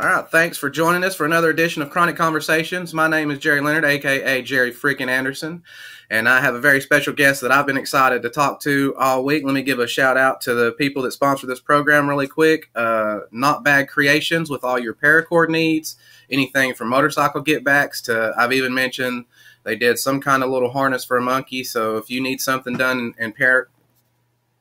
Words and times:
All 0.00 0.06
right, 0.06 0.26
thanks 0.26 0.56
for 0.56 0.70
joining 0.70 1.04
us 1.04 1.14
for 1.14 1.26
another 1.26 1.50
edition 1.50 1.82
of 1.82 1.90
Chronic 1.90 2.16
Conversations. 2.16 2.94
My 2.94 3.06
name 3.06 3.30
is 3.30 3.38
Jerry 3.38 3.60
Leonard, 3.60 3.84
aka 3.84 4.40
Jerry 4.40 4.72
Freaking 4.72 5.10
Anderson, 5.10 5.62
and 6.08 6.26
I 6.26 6.40
have 6.40 6.54
a 6.54 6.58
very 6.58 6.80
special 6.80 7.12
guest 7.12 7.42
that 7.42 7.52
I've 7.52 7.66
been 7.66 7.76
excited 7.76 8.22
to 8.22 8.30
talk 8.30 8.60
to 8.62 8.94
all 8.98 9.22
week. 9.26 9.44
Let 9.44 9.52
me 9.52 9.60
give 9.60 9.78
a 9.78 9.86
shout 9.86 10.16
out 10.16 10.40
to 10.42 10.54
the 10.54 10.72
people 10.72 11.02
that 11.02 11.12
sponsor 11.12 11.46
this 11.46 11.60
program 11.60 12.08
really 12.08 12.28
quick. 12.28 12.70
Uh, 12.74 13.20
Not 13.30 13.62
Bad 13.62 13.88
Creations 13.88 14.48
with 14.48 14.64
all 14.64 14.78
your 14.78 14.94
paracord 14.94 15.50
needs, 15.50 15.96
anything 16.30 16.72
from 16.72 16.88
motorcycle 16.88 17.44
getbacks 17.44 18.02
to 18.04 18.32
I've 18.38 18.54
even 18.54 18.72
mentioned 18.72 19.26
they 19.64 19.76
did 19.76 19.98
some 19.98 20.22
kind 20.22 20.42
of 20.42 20.48
little 20.48 20.70
harness 20.70 21.04
for 21.04 21.18
a 21.18 21.22
monkey. 21.22 21.62
So 21.62 21.98
if 21.98 22.08
you 22.08 22.22
need 22.22 22.40
something 22.40 22.74
done 22.74 23.12
in, 23.18 23.32
par, 23.34 23.68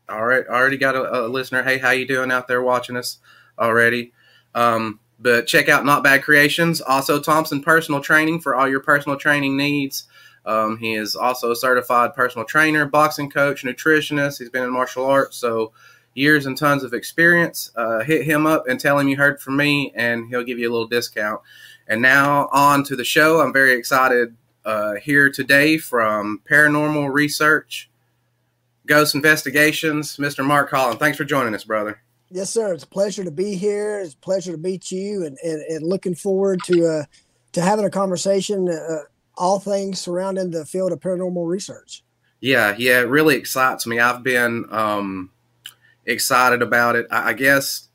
all 0.10 0.26
right, 0.26 0.46
already 0.46 0.76
got 0.76 0.98
a, 0.98 1.28
a 1.28 1.30
listener. 1.30 1.64
Hey, 1.64 1.78
how 1.78 1.92
you 1.92 2.06
doing 2.06 2.30
out 2.30 2.50
there 2.50 2.62
watching 2.62 2.98
us 2.98 3.20
already? 3.58 4.12
Um, 4.54 5.00
but 5.20 5.48
check 5.48 5.70
out 5.70 5.86
Not 5.86 6.04
Bad 6.04 6.24
Creations. 6.24 6.82
Also, 6.82 7.20
Thompson 7.20 7.62
Personal 7.62 8.02
Training 8.02 8.40
for 8.40 8.56
all 8.56 8.70
your 8.70 8.80
personal 8.80 9.18
training 9.18 9.58
needs. 9.58 10.08
Um, 10.46 10.78
he 10.78 10.96
is 10.96 11.16
also 11.16 11.52
a 11.52 11.56
certified 11.56 12.16
personal 12.16 12.46
trainer, 12.46 12.86
boxing 12.86 13.30
coach, 13.30 13.64
nutritionist. 13.64 14.40
He's 14.40 14.50
been 14.50 14.64
in 14.64 14.72
martial 14.72 15.06
arts, 15.06 15.38
so 15.38 15.74
years 16.14 16.46
and 16.46 16.58
tons 16.58 16.84
of 16.84 16.94
experience. 16.94 17.72
Uh, 17.76 18.00
hit 18.00 18.24
him 18.24 18.48
up 18.48 18.68
and 18.68 18.80
tell 18.80 18.98
him 18.98 19.08
you 19.08 19.18
heard 19.18 19.42
from 19.42 19.58
me, 19.58 19.92
and 19.96 20.28
he'll 20.30 20.44
give 20.44 20.58
you 20.58 20.70
a 20.70 20.72
little 20.72 20.88
discount. 20.88 21.42
And 21.88 22.02
now 22.02 22.50
on 22.52 22.84
to 22.86 22.96
the 22.96 23.04
show. 23.04 23.42
I'm 23.42 23.54
very 23.54 23.74
excited 23.74 24.36
uh, 24.64 24.96
here 24.96 25.30
today 25.30 25.78
from 25.78 26.42
Paranormal 26.50 27.12
Research, 27.12 27.90
Ghost 28.86 29.16
Investigations, 29.16 30.18
Mr. 30.18 30.46
Mark 30.46 30.70
Holland. 30.70 31.00
Thanks 31.00 31.18
for 31.18 31.26
joining 31.26 31.56
us, 31.56 31.64
brother. 31.64 32.02
Yes, 32.32 32.52
sir. 32.52 32.74
It's 32.74 32.84
a 32.84 32.88
pleasure 32.88 33.24
to 33.24 33.32
be 33.32 33.56
here. 33.56 34.00
It's 34.00 34.14
a 34.14 34.18
pleasure 34.18 34.52
to 34.52 34.58
meet 34.58 34.92
you, 34.92 35.26
and 35.26 35.38
and, 35.44 35.62
and 35.64 35.86
looking 35.86 36.16
forward 36.16 36.60
to 36.66 36.86
uh, 36.86 37.04
to 37.54 37.62
having 37.62 37.86
a 37.86 37.90
conversation. 37.90 38.70
Uh, 38.70 39.04
all 39.40 39.58
things 39.58 40.00
surrounding 40.00 40.52
the 40.52 40.66
field 40.66 40.92
of 40.92 41.00
paranormal 41.00 41.48
research. 41.48 42.04
Yeah, 42.42 42.76
yeah, 42.78 43.00
it 43.00 43.08
really 43.08 43.36
excites 43.36 43.88
me. 43.88 44.00
I've 44.00 44.22
been 44.22 44.66
um, 44.70 45.32
excited 46.06 46.62
about 46.62 46.98
it. 46.98 47.08
I, 47.10 47.30
I, 47.30 47.34
guess 47.34 47.88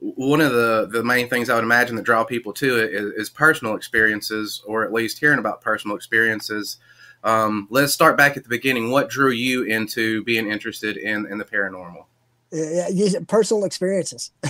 one 0.00 0.40
of 0.40 0.52
the 0.52 0.88
the 0.90 1.02
main 1.02 1.28
things 1.28 1.48
I 1.48 1.54
would 1.54 1.64
imagine 1.64 1.96
that 1.96 2.04
draw 2.04 2.24
people 2.24 2.52
to 2.54 2.78
it 2.78 2.92
is, 2.92 3.12
is 3.12 3.30
personal 3.30 3.74
experiences, 3.74 4.62
or 4.66 4.84
at 4.84 4.92
least 4.92 5.20
hearing 5.20 5.38
about 5.38 5.62
personal 5.62 5.96
experiences. 5.96 6.78
Um, 7.24 7.66
let's 7.70 7.92
start 7.92 8.16
back 8.16 8.36
at 8.36 8.42
the 8.42 8.48
beginning. 8.48 8.90
What 8.90 9.08
drew 9.08 9.30
you 9.30 9.62
into 9.62 10.22
being 10.24 10.50
interested 10.50 10.96
in 10.96 11.26
in 11.26 11.38
the 11.38 11.44
paranormal? 11.44 12.04
Yeah, 12.50 13.18
personal 13.26 13.64
experiences. 13.64 14.30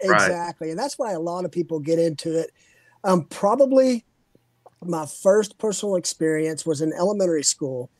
Exactly. 0.00 0.68
Right. 0.68 0.70
And 0.70 0.78
that's 0.78 0.98
why 0.98 1.12
a 1.12 1.20
lot 1.20 1.44
of 1.44 1.52
people 1.52 1.80
get 1.80 1.98
into 1.98 2.38
it. 2.38 2.50
Um, 3.04 3.24
probably 3.24 4.04
my 4.84 5.06
first 5.06 5.58
personal 5.58 5.96
experience 5.96 6.64
was 6.64 6.80
in 6.80 6.92
elementary 6.92 7.42
school 7.42 7.90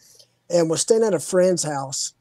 and 0.51 0.71
was 0.71 0.81
staying 0.81 1.05
at 1.05 1.15
a 1.15 1.19
friend's 1.19 1.63
house. 1.63 2.15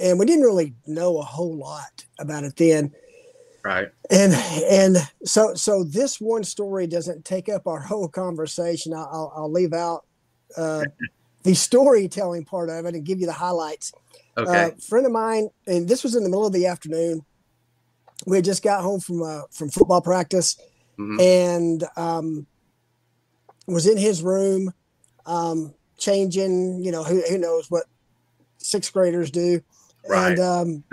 And 0.00 0.18
we 0.18 0.26
didn't 0.26 0.44
really 0.44 0.74
know 0.86 1.18
a 1.18 1.22
whole 1.22 1.56
lot 1.56 2.04
about 2.18 2.44
it 2.44 2.56
then. 2.56 2.92
Right. 3.64 3.88
And 4.10 4.34
and 4.34 4.96
so 5.24 5.54
so 5.54 5.84
this 5.84 6.20
one 6.20 6.44
story 6.44 6.86
doesn't 6.86 7.24
take 7.24 7.48
up 7.48 7.66
our 7.66 7.80
whole 7.80 8.08
conversation. 8.08 8.92
I'll, 8.92 9.32
I'll 9.34 9.50
leave 9.50 9.72
out 9.72 10.04
uh, 10.56 10.84
the 11.44 11.54
storytelling 11.54 12.44
part 12.44 12.68
of 12.68 12.84
it 12.84 12.94
and 12.94 13.04
give 13.04 13.20
you 13.20 13.26
the 13.26 13.32
highlights. 13.32 13.92
Okay. 14.36 14.64
Uh, 14.64 14.70
friend 14.80 15.06
of 15.06 15.12
mine, 15.12 15.48
and 15.66 15.88
this 15.88 16.02
was 16.02 16.16
in 16.16 16.22
the 16.22 16.28
middle 16.28 16.46
of 16.46 16.52
the 16.52 16.66
afternoon. 16.66 17.24
We 18.26 18.36
had 18.36 18.44
just 18.44 18.62
got 18.62 18.82
home 18.82 19.00
from 19.00 19.22
uh, 19.22 19.42
from 19.50 19.70
football 19.70 20.00
practice, 20.00 20.58
mm-hmm. 20.98 21.20
and 21.20 21.84
um, 21.96 22.46
was 23.66 23.86
in 23.86 23.96
his 23.96 24.22
room, 24.22 24.72
um, 25.26 25.74
changing. 25.98 26.82
You 26.82 26.90
know, 26.90 27.04
who 27.04 27.22
who 27.28 27.38
knows 27.38 27.70
what 27.70 27.84
sixth 28.58 28.92
graders 28.92 29.30
do, 29.30 29.60
right. 30.08 30.30
and 30.30 30.40
um, 30.40 30.84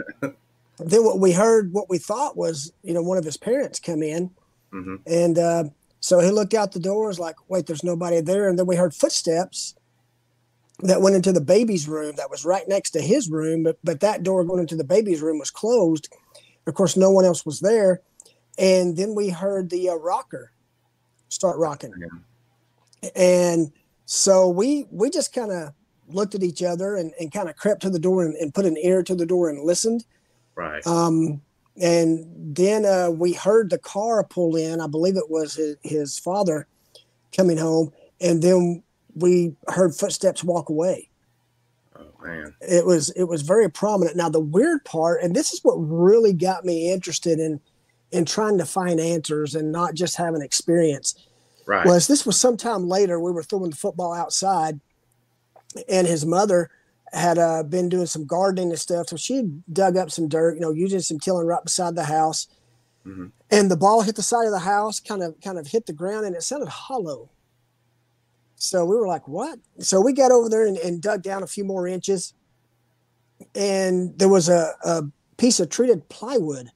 then 0.78 1.03
what 1.03 1.19
we 1.19 1.31
heard, 1.31 1.73
what 1.73 1.90
we 1.90 1.97
thought 1.97 2.38
was, 2.38 2.72
you 2.84 2.94
know, 2.94 3.02
one 3.02 3.18
of 3.18 3.25
his 3.25 3.38
parents 3.38 3.79
come 3.79 4.03
in, 4.03 4.29
mm-hmm. 4.72 4.96
and 5.08 5.40
uh, 5.40 5.63
so 6.00 6.19
he 6.19 6.29
looked 6.29 6.53
out 6.53 6.73
the 6.73 6.79
door, 6.79 7.08
was 7.08 7.19
like, 7.19 7.35
"Wait, 7.47 7.66
there's 7.66 7.84
nobody 7.84 8.22
there," 8.22 8.50
and 8.50 8.59
then 8.59 8.68
we 8.68 8.75
heard 8.75 8.94
footsteps 8.94 9.73
that 10.84 11.02
went 11.02 11.16
into 11.16 11.31
the 11.31 11.42
baby's 11.42 11.88
room 11.88 12.16
that 12.16 12.30
was 12.30 12.46
right 12.46 12.68
next 12.68 12.92
to 12.92 13.02
his 13.02 13.30
room, 13.30 13.64
but 13.64 13.78
but 13.84 14.00
that 14.00 14.24
door 14.24 14.44
going 14.44 14.59
into 14.59 14.75
the 14.75 14.84
baby's 14.84 15.22
room 15.22 15.40
was 15.40 15.52
closed. 15.52 16.09
Of 16.68 16.74
course, 16.74 16.96
no 16.96 17.12
one 17.12 17.25
else 17.25 17.46
was 17.46 17.59
there. 17.59 18.02
And 18.58 18.97
then 18.97 19.16
we 19.16 19.30
heard 19.30 19.70
the 19.70 19.90
uh, 19.90 19.96
rocker 19.96 20.52
start 21.30 21.58
rocking, 21.58 21.94
yeah. 22.00 23.09
and 23.16 23.72
so 24.06 24.50
we 24.50 24.88
we 24.91 25.09
just 25.09 25.34
kind 25.34 25.52
of 25.52 25.74
looked 26.09 26.36
at 26.36 26.44
each 26.44 26.62
other 26.62 26.96
and, 26.96 27.14
and 27.20 27.31
kind 27.31 27.50
of 27.50 27.56
crept 27.56 27.81
to 27.81 27.90
the 27.90 28.00
door 28.00 28.25
and, 28.25 28.36
and, 28.36 28.53
put 28.53 28.66
an 28.66 28.75
ear 28.78 29.02
to 29.02 29.16
the 29.16 29.25
door 29.25 29.50
and 29.50 29.64
listened. 29.64 30.03
Right. 30.56 30.86
Um, 30.86 31.41
and 31.80 32.25
then 32.53 32.86
uh, 32.86 33.09
we 33.09 33.31
heard 33.31 33.70
the 33.70 33.78
car 33.78 34.22
pull 34.25 34.58
in. 34.58 34.81
I 34.81 34.88
believe 34.88 35.16
it 35.16 35.30
was 35.30 35.56
his, 35.56 35.78
his 35.81 36.20
father 36.20 36.68
coming 37.36 37.58
home, 37.58 37.94
and 38.20 38.41
then 38.41 38.84
we 39.16 39.55
heard 39.67 39.95
footsteps 39.95 40.44
walk 40.44 40.69
away. 40.69 41.09
Oh 41.95 42.05
man. 42.23 42.53
It 42.61 42.85
was 42.85 43.09
it 43.11 43.25
was 43.25 43.41
very 43.41 43.69
prominent. 43.69 44.17
Now 44.17 44.29
the 44.29 44.39
weird 44.39 44.83
part, 44.85 45.22
and 45.22 45.35
this 45.35 45.53
is 45.53 45.63
what 45.63 45.75
really 45.75 46.33
got 46.33 46.66
me 46.66 46.91
interested 46.91 47.39
in 47.39 47.59
in 48.11 48.25
trying 48.25 48.57
to 48.57 48.66
find 48.66 48.99
answers 48.99 49.55
and 49.55 49.72
not 49.72 49.94
just 49.94 50.17
have 50.17 50.33
an 50.33 50.41
experience. 50.41 51.16
Right. 51.66 51.85
Was 51.85 52.07
this 52.07 52.25
was 52.25 52.39
sometime 52.39 52.88
later 52.88 53.19
we 53.19 53.31
were 53.31 53.44
throwing 53.44 53.69
the 53.69 53.75
football 53.75 54.13
outside 54.13 54.79
and 55.88 56.07
his 56.07 56.25
mother 56.25 56.69
had 57.13 57.38
uh, 57.38 57.63
been 57.63 57.89
doing 57.89 58.05
some 58.05 58.25
gardening 58.25 58.69
and 58.69 58.79
stuff. 58.79 59.09
So 59.09 59.17
she 59.17 59.49
dug 59.72 59.97
up 59.97 60.11
some 60.11 60.28
dirt, 60.28 60.55
you 60.55 60.61
know, 60.61 60.72
using 60.72 61.01
some 61.01 61.19
tilling 61.19 61.47
right 61.47 61.63
beside 61.63 61.95
the 61.95 62.05
house. 62.05 62.47
Mm-hmm. 63.05 63.28
And 63.49 63.69
the 63.69 63.78
ball 63.78 64.01
hit 64.01 64.16
the 64.16 64.22
side 64.22 64.45
of 64.45 64.51
the 64.51 64.59
house, 64.59 64.99
kind 64.99 65.23
of 65.23 65.39
kind 65.41 65.57
of 65.57 65.67
hit 65.67 65.85
the 65.88 65.93
ground, 65.93 66.25
and 66.25 66.35
it 66.35 66.43
sounded 66.43 66.69
hollow. 66.69 67.29
So 68.61 68.85
we 68.85 68.95
were 68.95 69.07
like, 69.07 69.27
what? 69.27 69.57
So 69.79 69.99
we 69.99 70.13
got 70.13 70.31
over 70.31 70.47
there 70.47 70.67
and, 70.67 70.77
and 70.77 71.01
dug 71.01 71.23
down 71.23 71.41
a 71.41 71.47
few 71.47 71.63
more 71.63 71.88
inches. 71.88 72.35
And 73.55 74.16
there 74.19 74.29
was 74.29 74.49
a, 74.49 74.73
a 74.85 75.05
piece 75.38 75.59
of 75.59 75.69
treated 75.69 76.07
plywood 76.09 76.69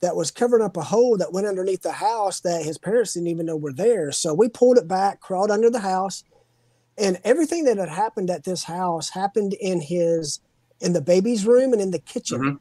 that 0.00 0.16
was 0.16 0.30
covering 0.30 0.64
up 0.64 0.78
a 0.78 0.82
hole 0.82 1.18
that 1.18 1.30
went 1.30 1.46
underneath 1.46 1.82
the 1.82 1.92
house 1.92 2.40
that 2.40 2.64
his 2.64 2.78
parents 2.78 3.12
didn't 3.12 3.28
even 3.28 3.44
know 3.44 3.56
were 3.56 3.74
there. 3.74 4.12
So 4.12 4.32
we 4.32 4.48
pulled 4.48 4.78
it 4.78 4.88
back, 4.88 5.20
crawled 5.20 5.50
under 5.50 5.68
the 5.68 5.80
house, 5.80 6.24
and 6.96 7.20
everything 7.22 7.64
that 7.64 7.76
had 7.76 7.90
happened 7.90 8.30
at 8.30 8.44
this 8.44 8.64
house 8.64 9.10
happened 9.10 9.52
in 9.60 9.82
his 9.82 10.40
in 10.80 10.94
the 10.94 11.02
baby's 11.02 11.44
room 11.44 11.74
and 11.74 11.82
in 11.82 11.90
the 11.90 11.98
kitchen. 11.98 12.40
Mm-hmm. 12.40 12.56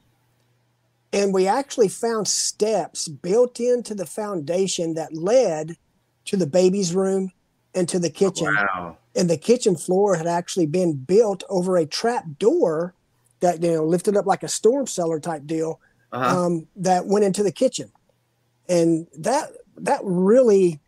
And 1.13 1.33
we 1.33 1.47
actually 1.47 1.88
found 1.88 2.28
steps 2.28 3.07
built 3.07 3.61
into 3.61 3.95
the 3.95 4.05
foundation 4.05 4.95
that 4.95 5.16
led 5.16 5.78
to 6.25 6.35
the 6.35 6.45
baby's 6.45 6.93
room 6.93 7.31
into 7.74 8.00
the 8.00 8.09
kitchen. 8.09 8.48
Wow. 8.48 8.98
And 9.16 9.30
the 9.30 9.38
kitchen 9.38 9.76
floor 9.76 10.16
had 10.16 10.28
actually 10.28 10.68
been 10.68 10.94
built 10.94 11.44
over 11.50 11.78
a 11.78 11.86
trap 11.86 12.26
door 12.40 12.94
that 13.42 13.62
you 13.62 13.74
know 13.74 13.86
lifted 13.86 14.16
up 14.16 14.26
like 14.26 14.44
a 14.44 14.48
storm 14.48 14.88
cellar 14.88 15.20
type 15.20 15.46
deal 15.46 15.80
uh-huh. 16.12 16.46
um, 16.46 16.68
that 16.76 17.06
went 17.08 17.26
into 17.26 17.44
the 17.44 17.52
kitchen, 17.52 17.92
and 18.70 19.08
that 19.18 19.52
that 19.78 20.00
really 20.04 20.80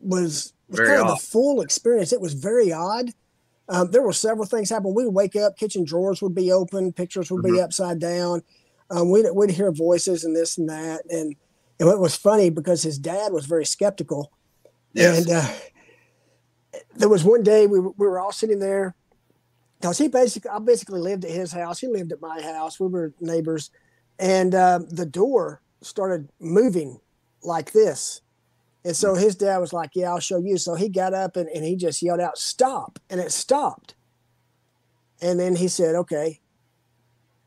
was, 0.00 0.52
was 0.68 0.80
kind 0.80 1.00
of 1.00 1.08
the 1.08 1.16
full 1.16 1.60
experience. 1.60 2.12
It 2.12 2.20
was 2.20 2.34
very 2.34 2.72
odd. 2.72 3.10
Um, 3.68 3.90
there 3.90 4.02
were 4.02 4.12
several 4.12 4.46
things 4.46 4.70
happen. 4.70 4.94
We 4.94 5.04
would 5.04 5.14
wake 5.14 5.34
up, 5.34 5.56
kitchen 5.56 5.84
drawers 5.84 6.22
would 6.22 6.34
be 6.34 6.52
open, 6.52 6.92
pictures 6.92 7.30
would 7.30 7.42
mm-hmm. 7.42 7.56
be 7.56 7.60
upside 7.60 7.98
down. 7.98 8.42
Um, 8.90 9.10
we'd, 9.10 9.26
we'd 9.34 9.50
hear 9.50 9.72
voices 9.72 10.22
and 10.22 10.36
this 10.36 10.56
and 10.56 10.68
that. 10.68 11.02
And, 11.10 11.34
and 11.80 11.88
it 11.88 11.98
was 11.98 12.14
funny 12.14 12.50
because 12.50 12.82
his 12.82 12.98
dad 12.98 13.32
was 13.32 13.46
very 13.46 13.64
skeptical 13.64 14.30
Yes. 14.96 15.18
And 15.18 15.30
uh, 15.30 16.80
there 16.96 17.08
was 17.08 17.22
one 17.24 17.42
day 17.42 17.66
we 17.66 17.80
we 17.80 17.92
were 18.06 18.18
all 18.18 18.32
sitting 18.32 18.58
there 18.58 18.96
because 19.80 19.98
he 19.98 20.08
basically, 20.08 20.50
I 20.50 20.58
basically 20.58 21.00
lived 21.00 21.24
at 21.24 21.30
his 21.30 21.52
house. 21.52 21.80
He 21.80 21.86
lived 21.86 22.12
at 22.12 22.20
my 22.20 22.40
house. 22.40 22.80
We 22.80 22.88
were 22.88 23.12
neighbors. 23.20 23.70
And 24.18 24.54
uh, 24.54 24.80
the 24.88 25.04
door 25.04 25.60
started 25.82 26.30
moving 26.40 27.00
like 27.42 27.72
this. 27.72 28.22
And 28.84 28.96
so 28.96 29.14
his 29.14 29.36
dad 29.36 29.58
was 29.58 29.72
like, 29.72 29.90
Yeah, 29.94 30.10
I'll 30.10 30.20
show 30.20 30.38
you. 30.38 30.56
So 30.56 30.74
he 30.74 30.88
got 30.88 31.12
up 31.12 31.36
and, 31.36 31.48
and 31.50 31.64
he 31.64 31.76
just 31.76 32.00
yelled 32.02 32.20
out, 32.20 32.38
Stop. 32.38 32.98
And 33.10 33.20
it 33.20 33.32
stopped. 33.32 33.94
And 35.20 35.38
then 35.38 35.56
he 35.56 35.68
said, 35.68 35.94
Okay, 35.94 36.40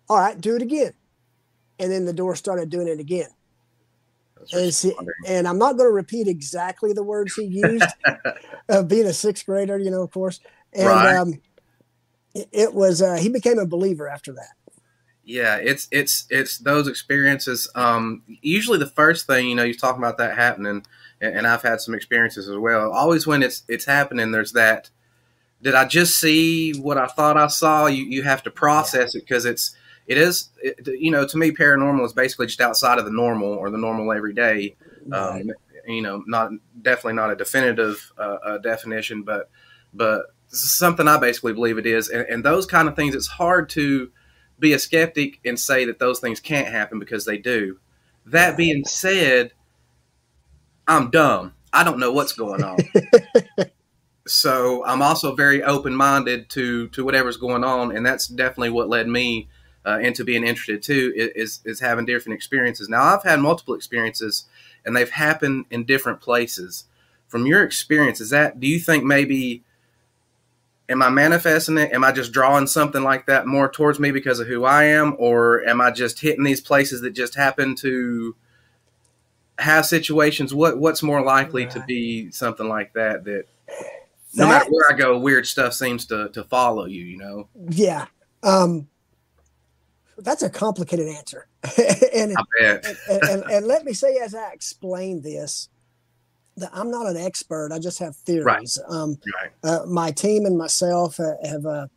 all 0.07 0.17
right, 0.17 0.39
do 0.39 0.55
it 0.55 0.61
again. 0.61 0.93
And 1.79 1.91
then 1.91 2.05
the 2.05 2.13
door 2.13 2.35
started 2.35 2.69
doing 2.69 2.87
it 2.87 2.99
again. 2.99 3.29
And, 4.53 4.73
see, 4.73 4.93
and, 5.27 5.47
I'm 5.47 5.57
not 5.57 5.77
going 5.77 5.89
to 5.89 5.93
repeat 5.93 6.27
exactly 6.27 6.93
the 6.93 7.03
words 7.03 7.33
he 7.35 7.43
used, 7.43 7.85
uh, 8.69 8.83
being 8.83 9.05
a 9.05 9.13
sixth 9.13 9.45
grader, 9.45 9.77
you 9.77 9.91
know, 9.91 10.01
of 10.01 10.11
course. 10.11 10.39
And 10.73 10.87
right. 10.87 11.15
um, 11.15 11.41
it, 12.33 12.49
it, 12.51 12.73
was, 12.73 13.01
uh, 13.01 13.15
he 13.15 13.29
became 13.29 13.59
a 13.59 13.65
believer 13.65 14.07
after 14.07 14.33
that. 14.33 14.53
Yeah, 15.29 15.57
it's 15.57 15.87
it's 15.91 16.25
it's 16.31 16.57
those 16.57 16.87
experiences. 16.87 17.69
Um, 17.75 18.23
usually, 18.41 18.79
the 18.79 18.87
first 18.87 19.27
thing 19.27 19.47
you 19.47 19.53
know, 19.53 19.63
you 19.63 19.75
talk 19.75 19.95
about 19.95 20.17
that 20.17 20.35
happening, 20.35 20.83
and, 21.21 21.37
and 21.37 21.45
I've 21.45 21.61
had 21.61 21.81
some 21.81 21.93
experiences 21.93 22.49
as 22.49 22.57
well. 22.57 22.91
Always 22.91 23.27
when 23.27 23.43
it's 23.43 23.61
it's 23.67 23.85
happening, 23.85 24.31
there's 24.31 24.53
that. 24.53 24.89
Did 25.61 25.75
I 25.75 25.85
just 25.85 26.19
see 26.19 26.71
what 26.79 26.97
I 26.97 27.05
thought 27.05 27.37
I 27.37 27.45
saw? 27.45 27.85
You 27.85 28.05
you 28.05 28.23
have 28.23 28.41
to 28.41 28.49
process 28.49 29.13
it 29.13 29.19
because 29.19 29.45
it's 29.45 29.75
it 30.09 30.17
is 30.17 30.49
it, 30.61 30.85
you 30.99 31.11
know 31.11 31.25
to 31.25 31.37
me 31.37 31.51
paranormal 31.51 32.03
is 32.05 32.11
basically 32.11 32.47
just 32.47 32.59
outside 32.59 32.99
of 32.99 33.05
the 33.05 33.11
normal 33.11 33.53
or 33.53 33.69
the 33.69 33.77
normal 33.77 34.11
everyday. 34.11 34.75
Um, 35.11 35.51
you 35.87 36.01
know, 36.01 36.23
not 36.27 36.51
definitely 36.81 37.13
not 37.13 37.31
a 37.31 37.35
definitive 37.35 38.11
uh, 38.17 38.37
uh, 38.45 38.57
definition, 38.59 39.23
but 39.23 39.49
but 39.93 40.33
something 40.47 41.07
I 41.07 41.17
basically 41.17 41.53
believe 41.53 41.77
it 41.77 41.85
is. 41.85 42.09
And, 42.09 42.27
and 42.27 42.43
those 42.43 42.65
kind 42.65 42.87
of 42.87 42.95
things, 42.95 43.15
it's 43.15 43.27
hard 43.27 43.69
to 43.69 44.11
be 44.59 44.73
a 44.73 44.79
skeptic 44.79 45.39
and 45.45 45.59
say 45.59 45.85
that 45.85 45.99
those 45.99 46.19
things 46.19 46.39
can't 46.39 46.67
happen 46.67 46.99
because 46.99 47.25
they 47.25 47.37
do. 47.37 47.79
That 48.25 48.57
being 48.57 48.85
said, 48.85 49.53
I'm 50.87 51.09
dumb. 51.09 51.53
I 51.71 51.83
don't 51.83 51.99
know 51.99 52.11
what's 52.11 52.33
going 52.33 52.63
on. 52.63 52.77
so 54.27 54.85
I'm 54.85 55.01
also 55.01 55.35
very 55.35 55.63
open 55.63 55.95
minded 55.95 56.49
to 56.51 56.87
to 56.89 57.03
whatever's 57.03 57.37
going 57.37 57.63
on, 57.63 57.95
and 57.95 58.05
that's 58.05 58.27
definitely 58.27 58.71
what 58.71 58.89
led 58.89 59.07
me 59.07 59.49
uh, 59.85 59.99
into 59.99 60.23
being 60.23 60.43
interested 60.43 60.81
too. 60.81 61.13
Is 61.15 61.61
is 61.65 61.79
having 61.79 62.05
different 62.05 62.35
experiences. 62.35 62.89
Now 62.89 63.03
I've 63.03 63.23
had 63.23 63.39
multiple 63.39 63.73
experiences, 63.73 64.45
and 64.85 64.95
they've 64.95 65.09
happened 65.09 65.65
in 65.69 65.85
different 65.85 66.21
places. 66.21 66.85
From 67.27 67.45
your 67.45 67.63
experience, 67.63 68.19
is 68.19 68.31
that 68.31 68.59
do 68.59 68.67
you 68.67 68.79
think 68.79 69.03
maybe 69.03 69.63
am 70.89 71.03
I 71.03 71.09
manifesting 71.09 71.77
it? 71.77 71.93
Am 71.93 72.03
I 72.03 72.11
just 72.11 72.31
drawing 72.33 72.67
something 72.67 73.03
like 73.03 73.27
that 73.27 73.45
more 73.45 73.69
towards 73.69 73.99
me 73.99 74.11
because 74.11 74.39
of 74.39 74.47
who 74.47 74.65
I 74.65 74.85
am, 74.85 75.15
or 75.17 75.63
am 75.65 75.79
I 75.79 75.91
just 75.91 76.19
hitting 76.19 76.43
these 76.43 76.59
places 76.59 77.01
that 77.01 77.11
just 77.11 77.35
happen 77.35 77.75
to 77.75 78.35
have 79.59 79.85
situations? 79.85 80.53
What 80.53 80.79
what's 80.79 81.03
more 81.03 81.21
likely 81.21 81.63
right. 81.63 81.71
to 81.71 81.83
be 81.87 82.31
something 82.31 82.67
like 82.67 82.93
that 82.93 83.23
that 83.25 83.45
no 84.35 84.47
matter 84.47 84.69
where 84.69 84.91
I 84.91 84.95
go, 84.95 85.17
weird 85.17 85.47
stuff 85.47 85.73
seems 85.73 86.05
to 86.07 86.29
to 86.29 86.43
follow 86.43 86.85
you. 86.85 87.05
You 87.05 87.17
know? 87.17 87.49
Yeah. 87.69 88.07
Um, 88.41 88.87
that's 90.21 90.43
a 90.43 90.49
complicated 90.49 91.07
answer, 91.07 91.47
and, 92.13 92.35
and, 92.61 92.97
and, 93.09 93.43
and 93.51 93.67
let 93.67 93.85
me 93.85 93.93
say 93.93 94.17
as 94.17 94.35
I 94.35 94.51
explain 94.51 95.21
this 95.21 95.69
that 96.59 96.69
I'm 96.73 96.91
not 96.91 97.07
an 97.07 97.17
expert. 97.17 97.71
I 97.71 97.79
just 97.79 97.99
have 97.99 98.15
theories. 98.15 98.45
Right. 98.45 98.95
Um, 98.95 99.17
right. 99.41 99.51
Uh, 99.63 99.85
my 99.85 100.11
team 100.11 100.45
and 100.45 100.57
myself 100.57 101.17
have 101.17 101.65
uh, 101.65 101.87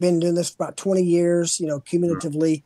been 0.00 0.20
doing 0.20 0.34
this 0.34 0.50
for 0.50 0.64
about 0.64 0.76
20 0.76 1.02
years, 1.02 1.58
you 1.58 1.66
know, 1.66 1.80
cumulatively. 1.80 2.64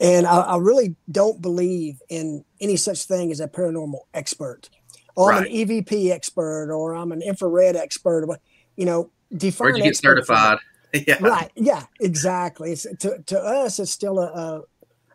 And 0.00 0.26
I, 0.26 0.40
I, 0.40 0.56
really 0.58 0.94
don't 1.10 1.42
believe 1.42 2.00
in 2.08 2.44
any 2.60 2.76
such 2.76 3.04
thing 3.04 3.32
as 3.32 3.40
a 3.40 3.48
paranormal 3.48 4.00
expert. 4.14 4.70
Or. 5.16 5.32
I'm 5.32 5.44
an 5.44 5.52
EVP 5.52 6.10
expert 6.10 6.72
or 6.72 6.94
I'm 6.94 7.12
an 7.12 7.20
infrared 7.20 7.76
expert. 7.76 8.24
Or, 8.24 8.38
you 8.76 8.86
know, 8.86 9.10
define 9.36 9.66
Where'd 9.66 9.78
you 9.78 9.82
get 9.82 9.96
certified? 9.96 10.58
yeah. 11.06 11.18
Right. 11.20 11.50
Yeah, 11.54 11.84
exactly. 12.00 12.72
It's, 12.72 12.82
to, 12.82 13.22
to 13.26 13.38
us, 13.38 13.78
it's 13.78 13.90
still 13.90 14.18
a, 14.18 14.26
a 14.26 14.62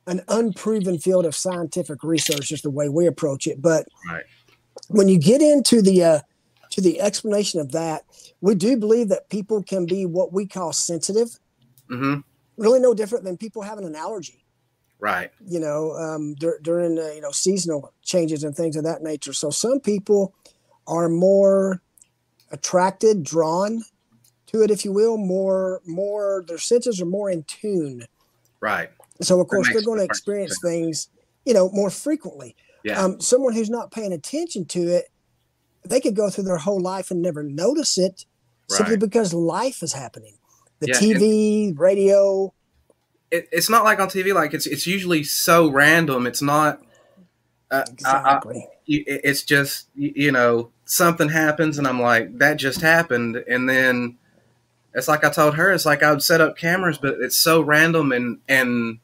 an 0.10 0.22
unproven 0.30 0.98
field 0.98 1.26
of 1.26 1.36
scientific 1.36 2.02
research, 2.02 2.48
just 2.48 2.64
the 2.64 2.70
way 2.70 2.88
we 2.88 3.08
approach 3.08 3.46
it. 3.46 3.62
But 3.62 3.86
right 4.10 4.24
when 4.88 5.08
you 5.08 5.20
get 5.20 5.42
into 5.42 5.82
the 5.82 6.04
uh, 6.04 6.20
to 6.72 6.82
the 6.82 7.02
explanation 7.02 7.60
of 7.60 7.72
that, 7.72 8.04
we 8.42 8.56
do 8.56 8.78
believe 8.78 9.10
that 9.10 9.30
people 9.30 9.64
can 9.64 9.86
be 9.86 10.06
what 10.06 10.34
we 10.34 10.46
call 10.46 10.74
sensitive. 10.74 11.30
Mm-hmm. 11.90 12.22
Really, 12.58 12.80
no 12.80 12.94
different 12.94 13.24
than 13.24 13.38
people 13.38 13.62
having 13.62 13.86
an 13.86 13.96
allergy. 13.96 14.44
Right. 15.00 15.32
You 15.46 15.60
know, 15.60 15.92
um, 15.94 16.36
dur- 16.36 16.60
during 16.62 16.98
uh, 16.98 17.12
you 17.14 17.22
know 17.22 17.32
seasonal 17.32 17.94
changes 18.04 18.44
and 18.44 18.56
things 18.56 18.76
of 18.76 18.84
that 18.84 19.04
nature. 19.04 19.34
So 19.34 19.50
some 19.50 19.80
people 19.80 20.34
are 20.88 21.10
more 21.10 21.82
attracted, 22.52 23.24
drawn 23.24 23.84
to 24.48 24.62
it, 24.64 24.72
if 24.72 24.84
you 24.84 24.92
will, 24.92 25.18
more 25.18 25.82
more 25.86 26.44
their 26.48 26.58
senses 26.58 27.02
are 27.02 27.06
more 27.06 27.30
in 27.30 27.44
tune. 27.44 28.06
Right. 28.60 28.90
So 29.22 29.40
of 29.40 29.48
course 29.48 29.70
they're 29.72 29.82
going 29.82 30.00
to 30.00 30.06
experience 30.06 30.58
things, 30.64 31.10
you 31.46 31.54
know, 31.54 31.70
more 31.72 31.90
frequently. 31.90 32.56
Yeah. 32.84 33.02
Um, 33.02 33.20
someone 33.20 33.54
who's 33.54 33.70
not 33.70 33.92
paying 33.92 34.14
attention 34.14 34.66
to 34.66 34.80
it, 34.80 35.06
they 35.84 36.00
could 36.00 36.16
go 36.16 36.30
through 36.30 36.46
their 36.46 36.58
whole 36.58 36.80
life 36.80 37.12
and 37.12 37.22
never 37.22 37.44
notice 37.44 37.98
it 37.98 38.26
right. 38.70 38.78
simply 38.78 38.98
because 38.98 39.34
life 39.34 39.84
is 39.84 39.94
happening. 39.94 40.38
The 40.80 40.88
yeah, 40.88 41.00
TV, 41.00 41.78
radio. 41.78 42.54
It, 43.32 43.50
it's 43.52 43.70
not 43.70 43.84
like 43.84 44.00
on 44.00 44.10
TV. 44.10 44.34
Like 44.34 44.54
it's 44.54 44.68
it's 44.68 44.86
usually 44.86 45.24
so 45.24 45.70
random. 45.70 46.28
It's 46.28 46.42
not. 46.42 46.82
Uh, 47.70 47.84
exactly. 47.90 48.58
I, 48.58 48.70
I, 48.70 48.78
it's 48.88 49.44
just 49.44 49.90
you 49.96 50.32
know 50.32 50.72
something 50.86 51.28
happens 51.28 51.78
and 51.78 51.86
I'm 51.86 52.02
like 52.02 52.38
that 52.38 52.56
just 52.56 52.80
happened 52.80 53.36
and 53.36 53.68
then 53.68 54.18
it's 54.98 55.08
like 55.08 55.24
I 55.24 55.30
told 55.30 55.56
her 55.56 55.72
it's 55.72 55.86
like 55.86 56.04
I 56.04 56.12
would 56.12 56.24
set 56.24 56.42
up 56.42 56.58
cameras 56.58 56.98
but 56.98 57.16
it's 57.22 57.38
so 57.38 57.62
random 57.62 58.12
and 58.12 58.40
and 58.50 59.00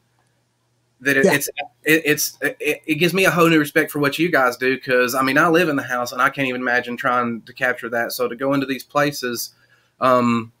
that 1.00 1.16
it, 1.16 1.24
yeah. 1.24 1.34
it's 1.34 1.48
it, 1.84 2.02
it's 2.04 2.38
it, 2.42 2.82
it, 2.86 2.94
gives 2.96 3.14
me 3.14 3.24
a 3.24 3.30
whole 3.30 3.48
new 3.48 3.58
respect 3.58 3.90
for 3.90 4.00
what 4.00 4.18
you 4.18 4.30
guys 4.30 4.56
do 4.56 4.74
because 4.74 5.14
I 5.14 5.22
mean 5.22 5.38
I 5.38 5.48
live 5.48 5.68
in 5.68 5.76
the 5.76 5.82
house 5.82 6.12
and 6.12 6.20
I 6.20 6.30
can't 6.30 6.48
even 6.48 6.60
imagine 6.60 6.96
trying 6.96 7.42
to 7.42 7.52
capture 7.52 7.88
that. 7.90 8.12
So 8.12 8.28
to 8.28 8.36
go 8.36 8.54
into 8.54 8.66
these 8.66 8.84
places, 8.84 9.54
um, 10.00 10.52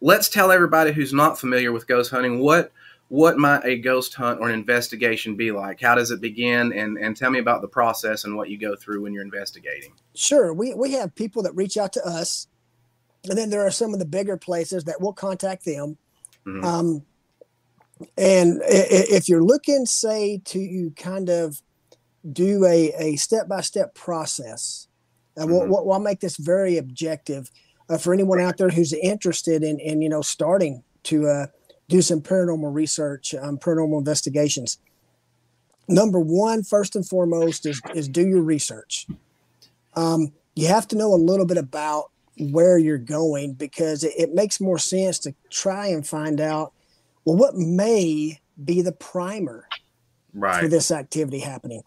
let's 0.00 0.28
tell 0.28 0.52
everybody 0.52 0.92
who's 0.92 1.12
not 1.12 1.38
familiar 1.38 1.72
with 1.72 1.86
ghost 1.86 2.10
hunting 2.10 2.40
what 2.40 2.72
what 3.08 3.38
might 3.38 3.64
a 3.64 3.78
ghost 3.78 4.14
hunt 4.14 4.40
or 4.40 4.48
an 4.48 4.54
investigation 4.54 5.36
be 5.36 5.52
like? 5.52 5.80
How 5.80 5.94
does 5.94 6.10
it 6.10 6.20
begin? 6.20 6.72
And 6.72 6.98
and 6.98 7.16
tell 7.16 7.30
me 7.30 7.38
about 7.38 7.60
the 7.60 7.68
process 7.68 8.24
and 8.24 8.36
what 8.36 8.50
you 8.50 8.58
go 8.58 8.74
through 8.74 9.02
when 9.02 9.12
you're 9.12 9.22
investigating. 9.22 9.92
Sure, 10.14 10.52
we 10.52 10.74
we 10.74 10.92
have 10.92 11.14
people 11.14 11.42
that 11.44 11.54
reach 11.54 11.76
out 11.76 11.92
to 11.92 12.04
us, 12.04 12.48
and 13.28 13.36
then 13.36 13.50
there 13.50 13.66
are 13.66 13.70
some 13.70 13.92
of 13.92 13.98
the 13.98 14.06
bigger 14.06 14.36
places 14.36 14.84
that 14.84 15.00
will 15.00 15.12
contact 15.12 15.64
them. 15.64 15.98
Mm-hmm. 16.46 16.64
Um, 16.64 17.02
and 18.16 18.60
if 18.66 19.28
you're 19.28 19.42
looking, 19.42 19.86
say, 19.86 20.40
to 20.44 20.58
you, 20.58 20.92
kind 20.96 21.28
of 21.28 21.62
do 22.30 22.64
a, 22.64 22.92
a 22.98 23.16
step-by-step 23.16 23.94
process, 23.94 24.88
and 25.36 25.48
mm-hmm. 25.48 25.70
we'll, 25.70 25.86
we'll, 25.86 25.98
make 25.98 26.20
this 26.20 26.36
very 26.36 26.76
objective 26.76 27.50
uh, 27.88 27.98
for 27.98 28.12
anyone 28.12 28.40
out 28.40 28.58
there 28.58 28.68
who's 28.68 28.92
interested 28.92 29.62
in, 29.62 29.78
in 29.80 30.02
you 30.02 30.08
know, 30.08 30.22
starting 30.22 30.82
to 31.04 31.26
uh, 31.26 31.46
do 31.88 32.02
some 32.02 32.20
paranormal 32.20 32.74
research, 32.74 33.34
um, 33.34 33.58
paranormal 33.58 33.98
investigations. 33.98 34.78
Number 35.88 36.18
one, 36.18 36.64
first 36.64 36.96
and 36.96 37.06
foremost, 37.06 37.64
is, 37.64 37.80
is 37.94 38.08
do 38.08 38.26
your 38.26 38.42
research. 38.42 39.06
Um, 39.94 40.32
you 40.54 40.66
have 40.66 40.88
to 40.88 40.96
know 40.96 41.14
a 41.14 41.16
little 41.16 41.46
bit 41.46 41.58
about 41.58 42.10
where 42.38 42.78
you're 42.78 42.98
going 42.98 43.54
because 43.54 44.04
it, 44.04 44.12
it 44.16 44.34
makes 44.34 44.60
more 44.60 44.78
sense 44.78 45.18
to 45.20 45.34
try 45.50 45.86
and 45.86 46.06
find 46.06 46.40
out 46.40 46.72
well, 47.24 47.36
what 47.36 47.56
may 47.56 48.40
be 48.64 48.82
the 48.82 48.92
primer 48.92 49.66
right. 50.32 50.62
for 50.62 50.68
this 50.68 50.90
activity 50.90 51.40
happening? 51.40 51.82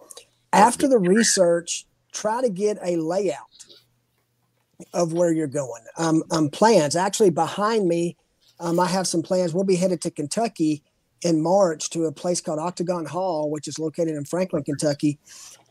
After 0.52 0.88
the 0.88 1.00
research, 1.00 1.86
try 2.12 2.42
to 2.42 2.50
get 2.50 2.78
a 2.84 2.98
layout 2.98 3.40
of 4.94 5.14
where 5.14 5.32
you're 5.32 5.48
going. 5.48 5.84
Um, 5.98 6.24
um, 6.32 6.50
plans 6.50 6.96
actually 6.96 7.30
behind 7.30 7.88
me. 7.88 8.18
Um, 8.60 8.80
I 8.80 8.88
have 8.88 9.08
some 9.08 9.22
plans. 9.22 9.54
We'll 9.54 9.64
be 9.64 9.76
headed 9.76 10.02
to 10.02 10.12
Kentucky 10.12 10.84
in 11.22 11.42
March 11.42 11.90
to 11.92 12.06
a 12.06 12.12
place 12.12 12.42
called 12.42 12.60
Octagon 12.60 13.06
Hall, 13.06 13.50
which 13.50 13.68
is 13.68 13.80
located 13.80 14.16
in 14.16 14.26
Franklin, 14.26 14.64
Kentucky. 14.64 15.20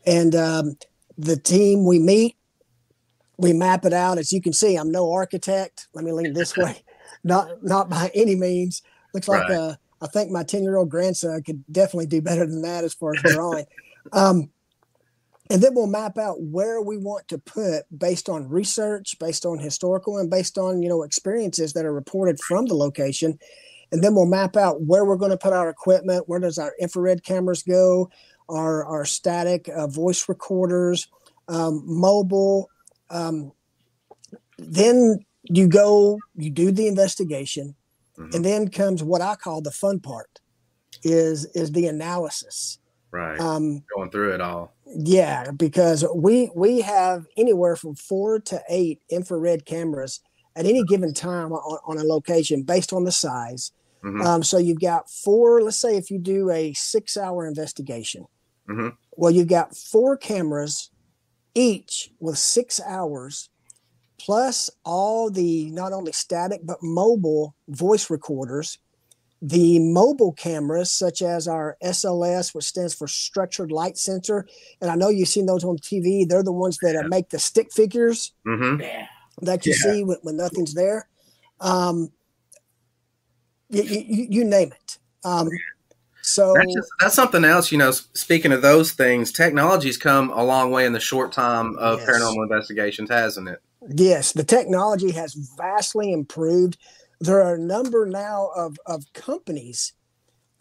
And 0.05 0.35
um, 0.35 0.77
the 1.17 1.37
team 1.37 1.85
we 1.85 1.99
meet, 1.99 2.35
we 3.39 3.53
map 3.53 3.85
it 3.85 3.93
out. 3.93 4.17
As 4.17 4.31
you 4.31 4.41
can 4.41 4.53
see, 4.53 4.75
I'm 4.75 4.91
no 4.91 5.11
architect. 5.11 5.87
Let 5.93 6.03
me 6.03 6.11
lean 6.11 6.33
this 6.33 6.55
way. 6.55 6.83
Not 7.23 7.61
not 7.61 7.89
by 7.89 8.09
any 8.13 8.35
means. 8.35 8.81
Looks 9.13 9.27
like 9.27 9.49
right. 9.49 9.57
uh, 9.57 9.75
I 10.01 10.07
think 10.07 10.31
my 10.31 10.43
10 10.43 10.63
year 10.63 10.77
old 10.77 10.89
grandson 10.89 11.43
could 11.43 11.65
definitely 11.69 12.05
do 12.05 12.21
better 12.21 12.45
than 12.45 12.61
that 12.61 12.85
as 12.85 12.93
far 12.93 13.13
as 13.13 13.33
drawing. 13.33 13.65
um, 14.13 14.49
and 15.49 15.61
then 15.61 15.73
we'll 15.73 15.87
map 15.87 16.17
out 16.17 16.41
where 16.41 16.81
we 16.81 16.97
want 16.97 17.27
to 17.29 17.37
put 17.37 17.83
based 17.97 18.29
on 18.29 18.47
research, 18.47 19.17
based 19.19 19.45
on 19.45 19.57
historical, 19.57 20.17
and 20.17 20.29
based 20.29 20.57
on 20.57 20.81
you 20.81 20.87
know 20.87 21.03
experiences 21.03 21.73
that 21.73 21.85
are 21.85 21.93
reported 21.93 22.39
from 22.39 22.67
the 22.67 22.75
location. 22.75 23.37
And 23.91 24.03
then 24.03 24.13
we'll 24.13 24.27
map 24.27 24.55
out 24.55 24.83
where 24.83 25.03
we're 25.03 25.17
going 25.17 25.31
to 25.31 25.37
put 25.37 25.51
our 25.51 25.67
equipment. 25.67 26.29
Where 26.29 26.39
does 26.39 26.57
our 26.57 26.73
infrared 26.79 27.23
cameras 27.23 27.63
go? 27.63 28.11
Our 28.47 28.85
our 28.85 29.03
static 29.03 29.67
uh, 29.67 29.87
voice 29.87 30.29
recorders, 30.29 31.07
um, 31.47 31.83
mobile. 31.85 32.69
Um, 33.09 33.51
then 34.57 35.19
you 35.43 35.67
go, 35.67 36.19
you 36.35 36.49
do 36.49 36.71
the 36.71 36.87
investigation, 36.87 37.75
Mm-hmm. 38.19 38.35
And 38.35 38.45
then 38.45 38.67
comes 38.69 39.01
what 39.01 39.21
I 39.21 39.35
call 39.35 39.61
the 39.61 39.71
fun 39.71 39.99
part 39.99 40.39
is 41.03 41.45
is 41.55 41.71
the 41.71 41.87
analysis. 41.87 42.79
Right. 43.11 43.39
Um, 43.39 43.83
Going 43.95 44.11
through 44.11 44.33
it 44.33 44.41
all. 44.41 44.73
Yeah, 44.85 45.51
because 45.51 46.05
we 46.13 46.51
we 46.53 46.81
have 46.81 47.25
anywhere 47.37 47.75
from 47.75 47.95
four 47.95 48.39
to 48.41 48.61
eight 48.69 49.01
infrared 49.09 49.65
cameras 49.65 50.19
at 50.55 50.65
any 50.65 50.83
given 50.83 51.13
time 51.13 51.53
on, 51.53 51.79
on 51.85 51.97
a 51.97 52.03
location 52.03 52.63
based 52.63 52.91
on 52.91 53.05
the 53.05 53.11
size. 53.11 53.71
Mm-hmm. 54.03 54.21
Um, 54.21 54.43
so 54.43 54.57
you've 54.57 54.81
got 54.81 55.09
four. 55.09 55.61
Let's 55.61 55.77
say 55.77 55.95
if 55.97 56.11
you 56.11 56.19
do 56.19 56.49
a 56.51 56.73
six-hour 56.73 57.47
investigation, 57.47 58.25
mm-hmm. 58.69 58.89
well, 59.15 59.31
you've 59.31 59.47
got 59.47 59.75
four 59.75 60.15
cameras, 60.15 60.89
each 61.59 62.11
with 62.19 62.37
six 62.37 62.79
hours, 62.85 63.49
plus 64.17 64.69
all 64.85 65.29
the 65.29 65.69
not 65.71 65.93
only 65.93 66.11
static 66.11 66.61
but 66.63 66.81
mobile 66.81 67.55
voice 67.67 68.09
recorders. 68.09 68.77
The 69.41 69.79
mobile 69.79 70.33
cameras, 70.33 70.91
such 70.91 71.21
as 71.21 71.47
our 71.47 71.77
SLS, 71.81 72.53
which 72.53 72.65
stands 72.65 72.93
for 72.93 73.07
Structured 73.07 73.71
Light 73.71 73.97
Sensor, 73.97 74.45
and 74.81 74.91
I 74.91 74.95
know 74.95 75.07
you've 75.07 75.29
seen 75.29 75.45
those 75.45 75.63
on 75.63 75.77
TV. 75.77 76.27
They're 76.27 76.43
the 76.43 76.51
ones 76.51 76.77
that 76.81 76.95
yeah. 76.95 77.07
make 77.07 77.29
the 77.29 77.39
stick 77.39 77.71
figures 77.71 78.33
mm-hmm. 78.45 78.81
that 79.45 79.65
you 79.65 79.73
yeah. 79.73 79.93
see 79.93 80.03
when, 80.03 80.17
when 80.23 80.35
nothing's 80.35 80.73
there. 80.73 81.07
Um, 81.61 82.11
you, 83.69 83.83
you, 83.83 84.27
you 84.29 84.43
name 84.43 84.73
it. 84.73 84.97
Um, 85.23 85.47
so 86.29 86.53
that's, 86.53 86.73
just, 86.73 86.89
that's, 86.99 87.15
something 87.15 87.43
else. 87.43 87.71
You 87.71 87.77
know, 87.77 87.91
speaking 87.91 88.51
of 88.51 88.61
those 88.61 88.91
things, 88.91 89.31
technology's 89.31 89.97
come 89.97 90.29
a 90.29 90.43
long 90.43 90.71
way 90.71 90.85
in 90.85 90.93
the 90.93 90.99
short 90.99 91.31
time 91.31 91.75
of 91.77 91.99
yes. 91.99 92.09
paranormal 92.09 92.43
investigations, 92.43 93.09
hasn't 93.09 93.49
it? 93.49 93.61
Yes, 93.87 94.33
the 94.33 94.43
technology 94.43 95.11
has 95.11 95.33
vastly 95.57 96.11
improved. 96.11 96.77
There 97.19 97.41
are 97.41 97.55
a 97.55 97.59
number 97.59 98.05
now 98.05 98.51
of, 98.55 98.77
of 98.85 99.11
companies 99.13 99.93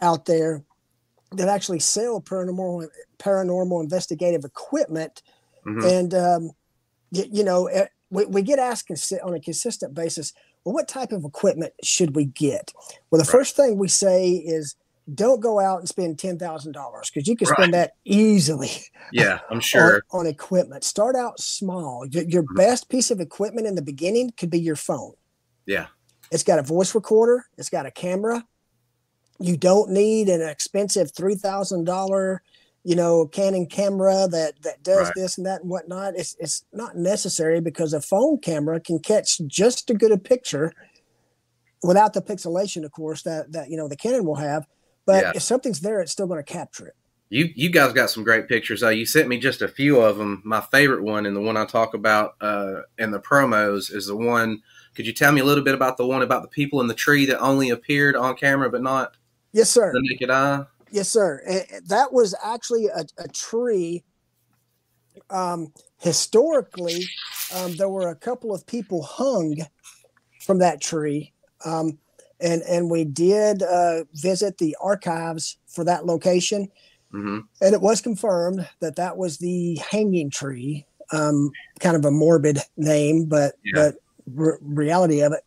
out 0.00 0.26
there 0.26 0.64
that 1.32 1.48
actually 1.48 1.80
sell 1.80 2.20
paranormal 2.20 2.88
paranormal 3.18 3.82
investigative 3.82 4.44
equipment, 4.44 5.22
mm-hmm. 5.66 5.86
and 5.86 6.14
um, 6.14 6.50
you, 7.10 7.24
you, 7.30 7.44
know 7.44 7.66
eh, 7.66 7.86
we, 8.10 8.24
we 8.26 8.42
get 8.42 8.58
asked 8.58 8.90
on 9.22 9.34
a 9.34 9.40
consistent 9.40 9.92
basis 9.92 10.32
well, 10.64 10.74
what 10.74 10.88
type 10.88 11.12
of 11.12 11.24
equipment 11.24 11.72
should 11.82 12.14
we 12.14 12.26
get? 12.26 12.72
Well, 13.10 13.18
the 13.18 13.24
right. 13.24 13.32
first 13.32 13.56
thing 13.56 13.78
we 13.78 13.88
say 13.88 14.32
is 14.32 14.76
don't 15.14 15.40
go 15.40 15.58
out 15.60 15.78
and 15.78 15.88
spend 15.88 16.18
ten 16.18 16.38
thousand 16.38 16.72
dollars 16.72 17.10
because 17.10 17.28
you 17.28 17.36
can 17.36 17.46
spend 17.46 17.72
right. 17.72 17.90
that 17.90 17.92
easily. 18.04 18.70
Yeah, 19.12 19.40
I'm 19.50 19.60
sure 19.60 20.02
on, 20.10 20.20
on 20.20 20.26
equipment. 20.26 20.84
Start 20.84 21.16
out 21.16 21.40
small. 21.40 22.06
Your, 22.06 22.24
your 22.24 22.42
mm-hmm. 22.42 22.56
best 22.56 22.88
piece 22.88 23.10
of 23.10 23.20
equipment 23.20 23.66
in 23.66 23.74
the 23.74 23.82
beginning 23.82 24.32
could 24.36 24.50
be 24.50 24.60
your 24.60 24.76
phone. 24.76 25.12
Yeah, 25.66 25.86
it's 26.30 26.44
got 26.44 26.58
a 26.58 26.62
voice 26.62 26.94
recorder. 26.94 27.46
It's 27.56 27.70
got 27.70 27.86
a 27.86 27.90
camera. 27.90 28.44
You 29.40 29.56
don't 29.56 29.90
need 29.90 30.28
an 30.28 30.42
expensive 30.42 31.12
three 31.14 31.36
thousand 31.36 31.84
dollar 31.84 32.42
you 32.84 32.94
know, 32.94 33.26
Canon 33.26 33.66
camera 33.66 34.26
that 34.30 34.62
that 34.62 34.82
does 34.82 35.08
right. 35.08 35.12
this 35.14 35.36
and 35.36 35.46
that 35.46 35.60
and 35.60 35.70
whatnot. 35.70 36.14
It's 36.16 36.36
it's 36.38 36.64
not 36.72 36.96
necessary 36.96 37.60
because 37.60 37.92
a 37.92 38.00
phone 38.00 38.38
camera 38.38 38.80
can 38.80 38.98
catch 38.98 39.38
just 39.46 39.90
as 39.90 39.96
good 39.98 40.10
a 40.10 40.16
picture 40.16 40.72
without 41.82 42.14
the 42.14 42.22
pixelation, 42.22 42.84
of 42.84 42.92
course, 42.92 43.22
that 43.22 43.52
that 43.52 43.70
you 43.70 43.76
know 43.76 43.88
the 43.88 43.96
Canon 43.96 44.24
will 44.24 44.36
have. 44.36 44.66
But 45.08 45.24
yeah. 45.24 45.32
if 45.36 45.42
something's 45.42 45.80
there, 45.80 46.02
it's 46.02 46.12
still 46.12 46.26
going 46.26 46.44
to 46.44 46.52
capture 46.52 46.86
it. 46.86 46.94
You 47.30 47.48
you 47.54 47.70
guys 47.70 47.94
got 47.94 48.10
some 48.10 48.24
great 48.24 48.46
pictures. 48.46 48.82
Uh, 48.82 48.90
you 48.90 49.06
sent 49.06 49.26
me 49.26 49.38
just 49.38 49.62
a 49.62 49.68
few 49.68 50.02
of 50.02 50.18
them. 50.18 50.42
My 50.44 50.60
favorite 50.60 51.02
one 51.02 51.24
and 51.24 51.34
the 51.34 51.40
one 51.40 51.56
I 51.56 51.64
talk 51.64 51.94
about 51.94 52.34
uh, 52.42 52.82
in 52.98 53.10
the 53.10 53.18
promos 53.18 53.90
is 53.90 54.08
the 54.08 54.16
one. 54.16 54.60
Could 54.94 55.06
you 55.06 55.14
tell 55.14 55.32
me 55.32 55.40
a 55.40 55.44
little 55.46 55.64
bit 55.64 55.74
about 55.74 55.96
the 55.96 56.04
one 56.04 56.20
about 56.20 56.42
the 56.42 56.48
people 56.48 56.82
in 56.82 56.88
the 56.88 56.94
tree 56.94 57.24
that 57.24 57.38
only 57.40 57.70
appeared 57.70 58.16
on 58.16 58.36
camera 58.36 58.68
but 58.68 58.82
not? 58.82 59.16
Yes, 59.52 59.70
sir. 59.70 59.92
The 59.94 60.02
naked 60.10 60.28
eye. 60.28 60.64
Yes, 60.90 61.08
sir. 61.08 61.42
that 61.86 62.12
was 62.12 62.34
actually 62.44 62.88
a, 62.88 63.06
a 63.16 63.28
tree. 63.28 64.04
Um, 65.30 65.72
historically, 66.00 67.06
um, 67.54 67.74
there 67.76 67.88
were 67.88 68.10
a 68.10 68.14
couple 68.14 68.54
of 68.54 68.66
people 68.66 69.02
hung 69.02 69.56
from 70.42 70.58
that 70.58 70.82
tree. 70.82 71.32
Um, 71.64 71.98
and, 72.40 72.62
and 72.62 72.90
we 72.90 73.04
did 73.04 73.62
uh, 73.62 74.04
visit 74.14 74.58
the 74.58 74.76
archives 74.80 75.58
for 75.66 75.84
that 75.84 76.06
location. 76.06 76.68
Mm-hmm. 77.12 77.38
And 77.60 77.74
it 77.74 77.80
was 77.80 78.00
confirmed 78.00 78.68
that 78.80 78.96
that 78.96 79.16
was 79.16 79.38
the 79.38 79.76
hanging 79.90 80.30
tree. 80.30 80.84
Um, 81.10 81.52
kind 81.80 81.96
of 81.96 82.04
a 82.04 82.10
morbid 82.10 82.58
name, 82.76 83.24
but, 83.24 83.54
yeah. 83.64 83.72
but 83.74 83.94
re- 84.26 84.58
reality 84.60 85.22
of 85.22 85.32
it. 85.32 85.40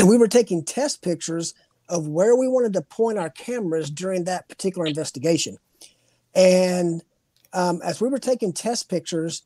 And 0.00 0.08
we 0.08 0.18
were 0.18 0.26
taking 0.26 0.64
test 0.64 1.02
pictures 1.02 1.54
of 1.88 2.08
where 2.08 2.34
we 2.34 2.48
wanted 2.48 2.72
to 2.72 2.82
point 2.82 3.18
our 3.18 3.30
cameras 3.30 3.90
during 3.90 4.24
that 4.24 4.48
particular 4.48 4.86
investigation. 4.86 5.56
And 6.34 7.02
um, 7.52 7.80
as 7.84 8.00
we 8.00 8.08
were 8.08 8.18
taking 8.18 8.52
test 8.52 8.88
pictures, 8.88 9.42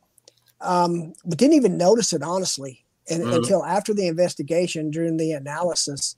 um, 0.60 1.12
we 1.24 1.36
didn't 1.36 1.54
even 1.56 1.76
notice 1.76 2.12
it 2.12 2.22
honestly 2.22 2.84
and, 3.10 3.22
mm-hmm. 3.22 3.34
until 3.34 3.64
after 3.64 3.92
the 3.92 4.06
investigation 4.06 4.90
during 4.90 5.16
the 5.16 5.32
analysis. 5.32 6.16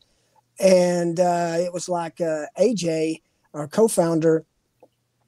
And 0.58 1.20
uh, 1.20 1.56
it 1.58 1.72
was 1.72 1.88
like 1.88 2.20
uh, 2.20 2.46
AJ, 2.58 3.22
our 3.54 3.68
co-founder, 3.68 4.44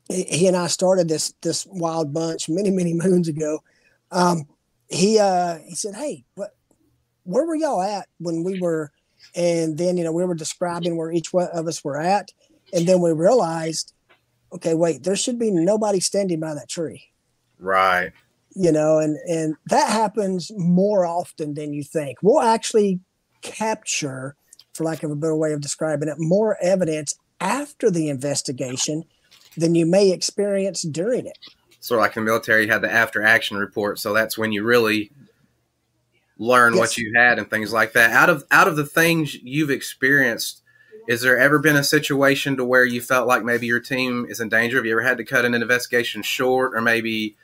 he 0.09 0.47
and 0.47 0.57
I 0.57 0.69
started 0.69 1.09
this 1.09 1.35
this 1.43 1.67
wild 1.67 2.15
bunch 2.15 2.49
many 2.49 2.71
many 2.71 2.95
moons 3.05 3.29
ago. 3.29 3.63
Um, 4.11 4.47
he 4.89 5.19
uh, 5.19 5.59
he 5.59 5.75
said, 5.75 5.95
"Hey, 5.95 6.25
what, 6.35 6.57
where 7.25 7.45
were 7.45 7.55
y'all 7.55 7.83
at 7.83 8.09
when 8.19 8.43
we 8.43 8.59
were 8.59 8.91
and 9.35 9.77
then, 9.79 9.97
you 9.97 10.05
know, 10.05 10.13
we 10.13 10.25
were 10.25 10.35
describing 10.35 10.97
where 10.97 11.13
each 11.13 11.33
one 11.33 11.49
of 11.53 11.67
us 11.67 11.85
were 11.85 12.01
at. 12.01 12.31
And 12.73 12.87
then 12.87 13.01
we 13.01 13.13
realized, 13.13 13.93
okay, 14.53 14.75
wait, 14.75 15.05
there 15.05 15.17
should 15.17 15.39
be 15.39 15.51
nobody 15.51 16.01
standing 16.01 16.41
by 16.41 16.55
that 16.55 16.69
tree. 16.69 17.05
Right. 17.59 18.13
You 18.55 18.73
know, 18.73 18.99
and 18.99 19.17
and 19.29 19.55
that 19.67 19.91
happens 19.91 20.51
more 20.57 21.07
often 21.07 21.55
than 21.55 21.73
you 21.73 21.85
think. 21.85 22.19
We'll 22.23 22.41
actually 22.41 23.01
capture, 23.41 24.35
for 24.79 24.85
lack 24.85 25.03
of 25.03 25.11
a 25.11 25.17
better 25.17 25.37
way 25.37 25.53
of 25.53 25.61
describing 25.61 26.09
it, 26.09 26.15
more 26.19 26.57
evidence 26.63 27.19
after 27.41 27.91
the 27.91 28.09
investigation 28.09 29.05
than 29.57 29.75
you 29.75 29.85
may 29.85 30.11
experience 30.11 30.83
during 30.83 31.27
it. 31.27 31.39
Sort 31.81 31.99
of 31.99 32.03
like 32.03 32.15
the 32.15 32.21
military 32.21 32.67
had 32.67 32.83
the 32.83 32.91
after 32.91 33.23
action 33.23 33.57
report. 33.57 33.99
So 33.99 34.13
that's 34.13 34.39
when 34.39 34.53
you 34.53 34.65
really 34.65 35.11
learn 36.39 36.75
yes. 36.75 36.81
what 36.81 36.99
you 36.99 37.13
had 37.15 37.39
and 37.39 37.51
things 37.51 37.73
like 37.73 37.93
that. 37.93 38.13
Out 38.13 38.31
of 38.31 38.45
out 38.51 38.69
of 38.69 38.77
the 38.77 38.87
things 38.87 39.35
you've 39.35 39.71
experienced, 39.71 40.63
is 41.09 41.23
there 41.23 41.39
ever 41.39 41.59
been 41.59 41.77
a 41.77 41.85
situation 41.85 42.57
to 42.57 42.65
where 42.65 42.85
you 42.85 43.01
felt 43.01 43.27
like 43.27 43.45
maybe 43.45 43.67
your 43.67 43.81
team 43.81 44.27
is 44.29 44.41
in 44.41 44.49
danger? 44.49 44.77
Have 44.77 44.87
you 44.87 44.93
ever 44.93 45.03
had 45.03 45.19
to 45.19 45.25
cut 45.25 45.45
an 45.45 45.55
investigation 45.55 46.23
short, 46.23 46.75
or 46.75 46.81
maybe 46.81 47.37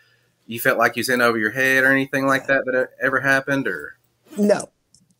you 0.47 0.61
felt 0.61 0.79
like 0.79 0.97
you 0.97 1.01
was 1.01 1.09
in 1.09 1.21
over 1.21 1.39
your 1.39 1.53
head, 1.53 1.85
or 1.85 1.91
anything 1.91 2.27
like 2.27 2.47
that 2.47 2.65
that 2.67 2.91
ever 3.01 3.21
happened? 3.21 3.67
Or 3.67 3.97
no, 4.37 4.69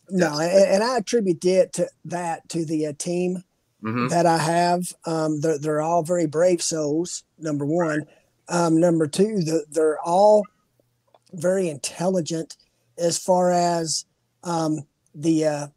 no, 0.09 0.39
and, 0.39 0.51
and 0.51 0.83
I 0.83 0.97
attribute 0.97 1.43
it 1.45 1.73
to 1.73 1.87
that 2.05 2.47
to 2.49 2.65
the 2.65 2.87
uh, 2.87 2.93
team 2.97 3.43
mm-hmm. 3.83 4.07
that 4.09 4.25
I 4.25 4.37
have. 4.37 4.93
Um, 5.05 5.41
they're, 5.41 5.57
they're 5.57 5.81
all 5.81 6.03
very 6.03 6.27
brave 6.27 6.61
souls. 6.61 7.23
Number 7.37 7.65
one, 7.65 8.05
um, 8.49 8.79
number 8.79 9.07
two, 9.07 9.41
the, 9.41 9.65
they're 9.69 9.99
all 9.99 10.43
very 11.33 11.69
intelligent 11.69 12.57
as 12.97 13.17
far 13.17 13.51
as 13.51 14.05
um, 14.43 14.85
the 15.13 15.45
uh, 15.45 15.67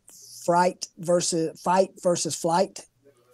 fright 0.44 0.86
versus 0.98 1.60
fight 1.60 1.90
versus 2.02 2.34
flight 2.34 2.86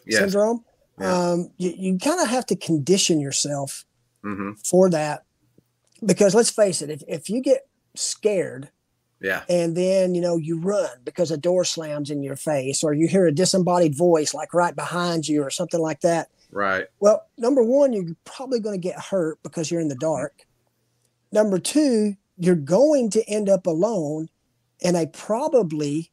yes. 0.07 0.21
syndrome. 0.21 0.65
Yeah. 0.99 1.31
Um, 1.31 1.51
you, 1.57 1.75
you 1.77 1.99
kind 1.99 2.21
of 2.21 2.29
have 2.29 2.47
to 2.47 2.57
condition 2.57 3.21
yourself 3.21 3.85
mm-hmm. 4.25 4.53
for 4.65 4.89
that 4.91 5.25
because 6.05 6.35
let's 6.35 6.51
face 6.51 6.83
it, 6.83 6.91
if, 6.91 7.03
if 7.09 7.29
you 7.29 7.41
get 7.41 7.67
scared, 7.97 8.71
yeah, 9.21 9.43
and 9.49 9.77
then 9.77 10.15
you 10.15 10.21
know 10.21 10.37
you 10.37 10.59
run 10.59 10.91
because 11.05 11.31
a 11.31 11.37
door 11.37 11.65
slams 11.65 12.11
in 12.11 12.23
your 12.23 12.37
face 12.37 12.83
or 12.83 12.93
you 12.93 13.09
hear 13.09 13.27
a 13.27 13.33
disembodied 13.33 13.97
voice 13.97 14.35
like 14.35 14.53
right 14.55 14.77
behind 14.77 15.27
you 15.29 15.43
or 15.43 15.51
something 15.51 15.81
like 15.81 16.01
that. 16.01 16.29
Right. 16.51 16.87
Well, 17.01 17.27
number 17.37 17.63
one, 17.65 17.93
you're 17.93 18.15
probably 18.25 18.61
going 18.61 18.81
to 18.81 18.89
get 18.89 19.01
hurt 19.01 19.43
because 19.43 19.71
you're 19.71 19.81
in 19.81 19.89
the 19.89 19.97
dark. 19.97 20.47
Number 21.33 21.59
two, 21.59 22.17
you're 22.39 22.55
going 22.55 23.11
to 23.11 23.29
end 23.29 23.49
up 23.49 23.67
alone 23.67 24.29
in 24.81 24.95
a 24.95 25.07
probably 25.07 26.13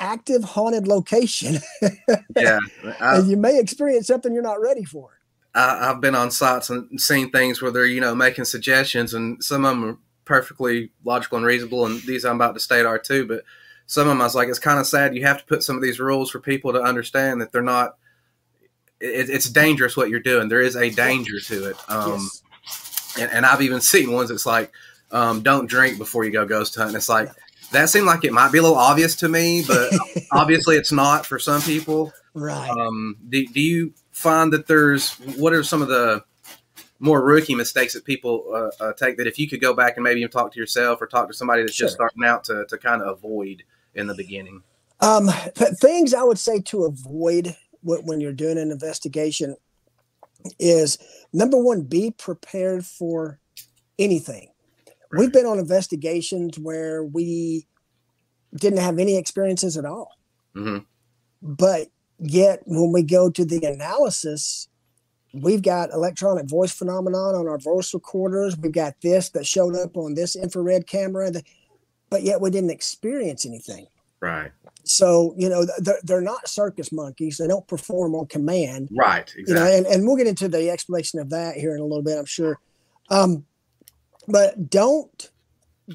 active 0.00 0.42
haunted 0.42 0.88
location. 0.88 1.58
yeah. 2.36 2.58
I, 3.00 3.18
and 3.18 3.30
you 3.30 3.36
may 3.36 3.58
experience 3.58 4.06
something 4.06 4.32
you're 4.32 4.42
not 4.42 4.60
ready 4.60 4.84
for. 4.84 5.20
I, 5.54 5.86
have 5.86 6.00
been 6.00 6.14
on 6.14 6.30
sites 6.30 6.70
and 6.70 7.00
seen 7.00 7.30
things 7.30 7.60
where 7.60 7.70
they're, 7.70 7.86
you 7.86 8.00
know, 8.00 8.14
making 8.14 8.44
suggestions 8.44 9.14
and 9.14 9.42
some 9.42 9.64
of 9.64 9.70
them 9.70 9.84
are 9.84 9.98
perfectly 10.28 10.90
logical 11.04 11.38
and 11.38 11.46
reasonable. 11.46 11.86
And 11.86 12.00
these 12.02 12.24
I'm 12.24 12.36
about 12.36 12.54
to 12.54 12.60
state 12.60 12.86
are 12.86 12.98
too, 12.98 13.26
but 13.26 13.42
some 13.86 14.02
of 14.02 14.08
them 14.08 14.20
I 14.20 14.24
was 14.24 14.34
like, 14.34 14.48
it's 14.48 14.58
kind 14.58 14.78
of 14.78 14.86
sad. 14.86 15.16
You 15.16 15.24
have 15.24 15.38
to 15.38 15.46
put 15.46 15.64
some 15.64 15.74
of 15.74 15.82
these 15.82 15.98
rules 15.98 16.30
for 16.30 16.38
people 16.38 16.74
to 16.74 16.82
understand 16.82 17.40
that 17.40 17.50
they're 17.50 17.62
not, 17.62 17.96
it, 19.00 19.30
it's 19.30 19.48
dangerous 19.48 19.96
what 19.96 20.10
you're 20.10 20.20
doing. 20.20 20.48
There 20.48 20.60
is 20.60 20.76
a 20.76 20.90
danger 20.90 21.40
to 21.46 21.70
it. 21.70 21.76
Um, 21.88 22.28
yes. 22.64 23.16
and, 23.18 23.32
and 23.32 23.46
I've 23.46 23.62
even 23.62 23.80
seen 23.80 24.12
ones 24.12 24.28
that's 24.28 24.46
like, 24.46 24.70
um, 25.10 25.40
don't 25.40 25.66
drink 25.66 25.96
before 25.96 26.24
you 26.24 26.30
go 26.30 26.44
ghost 26.44 26.74
hunting. 26.74 26.94
It's 26.94 27.08
like 27.08 27.30
that 27.72 27.88
seemed 27.88 28.06
like 28.06 28.24
it 28.24 28.32
might 28.32 28.52
be 28.52 28.58
a 28.58 28.62
little 28.62 28.76
obvious 28.76 29.16
to 29.16 29.28
me, 29.28 29.64
but 29.66 29.90
obviously 30.32 30.76
it's 30.76 30.92
not 30.92 31.24
for 31.24 31.38
some 31.38 31.62
people. 31.62 32.12
Right. 32.34 32.68
Um, 32.68 33.16
do, 33.26 33.46
do 33.46 33.60
you 33.60 33.94
find 34.10 34.52
that 34.52 34.66
there's 34.66 35.14
what 35.38 35.54
are 35.54 35.64
some 35.64 35.80
of 35.80 35.88
the 35.88 36.22
more 37.00 37.22
rookie 37.22 37.54
mistakes 37.54 37.94
that 37.94 38.04
people 38.04 38.44
uh, 38.52 38.84
uh, 38.84 38.92
take 38.94 39.16
that 39.16 39.26
if 39.26 39.38
you 39.38 39.48
could 39.48 39.60
go 39.60 39.72
back 39.74 39.96
and 39.96 40.04
maybe 40.04 40.20
even 40.20 40.30
talk 40.30 40.52
to 40.52 40.58
yourself 40.58 41.00
or 41.00 41.06
talk 41.06 41.28
to 41.28 41.34
somebody 41.34 41.62
that's 41.62 41.74
sure. 41.74 41.86
just 41.86 41.96
starting 41.96 42.24
out 42.24 42.44
to, 42.44 42.64
to 42.68 42.78
kind 42.78 43.02
of 43.02 43.08
avoid 43.08 43.62
in 43.94 44.06
the 44.06 44.14
beginning? 44.14 44.62
Um, 45.00 45.28
things 45.80 46.12
I 46.12 46.24
would 46.24 46.38
say 46.38 46.60
to 46.60 46.84
avoid 46.84 47.54
when 47.82 48.20
you're 48.20 48.32
doing 48.32 48.58
an 48.58 48.70
investigation 48.72 49.56
is 50.58 50.98
number 51.32 51.56
one, 51.56 51.82
be 51.82 52.10
prepared 52.10 52.84
for 52.84 53.40
anything. 53.98 54.48
Right. 55.10 55.20
We've 55.20 55.32
been 55.32 55.46
on 55.46 55.58
investigations 55.58 56.58
where 56.58 57.04
we 57.04 57.66
didn't 58.54 58.80
have 58.80 58.98
any 58.98 59.16
experiences 59.16 59.76
at 59.76 59.84
all. 59.84 60.18
Mm-hmm. 60.54 60.78
But 61.42 61.88
yet, 62.18 62.62
when 62.66 62.92
we 62.92 63.02
go 63.02 63.30
to 63.30 63.44
the 63.44 63.64
analysis, 63.64 64.68
we've 65.32 65.62
got 65.62 65.90
electronic 65.92 66.48
voice 66.48 66.72
phenomenon 66.72 67.34
on 67.34 67.48
our 67.48 67.58
voice 67.58 67.92
recorders. 67.94 68.56
We've 68.56 68.72
got 68.72 68.94
this 69.02 69.30
that 69.30 69.46
showed 69.46 69.76
up 69.76 69.96
on 69.96 70.14
this 70.14 70.36
infrared 70.36 70.86
camera, 70.86 71.30
but 72.10 72.22
yet 72.22 72.40
we 72.40 72.50
didn't 72.50 72.70
experience 72.70 73.44
anything. 73.46 73.86
Right. 74.20 74.50
So, 74.84 75.34
you 75.36 75.48
know, 75.48 75.66
they're, 75.78 76.00
they're 76.02 76.20
not 76.20 76.48
circus 76.48 76.90
monkeys. 76.90 77.36
They 77.36 77.46
don't 77.46 77.66
perform 77.68 78.14
on 78.14 78.26
command. 78.26 78.88
Right. 78.96 79.32
Exactly. 79.36 79.44
You 79.46 79.54
know, 79.54 79.66
and, 79.66 79.86
and 79.86 80.06
we'll 80.06 80.16
get 80.16 80.26
into 80.26 80.48
the 80.48 80.70
explanation 80.70 81.20
of 81.20 81.30
that 81.30 81.56
here 81.56 81.74
in 81.74 81.80
a 81.80 81.84
little 81.84 82.02
bit, 82.02 82.18
I'm 82.18 82.24
sure. 82.24 82.58
Um, 83.10 83.44
but 84.26 84.70
don't 84.70 85.30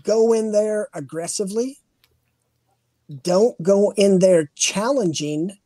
go 0.03 0.33
in 0.33 0.51
there 0.51 0.89
aggressively. 0.93 1.79
Don't 3.21 3.61
go 3.61 3.93
in 3.97 4.19
there 4.19 4.51
challenging, 4.55 5.57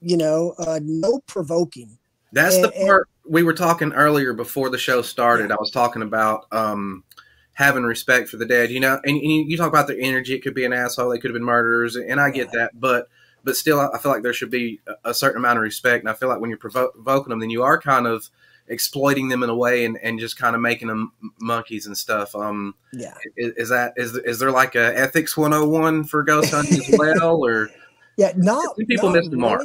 you 0.00 0.16
know, 0.16 0.54
uh, 0.58 0.80
no 0.82 1.20
provoking. 1.26 1.98
That's 2.32 2.56
and, 2.56 2.64
the 2.64 2.70
part 2.70 3.08
and, 3.24 3.32
we 3.32 3.42
were 3.42 3.52
talking 3.52 3.92
earlier 3.92 4.32
before 4.32 4.70
the 4.70 4.78
show 4.78 5.02
started. 5.02 5.50
Yeah. 5.50 5.56
I 5.56 5.58
was 5.60 5.70
talking 5.70 6.02
about 6.02 6.46
um, 6.52 7.04
having 7.52 7.84
respect 7.84 8.28
for 8.28 8.36
the 8.36 8.46
dead. 8.46 8.70
You 8.70 8.80
know, 8.80 9.00
and, 9.04 9.16
and 9.16 9.30
you, 9.32 9.44
you, 9.44 9.56
talk 9.56 9.68
about 9.68 9.86
their 9.86 9.98
energy. 9.98 10.34
It 10.34 10.40
could 10.40 10.54
be 10.54 10.64
an 10.64 10.72
asshole. 10.72 11.10
They 11.10 11.18
could 11.18 11.30
have 11.30 11.36
been 11.36 11.44
murderers, 11.44 11.96
and 11.96 12.20
I 12.20 12.30
get 12.30 12.52
that. 12.52 12.78
But 12.78 13.08
but 13.44 13.56
still, 13.56 13.80
I 13.80 13.98
feel 13.98 14.12
like 14.12 14.22
there 14.22 14.32
should 14.32 14.50
be 14.50 14.80
a 15.04 15.14
certain 15.14 15.38
amount 15.38 15.58
of 15.58 15.62
respect. 15.62 16.02
And 16.02 16.10
I 16.10 16.14
feel 16.14 16.28
like 16.28 16.40
when 16.40 16.50
you're 16.50 16.58
provoking 16.58 17.30
them, 17.30 17.40
then 17.40 17.50
you 17.50 17.62
are 17.62 17.80
kind 17.80 18.06
of 18.06 18.28
exploiting 18.68 19.28
them 19.28 19.42
in 19.42 19.50
a 19.50 19.54
way 19.54 19.84
and, 19.84 19.98
and 20.02 20.18
just 20.18 20.38
kind 20.38 20.54
of 20.54 20.62
making 20.62 20.88
them 20.88 21.12
monkeys 21.40 21.86
and 21.86 21.96
stuff. 21.96 22.34
Um, 22.34 22.74
yeah. 22.92 23.14
Is, 23.36 23.52
is 23.56 23.68
that 23.70 23.94
is 23.96 24.16
is 24.16 24.38
there 24.38 24.50
like 24.50 24.74
a 24.74 24.96
ethics 24.98 25.36
101 25.36 26.04
for 26.04 26.22
ghost 26.22 26.52
hunting 26.52 26.80
as 26.80 26.94
well, 26.98 27.44
or? 27.44 27.70
Yeah, 28.16 28.32
not 28.36 28.76
people 28.76 29.08
not 29.08 29.16
miss 29.16 29.28
the 29.28 29.36
mark. 29.36 29.62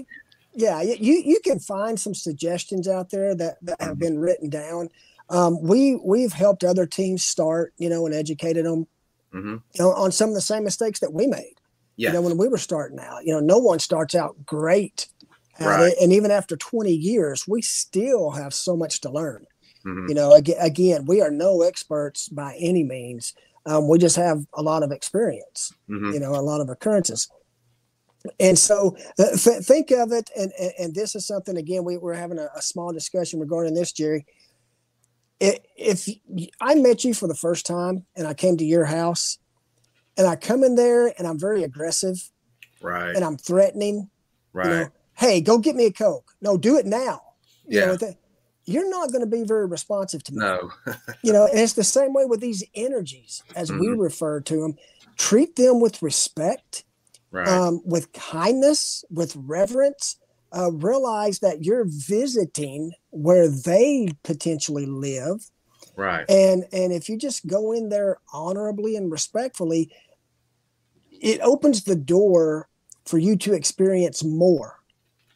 Yeah, 0.55 0.81
you 0.81 1.21
you 1.25 1.39
can 1.43 1.59
find 1.59 1.99
some 1.99 2.13
suggestions 2.13 2.87
out 2.87 3.09
there 3.09 3.35
that, 3.35 3.57
that 3.61 3.81
have 3.81 3.99
been 3.99 4.19
written 4.19 4.49
down. 4.49 4.89
Um, 5.29 5.61
we 5.61 5.99
we've 6.03 6.33
helped 6.33 6.63
other 6.63 6.85
teams 6.85 7.23
start, 7.23 7.73
you 7.77 7.89
know, 7.89 8.05
and 8.05 8.15
educated 8.15 8.65
them 8.65 8.87
mm-hmm. 9.33 9.55
you 9.73 9.79
know, 9.79 9.91
on 9.91 10.11
some 10.11 10.29
of 10.29 10.35
the 10.35 10.41
same 10.41 10.63
mistakes 10.63 10.99
that 10.99 11.13
we 11.13 11.27
made. 11.27 11.55
Yeah. 11.97 12.09
You 12.09 12.15
know, 12.15 12.21
when 12.21 12.37
we 12.37 12.47
were 12.47 12.57
starting 12.57 12.99
out, 12.99 13.25
you 13.25 13.33
know, 13.33 13.39
no 13.39 13.57
one 13.57 13.79
starts 13.79 14.15
out 14.15 14.45
great 14.45 15.07
right. 15.59 15.93
It, 15.93 15.97
and 16.01 16.11
even 16.13 16.31
after 16.31 16.55
20 16.57 16.91
years, 16.91 17.47
we 17.47 17.61
still 17.61 18.31
have 18.31 18.53
so 18.53 18.75
much 18.75 19.01
to 19.01 19.09
learn. 19.09 19.45
Mm-hmm. 19.85 20.09
You 20.09 20.15
know, 20.15 20.33
again, 20.33 20.57
again, 20.59 21.05
we 21.05 21.21
are 21.21 21.31
no 21.31 21.61
experts 21.61 22.27
by 22.29 22.57
any 22.59 22.83
means. 22.83 23.33
Um, 23.65 23.87
we 23.87 23.97
just 23.97 24.15
have 24.15 24.45
a 24.53 24.61
lot 24.61 24.83
of 24.83 24.91
experience. 24.91 25.71
Mm-hmm. 25.89 26.11
You 26.11 26.19
know, 26.19 26.35
a 26.35 26.41
lot 26.41 26.61
of 26.61 26.69
occurrences. 26.69 27.29
And 28.39 28.57
so 28.57 28.95
uh, 29.19 29.35
th- 29.37 29.63
think 29.63 29.91
of 29.91 30.11
it, 30.11 30.29
and, 30.37 30.51
and, 30.59 30.71
and, 30.79 30.95
this 30.95 31.15
is 31.15 31.25
something, 31.27 31.57
again, 31.57 31.83
we 31.83 31.97
were 31.97 32.13
having 32.13 32.39
a, 32.39 32.49
a 32.55 32.61
small 32.61 32.91
discussion 32.91 33.39
regarding 33.39 33.73
this, 33.73 33.91
Jerry. 33.91 34.25
If, 35.39 35.59
if 35.77 36.07
I 36.61 36.75
met 36.75 37.03
you 37.03 37.13
for 37.13 37.27
the 37.27 37.35
first 37.35 37.65
time 37.65 38.05
and 38.15 38.25
I 38.25 38.33
came 38.33 38.57
to 38.57 38.65
your 38.65 38.85
house 38.85 39.37
and 40.17 40.27
I 40.27 40.35
come 40.37 40.63
in 40.63 40.75
there 40.75 41.13
and 41.17 41.27
I'm 41.27 41.39
very 41.39 41.63
aggressive, 41.63 42.31
right, 42.81 43.13
and 43.15 43.23
I'm 43.23 43.37
threatening, 43.37 44.09
right, 44.53 44.65
you 44.65 44.71
know, 44.71 44.87
hey, 45.15 45.41
go 45.41 45.57
get 45.57 45.75
me 45.75 45.85
a 45.85 45.91
Coke. 45.91 46.31
No, 46.41 46.57
do 46.57 46.77
it 46.77 46.85
now. 46.85 47.21
You 47.67 47.79
yeah. 47.79 47.85
Know, 47.85 48.13
you're 48.65 48.89
not 48.89 49.11
going 49.11 49.21
to 49.21 49.29
be 49.29 49.43
very 49.43 49.65
responsive 49.67 50.23
to 50.23 50.33
me. 50.33 50.39
No. 50.39 50.71
you 51.21 51.31
know, 51.31 51.45
and 51.45 51.59
it's 51.59 51.73
the 51.73 51.83
same 51.83 52.13
way 52.13 52.25
with 52.25 52.39
these 52.39 52.63
energies, 52.73 53.43
as 53.55 53.69
mm-hmm. 53.69 53.79
we 53.79 53.87
refer 53.89 54.41
to 54.41 54.61
them. 54.61 54.75
Treat 55.17 55.55
them 55.55 55.79
with 55.79 56.01
respect 56.01 56.83
right. 57.31 57.47
um, 57.47 57.81
with 57.85 58.11
kindness, 58.13 59.03
with 59.09 59.35
reverence. 59.35 60.17
Uh, 60.55 60.71
realize 60.71 61.39
that 61.39 61.65
you're 61.65 61.85
visiting 61.85 62.93
where 63.09 63.49
they 63.49 64.07
potentially 64.23 64.85
live. 64.85 65.49
Right. 65.97 66.23
And 66.29 66.63
and 66.71 66.93
if 66.93 67.09
you 67.09 67.17
just 67.17 67.45
go 67.45 67.73
in 67.73 67.89
there 67.89 68.19
honorably 68.31 68.95
and 68.95 69.11
respectfully, 69.11 69.91
it 71.11 71.41
opens 71.41 71.83
the 71.83 71.95
door 71.95 72.69
for 73.05 73.17
you 73.17 73.35
to 73.37 73.53
experience 73.53 74.23
more. 74.23 74.79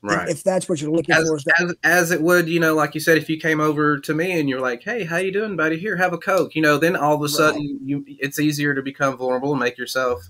Right. 0.02 0.30
If 0.30 0.44
that's 0.44 0.70
what 0.70 0.80
you're 0.80 0.92
looking 0.92 1.14
as, 1.14 1.28
for. 1.28 1.38
As, 1.60 1.76
as 1.84 2.12
it 2.12 2.22
would, 2.22 2.48
you 2.48 2.62
know, 2.62 2.74
like 2.74 2.96
you 2.96 3.02
said, 3.02 3.18
if 3.18 3.30
you 3.30 3.38
came 3.38 3.60
over 3.60 4.00
to 4.00 4.14
me 4.14 4.40
and 4.40 4.48
you're 4.48 4.62
like, 4.62 4.82
"Hey, 4.82 5.04
how 5.04 5.18
you 5.18 5.32
doing, 5.32 5.58
buddy? 5.58 5.78
Here, 5.78 5.98
have 5.98 6.14
a 6.14 6.18
Coke." 6.18 6.56
You 6.56 6.62
know, 6.62 6.78
then 6.78 6.96
all 6.96 7.16
of 7.16 7.22
a 7.22 7.28
sudden, 7.28 7.60
right. 7.60 7.80
you 7.84 8.06
it's 8.08 8.40
easier 8.40 8.74
to 8.74 8.82
become 8.82 9.18
vulnerable 9.18 9.52
and 9.52 9.60
make 9.60 9.78
yourself 9.78 10.22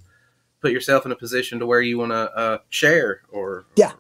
put 0.62 0.72
yourself 0.72 1.06
in 1.06 1.12
a 1.12 1.16
position 1.16 1.60
to 1.60 1.66
where 1.66 1.82
you 1.82 1.98
want 1.98 2.12
to 2.12 2.32
uh, 2.36 2.58
share 2.70 3.22
or 3.32 3.66
yeah. 3.76 3.94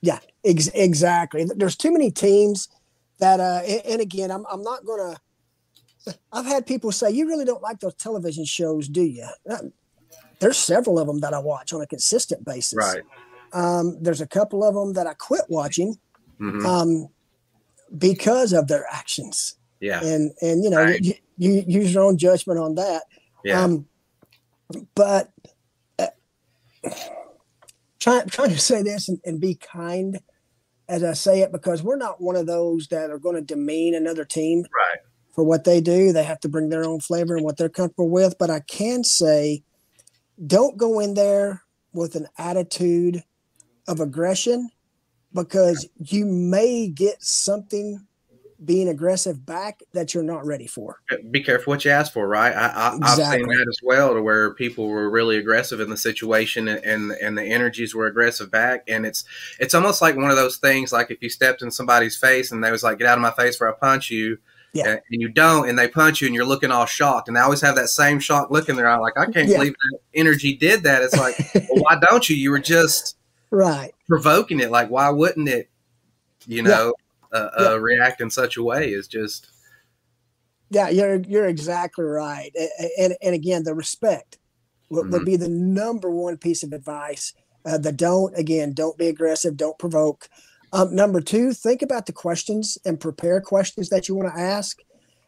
Yeah 0.00 0.20
ex- 0.44 0.68
exactly. 0.68 1.46
There's 1.56 1.76
too 1.76 1.92
many 1.92 2.10
teams 2.10 2.68
that 3.18 3.40
uh 3.40 3.62
and, 3.66 3.82
and 3.84 4.00
again 4.00 4.30
i'm, 4.30 4.44
I'm 4.50 4.62
not 4.62 4.84
gonna 4.84 5.16
i've 6.32 6.46
had 6.46 6.66
people 6.66 6.92
say 6.92 7.10
you 7.10 7.26
really 7.26 7.44
don't 7.44 7.62
like 7.62 7.80
those 7.80 7.94
television 7.94 8.44
shows 8.44 8.88
do 8.88 9.02
you 9.02 9.26
uh, 9.50 9.56
there's 10.38 10.56
several 10.56 10.98
of 10.98 11.06
them 11.06 11.20
that 11.20 11.34
i 11.34 11.38
watch 11.38 11.72
on 11.72 11.80
a 11.80 11.86
consistent 11.86 12.44
basis. 12.44 12.74
Right. 12.76 13.02
Um, 13.52 13.96
there's 14.00 14.20
a 14.20 14.26
couple 14.26 14.62
of 14.62 14.74
them 14.74 14.92
that 14.92 15.06
i 15.06 15.14
quit 15.14 15.42
watching 15.48 15.98
mm-hmm. 16.40 16.64
um, 16.64 17.08
because 17.96 18.52
of 18.52 18.68
their 18.68 18.86
actions. 18.92 19.56
Yeah. 19.80 20.00
And 20.02 20.32
and 20.40 20.62
you 20.62 20.70
know 20.70 20.84
right. 20.84 21.00
you, 21.00 21.14
you, 21.38 21.64
use 21.66 21.94
your 21.94 22.04
own 22.04 22.18
judgment 22.18 22.60
on 22.60 22.74
that. 22.76 23.02
Yeah. 23.44 23.62
um 23.62 23.86
but 24.94 25.30
trying 28.00 28.28
trying 28.28 28.50
to 28.50 28.58
say 28.58 28.82
this 28.82 29.08
and, 29.08 29.20
and 29.24 29.40
be 29.40 29.54
kind 29.54 30.20
as 30.88 31.04
I 31.04 31.12
say 31.12 31.42
it 31.42 31.52
because 31.52 31.82
we're 31.82 31.96
not 31.96 32.20
one 32.20 32.36
of 32.36 32.46
those 32.46 32.88
that 32.88 33.10
are 33.10 33.18
going 33.18 33.36
to 33.36 33.42
demean 33.42 33.94
another 33.94 34.24
team 34.24 34.64
right. 34.74 34.98
for 35.34 35.44
what 35.44 35.64
they 35.64 35.80
do. 35.80 36.12
They 36.12 36.24
have 36.24 36.40
to 36.40 36.48
bring 36.48 36.70
their 36.70 36.84
own 36.84 37.00
flavor 37.00 37.36
and 37.36 37.44
what 37.44 37.58
they're 37.58 37.68
comfortable 37.68 38.08
with. 38.08 38.36
But 38.38 38.50
I 38.50 38.60
can 38.60 39.04
say, 39.04 39.62
don't 40.46 40.78
go 40.78 40.98
in 41.00 41.14
there 41.14 41.62
with 41.92 42.14
an 42.14 42.26
attitude 42.38 43.22
of 43.86 44.00
aggression 44.00 44.70
because 45.34 45.86
you 45.98 46.24
may 46.24 46.88
get 46.88 47.22
something 47.22 48.06
being 48.64 48.88
aggressive 48.88 49.46
back 49.46 49.82
that 49.92 50.14
you're 50.14 50.24
not 50.24 50.44
ready 50.44 50.66
for. 50.66 51.00
Be 51.30 51.42
careful 51.42 51.72
what 51.72 51.84
you 51.84 51.90
ask 51.90 52.12
for, 52.12 52.26
right? 52.26 52.52
I, 52.52 52.68
I, 52.68 52.96
exactly. 52.96 53.24
I've 53.24 53.32
seen 53.32 53.48
that 53.48 53.66
as 53.68 53.78
well, 53.82 54.14
to 54.14 54.22
where 54.22 54.54
people 54.54 54.88
were 54.88 55.08
really 55.10 55.36
aggressive 55.36 55.80
in 55.80 55.90
the 55.90 55.96
situation, 55.96 56.66
and 56.68 57.12
and 57.12 57.38
the 57.38 57.44
energies 57.44 57.94
were 57.94 58.06
aggressive 58.06 58.50
back, 58.50 58.84
and 58.88 59.06
it's 59.06 59.24
it's 59.60 59.74
almost 59.74 60.02
like 60.02 60.16
one 60.16 60.30
of 60.30 60.36
those 60.36 60.56
things, 60.56 60.92
like 60.92 61.10
if 61.10 61.22
you 61.22 61.28
stepped 61.28 61.62
in 61.62 61.70
somebody's 61.70 62.16
face 62.16 62.50
and 62.50 62.62
they 62.62 62.72
was 62.72 62.82
like, 62.82 62.98
"Get 62.98 63.06
out 63.06 63.18
of 63.18 63.22
my 63.22 63.30
face, 63.30 63.56
for 63.56 63.68
I 63.68 63.78
punch 63.78 64.10
you." 64.10 64.38
Yeah. 64.74 64.90
And, 64.90 65.00
and 65.10 65.22
you 65.22 65.28
don't, 65.28 65.68
and 65.68 65.78
they 65.78 65.88
punch 65.88 66.20
you, 66.20 66.26
and 66.26 66.34
you're 66.34 66.44
looking 66.44 66.70
all 66.70 66.84
shocked. 66.84 67.28
And 67.28 67.36
they 67.36 67.40
always 67.40 67.62
have 67.62 67.74
that 67.76 67.88
same 67.88 68.20
shocked 68.20 68.50
look 68.50 68.68
in 68.68 68.76
their 68.76 68.86
eye, 68.86 68.98
like, 68.98 69.16
I 69.16 69.24
can't 69.24 69.48
yeah. 69.48 69.56
believe 69.56 69.72
that 69.72 69.98
energy 70.14 70.54
did 70.56 70.82
that. 70.82 71.02
It's 71.02 71.16
like, 71.16 71.38
well, 71.54 71.82
why 71.84 71.98
don't 72.10 72.28
you? 72.28 72.36
You 72.36 72.50
were 72.50 72.58
just 72.58 73.16
right 73.50 73.94
provoking 74.08 74.60
it. 74.60 74.70
Like, 74.70 74.90
why 74.90 75.08
wouldn't 75.10 75.48
it? 75.48 75.70
You 76.46 76.62
know, 76.62 76.94
yeah 77.32 77.48
uh, 77.58 77.78
react 77.80 78.20
in 78.20 78.30
such 78.30 78.56
a 78.56 78.62
way 78.62 78.90
is 78.90 79.08
just. 79.08 79.48
Yeah, 80.70 80.90
you're 80.90 81.20
you're 81.20 81.46
exactly 81.46 82.04
right, 82.04 82.50
and 82.54 82.90
and, 82.98 83.16
and 83.22 83.34
again, 83.34 83.64
the 83.64 83.74
respect 83.74 84.38
would, 84.90 85.04
mm-hmm. 85.04 85.12
would, 85.12 85.24
be 85.24 85.36
the 85.36 85.48
number 85.48 86.10
one 86.10 86.36
piece 86.36 86.62
of 86.62 86.72
advice. 86.72 87.32
Uh, 87.64 87.78
the 87.78 87.92
don't 87.92 88.36
again, 88.36 88.72
don't 88.72 88.98
be 88.98 89.08
aggressive, 89.08 89.56
don't 89.56 89.78
provoke. 89.78 90.28
Um, 90.72 90.94
number 90.94 91.20
two, 91.20 91.52
think 91.52 91.80
about 91.80 92.06
the 92.06 92.12
questions 92.12 92.76
and 92.84 93.00
prepare 93.00 93.40
questions 93.40 93.88
that 93.88 94.08
you 94.08 94.14
want 94.14 94.34
to 94.34 94.40
ask. 94.40 94.78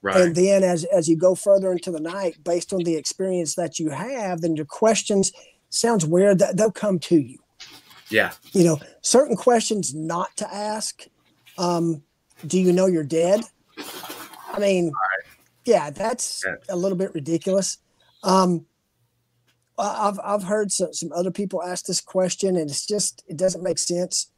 Right. 0.02 0.20
And 0.20 0.36
then 0.36 0.62
as 0.62 0.84
as 0.84 1.08
you 1.08 1.16
go 1.16 1.34
further 1.34 1.72
into 1.72 1.90
the 1.90 2.00
night, 2.00 2.42
based 2.44 2.72
on 2.72 2.84
the 2.84 2.96
experience 2.96 3.54
that 3.54 3.78
you 3.78 3.90
have, 3.90 4.40
then 4.40 4.56
your 4.56 4.66
questions 4.66 5.32
sounds 5.70 6.04
weird 6.04 6.38
that 6.38 6.56
they'll 6.56 6.70
come 6.70 6.98
to 6.98 7.16
you. 7.16 7.38
Yeah. 8.08 8.32
You 8.52 8.64
know, 8.64 8.80
certain 9.02 9.36
questions 9.36 9.94
not 9.94 10.36
to 10.36 10.54
ask 10.54 11.06
um, 11.58 12.02
do 12.46 12.58
you 12.58 12.72
know 12.72 12.86
you're 12.86 13.04
dead? 13.04 13.42
I 14.52 14.58
mean, 14.58 14.86
right. 14.86 15.34
yeah, 15.64 15.90
that's 15.90 16.42
yeah. 16.46 16.54
a 16.68 16.76
little 16.76 16.98
bit 16.98 17.14
ridiculous. 17.14 17.78
Um, 18.22 18.66
I've 19.78 20.20
I've 20.22 20.42
heard 20.42 20.70
some, 20.72 20.92
some 20.92 21.10
other 21.12 21.30
people 21.30 21.62
ask 21.62 21.86
this 21.86 22.00
question, 22.00 22.56
and 22.56 22.70
it's 22.70 22.86
just 22.86 23.24
it 23.26 23.36
doesn't 23.36 23.62
make 23.62 23.78
sense. 23.78 24.30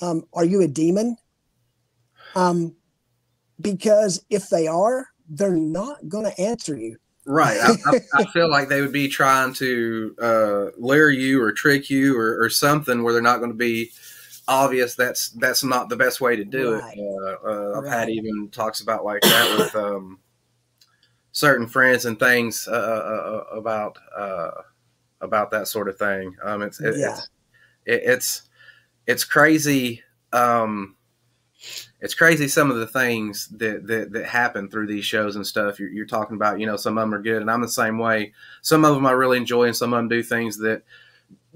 Um, 0.00 0.24
are 0.32 0.44
you 0.44 0.62
a 0.62 0.68
demon? 0.68 1.16
Um, 2.34 2.76
because 3.60 4.24
if 4.30 4.48
they 4.48 4.66
are, 4.66 5.08
they're 5.28 5.56
not 5.56 6.08
going 6.08 6.24
to 6.24 6.40
answer 6.40 6.76
you. 6.76 6.96
Right. 7.26 7.58
I, 7.60 7.74
I, 7.86 8.00
I, 8.14 8.24
feel 8.32 8.50
like 8.50 8.68
they 8.68 8.80
would 8.80 8.92
be 8.92 9.08
trying 9.08 9.52
to 9.54 10.14
uh, 10.20 10.66
lure 10.78 11.10
you 11.10 11.42
or 11.42 11.52
trick 11.52 11.90
you 11.90 12.16
or, 12.18 12.42
or 12.42 12.48
something 12.48 13.02
where 13.02 13.12
they're 13.12 13.20
not 13.20 13.38
going 13.38 13.50
to 13.50 13.56
be 13.56 13.90
obvious. 14.48 14.94
That's 14.94 15.28
that's 15.30 15.62
not 15.62 15.88
the 15.88 15.96
best 15.96 16.20
way 16.20 16.34
to 16.34 16.44
do 16.44 16.74
right. 16.74 16.96
it. 16.96 17.38
Uh, 17.44 17.48
uh, 17.48 17.80
right. 17.80 17.90
Pat 17.90 18.08
even 18.08 18.48
talks 18.50 18.80
about 18.80 19.04
like 19.04 19.22
that 19.22 19.58
with 19.58 19.76
um, 19.76 20.18
certain 21.32 21.66
friends 21.66 22.06
and 22.06 22.18
things 22.18 22.66
uh, 22.66 22.72
uh, 22.72 23.44
uh, 23.54 23.56
about 23.56 23.98
about 25.20 25.50
that 25.50 25.68
sort 25.68 25.88
of 25.88 25.98
thing. 25.98 26.34
Um, 26.42 26.62
it's 26.62 26.80
it, 26.80 26.96
yeah. 26.96 27.12
it's 27.12 27.28
it, 27.84 28.02
it's 28.04 28.42
it's 29.06 29.24
crazy. 29.24 30.02
Um, 30.32 30.96
it's 32.00 32.14
crazy 32.14 32.46
some 32.46 32.70
of 32.70 32.76
the 32.76 32.86
things 32.86 33.48
that, 33.48 33.86
that, 33.88 34.12
that 34.12 34.26
happen 34.26 34.68
through 34.68 34.86
these 34.86 35.04
shows 35.04 35.34
and 35.34 35.44
stuff. 35.44 35.80
You're, 35.80 35.88
you're, 35.88 36.06
talking 36.06 36.36
about, 36.36 36.60
you 36.60 36.66
know, 36.66 36.76
some 36.76 36.96
of 36.96 37.02
them 37.02 37.14
are 37.14 37.22
good, 37.22 37.42
and 37.42 37.50
I'm 37.50 37.62
the 37.62 37.68
same 37.68 37.98
way. 37.98 38.32
Some 38.62 38.84
of 38.84 38.94
them 38.94 39.06
I 39.06 39.10
really 39.12 39.38
enjoy, 39.38 39.64
and 39.64 39.76
some 39.76 39.92
of 39.92 39.98
them 39.98 40.08
do 40.08 40.22
things 40.22 40.58
that 40.58 40.82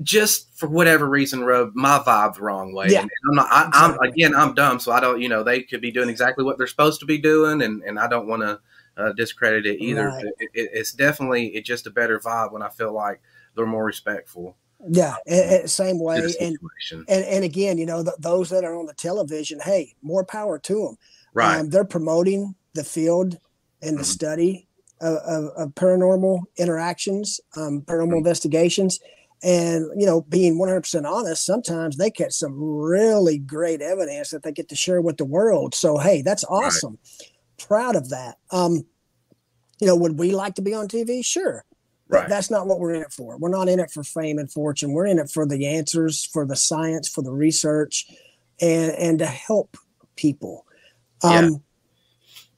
just 0.02 0.56
for 0.58 0.68
whatever 0.68 1.08
reason 1.08 1.44
rub 1.44 1.74
my 1.74 1.98
vibe 1.98 2.34
the 2.34 2.42
wrong 2.42 2.74
way. 2.74 2.88
Yeah. 2.88 3.00
And 3.00 3.10
I'm 3.30 3.34
not. 3.34 3.48
I, 3.50 3.84
am 3.84 3.98
again. 4.00 4.34
I'm 4.34 4.54
dumb, 4.54 4.80
so 4.80 4.92
I 4.92 5.00
don't. 5.00 5.20
You 5.20 5.28
know, 5.28 5.42
they 5.42 5.62
could 5.62 5.80
be 5.80 5.90
doing 5.90 6.08
exactly 6.08 6.44
what 6.44 6.58
they're 6.58 6.66
supposed 6.66 7.00
to 7.00 7.06
be 7.06 7.18
doing, 7.18 7.62
and 7.62 7.82
and 7.82 7.98
I 7.98 8.08
don't 8.08 8.26
want 8.26 8.42
to 8.42 8.60
uh, 8.96 9.12
discredit 9.12 9.66
it 9.66 9.80
either. 9.80 10.08
Right. 10.08 10.24
It, 10.38 10.50
it, 10.54 10.70
it's 10.72 10.92
definitely 10.92 11.48
it's 11.48 11.68
just 11.68 11.86
a 11.86 11.90
better 11.90 12.18
vibe 12.18 12.52
when 12.52 12.62
I 12.62 12.68
feel 12.68 12.92
like 12.92 13.20
they're 13.54 13.66
more 13.66 13.84
respectful. 13.84 14.56
Yeah, 14.88 15.14
and, 15.26 15.70
same 15.70 16.00
way. 16.00 16.18
And, 16.40 16.58
and 17.08 17.24
and 17.24 17.44
again, 17.44 17.78
you 17.78 17.86
know, 17.86 18.04
those 18.18 18.50
that 18.50 18.64
are 18.64 18.74
on 18.74 18.86
the 18.86 18.94
television, 18.94 19.60
hey, 19.60 19.94
more 20.02 20.24
power 20.24 20.58
to 20.58 20.74
them. 20.74 20.96
Right. 21.34 21.60
Um, 21.60 21.70
they're 21.70 21.84
promoting 21.84 22.54
the 22.74 22.84
field 22.84 23.38
and 23.80 23.96
the 23.96 24.02
mm-hmm. 24.02 24.04
study 24.04 24.68
of, 25.00 25.16
of, 25.16 25.44
of, 25.56 25.74
paranormal 25.74 26.40
interactions, 26.56 27.40
um, 27.56 27.82
paranormal 27.82 28.08
mm-hmm. 28.08 28.16
investigations. 28.18 29.00
And, 29.42 29.90
you 29.98 30.06
know, 30.06 30.20
being 30.22 30.56
100% 30.56 31.04
honest, 31.04 31.44
sometimes 31.44 31.96
they 31.96 32.10
catch 32.10 32.32
some 32.32 32.62
really 32.62 33.38
great 33.38 33.82
evidence 33.82 34.30
that 34.30 34.44
they 34.44 34.52
get 34.52 34.68
to 34.68 34.76
share 34.76 35.00
with 35.00 35.16
the 35.16 35.24
world. 35.24 35.74
So, 35.74 35.98
hey, 35.98 36.22
that's 36.22 36.44
awesome. 36.44 36.98
Right. 37.20 37.32
Proud 37.66 37.96
of 37.96 38.10
that. 38.10 38.36
Um, 38.52 38.84
you 39.80 39.86
know, 39.88 39.96
would 39.96 40.18
we 40.18 40.30
like 40.30 40.54
to 40.54 40.62
be 40.62 40.74
on 40.74 40.86
TV? 40.86 41.24
Sure. 41.24 41.64
Right. 42.12 42.28
That's 42.28 42.50
not 42.50 42.66
what 42.66 42.78
we're 42.78 42.94
in 42.94 43.02
it 43.02 43.12
for. 43.12 43.38
We're 43.38 43.48
not 43.48 43.68
in 43.68 43.80
it 43.80 43.90
for 43.90 44.04
fame 44.04 44.38
and 44.38 44.50
fortune. 44.50 44.92
We're 44.92 45.06
in 45.06 45.18
it 45.18 45.30
for 45.30 45.46
the 45.46 45.66
answers, 45.66 46.26
for 46.26 46.46
the 46.46 46.56
science, 46.56 47.08
for 47.08 47.22
the 47.22 47.32
research, 47.32 48.06
and 48.60 48.92
and 48.92 49.18
to 49.18 49.26
help 49.26 49.78
people. 50.14 50.66
Um, 51.24 51.32
yeah. 51.32 51.50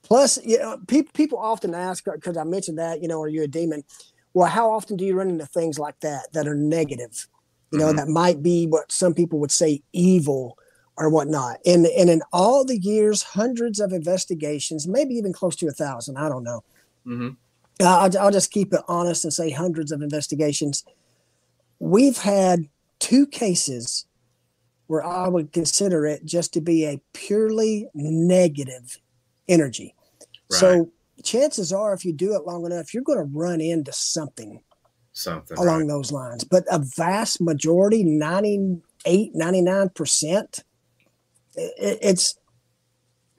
Plus, 0.02 0.44
you 0.44 0.58
know, 0.58 0.78
people 0.88 1.12
people 1.14 1.38
often 1.38 1.72
ask 1.72 2.04
because 2.04 2.36
I 2.36 2.42
mentioned 2.42 2.78
that 2.78 3.00
you 3.00 3.06
know, 3.06 3.22
are 3.22 3.28
you 3.28 3.44
a 3.44 3.48
demon? 3.48 3.84
Well, 4.34 4.48
how 4.48 4.70
often 4.70 4.96
do 4.96 5.04
you 5.04 5.14
run 5.14 5.30
into 5.30 5.46
things 5.46 5.78
like 5.78 6.00
that 6.00 6.32
that 6.32 6.46
are 6.46 6.56
negative? 6.56 7.28
You 7.70 7.78
know, 7.78 7.86
mm-hmm. 7.86 7.96
that 7.96 8.08
might 8.08 8.42
be 8.42 8.66
what 8.66 8.92
some 8.92 9.14
people 9.14 9.38
would 9.40 9.50
say 9.50 9.82
evil 9.92 10.58
or 10.96 11.08
whatnot. 11.08 11.58
And 11.66 11.86
and 11.86 12.10
in 12.10 12.22
all 12.32 12.64
the 12.64 12.78
years, 12.78 13.22
hundreds 13.22 13.80
of 13.80 13.92
investigations, 13.92 14.86
maybe 14.86 15.14
even 15.14 15.32
close 15.32 15.56
to 15.56 15.66
a 15.66 15.72
thousand, 15.72 16.18
I 16.18 16.28
don't 16.28 16.44
know. 16.44 16.62
Mm-hmm 17.06 17.30
I'll, 17.80 18.18
I'll 18.18 18.30
just 18.30 18.50
keep 18.50 18.72
it 18.72 18.80
honest 18.88 19.24
and 19.24 19.32
say 19.32 19.50
hundreds 19.50 19.90
of 19.92 20.02
investigations. 20.02 20.84
We've 21.78 22.18
had 22.18 22.68
two 22.98 23.26
cases 23.26 24.06
where 24.86 25.04
I 25.04 25.28
would 25.28 25.52
consider 25.52 26.06
it 26.06 26.24
just 26.24 26.52
to 26.54 26.60
be 26.60 26.84
a 26.84 27.00
purely 27.12 27.88
negative 27.94 28.98
energy. 29.48 29.94
Right. 30.50 30.60
So 30.60 30.90
chances 31.24 31.72
are, 31.72 31.94
if 31.94 32.04
you 32.04 32.12
do 32.12 32.34
it 32.34 32.46
long 32.46 32.64
enough, 32.66 32.94
you're 32.94 33.02
going 33.02 33.18
to 33.18 33.30
run 33.32 33.60
into 33.60 33.92
something, 33.92 34.60
something 35.12 35.56
along 35.58 35.80
right. 35.80 35.88
those 35.88 36.12
lines. 36.12 36.44
But 36.44 36.64
a 36.70 36.78
vast 36.78 37.40
majority, 37.40 38.04
98, 38.04 39.34
99%, 39.34 40.62
it, 41.56 41.98
it's 42.02 42.36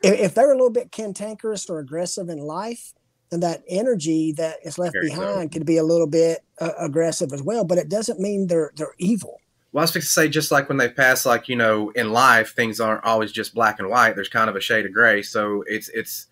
if 0.03 0.35
they're 0.35 0.51
a 0.51 0.55
little 0.55 0.71
bit 0.71 0.91
cantankerous 0.91 1.69
or 1.69 1.79
aggressive 1.79 2.29
in 2.29 2.37
life, 2.39 2.93
and 3.31 3.41
that 3.43 3.63
energy 3.67 4.31
that 4.33 4.57
is 4.63 4.77
left 4.77 4.93
Very 4.93 5.09
behind 5.09 5.51
could 5.51 5.65
be 5.65 5.77
a 5.77 5.83
little 5.83 6.07
bit 6.07 6.41
uh, 6.59 6.71
aggressive 6.79 7.33
as 7.33 7.41
well. 7.41 7.65
But 7.65 7.77
it 7.77 7.89
doesn't 7.89 8.19
mean 8.19 8.47
they're 8.47 8.71
they're 8.75 8.93
evil. 8.99 9.39
Well, 9.71 9.81
I 9.81 9.83
was 9.83 9.91
going 9.91 10.01
to 10.01 10.07
say, 10.07 10.29
just 10.29 10.51
like 10.51 10.69
when 10.69 10.77
they 10.77 10.87
pass, 10.87 11.25
like 11.25 11.49
you 11.49 11.55
know, 11.55 11.89
in 11.91 12.11
life, 12.11 12.55
things 12.55 12.79
aren't 12.79 13.03
always 13.03 13.31
just 13.31 13.53
black 13.53 13.79
and 13.79 13.89
white. 13.89 14.15
There's 14.15 14.29
kind 14.29 14.49
of 14.49 14.55
a 14.55 14.61
shade 14.61 14.85
of 14.85 14.93
gray. 14.93 15.21
So 15.21 15.63
it's 15.67 15.89
it's 15.89 16.27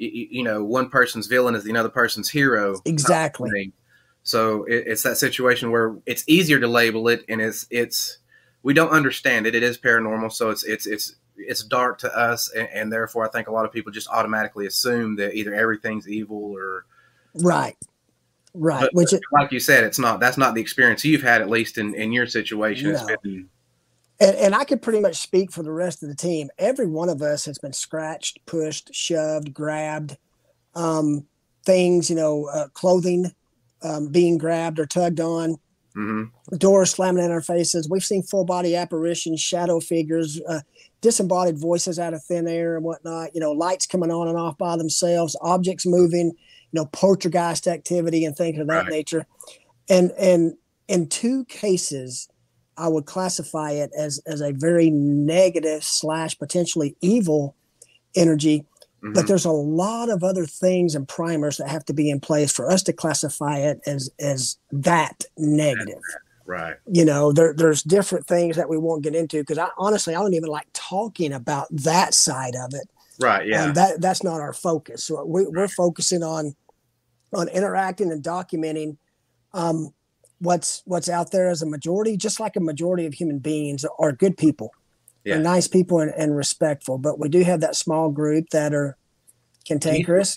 you, 0.00 0.28
you 0.30 0.42
know, 0.42 0.64
one 0.64 0.88
person's 0.88 1.26
villain 1.26 1.54
is 1.54 1.64
the 1.64 1.76
other 1.76 1.88
person's 1.88 2.30
hero. 2.30 2.80
Exactly. 2.84 3.72
So 4.22 4.64
it, 4.64 4.84
it's 4.86 5.02
that 5.02 5.18
situation 5.18 5.70
where 5.70 5.96
it's 6.06 6.24
easier 6.26 6.58
to 6.60 6.66
label 6.66 7.08
it, 7.08 7.24
and 7.28 7.40
it's 7.40 7.66
it's 7.70 8.18
we 8.62 8.74
don't 8.74 8.90
understand 8.90 9.46
it. 9.46 9.54
It 9.54 9.62
is 9.62 9.78
paranormal, 9.78 10.32
so 10.32 10.50
it's 10.50 10.64
it's 10.64 10.86
it's 10.86 11.16
it's 11.36 11.64
dark 11.64 11.98
to 11.98 12.18
us, 12.18 12.50
and, 12.52 12.68
and, 12.72 12.92
therefore 12.92 13.26
I 13.26 13.30
think 13.30 13.48
a 13.48 13.52
lot 13.52 13.64
of 13.64 13.72
people 13.72 13.92
just 13.92 14.08
automatically 14.08 14.66
assume 14.66 15.16
that 15.16 15.34
either 15.34 15.54
everything's 15.54 16.06
evil 16.06 16.36
or 16.36 16.84
right, 17.34 17.76
right. 18.52 18.80
But, 18.80 18.90
Which, 18.92 19.14
like 19.32 19.52
you 19.52 19.60
said, 19.60 19.84
it's 19.84 19.98
not. 19.98 20.20
That's 20.20 20.36
not 20.36 20.54
the 20.54 20.60
experience 20.60 21.04
you've 21.04 21.22
had, 21.22 21.40
at 21.40 21.48
least 21.48 21.78
in 21.78 21.94
in 21.94 22.12
your 22.12 22.26
situation. 22.26 22.92
No. 22.92 23.06
And, 24.20 24.36
and 24.36 24.54
I 24.54 24.64
could 24.64 24.82
pretty 24.82 25.00
much 25.00 25.16
speak 25.16 25.50
for 25.50 25.62
the 25.62 25.72
rest 25.72 26.02
of 26.02 26.08
the 26.10 26.14
team. 26.14 26.50
Every 26.58 26.86
one 26.86 27.08
of 27.08 27.22
us 27.22 27.46
has 27.46 27.58
been 27.58 27.72
scratched, 27.72 28.44
pushed, 28.46 28.94
shoved, 28.94 29.54
grabbed. 29.54 30.16
Um, 30.74 31.26
things, 31.64 32.08
you 32.10 32.16
know, 32.16 32.46
uh, 32.52 32.68
clothing 32.68 33.32
um, 33.82 34.08
being 34.08 34.38
grabbed 34.38 34.78
or 34.78 34.86
tugged 34.86 35.20
on. 35.20 35.56
Mm-hmm. 35.96 36.56
Doors 36.56 36.90
slamming 36.90 37.24
in 37.24 37.32
our 37.32 37.40
faces. 37.40 37.88
We've 37.88 38.04
seen 38.04 38.22
full 38.22 38.44
body 38.44 38.76
apparitions, 38.76 39.40
shadow 39.40 39.80
figures, 39.80 40.40
uh, 40.48 40.60
disembodied 41.00 41.58
voices 41.58 41.98
out 41.98 42.14
of 42.14 42.22
thin 42.22 42.46
air 42.46 42.76
and 42.76 42.84
whatnot. 42.84 43.34
You 43.34 43.40
know, 43.40 43.52
lights 43.52 43.86
coming 43.86 44.10
on 44.10 44.28
and 44.28 44.38
off 44.38 44.56
by 44.56 44.76
themselves, 44.76 45.36
objects 45.40 45.86
moving. 45.86 46.32
You 46.72 46.80
know, 46.80 46.86
poltergeist 46.86 47.66
activity 47.66 48.24
and 48.24 48.36
things 48.36 48.60
of 48.60 48.68
that 48.68 48.72
right. 48.72 48.88
nature. 48.88 49.26
And 49.88 50.12
and 50.12 50.54
in 50.86 51.08
two 51.08 51.44
cases, 51.46 52.28
I 52.80 52.88
would 52.88 53.04
classify 53.04 53.72
it 53.72 53.90
as 53.96 54.20
as 54.26 54.40
a 54.40 54.52
very 54.52 54.90
negative 54.90 55.84
slash 55.84 56.38
potentially 56.38 56.96
evil 57.00 57.54
energy. 58.14 58.64
Mm-hmm. 59.02 59.12
But 59.12 59.26
there's 59.26 59.44
a 59.44 59.50
lot 59.50 60.10
of 60.10 60.22
other 60.22 60.46
things 60.46 60.94
and 60.94 61.06
primers 61.08 61.56
that 61.56 61.68
have 61.68 61.84
to 61.86 61.94
be 61.94 62.10
in 62.10 62.20
place 62.20 62.52
for 62.52 62.70
us 62.70 62.82
to 62.84 62.92
classify 62.92 63.58
it 63.58 63.80
as 63.86 64.10
as 64.18 64.56
that 64.72 65.24
negative. 65.36 66.00
Right. 66.46 66.76
You 66.90 67.04
know, 67.04 67.32
there, 67.32 67.54
there's 67.54 67.82
different 67.82 68.26
things 68.26 68.56
that 68.56 68.68
we 68.68 68.76
won't 68.76 69.04
get 69.04 69.14
into 69.14 69.38
because 69.38 69.58
I 69.58 69.68
honestly 69.78 70.14
I 70.14 70.20
don't 70.20 70.34
even 70.34 70.50
like 70.50 70.66
talking 70.72 71.32
about 71.32 71.68
that 71.70 72.12
side 72.14 72.54
of 72.56 72.74
it. 72.74 72.88
Right. 73.20 73.46
Yeah. 73.46 73.66
And 73.66 73.74
that 73.76 74.00
that's 74.00 74.24
not 74.24 74.40
our 74.40 74.52
focus. 74.52 75.04
So 75.04 75.24
we, 75.24 75.46
we're 75.46 75.68
focusing 75.68 76.22
on 76.22 76.56
on 77.32 77.48
interacting 77.48 78.10
and 78.10 78.22
documenting 78.22 78.96
um, 79.52 79.92
what's 80.40 80.82
what's 80.86 81.08
out 81.08 81.30
there 81.30 81.48
as 81.48 81.62
a 81.62 81.66
majority, 81.66 82.16
just 82.16 82.40
like 82.40 82.56
a 82.56 82.60
majority 82.60 83.06
of 83.06 83.14
human 83.14 83.38
beings 83.38 83.84
are 83.98 84.12
good 84.12 84.36
people. 84.36 84.72
Yeah. 85.24 85.36
Are 85.36 85.40
nice 85.40 85.68
people 85.68 86.00
and, 86.00 86.12
and 86.16 86.34
respectful. 86.34 86.96
But 86.96 87.18
we 87.18 87.28
do 87.28 87.42
have 87.42 87.60
that 87.60 87.76
small 87.76 88.10
group 88.10 88.48
that 88.50 88.72
are 88.72 88.96
cantankerous 89.66 90.34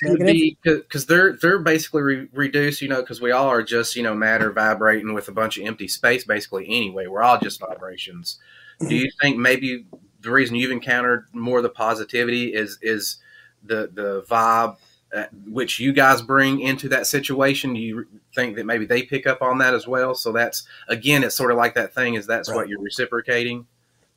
because 0.63 1.05
they're 1.05 1.37
they're 1.37 1.59
basically 1.59 2.01
re- 2.01 2.27
reduced 2.33 2.81
you 2.81 2.89
know 2.89 3.01
because 3.01 3.21
we 3.21 3.31
all 3.31 3.47
are 3.47 3.63
just 3.63 3.95
you 3.95 4.03
know 4.03 4.13
matter 4.13 4.51
vibrating 4.51 5.13
with 5.13 5.29
a 5.29 5.31
bunch 5.31 5.57
of 5.57 5.65
empty 5.65 5.87
space 5.87 6.25
basically 6.25 6.65
anyway 6.67 7.07
we're 7.07 7.23
all 7.23 7.39
just 7.39 7.59
vibrations 7.59 8.37
mm-hmm. 8.79 8.89
do 8.89 8.95
you 8.95 9.09
think 9.21 9.37
maybe 9.37 9.85
the 10.19 10.29
reason 10.29 10.57
you've 10.57 10.71
encountered 10.71 11.25
more 11.31 11.57
of 11.57 11.63
the 11.63 11.69
positivity 11.69 12.53
is 12.53 12.77
is 12.81 13.17
the 13.63 13.89
the 13.93 14.23
vibe 14.29 14.75
uh, 15.15 15.25
which 15.47 15.79
you 15.79 15.93
guys 15.93 16.21
bring 16.21 16.59
into 16.61 16.89
that 16.89 17.07
situation 17.07 17.73
do 17.73 17.79
you 17.79 18.07
think 18.35 18.55
that 18.55 18.65
maybe 18.65 18.85
they 18.85 19.03
pick 19.03 19.27
up 19.27 19.41
on 19.41 19.57
that 19.57 19.73
as 19.73 19.87
well 19.87 20.15
so 20.15 20.31
that's 20.31 20.63
again 20.87 21.23
it's 21.23 21.35
sort 21.35 21.51
of 21.51 21.57
like 21.57 21.73
that 21.73 21.93
thing 21.93 22.15
is 22.15 22.25
that's 22.25 22.49
right. 22.49 22.55
what 22.55 22.67
you're 22.69 22.81
reciprocating 22.81 23.65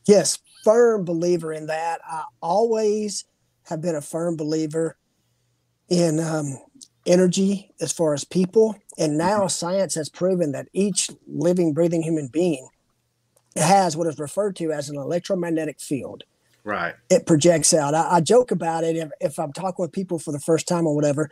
yes 0.06 0.38
firm 0.64 1.04
believer 1.04 1.52
in 1.52 1.66
that 1.66 2.00
i 2.06 2.22
always 2.40 3.24
have 3.64 3.80
been 3.80 3.96
a 3.96 4.00
firm 4.00 4.36
believer 4.36 4.96
in 5.88 6.18
um, 6.20 6.58
energy 7.06 7.72
as 7.80 7.92
far 7.92 8.14
as 8.14 8.24
people. 8.24 8.76
And 8.98 9.16
now 9.16 9.40
mm-hmm. 9.40 9.48
science 9.48 9.94
has 9.94 10.08
proven 10.08 10.52
that 10.52 10.68
each 10.72 11.10
living, 11.26 11.72
breathing 11.72 12.02
human 12.02 12.28
being 12.28 12.68
has 13.56 13.96
what 13.96 14.06
is 14.06 14.18
referred 14.18 14.56
to 14.56 14.72
as 14.72 14.90
an 14.90 14.96
electromagnetic 14.96 15.80
field. 15.80 16.24
Right. 16.66 16.96
It 17.10 17.26
projects 17.26 17.72
out. 17.72 17.94
I, 17.94 18.16
I 18.16 18.20
joke 18.20 18.50
about 18.50 18.82
it 18.82 18.96
if, 18.96 19.10
if, 19.20 19.38
I'm 19.38 19.52
talking 19.52 19.84
with 19.84 19.92
people 19.92 20.18
for 20.18 20.32
the 20.32 20.40
first 20.40 20.66
time 20.66 20.84
or 20.84 20.96
whatever. 20.96 21.30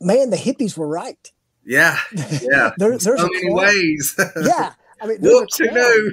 Man, 0.00 0.30
the 0.30 0.36
hippies 0.36 0.76
were 0.76 0.88
right. 0.88 1.30
Yeah. 1.64 1.96
Yeah. 2.12 2.72
there, 2.76 2.98
there's 2.98 3.04
so 3.04 3.28
many 3.32 3.54
ways. 3.54 4.18
yeah. 4.42 4.72
I 5.00 5.06
mean, 5.06 5.18
Whoops, 5.20 5.58
who 5.58 5.70
knew? 5.70 6.12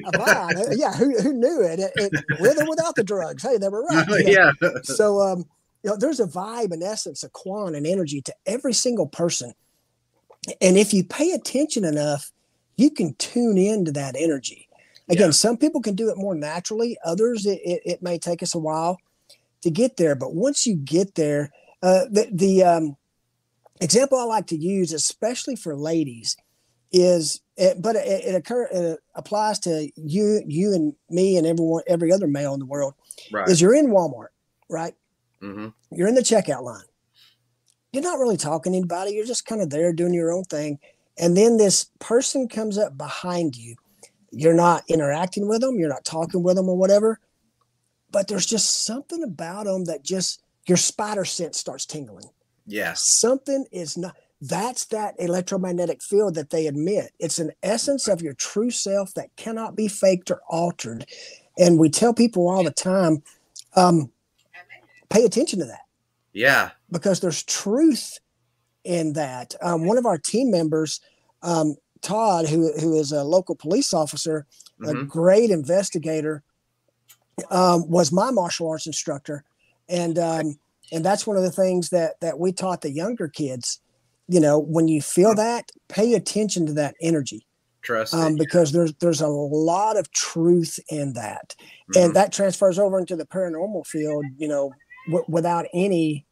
yeah, 0.72 0.94
who, 0.94 1.20
who 1.20 1.34
knew 1.34 1.64
it? 1.64 1.80
it, 1.80 1.92
it 1.96 2.12
with 2.40 2.62
or 2.62 2.70
without 2.70 2.94
the 2.94 3.04
drugs. 3.04 3.42
Hey, 3.42 3.58
they 3.58 3.68
were 3.68 3.84
right. 3.86 4.08
You 4.20 4.36
know? 4.36 4.52
Yeah. 4.62 4.70
So, 4.84 5.20
um, 5.22 5.46
you 5.84 5.90
know, 5.90 5.98
there's 5.98 6.20
a 6.20 6.28
vibe, 6.28 6.72
in 6.72 6.84
essence, 6.84 7.24
a 7.24 7.30
quant 7.30 7.76
and 7.76 7.88
energy 7.88 8.22
to 8.22 8.36
every 8.46 8.74
single 8.74 9.08
person 9.08 9.54
And 10.62 10.78
if 10.78 10.94
you 10.94 11.04
pay 11.04 11.32
attention 11.32 11.84
enough, 11.84 12.32
you 12.78 12.92
can 12.92 13.16
tune 13.16 13.58
into 13.58 13.92
that 13.94 14.16
energy. 14.16 14.69
Again, 15.10 15.28
yeah. 15.28 15.32
some 15.32 15.58
people 15.58 15.82
can 15.82 15.96
do 15.96 16.10
it 16.10 16.18
more 16.18 16.36
naturally. 16.36 16.98
Others, 17.04 17.46
it, 17.46 17.60
it, 17.66 17.82
it, 17.84 18.04
may 18.04 18.20
take 18.20 18.44
us 18.44 18.54
a 18.54 18.60
while 18.60 19.00
to 19.62 19.72
get 19.72 19.98
there. 19.98 20.16
But 20.16 20.36
once 20.36 20.68
you 20.68 20.76
get 20.76 21.16
there, 21.16 21.52
uh, 21.82 22.06
the, 22.12 22.30
the 22.32 22.64
um, 22.64 22.98
example 23.82 24.20
I 24.20 24.24
like 24.24 24.48
to 24.48 24.58
use, 24.58 24.94
especially 24.94 25.56
for 25.56 25.76
ladies, 25.76 26.38
is 26.92 27.42
it, 27.58 27.82
but 27.82 27.96
it, 27.96 28.26
it 28.26 28.36
occur 28.36 28.68
it 28.72 29.00
applies 29.16 29.60
to 29.60 29.90
you, 29.96 30.44
you 30.48 30.74
and 30.74 30.94
me, 31.10 31.38
and 31.38 31.48
everyone, 31.48 31.84
every 31.88 32.12
other 32.12 32.28
male 32.28 32.54
in 32.54 32.60
the 32.60 32.66
world. 32.66 32.94
Right. 33.32 33.48
Is 33.48 33.62
you're 33.62 33.76
in 33.76 33.88
Walmart, 33.88 34.30
right? 34.70 34.94
Mm-hmm. 35.42 35.70
You're 35.92 36.08
in 36.08 36.16
the 36.16 36.22
checkout 36.22 36.64
line. 36.64 36.84
You're 37.92 38.04
not 38.04 38.20
really 38.20 38.38
talking 38.38 38.74
to 38.74 38.78
anybody. 38.78 39.12
You're 39.12 39.26
just 39.26 39.46
kind 39.46 39.62
of 39.62 39.72
there 39.72 39.92
doing 39.92 40.14
your 40.14 40.32
own 40.32 40.44
thing, 40.44 40.80
and 41.18 41.36
then 41.36 41.58
this 41.58 41.90
person 42.00 42.48
comes 42.48 42.78
up 42.78 42.96
behind 42.98 43.56
you. 43.56 43.76
You're 44.32 44.54
not 44.54 44.84
interacting 44.88 45.48
with 45.48 45.62
them. 45.62 45.80
You're 45.80 45.90
not 45.90 46.06
talking 46.06 46.44
with 46.44 46.56
them 46.56 46.70
or 46.70 46.78
whatever. 46.78 47.20
But 48.12 48.28
there's 48.28 48.46
just 48.46 48.86
something 48.86 49.24
about 49.24 49.66
them 49.66 49.86
that 49.86 50.04
just 50.04 50.42
your 50.68 50.78
spider 50.78 51.26
sense 51.26 51.58
starts 51.58 51.86
tingling. 51.86 52.30
Yes. 52.66 53.04
Something 53.04 53.66
is 53.72 53.98
not 53.98 54.16
that's 54.42 54.86
that 54.86 55.16
electromagnetic 55.20 56.02
field 56.02 56.36
that 56.36 56.50
they 56.50 56.68
admit. 56.68 57.12
It's 57.20 57.40
an 57.40 57.52
essence 57.62 58.08
of 58.08 58.22
your 58.22 58.34
true 58.34 58.72
self 58.72 59.14
that 59.16 59.36
cannot 59.36 59.76
be 59.76 59.88
faked 59.88 60.32
or 60.32 60.42
altered. 60.48 61.06
And 61.58 61.78
we 61.78 61.90
tell 61.90 62.14
people 62.14 62.48
all 62.48 62.64
the 62.64 62.72
time, 62.72 63.22
um, 63.76 64.12
pay 65.10 65.26
attention 65.26 65.60
to 65.60 65.66
that. 65.66 65.82
Yeah. 66.32 66.70
Because 66.90 67.20
there's 67.20 67.44
truth 67.44 68.20
in 68.86 69.14
that. 69.14 69.56
Um, 69.62 69.86
one 69.86 69.98
of 69.98 70.06
our 70.06 70.18
team 70.18 70.52
members, 70.52 71.02
um, 71.42 71.76
Todd, 72.02 72.48
who, 72.48 72.72
who 72.80 73.00
is 73.00 73.12
a 73.12 73.24
local 73.24 73.56
police 73.56 73.94
officer, 73.94 74.46
mm-hmm. 74.82 74.98
a 74.98 75.04
great 75.04 75.50
investigator, 75.50 76.44
um, 77.52 77.90
was 77.90 78.12
my 78.12 78.32
martial 78.32 78.70
arts 78.70 78.88
instructor. 78.88 79.44
And, 79.88 80.20
um, 80.20 80.60
and 80.92 81.04
that's 81.04 81.26
one 81.28 81.38
of 81.38 81.44
the 81.44 81.52
things 81.52 81.90
that, 81.90 82.20
that 82.22 82.40
we 82.40 82.52
taught 82.52 82.82
the 82.82 82.92
younger 82.92 83.28
kids 83.28 83.80
you 84.30 84.40
know, 84.40 84.60
when 84.60 84.88
you 84.88 85.02
feel 85.02 85.34
that, 85.36 85.72
pay 85.88 86.14
attention 86.14 86.68
to 86.68 86.74
that 86.74 86.96
energy. 87.02 87.46
Trust 87.82 88.14
um, 88.14 88.36
because 88.36 88.72
there's 88.72 88.94
there's 88.96 89.22
a 89.22 89.28
lot 89.28 89.98
of 89.98 90.12
truth 90.12 90.80
in 90.90 91.14
that, 91.14 91.56
mm-hmm. 91.58 92.00
and 92.00 92.16
that 92.16 92.32
transfers 92.32 92.78
over 92.78 93.00
into 93.00 93.16
the 93.16 93.26
paranormal 93.26 93.88
field. 93.88 94.26
You 94.38 94.50
know, 94.50 94.72
w- 95.08 95.26
without 95.28 95.66
any 95.74 96.26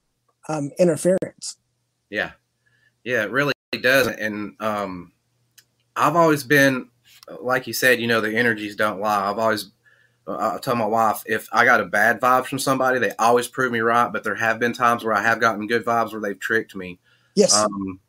um, 0.49 0.71
interference. 0.77 1.57
Yeah, 2.09 2.31
yeah, 3.03 3.23
it 3.23 3.31
really 3.31 3.53
does. 3.81 4.07
And 4.07 4.55
um, 4.59 5.13
I've 5.97 6.15
always 6.15 6.43
been, 6.43 6.89
like 7.41 7.67
you 7.67 7.73
said, 7.73 7.99
you 7.99 8.07
know, 8.07 8.21
the 8.21 8.35
energies 8.35 8.75
don't 8.75 9.01
lie. 9.01 9.29
I've 9.29 9.39
always 9.39 9.71
uh, 10.27 10.53
I 10.55 10.59
tell 10.59 10.75
my 10.75 10.85
wife 10.85 11.23
if 11.25 11.47
I 11.51 11.65
got 11.65 11.81
a 11.81 11.85
bad 11.85 12.19
vibe 12.19 12.45
from 12.45 12.59
somebody, 12.59 12.99
they 12.99 13.13
always 13.17 13.47
prove 13.47 13.71
me 13.71 13.79
right. 13.79 14.11
But 14.11 14.23
there 14.23 14.35
have 14.35 14.59
been 14.59 14.73
times 14.73 15.03
where 15.03 15.13
I 15.13 15.21
have 15.21 15.39
gotten 15.39 15.67
good 15.67 15.85
vibes 15.85 16.11
where 16.11 16.21
they've 16.21 16.39
tricked 16.39 16.75
me. 16.75 16.99
Yes. 17.35 17.53
Um, 17.55 17.99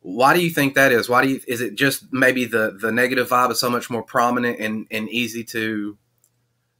why 0.00 0.34
do 0.34 0.44
you 0.44 0.50
think 0.50 0.74
that 0.74 0.92
is? 0.92 1.08
Why 1.08 1.22
do 1.22 1.28
you? 1.28 1.40
Is 1.46 1.60
it 1.60 1.76
just 1.76 2.12
maybe 2.12 2.44
the 2.44 2.76
the 2.78 2.92
negative 2.92 3.28
vibe 3.28 3.52
is 3.52 3.60
so 3.60 3.70
much 3.70 3.88
more 3.88 4.02
prominent 4.02 4.58
and 4.58 4.86
and 4.90 5.08
easy 5.08 5.44
to 5.44 5.96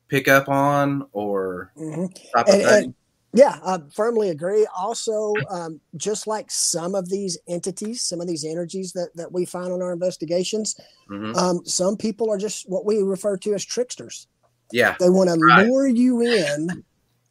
pick 0.08 0.28
up 0.28 0.48
on, 0.48 1.06
or 1.12 1.72
mm-hmm. 1.76 2.06
and, 2.36 2.62
and, 2.62 2.94
yeah, 3.34 3.58
I 3.64 3.78
firmly 3.92 4.30
agree. 4.30 4.66
Also, 4.76 5.34
um, 5.50 5.80
just 5.96 6.26
like 6.26 6.50
some 6.50 6.94
of 6.94 7.10
these 7.10 7.36
entities, 7.48 8.02
some 8.02 8.20
of 8.20 8.28
these 8.28 8.44
energies 8.44 8.92
that 8.92 9.10
that 9.16 9.32
we 9.32 9.44
find 9.44 9.72
on 9.72 9.82
our 9.82 9.92
investigations, 9.92 10.76
mm-hmm. 11.10 11.34
um, 11.36 11.64
some 11.64 11.96
people 11.96 12.30
are 12.30 12.38
just 12.38 12.68
what 12.68 12.84
we 12.84 13.02
refer 13.02 13.36
to 13.38 13.54
as 13.54 13.64
tricksters. 13.64 14.28
Yeah, 14.72 14.94
they 15.00 15.10
want 15.10 15.30
to 15.30 15.36
lure 15.36 15.88
you 15.88 16.22
in, 16.22 16.84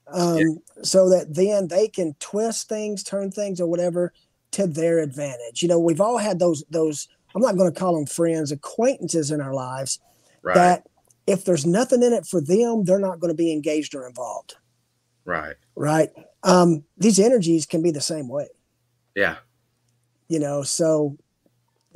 um, 0.08 0.38
yeah. 0.38 0.46
so 0.84 1.10
that 1.10 1.34
then 1.34 1.68
they 1.70 1.88
can 1.88 2.16
twist 2.20 2.68
things, 2.68 3.04
turn 3.04 3.32
things, 3.32 3.62
or 3.62 3.68
whatever 3.68 4.14
to 4.52 4.68
their 4.68 5.00
advantage. 5.00 5.62
You 5.62 5.70
know, 5.70 5.80
we've 5.80 6.02
all 6.02 6.18
had 6.18 6.40
those 6.40 6.64
those 6.70 7.08
I'm 7.36 7.42
not 7.42 7.58
going 7.58 7.72
to 7.72 7.80
call 7.80 7.96
them 7.96 8.06
friends, 8.06 8.52
acquaintances 8.52 9.32
in 9.32 9.42
our 9.42 9.54
lives 9.54 10.00
right. 10.42 10.56
that 10.56 10.88
if 11.28 11.46
there's 11.46 11.66
nothing 11.66 12.04
in 12.04 12.14
it 12.14 12.26
for 12.26 12.42
them, 12.42 12.84
they're 12.84 13.00
not 13.00 13.20
going 13.20 13.32
to 13.32 13.38
be 13.38 13.52
engaged 13.52 13.96
or 13.96 14.08
involved. 14.08 14.56
Right. 15.26 15.56
Right. 15.76 16.10
Um, 16.44 16.84
these 16.98 17.20
energies 17.20 17.66
can 17.66 17.82
be 17.82 17.92
the 17.92 18.02
same 18.02 18.28
way. 18.28 18.48
Yeah. 19.16 19.38
You 20.28 20.40
know, 20.40 20.64
so 20.64 21.18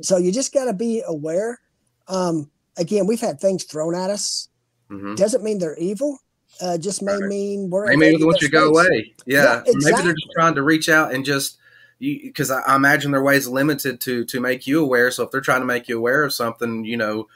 so 0.00 0.16
you 0.16 0.32
just 0.32 0.54
got 0.54 0.66
to 0.66 0.72
be 0.72 1.02
aware. 1.06 1.60
Um, 2.06 2.50
again, 2.76 3.06
we've 3.06 3.20
had 3.20 3.40
things 3.40 3.64
thrown 3.64 3.94
at 3.94 4.10
us. 4.10 4.48
Mm-hmm. 4.90 5.16
Doesn't 5.16 5.42
mean 5.42 5.58
they're 5.58 5.76
evil. 5.76 6.18
Uh, 6.60 6.78
just 6.78 7.02
may 7.02 7.12
right. 7.12 7.22
mean 7.28 7.70
we're 7.70 7.94
maybe 7.96 8.16
they 8.16 8.24
want 8.24 8.40
you 8.40 8.48
to 8.48 8.52
go 8.52 8.68
away. 8.68 9.14
Yeah, 9.26 9.42
yeah 9.42 9.62
exactly. 9.66 9.74
maybe 9.84 10.02
they're 10.02 10.12
just 10.12 10.32
trying 10.34 10.54
to 10.54 10.62
reach 10.62 10.88
out 10.88 11.12
and 11.12 11.24
just 11.24 11.58
because 12.00 12.50
I, 12.50 12.60
I, 12.60 12.76
imagine 12.76 13.10
their 13.10 13.22
ways 13.22 13.46
limited 13.46 14.00
to 14.02 14.24
to 14.24 14.40
make 14.40 14.66
you 14.66 14.82
aware. 14.82 15.10
So 15.10 15.24
if 15.24 15.30
they're 15.30 15.40
trying 15.40 15.60
to 15.60 15.66
make 15.66 15.88
you 15.88 15.98
aware 15.98 16.24
of 16.24 16.32
something, 16.32 16.84
you 16.84 16.96
know, 16.96 17.28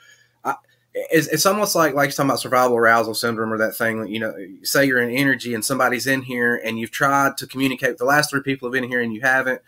it's, 0.95 1.27
it's 1.29 1.47
almost 1.47 1.75
like 1.75 1.95
like 1.95 2.09
you're 2.09 2.13
talking 2.13 2.31
about 2.31 2.41
survival 2.41 2.77
arousal 2.77 3.15
syndrome 3.15 3.53
or 3.53 3.59
that 3.59 3.77
thing. 3.77 4.07
You 4.09 4.21
know, 4.21 4.35
say 4.63 4.85
you're 4.85 5.01
in 5.01 5.15
energy 5.15 5.55
and 5.55 5.65
somebody's 5.65 6.07
in 6.07 6.23
here 6.23 6.57
and 6.57 6.79
you've 6.79 6.91
tried 6.91 7.37
to 7.39 7.47
communicate 7.47 7.91
with 7.91 7.99
the 7.99 8.05
last 8.05 8.31
three 8.31 8.43
people 8.43 8.69
have 8.69 8.73
been 8.73 8.89
here 8.89 9.01
and 9.01 9.13
you 9.13 9.21
haven't. 9.21 9.63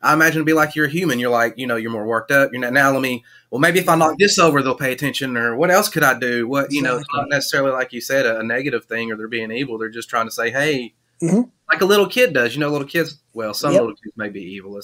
I 0.00 0.12
imagine 0.12 0.36
it'd 0.36 0.46
be 0.46 0.52
like 0.52 0.76
you're 0.76 0.86
a 0.86 0.90
human. 0.90 1.18
You're 1.18 1.30
like, 1.30 1.54
you 1.58 1.66
know, 1.66 1.74
you're 1.74 1.90
more 1.90 2.06
worked 2.06 2.30
up. 2.30 2.52
You're 2.52 2.60
not, 2.60 2.72
now 2.72 2.92
let 2.92 3.02
me, 3.02 3.24
well, 3.50 3.60
maybe 3.60 3.80
if 3.80 3.88
I 3.88 3.96
knock 3.96 4.16
this 4.16 4.38
over, 4.38 4.62
they'll 4.62 4.76
pay 4.76 4.92
attention 4.92 5.36
or 5.36 5.56
what 5.56 5.72
else 5.72 5.88
could 5.88 6.04
I 6.04 6.16
do? 6.16 6.46
What, 6.46 6.70
you 6.70 6.82
know, 6.82 6.98
it's 6.98 7.08
not 7.12 7.28
necessarily 7.28 7.72
like 7.72 7.92
you 7.92 8.00
said, 8.00 8.24
a, 8.24 8.38
a, 8.38 8.42
negative 8.44 8.84
thing 8.84 9.10
or 9.10 9.16
they're 9.16 9.26
being 9.26 9.50
evil. 9.50 9.76
They're 9.76 9.88
just 9.88 10.08
trying 10.08 10.26
to 10.26 10.30
say, 10.30 10.52
Hey, 10.52 10.94
mm-hmm 11.20 11.50
like 11.70 11.80
a 11.82 11.86
little 11.86 12.08
kid 12.08 12.32
does. 12.32 12.54
You 12.54 12.60
know, 12.60 12.70
little 12.70 12.86
kids. 12.86 13.20
Well, 13.34 13.54
some 13.54 13.72
yep. 13.72 13.82
little 13.82 13.96
kids 13.96 14.16
may 14.16 14.30
be 14.30 14.42
evil, 14.42 14.80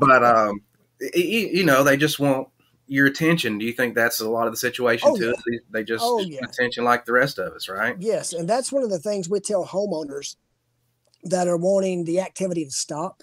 but 0.00 0.24
um, 0.24 0.60
you 1.14 1.64
know, 1.64 1.84
they 1.84 1.96
just 1.96 2.18
want 2.18 2.48
your 2.86 3.06
attention. 3.06 3.58
Do 3.58 3.64
you 3.64 3.72
think 3.72 3.94
that's 3.94 4.20
a 4.20 4.28
lot 4.28 4.46
of 4.46 4.52
the 4.52 4.58
situation 4.58 5.10
oh, 5.12 5.16
too? 5.16 5.34
Yeah. 5.48 5.58
They, 5.70 5.84
just 5.84 6.04
oh, 6.04 6.20
yeah. 6.20 6.40
attention 6.44 6.84
like 6.84 7.04
the 7.04 7.12
rest 7.12 7.38
of 7.38 7.52
us, 7.52 7.68
right? 7.68 7.96
Yes, 7.98 8.32
and 8.32 8.48
that's 8.48 8.72
one 8.72 8.82
of 8.82 8.90
the 8.90 8.98
things 8.98 9.28
we 9.28 9.40
tell 9.40 9.66
homeowners 9.66 10.36
that 11.24 11.48
are 11.48 11.56
wanting 11.56 12.04
the 12.04 12.20
activity 12.20 12.64
to 12.64 12.70
stop. 12.70 13.22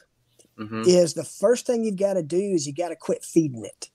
Mm-hmm. 0.59 0.83
Is 0.85 1.15
the 1.15 1.23
first 1.23 1.65
thing 1.65 1.83
you've 1.83 1.95
got 1.97 2.13
to 2.13 2.21
do 2.21 2.37
is 2.37 2.67
you 2.67 2.73
got 2.73 2.89
to 2.89 2.95
quit 2.95 3.23
feeding 3.23 3.65
it. 3.65 3.89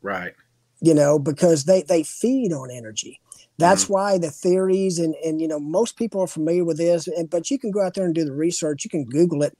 Right. 0.00 0.34
You 0.80 0.94
know, 0.94 1.20
because 1.20 1.64
they 1.64 1.82
they 1.82 2.02
feed 2.02 2.52
on 2.52 2.72
energy. 2.72 3.20
That's 3.58 3.84
mm-hmm. 3.84 3.92
why 3.92 4.18
the 4.18 4.30
theories 4.30 4.98
and 4.98 5.14
and 5.24 5.40
you 5.40 5.46
know 5.46 5.60
most 5.60 5.96
people 5.96 6.20
are 6.20 6.26
familiar 6.26 6.64
with 6.64 6.78
this, 6.78 7.06
and 7.06 7.30
but 7.30 7.52
you 7.52 7.58
can 7.58 7.70
go 7.70 7.82
out 7.82 7.94
there 7.94 8.04
and 8.04 8.14
do 8.14 8.24
the 8.24 8.32
research. 8.32 8.82
You 8.82 8.90
can 8.90 9.04
Google 9.04 9.44
it. 9.44 9.56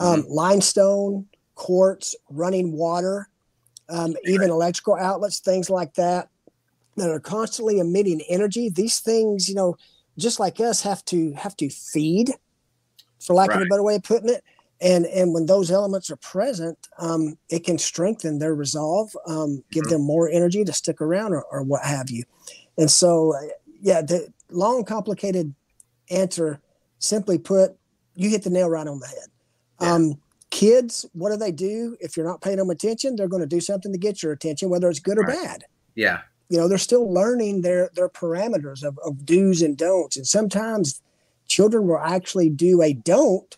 Um, 0.00 0.22
mm-hmm. 0.22 0.32
Limestone, 0.32 1.26
quartz, 1.54 2.16
running 2.28 2.72
water, 2.72 3.28
um, 3.88 4.14
even 4.24 4.50
electrical 4.50 4.94
outlets, 4.94 5.40
things 5.40 5.70
like 5.70 5.94
that, 5.94 6.28
that 6.96 7.10
are 7.10 7.20
constantly 7.20 7.78
emitting 7.78 8.22
energy. 8.28 8.68
These 8.68 9.00
things, 9.00 9.48
you 9.48 9.54
know, 9.54 9.76
just 10.18 10.38
like 10.38 10.60
us, 10.60 10.82
have 10.82 11.04
to 11.06 11.32
have 11.32 11.56
to 11.56 11.68
feed, 11.68 12.30
for 13.20 13.34
lack 13.34 13.50
right. 13.50 13.60
of 13.60 13.66
a 13.66 13.68
better 13.68 13.82
way 13.82 13.96
of 13.96 14.02
putting 14.02 14.28
it. 14.28 14.44
And 14.80 15.06
and 15.06 15.32
when 15.32 15.46
those 15.46 15.70
elements 15.70 16.10
are 16.10 16.16
present, 16.16 16.78
um, 16.98 17.38
it 17.48 17.64
can 17.64 17.78
strengthen 17.78 18.38
their 18.38 18.54
resolve, 18.54 19.16
um, 19.26 19.62
give 19.70 19.84
mm-hmm. 19.84 19.92
them 19.92 20.02
more 20.02 20.28
energy 20.28 20.64
to 20.64 20.72
stick 20.72 21.00
around, 21.00 21.32
or, 21.32 21.42
or 21.44 21.62
what 21.62 21.84
have 21.84 22.10
you. 22.10 22.24
And 22.76 22.90
so, 22.90 23.34
yeah, 23.80 24.02
the 24.02 24.32
long, 24.50 24.84
complicated 24.84 25.54
answer, 26.10 26.60
simply 26.98 27.38
put, 27.38 27.76
you 28.14 28.30
hit 28.30 28.42
the 28.42 28.50
nail 28.50 28.68
right 28.68 28.86
on 28.86 28.98
the 28.98 29.06
head. 29.06 29.28
Yeah. 29.80 29.92
Um, 29.94 30.20
kids, 30.54 31.04
what 31.14 31.30
do 31.30 31.36
they 31.36 31.50
do? 31.50 31.96
If 31.98 32.16
you're 32.16 32.26
not 32.26 32.40
paying 32.40 32.58
them 32.58 32.70
attention, 32.70 33.16
they're 33.16 33.26
going 33.26 33.42
to 33.42 33.46
do 33.46 33.60
something 33.60 33.90
to 33.90 33.98
get 33.98 34.22
your 34.22 34.30
attention, 34.30 34.70
whether 34.70 34.88
it's 34.88 35.00
good 35.00 35.18
or 35.18 35.26
bad. 35.26 35.64
Yeah. 35.96 36.20
You 36.48 36.58
know, 36.58 36.68
they're 36.68 36.78
still 36.78 37.12
learning 37.12 37.62
their 37.62 37.90
their 37.94 38.08
parameters 38.08 38.84
of, 38.84 38.96
of 39.04 39.26
do's 39.26 39.62
and 39.62 39.76
don'ts. 39.76 40.16
And 40.16 40.26
sometimes 40.26 41.02
children 41.48 41.88
will 41.88 41.98
actually 41.98 42.50
do 42.50 42.82
a 42.82 42.92
don't 42.92 43.56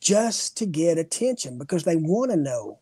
just 0.00 0.56
to 0.56 0.66
get 0.66 0.96
attention 0.96 1.58
because 1.58 1.84
they 1.84 1.96
want 1.96 2.30
to 2.30 2.38
know 2.38 2.78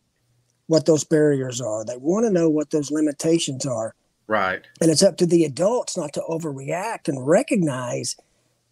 what 0.67 0.85
those 0.85 1.03
barriers 1.03 1.59
are. 1.59 1.83
They 1.83 1.97
want 1.97 2.25
to 2.25 2.31
know 2.31 2.49
what 2.49 2.69
those 2.69 2.91
limitations 2.91 3.65
are. 3.65 3.93
Right. 4.27 4.65
And 4.79 4.89
it's 4.89 5.03
up 5.03 5.17
to 5.17 5.25
the 5.25 5.43
adults 5.43 5.97
not 5.97 6.13
to 6.13 6.23
overreact 6.29 7.09
and 7.09 7.27
recognize 7.27 8.15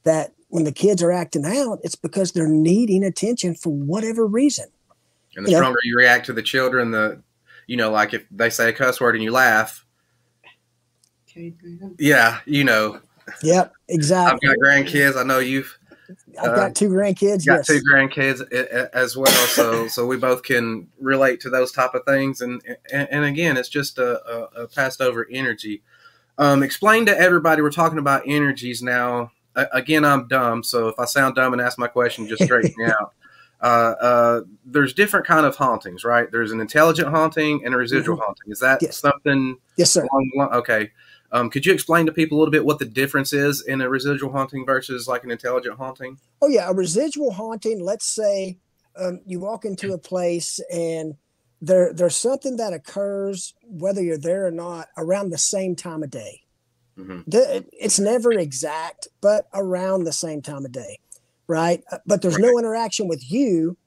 that 0.04 0.32
when 0.50 0.64
the 0.64 0.72
kids 0.72 1.02
are 1.02 1.12
acting 1.12 1.46
out, 1.46 1.80
it's 1.84 1.96
because 1.96 2.32
they're 2.32 2.48
needing 2.48 3.04
attention 3.04 3.56
for 3.56 3.72
whatever 3.72 4.28
reason. 4.28 4.66
And 5.36 5.46
the 5.46 5.52
you 5.52 5.58
stronger 5.58 5.80
know? 5.84 5.88
you 5.88 5.96
react 5.98 6.26
to 6.28 6.34
the 6.34 6.42
children, 6.42 6.92
the 6.92 7.22
you 7.68 7.78
know, 7.78 7.92
like 7.92 8.14
if 8.14 8.26
they 8.32 8.50
say 8.50 8.70
a 8.70 8.74
cuss 8.74 9.00
word 9.00 9.16
and 9.16 9.24
you 9.24 9.32
laugh. 9.32 9.86
Yeah, 11.98 12.40
you 12.46 12.64
know. 12.64 13.00
Yep, 13.44 13.74
exactly. 13.88 14.50
I've 14.50 14.56
got 14.56 14.66
grandkids. 14.66 15.16
I 15.16 15.24
know 15.24 15.38
you've 15.38 15.78
I've 16.40 16.56
got 16.56 16.72
uh, 16.72 16.74
two 16.74 16.90
grandkids. 16.90 17.46
Got 17.46 17.58
yes. 17.58 17.68
two 17.68 17.82
grandkids 17.82 18.42
as 18.94 19.16
well, 19.16 19.48
so 19.48 19.88
so 19.88 20.06
we 20.06 20.18
both 20.18 20.44
can 20.44 20.88
relate 21.00 21.40
to 21.42 21.50
those 21.50 21.72
type 21.72 21.94
of 21.94 22.04
things. 22.06 22.42
And 22.42 22.62
and, 22.92 23.08
and 23.12 23.26
again, 23.26 23.58
it's 23.58 23.70
just 23.70 23.98
a, 23.98 24.20
a, 24.28 24.64
a 24.64 24.68
passed 24.68 25.02
over 25.02 25.28
energy. 25.32 25.84
Um, 26.38 26.64
explain 26.64 27.06
to 27.06 27.18
everybody. 27.18 27.62
We're 27.62 27.72
talking 27.72 28.00
about 28.00 28.24
energies 28.26 28.82
now. 28.82 29.32
Again, 29.56 30.06
I'm 30.06 30.28
dumb, 30.28 30.64
so 30.64 30.88
if 30.88 31.00
I 31.00 31.06
sound 31.06 31.36
dumb 31.36 31.54
and 31.54 31.62
ask 31.62 31.78
my 31.78 31.88
question, 31.88 32.28
just 32.28 32.44
straighten 32.44 32.74
me 32.78 32.86
out. 32.86 33.14
Uh, 33.62 33.94
uh, 34.00 34.42
there's 34.64 34.94
different 34.94 35.26
kind 35.26 35.46
of 35.46 35.54
hauntings, 35.54 36.06
right? 36.06 36.32
There's 36.32 36.54
an 36.54 36.62
intelligent 36.62 37.10
haunting 37.10 37.66
and 37.66 37.74
a 37.74 37.78
residual 37.78 38.16
mm-hmm. 38.16 38.24
haunting. 38.24 38.52
Is 38.52 38.60
that 38.60 38.82
yes. 38.82 38.98
something? 38.98 39.58
Yes, 39.76 39.92
sir. 39.92 40.08
okay. 40.54 40.92
Um, 41.32 41.50
could 41.50 41.66
you 41.66 41.74
explain 41.74 42.06
to 42.06 42.12
people 42.12 42.38
a 42.38 42.40
little 42.40 42.52
bit 42.52 42.66
what 42.66 42.80
the 42.80 42.86
difference 42.86 43.34
is 43.34 43.62
in 43.62 43.82
a 43.82 43.90
residual 43.90 44.32
haunting 44.32 44.66
versus 44.66 45.08
like 45.08 45.24
an 45.24 45.32
intelligent 45.32 45.78
haunting? 45.78 46.18
Oh 46.42 46.48
yeah, 46.48 46.70
a 46.70 46.74
residual 46.74 47.32
haunting. 47.32 47.84
Let's 47.84 48.06
say 48.06 48.58
um, 48.96 49.22
you 49.26 49.40
walk 49.40 49.66
into 49.66 49.94
a 49.94 49.98
place 49.98 50.60
and 50.72 51.16
there 51.62 51.94
there's 51.94 52.16
something 52.16 52.58
that 52.58 52.74
occurs 52.74 53.54
whether 53.64 54.02
you're 54.02 54.18
there 54.18 54.48
or 54.48 54.52
not 54.52 54.88
around 54.98 55.30
the 55.30 55.38
same 55.38 55.76
time 55.76 56.02
of 56.02 56.10
day. 56.10 56.42
Mm-hmm. 57.00 57.60
It's 57.74 58.00
never 58.00 58.34
exact, 58.34 59.08
but 59.22 59.48
around 59.54 60.04
the 60.04 60.12
same 60.12 60.42
time 60.42 60.66
of 60.66 60.72
day, 60.72 61.00
right? 61.48 61.84
Uh, 61.92 62.00
but 62.06 62.22
there's 62.22 62.36
right. 62.36 62.44
no 62.44 62.60
interaction 62.60 63.08
with 63.08 63.32
you. 63.32 63.78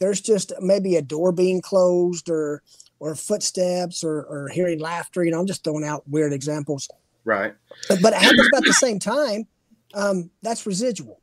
There's 0.00 0.20
just 0.20 0.52
maybe 0.60 0.96
a 0.96 1.02
door 1.02 1.32
being 1.32 1.62
closed 1.62 2.28
or 2.28 2.62
or 3.00 3.14
footsteps 3.14 4.04
or, 4.04 4.22
or 4.24 4.48
hearing 4.48 4.80
laughter. 4.80 5.24
You 5.24 5.30
know, 5.30 5.40
I'm 5.40 5.46
just 5.46 5.64
throwing 5.64 5.84
out 5.84 6.02
weird 6.08 6.32
examples. 6.32 6.88
Right. 7.24 7.54
But, 7.88 8.02
but 8.02 8.12
it 8.12 8.20
happens 8.20 8.48
about 8.52 8.64
the 8.64 8.72
same 8.72 8.98
time. 8.98 9.46
Um, 9.94 10.30
that's 10.42 10.66
residual. 10.66 11.20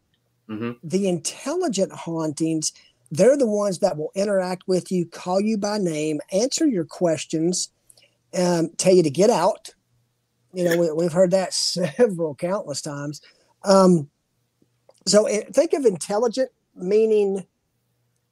Mm-hmm. 0.49 0.71
The 0.84 1.08
intelligent 1.08 1.91
hauntings, 1.91 2.71
they're 3.12 3.38
the 3.38 3.45
ones 3.45 3.79
that 3.79 3.97
will 3.97 4.12
interact 4.15 4.63
with 4.67 4.91
you, 4.91 5.05
call 5.05 5.41
you 5.41 5.58
by 5.58 5.77
name, 5.77 6.21
answer 6.31 6.65
your 6.65 6.86
questions, 6.86 7.69
um, 8.38 8.69
tell 8.77 8.93
you 8.93 9.03
to 9.03 9.10
get 9.10 9.29
out. 9.29 9.75
You 10.56 10.63
know, 10.63 10.94
we, 10.96 11.04
have 11.04 11.13
heard 11.13 11.32
that 11.32 11.54
several 11.54 12.36
countless 12.36 12.82
times. 12.82 13.22
Um, 13.63 14.10
so 15.06 15.26
it, 15.28 15.54
think 15.54 15.74
of 15.74 15.86
intelligent 15.86 16.50
meaning 16.76 17.46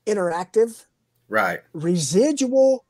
interactive. 0.06 0.86
Right. 1.30 1.62
Residual 1.74 2.86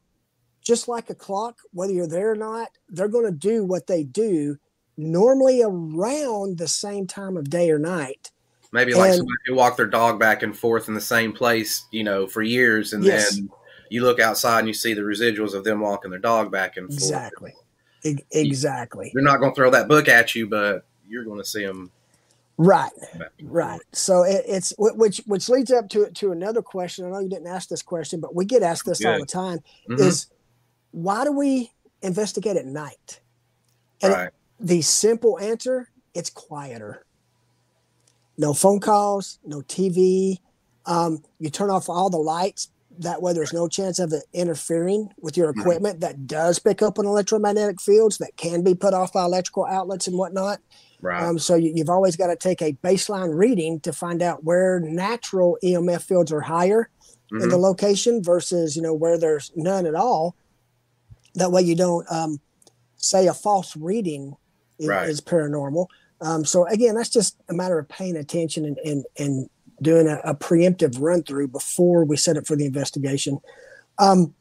just 0.63 0.88
like 0.88 1.10
a 1.10 1.15
clock, 1.15 1.60
whether 1.72 1.93
you're 1.93 2.08
there 2.08 2.32
or 2.32 2.36
not, 2.36 2.69
they're 2.89 3.08
going 3.08 3.26
to 3.26 3.38
do 3.38 3.63
what 3.65 3.88
they 3.88 4.04
do 4.04 4.58
normally 4.98 5.62
around 5.62 6.58
the 6.58 6.67
same 6.67 7.06
time 7.06 7.38
of 7.38 7.50
day 7.50 7.69
or 7.69 7.80
night. 7.80 8.32
Maybe 8.72 8.93
like 8.93 9.10
and, 9.10 9.17
somebody 9.17 9.38
who 9.46 9.56
walk 9.56 9.78
their 9.78 9.86
dog 9.86 10.19
back 10.19 10.41
and 10.41 10.58
forth 10.58 10.88
in 10.88 10.96
the 10.96 11.02
same 11.02 11.32
place, 11.32 11.86
you 11.91 12.04
know, 12.04 12.26
for 12.26 12.41
years, 12.41 12.93
and 12.93 13.04
yes. 13.04 13.36
then 13.36 13.50
you 13.89 14.02
look 14.02 14.19
outside 14.19 14.60
and 14.60 14.67
you 14.67 14.74
see 14.74 14.93
the 14.93 15.02
residuals 15.02 15.54
of 15.54 15.63
them 15.63 15.80
walking 15.80 16.10
their 16.10 16.19
dog 16.19 16.52
back 16.52 16.78
and 16.78 16.88
forth. 16.88 16.98
Exactly. 16.98 17.54
Exactly. 18.04 19.12
They're 19.13 19.24
not 19.24 19.39
going 19.39 19.52
to 19.52 19.56
throw 19.56 19.70
that 19.72 19.88
book 19.88 20.08
at 20.08 20.36
you, 20.36 20.48
but 20.48 20.86
you're 21.08 21.24
going 21.24 21.39
to 21.39 21.46
see 21.46 21.66
them. 21.66 21.92
Right. 22.58 22.92
Right. 23.42 23.82
So 23.94 24.24
it, 24.24 24.44
it's 24.48 24.74
which 24.78 25.22
which 25.26 25.50
leads 25.50 25.72
up 25.72 25.89
to 25.89 26.10
to 26.12 26.32
another 26.32 26.62
question. 26.62 27.06
I 27.06 27.10
know 27.10 27.20
you 27.20 27.30
didn't 27.30 27.48
ask 27.48 27.68
this 27.68 27.82
question, 27.82 28.20
but 28.20 28.36
we 28.36 28.46
get 28.46 28.62
asked 28.62 28.86
this 28.86 29.00
Good. 29.00 29.08
all 29.08 29.20
the 29.20 29.26
time. 29.26 29.60
Mm-hmm. 29.89 30.02
Is 30.02 30.28
why 30.92 31.24
do 31.24 31.32
we 31.32 31.72
investigate 32.02 32.58
at 32.58 32.66
night? 32.66 33.22
And 34.04 34.13
right. 34.13 34.30
the 34.60 34.82
simple 34.82 35.39
answer 35.39 35.89
it's 36.13 36.30
quieter. 36.30 37.06
No 38.38 38.54
phone 38.54 38.80
calls, 38.80 39.39
no 39.46 39.62
TV. 39.62 40.39
Um, 40.86 41.24
you 41.39 41.50
turn 41.50 41.70
off 41.70 41.89
all 41.89 42.10
the 42.10 42.18
lights. 42.18 42.70
That 42.99 43.21
way, 43.21 43.34
there's 43.34 43.53
no 43.53 43.67
chance 43.67 43.99
of 43.99 44.13
it 44.13 44.23
interfering 44.34 45.10
with 45.19 45.36
your 45.36 45.49
equipment 45.49 45.99
that 46.01 46.27
does 46.27 46.60
pick 46.60 46.82
up 46.82 46.99
on 46.99 47.06
electromagnetic 47.06 47.82
fields 47.82 48.17
that 48.19 48.38
can 48.38 48.63
be 48.63 48.75
put 48.75 48.93
off 48.93 49.13
by 49.13 49.23
electrical 49.23 49.65
outlets 49.65 50.08
and 50.08 50.17
whatnot. 50.17 50.60
Right. 51.01 51.21
Um, 51.21 51.38
so 51.38 51.56
you, 51.56 51.73
have 51.79 51.89
always 51.89 52.15
got 52.15 52.27
to 52.27 52.36
take 52.36 52.62
a 52.62 52.73
baseline 52.84 53.38
reading 53.38 53.79
to 53.82 53.91
find 53.91 54.21
out 54.21 54.43
where 54.45 54.79
natural 54.79 55.58
EMF 55.63 56.01
fields 56.03 56.32
are 56.32 56.41
higher 56.41 56.89
mm-hmm. 57.25 57.43
in 57.43 57.49
the 57.49 57.56
mm-hmm. 57.56 57.63
location 57.63 58.23
versus 58.23 58.75
you 58.75 58.82
know 58.82 58.93
where 58.93 59.17
there's 59.17 59.51
none 59.56 59.86
at 59.86 59.95
all. 59.95 60.36
That 61.36 61.51
way, 61.51 61.62
you 61.62 61.75
don't 61.75 62.10
um, 62.12 62.39
say 62.95 63.27
a 63.27 63.34
false 63.34 63.75
reading 63.75 64.38
is, 64.79 64.88
right. 64.88 65.10
is 65.10 65.19
paranormal. 65.19 65.88
Um, 66.21 66.45
so 66.45 66.65
again, 66.67 66.95
that's 66.95 67.10
just 67.10 67.36
a 67.49 67.53
matter 67.53 67.77
of 67.77 67.89
paying 67.89 68.15
attention 68.15 68.65
and 68.65 68.77
and, 68.79 69.06
and 69.17 69.49
doing 69.84 70.08
a, 70.08 70.19
a 70.24 70.36
preemptive 70.36 71.00
run 71.00 71.24
through 71.24 71.50
before 71.50 72.04
we 72.06 72.17
set 72.17 72.38
up 72.38 72.48
for 72.48 72.56
the 72.56 72.65
investigation. 72.65 73.39
Um, 74.00 74.34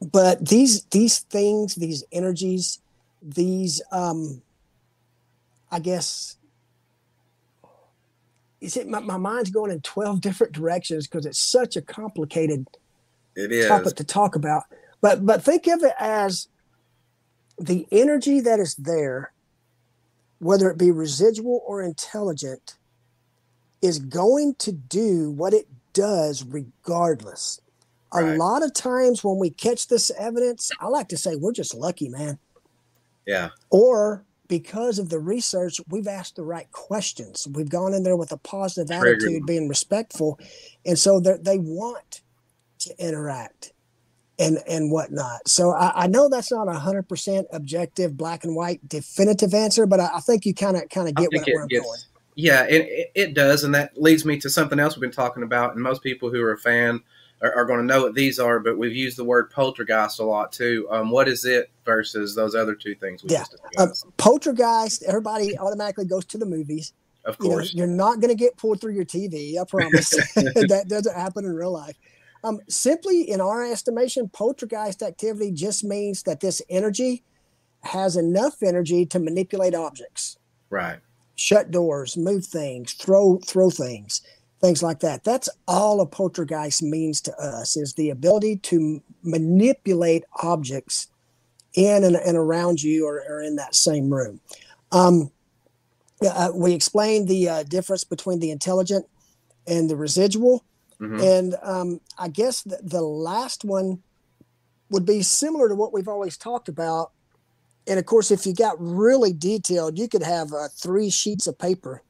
but 0.00 0.46
these 0.46 0.84
these 0.86 1.20
things, 1.20 1.76
these 1.76 2.04
energies, 2.12 2.80
these 3.22 3.80
um, 3.92 4.42
I 5.70 5.78
guess 5.78 6.36
is 8.60 8.76
it 8.76 8.88
my, 8.88 9.00
my 9.00 9.18
mind's 9.18 9.50
going 9.50 9.70
in 9.70 9.80
12 9.82 10.20
different 10.20 10.52
directions 10.52 11.06
because 11.06 11.26
it's 11.26 11.38
such 11.38 11.76
a 11.76 11.82
complicated 11.82 12.66
it 13.36 13.52
is. 13.52 13.66
topic 13.66 13.94
to 13.96 14.04
talk 14.04 14.36
about. 14.36 14.64
But 15.00 15.24
but 15.24 15.42
think 15.42 15.66
of 15.66 15.82
it 15.82 15.92
as 15.98 16.48
the 17.58 17.86
energy 17.92 18.40
that 18.40 18.58
is 18.58 18.74
there, 18.76 19.32
whether 20.38 20.70
it 20.70 20.78
be 20.78 20.90
residual 20.90 21.62
or 21.66 21.82
intelligent, 21.82 22.76
is 23.84 23.98
going 23.98 24.54
to 24.54 24.72
do 24.72 25.30
what 25.30 25.52
it 25.52 25.68
does 25.92 26.42
regardless. 26.42 27.60
Right. 28.12 28.34
A 28.34 28.36
lot 28.36 28.62
of 28.62 28.72
times 28.72 29.22
when 29.22 29.38
we 29.38 29.50
catch 29.50 29.88
this 29.88 30.10
evidence, 30.18 30.70
I 30.80 30.86
like 30.86 31.08
to 31.08 31.18
say 31.18 31.36
we're 31.36 31.52
just 31.52 31.74
lucky, 31.74 32.08
man. 32.08 32.38
Yeah. 33.26 33.50
Or 33.68 34.24
because 34.48 34.98
of 34.98 35.10
the 35.10 35.18
research, 35.18 35.80
we've 35.90 36.08
asked 36.08 36.36
the 36.36 36.44
right 36.44 36.70
questions. 36.72 37.46
We've 37.52 37.68
gone 37.68 37.92
in 37.92 38.04
there 38.04 38.16
with 38.16 38.32
a 38.32 38.38
positive 38.38 38.88
Triggered. 38.88 39.22
attitude, 39.22 39.46
being 39.46 39.68
respectful. 39.68 40.38
And 40.86 40.98
so 40.98 41.20
they 41.20 41.58
want 41.58 42.22
to 42.80 42.94
interact 42.98 43.72
and 44.38 44.58
and 44.66 44.90
whatnot. 44.90 45.46
So 45.46 45.72
I, 45.72 46.04
I 46.04 46.06
know 46.06 46.30
that's 46.30 46.50
not 46.50 46.68
a 46.68 46.72
hundred 46.72 47.08
percent 47.08 47.46
objective, 47.52 48.16
black 48.16 48.44
and 48.44 48.56
white, 48.56 48.88
definitive 48.88 49.52
answer, 49.52 49.86
but 49.86 50.00
I, 50.00 50.08
I 50.14 50.20
think 50.20 50.46
you 50.46 50.54
kind 50.54 50.76
of 50.76 50.88
kind 50.88 51.08
of 51.08 51.14
get 51.14 51.28
what, 51.32 51.46
where 51.46 51.62
I'm 51.62 51.68
gets, 51.68 51.84
going. 51.84 52.00
Yeah, 52.34 52.64
it, 52.64 53.12
it 53.14 53.34
does, 53.34 53.62
and 53.64 53.74
that 53.74 54.00
leads 54.00 54.24
me 54.24 54.38
to 54.40 54.50
something 54.50 54.80
else 54.80 54.96
we've 54.96 55.02
been 55.02 55.12
talking 55.12 55.42
about. 55.42 55.74
And 55.74 55.82
most 55.82 56.02
people 56.02 56.30
who 56.30 56.42
are 56.42 56.52
a 56.52 56.58
fan 56.58 57.00
are, 57.40 57.54
are 57.54 57.64
going 57.64 57.78
to 57.78 57.84
know 57.84 58.02
what 58.02 58.14
these 58.14 58.38
are, 58.38 58.58
but 58.58 58.76
we've 58.76 58.94
used 58.94 59.16
the 59.16 59.24
word 59.24 59.50
poltergeist 59.50 60.18
a 60.18 60.24
lot 60.24 60.50
too. 60.50 60.88
Um, 60.90 61.10
what 61.10 61.28
is 61.28 61.44
it 61.44 61.70
versus 61.84 62.34
those 62.34 62.54
other 62.54 62.74
two 62.74 62.94
things? 62.94 63.22
We 63.22 63.30
yeah, 63.30 63.44
um, 63.78 63.92
poltergeist. 64.16 65.04
Everybody 65.04 65.56
automatically 65.58 66.06
goes 66.06 66.24
to 66.26 66.38
the 66.38 66.46
movies. 66.46 66.92
Of 67.24 67.38
course, 67.38 67.72
you 67.72 67.84
are 67.84 67.86
not 67.86 68.20
going 68.20 68.28
to 68.28 68.34
get 68.34 68.56
pulled 68.56 68.80
through 68.80 68.94
your 68.94 69.04
TV. 69.04 69.58
I 69.58 69.64
promise. 69.64 70.10
that 70.34 70.86
doesn't 70.88 71.14
happen 71.14 71.44
in 71.44 71.54
real 71.54 71.72
life. 71.72 71.96
Um, 72.42 72.60
simply, 72.68 73.22
in 73.22 73.40
our 73.40 73.64
estimation, 73.64 74.28
poltergeist 74.28 75.02
activity 75.02 75.50
just 75.50 75.84
means 75.84 76.24
that 76.24 76.40
this 76.40 76.60
energy 76.68 77.22
has 77.82 78.16
enough 78.16 78.62
energy 78.62 79.06
to 79.06 79.18
manipulate 79.18 79.74
objects. 79.74 80.38
Right. 80.68 80.98
Shut 81.36 81.70
doors, 81.70 82.16
move 82.16 82.46
things, 82.46 82.92
throw 82.92 83.38
throw 83.38 83.70
things, 83.70 84.22
things 84.60 84.82
like 84.82 85.00
that. 85.00 85.24
That's 85.24 85.48
all 85.66 86.00
a 86.00 86.06
poltergeist 86.06 86.82
means 86.82 87.20
to 87.22 87.36
us 87.36 87.76
is 87.76 87.94
the 87.94 88.10
ability 88.10 88.58
to 88.58 89.02
manipulate 89.22 90.24
objects 90.42 91.08
in 91.74 92.04
and, 92.04 92.16
and 92.16 92.36
around 92.36 92.82
you 92.82 93.06
or, 93.06 93.22
or, 93.28 93.42
in 93.42 93.56
that 93.56 93.74
same 93.74 94.12
room. 94.12 94.40
Um, 94.92 95.32
uh, 96.24 96.50
we 96.54 96.72
explained 96.72 97.26
the 97.26 97.48
uh, 97.48 97.62
difference 97.64 98.04
between 98.04 98.38
the 98.38 98.50
intelligent 98.50 99.06
and 99.66 99.90
the 99.90 99.96
residual. 99.96 100.64
Mm-hmm. 101.00 101.20
And 101.20 101.56
um, 101.62 102.00
I 102.18 102.28
guess 102.28 102.62
the, 102.62 102.78
the 102.82 103.02
last 103.02 103.64
one 103.64 104.02
would 104.90 105.04
be 105.04 105.22
similar 105.22 105.68
to 105.68 105.74
what 105.74 105.92
we've 105.92 106.08
always 106.08 106.36
talked 106.36 106.68
about. 106.68 107.10
And 107.86 107.98
of 107.98 108.06
course, 108.06 108.30
if 108.30 108.46
you 108.46 108.54
got 108.54 108.76
really 108.78 109.32
detailed, 109.32 109.98
you 109.98 110.08
could 110.08 110.22
have 110.22 110.52
uh, 110.52 110.68
three 110.74 111.10
sheets 111.10 111.46
of 111.46 111.58
paper, 111.58 112.02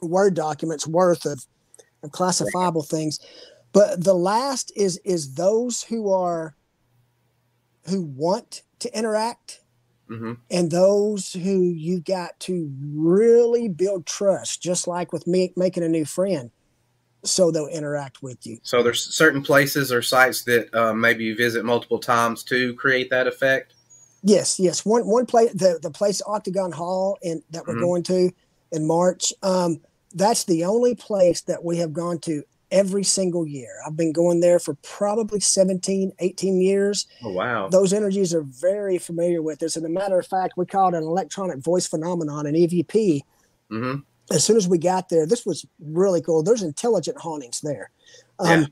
Word 0.00 0.34
documents 0.34 0.86
worth 0.86 1.24
of, 1.26 1.46
of 2.02 2.10
classifiable 2.10 2.82
things. 2.82 3.18
But 3.72 4.04
the 4.04 4.14
last 4.14 4.72
is 4.76 4.98
is 4.98 5.34
those 5.34 5.82
who 5.82 6.10
are 6.12 6.54
who 7.88 8.02
want 8.02 8.62
to 8.80 8.96
interact 8.96 9.60
Mm-hmm. 10.10 10.34
and 10.50 10.70
those 10.70 11.32
who 11.32 11.62
you 11.62 11.98
got 11.98 12.38
to 12.40 12.70
really 12.94 13.68
build 13.68 14.04
trust, 14.04 14.62
just 14.62 14.86
like 14.86 15.14
with 15.14 15.26
me 15.26 15.54
making 15.56 15.82
a 15.82 15.88
new 15.88 16.04
friend 16.04 16.50
so 17.24 17.50
they'll 17.50 17.66
interact 17.66 18.22
with 18.22 18.46
you. 18.46 18.58
So 18.62 18.82
there's 18.82 19.02
certain 19.02 19.42
places 19.42 19.90
or 19.90 20.02
sites 20.02 20.44
that 20.44 20.72
uh, 20.74 20.92
maybe 20.92 21.24
you 21.24 21.36
visit 21.36 21.64
multiple 21.64 21.98
times 21.98 22.42
to 22.44 22.74
create 22.74 23.10
that 23.10 23.26
effect. 23.26 23.73
Yes, 24.26 24.58
yes. 24.58 24.86
One 24.86 25.06
one 25.06 25.26
place 25.26 25.52
the 25.52 25.78
the 25.80 25.90
place 25.90 26.22
Octagon 26.26 26.72
Hall 26.72 27.18
and 27.22 27.42
that 27.50 27.66
we're 27.66 27.74
mm-hmm. 27.74 27.84
going 27.84 28.02
to 28.04 28.30
in 28.72 28.86
March. 28.86 29.32
Um, 29.42 29.80
that's 30.14 30.44
the 30.44 30.64
only 30.64 30.94
place 30.94 31.42
that 31.42 31.62
we 31.62 31.76
have 31.78 31.92
gone 31.92 32.18
to 32.20 32.42
every 32.70 33.04
single 33.04 33.46
year. 33.46 33.70
I've 33.86 33.96
been 33.96 34.12
going 34.12 34.40
there 34.40 34.58
for 34.58 34.74
probably 34.82 35.40
17, 35.40 36.12
18 36.18 36.60
years. 36.60 37.06
Oh, 37.22 37.32
wow. 37.32 37.68
Those 37.68 37.92
energies 37.92 38.32
are 38.32 38.42
very 38.42 38.96
familiar 38.96 39.42
with 39.42 39.62
us. 39.62 39.76
And 39.76 39.84
a 39.84 39.88
matter 39.88 40.18
of 40.18 40.26
fact, 40.26 40.54
we 40.56 40.64
call 40.66 40.88
it 40.88 40.96
an 40.96 41.04
electronic 41.04 41.58
voice 41.58 41.86
phenomenon, 41.86 42.46
an 42.46 42.54
EVP. 42.54 43.20
Mm-hmm. 43.70 44.00
As 44.32 44.42
soon 44.42 44.56
as 44.56 44.66
we 44.66 44.78
got 44.78 45.08
there, 45.08 45.26
this 45.26 45.44
was 45.44 45.66
really 45.78 46.22
cool. 46.22 46.42
There's 46.42 46.62
intelligent 46.62 47.18
hauntings 47.18 47.60
there. 47.60 47.90
Um, 48.38 48.62
yeah. 48.62 48.66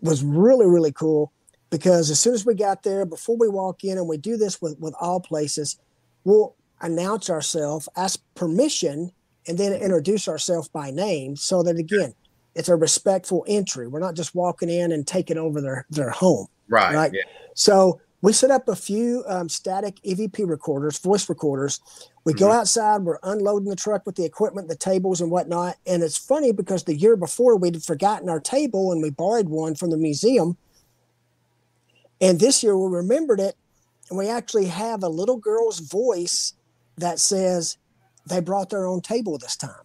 Was 0.00 0.22
really, 0.22 0.66
really 0.66 0.92
cool 0.92 1.32
because 1.74 2.08
as 2.08 2.20
soon 2.20 2.34
as 2.34 2.46
we 2.46 2.54
got 2.54 2.84
there, 2.84 3.04
before 3.04 3.36
we 3.36 3.48
walk 3.48 3.82
in, 3.82 3.98
and 3.98 4.06
we 4.06 4.16
do 4.16 4.36
this 4.36 4.62
with, 4.62 4.78
with 4.78 4.94
all 5.00 5.18
places, 5.18 5.76
we'll 6.22 6.54
announce 6.80 7.28
ourselves, 7.28 7.88
ask 7.96 8.20
permission, 8.36 9.10
and 9.48 9.58
then 9.58 9.72
introduce 9.72 10.28
ourselves 10.28 10.68
by 10.68 10.92
name 10.92 11.34
so 11.34 11.64
that, 11.64 11.76
again, 11.76 12.14
it's 12.54 12.68
a 12.68 12.76
respectful 12.76 13.44
entry. 13.48 13.88
We're 13.88 13.98
not 13.98 14.14
just 14.14 14.36
walking 14.36 14.70
in 14.70 14.92
and 14.92 15.04
taking 15.04 15.36
over 15.36 15.60
their 15.60 15.84
their 15.90 16.10
home. 16.10 16.46
Right. 16.68 16.94
Right. 16.94 17.10
Yeah. 17.12 17.22
So 17.54 18.00
we 18.22 18.32
set 18.32 18.52
up 18.52 18.68
a 18.68 18.76
few 18.76 19.24
um, 19.26 19.48
static 19.48 19.96
EVP 20.06 20.48
recorders, 20.48 21.00
voice 21.00 21.28
recorders. 21.28 21.80
We 22.22 22.34
mm-hmm. 22.34 22.38
go 22.38 22.52
outside. 22.52 23.02
We're 23.02 23.18
unloading 23.24 23.68
the 23.68 23.74
truck 23.74 24.06
with 24.06 24.14
the 24.14 24.24
equipment, 24.24 24.68
the 24.68 24.76
tables, 24.76 25.20
and 25.20 25.28
whatnot. 25.28 25.74
And 25.88 26.04
it's 26.04 26.18
funny 26.18 26.52
because 26.52 26.84
the 26.84 26.94
year 26.94 27.16
before 27.16 27.56
we'd 27.56 27.82
forgotten 27.82 28.28
our 28.28 28.38
table 28.38 28.92
and 28.92 29.02
we 29.02 29.10
borrowed 29.10 29.48
one 29.48 29.74
from 29.74 29.90
the 29.90 29.96
museum. 29.96 30.56
And 32.24 32.40
this 32.40 32.62
year 32.62 32.76
we 32.78 32.88
remembered 32.88 33.38
it, 33.38 33.54
and 34.08 34.18
we 34.18 34.30
actually 34.30 34.64
have 34.64 35.02
a 35.02 35.10
little 35.10 35.36
girl's 35.36 35.80
voice 35.80 36.54
that 36.96 37.18
says 37.18 37.76
they 38.26 38.40
brought 38.40 38.70
their 38.70 38.86
own 38.86 39.02
table 39.02 39.36
this 39.36 39.56
time. 39.56 39.84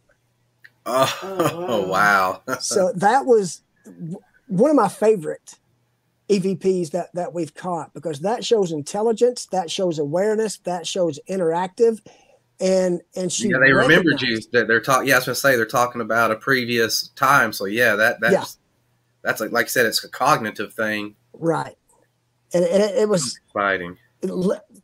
Oh, 0.86 1.20
oh 1.22 1.86
wow. 1.86 2.42
so 2.62 2.94
that 2.96 3.26
was 3.26 3.62
one 4.48 4.70
of 4.70 4.78
my 4.78 4.88
favorite 4.88 5.60
EVPs 6.30 6.92
that, 6.92 7.14
that 7.14 7.34
we've 7.34 7.54
caught 7.54 7.94
because 7.94 8.22
that 8.22 8.46
shows 8.46 8.72
intelligence, 8.72 9.48
that 9.48 9.70
shows 9.70 10.00
awareness, 10.00 10.60
that 10.60 10.88
shows 10.88 11.20
interactive. 11.30 12.00
And 12.62 13.02
and 13.18 13.30
she 13.32 13.50
yeah, 13.50 13.58
they 13.60 13.74
remembered 13.74 14.22
you 14.22 14.40
that 14.54 14.68
they're 14.68 14.80
talking. 14.80 15.10
Yeah, 15.10 15.16
I 15.16 15.18
was 15.18 15.26
gonna 15.26 15.36
say 15.36 15.58
they're 15.58 15.66
talking 15.66 16.00
about 16.00 16.32
a 16.32 16.36
previous 16.36 17.10
time. 17.10 17.52
So 17.52 17.66
yeah, 17.66 17.96
that 17.96 18.22
that's 18.22 18.34
yeah. 18.34 18.46
that's 19.24 19.42
like 19.42 19.52
like 19.52 19.66
I 19.66 19.70
said, 19.70 19.86
it's 19.86 20.04
a 20.04 20.10
cognitive 20.10 20.74
thing, 20.74 21.16
right? 21.34 21.76
And, 22.54 22.66
and 22.66 22.84
it, 22.84 22.98
it 22.98 23.10
was 23.10 23.40
exciting. 23.48 23.98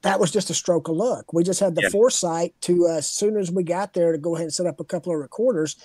That 0.01 0.19
was 0.19 0.31
just 0.31 0.49
a 0.49 0.53
stroke 0.53 0.87
of 0.87 0.95
luck. 0.95 1.33
We 1.33 1.43
just 1.43 1.59
had 1.59 1.75
the 1.75 1.83
yeah. 1.83 1.89
foresight 1.89 2.53
to, 2.61 2.87
uh, 2.87 2.97
as 2.97 3.07
soon 3.07 3.37
as 3.37 3.51
we 3.51 3.63
got 3.63 3.93
there, 3.93 4.11
to 4.11 4.17
go 4.17 4.35
ahead 4.35 4.45
and 4.45 4.53
set 4.53 4.65
up 4.65 4.79
a 4.79 4.85
couple 4.85 5.11
of 5.11 5.19
recorders 5.19 5.75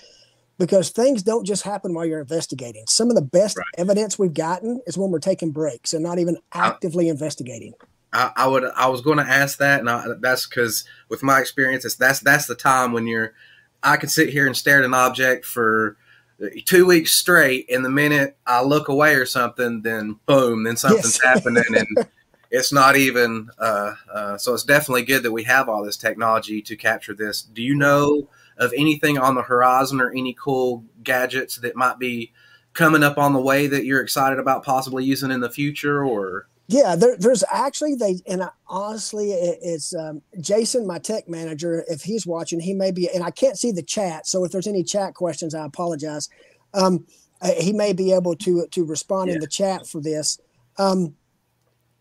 because 0.57 0.91
things 0.91 1.23
don't 1.23 1.45
just 1.45 1.63
happen 1.63 1.93
while 1.93 2.05
you're 2.05 2.21
investigating. 2.21 2.83
Some 2.87 3.09
of 3.09 3.15
the 3.15 3.21
best 3.21 3.57
right. 3.57 3.65
evidence 3.77 4.19
we've 4.19 4.33
gotten 4.33 4.79
is 4.85 4.97
when 4.97 5.09
we're 5.09 5.19
taking 5.19 5.51
breaks 5.51 5.93
and 5.93 6.03
not 6.03 6.19
even 6.19 6.37
actively 6.53 7.07
I, 7.07 7.11
investigating. 7.11 7.73
I, 8.13 8.31
I, 8.35 8.47
would. 8.47 8.63
I 8.75 8.87
was 8.87 9.01
going 9.01 9.17
to 9.17 9.23
ask 9.23 9.57
that, 9.57 9.79
and 9.79 9.89
I, 9.89 10.05
that's 10.19 10.45
because 10.45 10.85
with 11.09 11.23
my 11.23 11.39
experience, 11.39 11.83
it's, 11.83 11.95
that's 11.95 12.19
that's 12.19 12.45
the 12.45 12.55
time 12.55 12.91
when 12.91 13.07
you're. 13.07 13.33
I 13.83 13.97
could 13.97 14.11
sit 14.11 14.29
here 14.29 14.45
and 14.45 14.55
stare 14.55 14.79
at 14.79 14.85
an 14.85 14.93
object 14.93 15.45
for 15.45 15.97
two 16.65 16.85
weeks 16.85 17.17
straight, 17.17 17.69
and 17.69 17.83
the 17.85 17.89
minute 17.89 18.37
I 18.45 18.61
look 18.63 18.87
away 18.87 19.15
or 19.15 19.25
something, 19.25 19.81
then 19.81 20.19
boom, 20.25 20.63
then 20.63 20.77
something's 20.77 21.19
yes. 21.23 21.35
happening, 21.35 21.63
and 21.75 22.07
it's 22.51 22.73
not 22.73 22.97
even 22.97 23.49
uh, 23.57 23.93
uh, 24.13 24.37
so 24.37 24.53
it's 24.53 24.63
definitely 24.63 25.03
good 25.03 25.23
that 25.23 25.31
we 25.31 25.43
have 25.43 25.69
all 25.69 25.83
this 25.83 25.97
technology 25.97 26.61
to 26.61 26.75
capture 26.75 27.13
this 27.13 27.41
do 27.41 27.63
you 27.63 27.73
know 27.73 28.27
of 28.57 28.73
anything 28.75 29.17
on 29.17 29.35
the 29.35 29.41
horizon 29.41 30.01
or 30.01 30.11
any 30.11 30.35
cool 30.39 30.83
gadgets 31.01 31.55
that 31.57 31.75
might 31.75 31.97
be 31.97 32.31
coming 32.73 33.03
up 33.03 33.17
on 33.17 33.33
the 33.33 33.39
way 33.39 33.67
that 33.67 33.85
you're 33.85 34.01
excited 34.01 34.37
about 34.37 34.63
possibly 34.63 35.03
using 35.03 35.31
in 35.31 35.39
the 35.39 35.49
future 35.49 36.05
or 36.05 36.47
yeah 36.71 36.95
there, 36.95 37.17
there's 37.17 37.43
actually 37.51 37.95
they 37.95 38.21
and 38.25 38.43
I, 38.43 38.49
honestly 38.67 39.31
it, 39.31 39.59
it's 39.61 39.93
um, 39.93 40.21
jason 40.39 40.87
my 40.87 40.99
tech 40.99 41.27
manager 41.27 41.83
if 41.87 42.01
he's 42.01 42.25
watching 42.25 42.59
he 42.59 42.73
may 42.73 42.91
be 42.91 43.09
and 43.13 43.23
i 43.23 43.31
can't 43.31 43.57
see 43.57 43.71
the 43.71 43.83
chat 43.83 44.25
so 44.25 44.45
if 44.45 44.51
there's 44.51 44.67
any 44.67 44.83
chat 44.83 45.13
questions 45.13 45.53
i 45.53 45.65
apologize 45.65 46.29
um, 46.73 47.05
uh, 47.41 47.51
he 47.59 47.73
may 47.73 47.93
be 47.93 48.13
able 48.13 48.35
to 48.35 48.65
to 48.71 48.85
respond 48.85 49.29
yeah. 49.29 49.35
in 49.35 49.41
the 49.41 49.47
chat 49.47 49.85
for 49.85 50.01
this 50.01 50.39
um, 50.77 51.15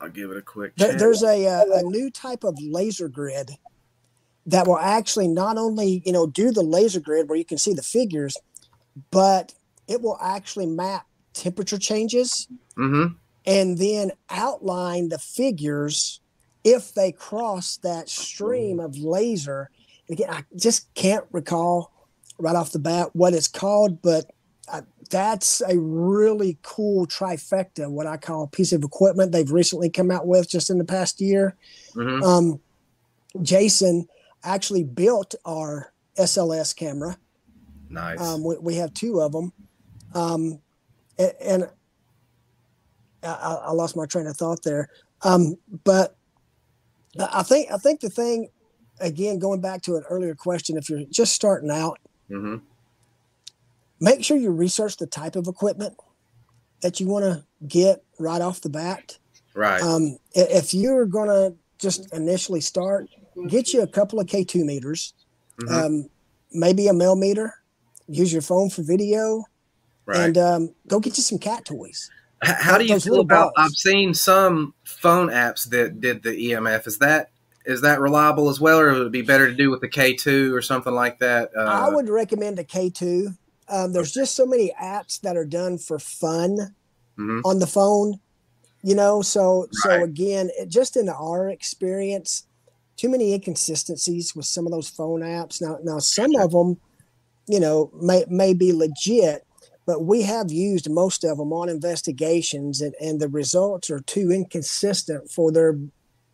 I'll 0.01 0.09
give 0.09 0.31
it 0.31 0.37
a 0.37 0.43
quick. 0.43 0.75
There, 0.77 0.97
there's 0.97 1.23
a, 1.23 1.45
a, 1.45 1.61
uh, 1.61 1.81
a 1.81 1.83
new 1.83 2.11
type 2.11 2.43
of 2.43 2.57
laser 2.63 3.09
grid 3.09 3.51
that 4.47 4.67
will 4.67 4.79
actually 4.79 5.29
not 5.29 5.59
only 5.59 6.03
you 6.07 6.13
know 6.13 6.27
do 6.27 6.53
the 6.53 6.63
laser 6.63 7.01
grid 7.01 7.29
where 7.29 7.37
you 7.37 7.45
can 7.45 7.59
see 7.59 7.75
the 7.75 7.83
figures, 7.83 8.37
but 9.11 9.53
it 9.89 10.01
will 10.01 10.19
actually 10.23 10.67
map 10.67 11.07
temperature 11.33 11.79
changes 11.79 12.49
mm-hmm. 12.77 13.15
And 13.47 13.79
then 13.79 14.13
outline 14.29 15.09
the 15.09 15.19
figures 15.19 16.21
if 16.65 16.95
they 16.95 17.13
cross 17.13 17.79
that 17.79 18.09
stream 18.09 18.81
of 18.81 18.99
laser. 18.99 19.71
Again, 20.11 20.31
I 20.31 20.45
just 20.57 20.93
can't 20.95 21.25
recall 21.33 21.93
right 22.39 22.57
off 22.57 22.73
the 22.73 22.79
bat 22.79 23.11
what 23.15 23.35
it's 23.35 23.49
called, 23.49 24.03
but 24.03 24.31
that's 25.11 25.61
a 25.61 25.77
really 25.77 26.57
cool 26.63 27.07
trifecta, 27.07 27.91
what 27.91 28.07
I 28.07 28.17
call 28.17 28.45
a 28.45 28.49
piece 28.49 28.73
of 28.73 28.85
equipment 28.85 29.33
they've 29.33 29.51
recently 29.51 29.91
come 29.91 30.11
out 30.11 30.27
with 30.27 30.49
just 30.49 30.71
in 30.71 30.79
the 30.79 30.85
past 30.85 31.21
year. 31.21 31.57
Mm-hmm. 31.95 32.23
Um, 32.23 32.61
Jason 33.43 34.07
actually 34.45 34.85
built 34.85 35.35
our 35.45 35.93
SLS 36.17 36.75
camera. 36.75 37.19
Nice. 37.89 38.21
Um, 38.21 38.45
we, 38.45 38.57
we, 38.59 38.75
have 38.77 38.95
two 38.95 39.21
of 39.21 39.33
them. 39.33 39.53
Um, 40.15 40.61
and, 41.19 41.33
and 41.41 41.69
I, 43.23 43.59
I, 43.67 43.73
lost 43.73 43.97
my 43.97 44.07
train 44.07 44.27
of 44.27 44.37
thought 44.37 44.63
there. 44.63 44.89
Um, 45.23 45.57
but 45.85 46.17
I 47.19 47.43
think 47.43 47.71
I 47.71 47.77
think 47.77 48.01
the 48.01 48.11
thing, 48.11 48.49
again, 49.01 49.39
going 49.39 49.61
back 49.61 49.83
to 49.83 49.97
an 49.97 50.05
earlier 50.09 50.35
question, 50.35 50.77
if 50.77 50.89
you're 50.89 51.05
just 51.11 51.35
starting 51.35 51.71
out, 51.71 51.99
mm-hmm 52.31 52.57
make 54.01 54.25
sure 54.25 54.37
you 54.37 54.51
research 54.51 54.97
the 54.97 55.07
type 55.07 55.37
of 55.37 55.47
equipment 55.47 55.97
that 56.83 56.99
you 56.99 57.07
want 57.07 57.25
to 57.25 57.45
get 57.69 58.03
right 58.19 58.41
off 58.41 58.63
the 58.63 58.71
bat. 58.71 59.19
Right. 59.55 59.81
Um, 59.83 60.17
if 60.33 60.73
you're 60.73 61.07
going 61.07 61.29
to 61.29 61.57
just 61.79 62.13
initially 62.13 62.61
start, 62.61 63.09
get 63.49 63.73
you 63.73 63.83
a 63.83 63.87
couple 63.87 64.19
of 64.19 64.27
K2 64.27 64.65
meters, 64.65 65.15
mm-hmm. 65.61 65.75
um, 65.75 66.11
maybe 66.53 66.89
a 66.89 66.95
mel 66.95 67.17
meter, 67.17 67.55
use 68.09 68.33
your 68.33 68.43
phone 68.43 68.71
for 68.71 68.83
video, 68.83 69.45
right. 70.07 70.21
and 70.21 70.39
um, 70.39 70.75
go 70.89 70.99
get 70.99 71.17
you 71.17 71.23
some 71.23 71.39
cat 71.39 71.65
toys. 71.65 72.11
How 72.43 72.79
do 72.79 72.85
you 72.85 72.99
feel 72.99 73.21
about? 73.21 73.53
I've 73.57 73.73
seen 73.73 74.15
some 74.15 74.75
phone 74.85 75.29
apps 75.29 75.69
that 75.71 76.01
did 76.01 76.23
the 76.23 76.31
EMF. 76.31 76.87
Is 76.87 76.99
that 76.99 77.31
is 77.67 77.83
that 77.83 78.01
reliable 78.01 78.49
as 78.49 78.61
well, 78.61 78.81
or 78.81 78.93
would 78.93 79.07
it 79.07 79.13
be 79.13 79.23
better 79.23 79.47
to 79.47 79.55
do 79.55 79.71
with 79.71 79.81
the 79.81 79.89
K 79.89 80.15
two 80.15 80.55
or 80.55 80.63
something 80.63 80.95
like 80.95 81.19
that? 81.19 81.51
Uh, 81.57 81.61
I 81.61 81.89
would 81.89 82.09
recommend 82.09 82.59
a 82.59 82.65
K 82.65 82.89
two. 82.91 83.35
Um, 83.69 83.93
there's 83.93 84.13
just 84.13 84.35
so 84.35 84.47
many 84.47 84.73
apps 84.81 85.21
that 85.21 85.37
are 85.37 85.45
done 85.45 85.79
for 85.79 85.99
fun 85.99 86.75
mm-hmm. 87.19 87.41
on 87.45 87.59
the 87.59 87.67
phone, 87.67 88.19
you 88.83 88.95
know. 88.95 89.23
So 89.23 89.69
right. 89.85 90.01
so 90.01 90.05
again, 90.05 90.51
it, 90.59 90.69
just 90.69 90.97
in 90.97 91.09
our 91.09 91.51
experience, 91.51 92.47
too 92.97 93.11
many 93.11 93.35
inconsistencies 93.35 94.35
with 94.35 94.47
some 94.47 94.67
of 94.67 94.73
those 94.73 94.89
phone 94.89 95.21
apps. 95.21 95.61
Now 95.61 95.79
now 95.83 95.99
some 95.99 96.35
of 96.37 96.53
them, 96.53 96.81
you 97.47 97.61
know, 97.61 97.91
may 98.01 98.25
may 98.29 98.55
be 98.55 98.73
legit, 98.73 99.47
but 99.91 100.05
we 100.05 100.23
have 100.23 100.53
used 100.53 100.89
most 100.89 101.25
of 101.25 101.39
them 101.39 101.53
on 101.53 101.69
investigations, 101.69 102.81
and 102.81 102.95
and 103.01 103.19
the 103.19 103.27
results 103.27 103.91
are 103.91 103.99
too 103.99 104.31
inconsistent 104.31 105.29
for 105.29 105.51
there 105.51 105.77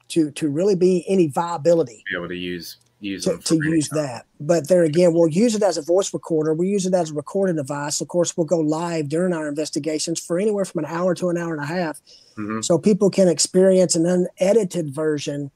to 0.08 0.30
to 0.32 0.50
really 0.50 0.74
be 0.74 1.06
any 1.08 1.28
viability. 1.28 2.04
Be 2.10 2.18
able 2.18 2.28
to 2.28 2.36
use 2.36 2.76
use 3.00 3.24
to, 3.24 3.38
to 3.38 3.54
use 3.54 3.88
that. 3.90 4.26
But 4.38 4.68
there 4.68 4.82
again, 4.82 5.14
we'll 5.14 5.28
use 5.28 5.54
it 5.54 5.62
as 5.62 5.78
a 5.78 5.82
voice 5.82 6.12
recorder. 6.12 6.52
We 6.52 6.68
use 6.68 6.84
it 6.84 6.92
as 6.92 7.10
a 7.10 7.14
recording 7.14 7.56
device. 7.56 8.02
Of 8.02 8.08
course, 8.08 8.36
we'll 8.36 8.44
go 8.44 8.60
live 8.60 9.08
during 9.08 9.32
our 9.32 9.48
investigations 9.48 10.20
for 10.20 10.38
anywhere 10.38 10.66
from 10.66 10.84
an 10.84 10.90
hour 10.90 11.14
to 11.14 11.30
an 11.30 11.38
hour 11.38 11.54
and 11.54 11.64
a 11.64 11.66
half, 11.66 11.98
mm-hmm. 12.36 12.60
so 12.60 12.76
people 12.76 13.08
can 13.08 13.26
experience 13.26 13.94
an 13.94 14.04
unedited 14.04 14.94
version, 14.94 15.50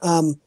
um, 0.00 0.40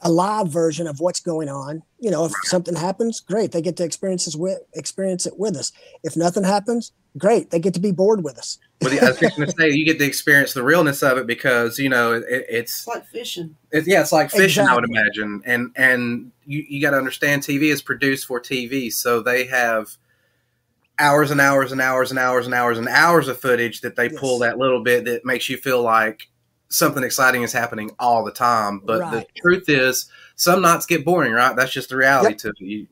a 0.00 0.10
live 0.10 0.48
version 0.48 0.86
of 0.86 1.00
what's 1.00 1.20
going 1.20 1.48
on. 1.48 1.82
You 1.98 2.10
know, 2.10 2.26
if 2.26 2.32
something 2.44 2.76
happens, 2.76 3.20
great, 3.20 3.52
they 3.52 3.60
get 3.60 3.76
to 3.78 3.84
experience 3.84 4.34
with 4.36 4.58
experience 4.74 5.26
it 5.26 5.38
with 5.38 5.56
us. 5.56 5.72
If 6.04 6.16
nothing 6.16 6.44
happens, 6.44 6.92
great, 7.16 7.50
they 7.50 7.58
get 7.58 7.74
to 7.74 7.80
be 7.80 7.92
bored 7.92 8.22
with 8.24 8.38
us. 8.38 8.58
Well, 8.80 8.92
I 8.92 9.10
was 9.10 9.18
going 9.18 9.32
to 9.32 9.50
say 9.58 9.70
you 9.70 9.84
get 9.84 9.98
to 9.98 10.04
experience 10.04 10.52
the 10.52 10.62
realness 10.62 11.02
of 11.02 11.18
it 11.18 11.26
because 11.26 11.80
you 11.80 11.88
know 11.88 12.12
it, 12.12 12.24
it's, 12.28 12.78
it's 12.78 12.86
like 12.86 13.04
fishing. 13.06 13.56
It, 13.72 13.88
yeah, 13.88 14.02
it's 14.02 14.12
like 14.12 14.30
fishing. 14.30 14.62
Exactly. 14.62 14.70
I 14.70 14.74
would 14.76 14.84
imagine, 14.88 15.42
and 15.44 15.72
and 15.74 16.30
you 16.46 16.64
you 16.68 16.80
got 16.80 16.92
to 16.92 16.96
understand 16.96 17.42
TV 17.42 17.72
is 17.72 17.82
produced 17.82 18.26
for 18.26 18.40
TV, 18.40 18.92
so 18.92 19.20
they 19.20 19.46
have 19.46 19.88
hours 21.00 21.32
and 21.32 21.40
hours 21.40 21.72
and 21.72 21.80
hours 21.80 22.10
and 22.10 22.20
hours 22.20 22.46
and 22.46 22.54
hours 22.54 22.78
and 22.78 22.88
hours 22.88 23.26
of 23.26 23.40
footage 23.40 23.80
that 23.80 23.96
they 23.96 24.10
yes. 24.10 24.20
pull 24.20 24.38
that 24.38 24.58
little 24.58 24.84
bit 24.84 25.04
that 25.06 25.24
makes 25.24 25.48
you 25.48 25.56
feel 25.56 25.82
like 25.82 26.28
something 26.68 27.02
exciting 27.02 27.42
is 27.42 27.52
happening 27.52 27.90
all 27.98 28.24
the 28.24 28.32
time. 28.32 28.80
But 28.84 29.00
right. 29.00 29.12
the 29.12 29.40
truth 29.40 29.68
is, 29.68 30.10
some 30.36 30.62
nights 30.62 30.86
get 30.86 31.04
boring, 31.04 31.32
right? 31.32 31.56
That's 31.56 31.72
just 31.72 31.88
the 31.88 31.96
reality 31.96 32.30
yep. 32.30 32.54
to 32.56 32.64
you. 32.64 32.86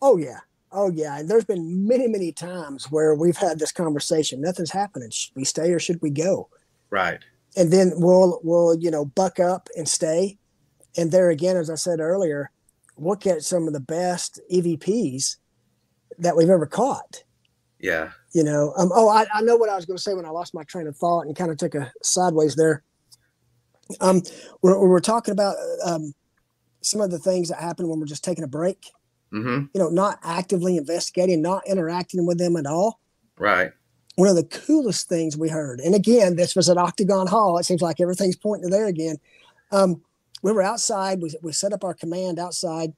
Oh 0.00 0.16
yeah, 0.16 0.40
Oh 0.70 0.90
yeah, 0.90 1.18
and 1.18 1.28
there's 1.28 1.44
been 1.44 1.86
many, 1.86 2.08
many 2.08 2.30
times 2.30 2.90
where 2.90 3.14
we've 3.14 3.36
had 3.36 3.58
this 3.58 3.72
conversation. 3.72 4.40
Nothing's 4.40 4.70
happening. 4.70 5.10
Should 5.10 5.34
we 5.34 5.44
stay 5.44 5.72
or 5.72 5.78
should 5.78 6.00
we 6.02 6.10
go? 6.10 6.48
Right. 6.90 7.20
And 7.56 7.72
then 7.72 7.92
we'll 7.96 8.40
we'll 8.42 8.78
you 8.78 8.90
know 8.90 9.06
buck 9.06 9.40
up 9.40 9.68
and 9.76 9.88
stay. 9.88 10.38
And 10.96 11.10
there 11.10 11.30
again, 11.30 11.56
as 11.56 11.70
I 11.70 11.74
said 11.76 12.00
earlier, 12.00 12.50
we'll 12.96 13.16
catch 13.16 13.42
some 13.42 13.66
of 13.66 13.72
the 13.72 13.80
best 13.80 14.40
EVPs 14.52 15.36
that 16.18 16.36
we've 16.36 16.50
ever 16.50 16.66
caught. 16.66 17.24
Yeah. 17.78 18.10
You 18.32 18.44
know. 18.44 18.74
Um. 18.76 18.90
Oh, 18.94 19.08
I, 19.08 19.26
I 19.32 19.40
know 19.40 19.56
what 19.56 19.70
I 19.70 19.76
was 19.76 19.86
going 19.86 19.96
to 19.96 20.02
say 20.02 20.12
when 20.12 20.26
I 20.26 20.30
lost 20.30 20.52
my 20.52 20.64
train 20.64 20.86
of 20.86 20.96
thought 20.96 21.22
and 21.22 21.34
kind 21.34 21.50
of 21.50 21.56
took 21.56 21.74
a 21.74 21.90
sideways 22.02 22.56
there. 22.56 22.82
Um, 24.00 24.22
we're 24.62 24.78
we're 24.86 25.00
talking 25.00 25.32
about 25.32 25.56
um 25.84 26.12
some 26.80 27.00
of 27.00 27.10
the 27.10 27.18
things 27.18 27.48
that 27.48 27.60
happen 27.60 27.88
when 27.88 27.98
we're 27.98 28.06
just 28.06 28.24
taking 28.24 28.44
a 28.44 28.48
break 28.48 28.90
Mm-hmm. 29.32 29.66
You 29.74 29.80
know, 29.80 29.88
not 29.88 30.18
actively 30.22 30.76
investigating, 30.76 31.42
not 31.42 31.66
interacting 31.66 32.26
with 32.26 32.38
them 32.38 32.56
at 32.56 32.66
all. 32.66 33.00
Right. 33.38 33.72
One 34.16 34.28
of 34.28 34.36
the 34.36 34.44
coolest 34.44 35.08
things 35.08 35.36
we 35.36 35.48
heard, 35.48 35.80
and 35.80 35.94
again, 35.94 36.36
this 36.36 36.56
was 36.56 36.68
at 36.68 36.76
Octagon 36.76 37.28
Hall. 37.28 37.58
It 37.58 37.64
seems 37.64 37.82
like 37.82 38.00
everything's 38.00 38.36
pointing 38.36 38.68
to 38.68 38.76
there 38.76 38.86
again. 38.86 39.16
Um, 39.70 40.02
we 40.42 40.50
were 40.50 40.62
outside. 40.62 41.20
We, 41.22 41.32
we 41.42 41.52
set 41.52 41.72
up 41.72 41.84
our 41.84 41.94
command 41.94 42.38
outside. 42.38 42.92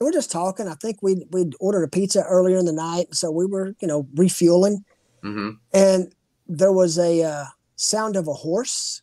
And 0.00 0.06
we're 0.06 0.12
just 0.12 0.32
talking. 0.32 0.66
I 0.66 0.74
think 0.74 1.02
we 1.02 1.26
we'd 1.30 1.54
ordered 1.60 1.84
a 1.84 1.88
pizza 1.88 2.24
earlier 2.24 2.56
in 2.56 2.64
the 2.64 2.72
night, 2.72 3.14
so 3.14 3.30
we 3.30 3.46
were 3.46 3.76
you 3.80 3.86
know 3.86 4.08
refueling. 4.14 4.84
Mm-hmm. 5.22 5.50
And 5.74 6.12
there 6.48 6.72
was 6.72 6.98
a 6.98 7.22
uh, 7.22 7.44
sound 7.76 8.16
of 8.16 8.26
a 8.26 8.32
horse, 8.32 9.02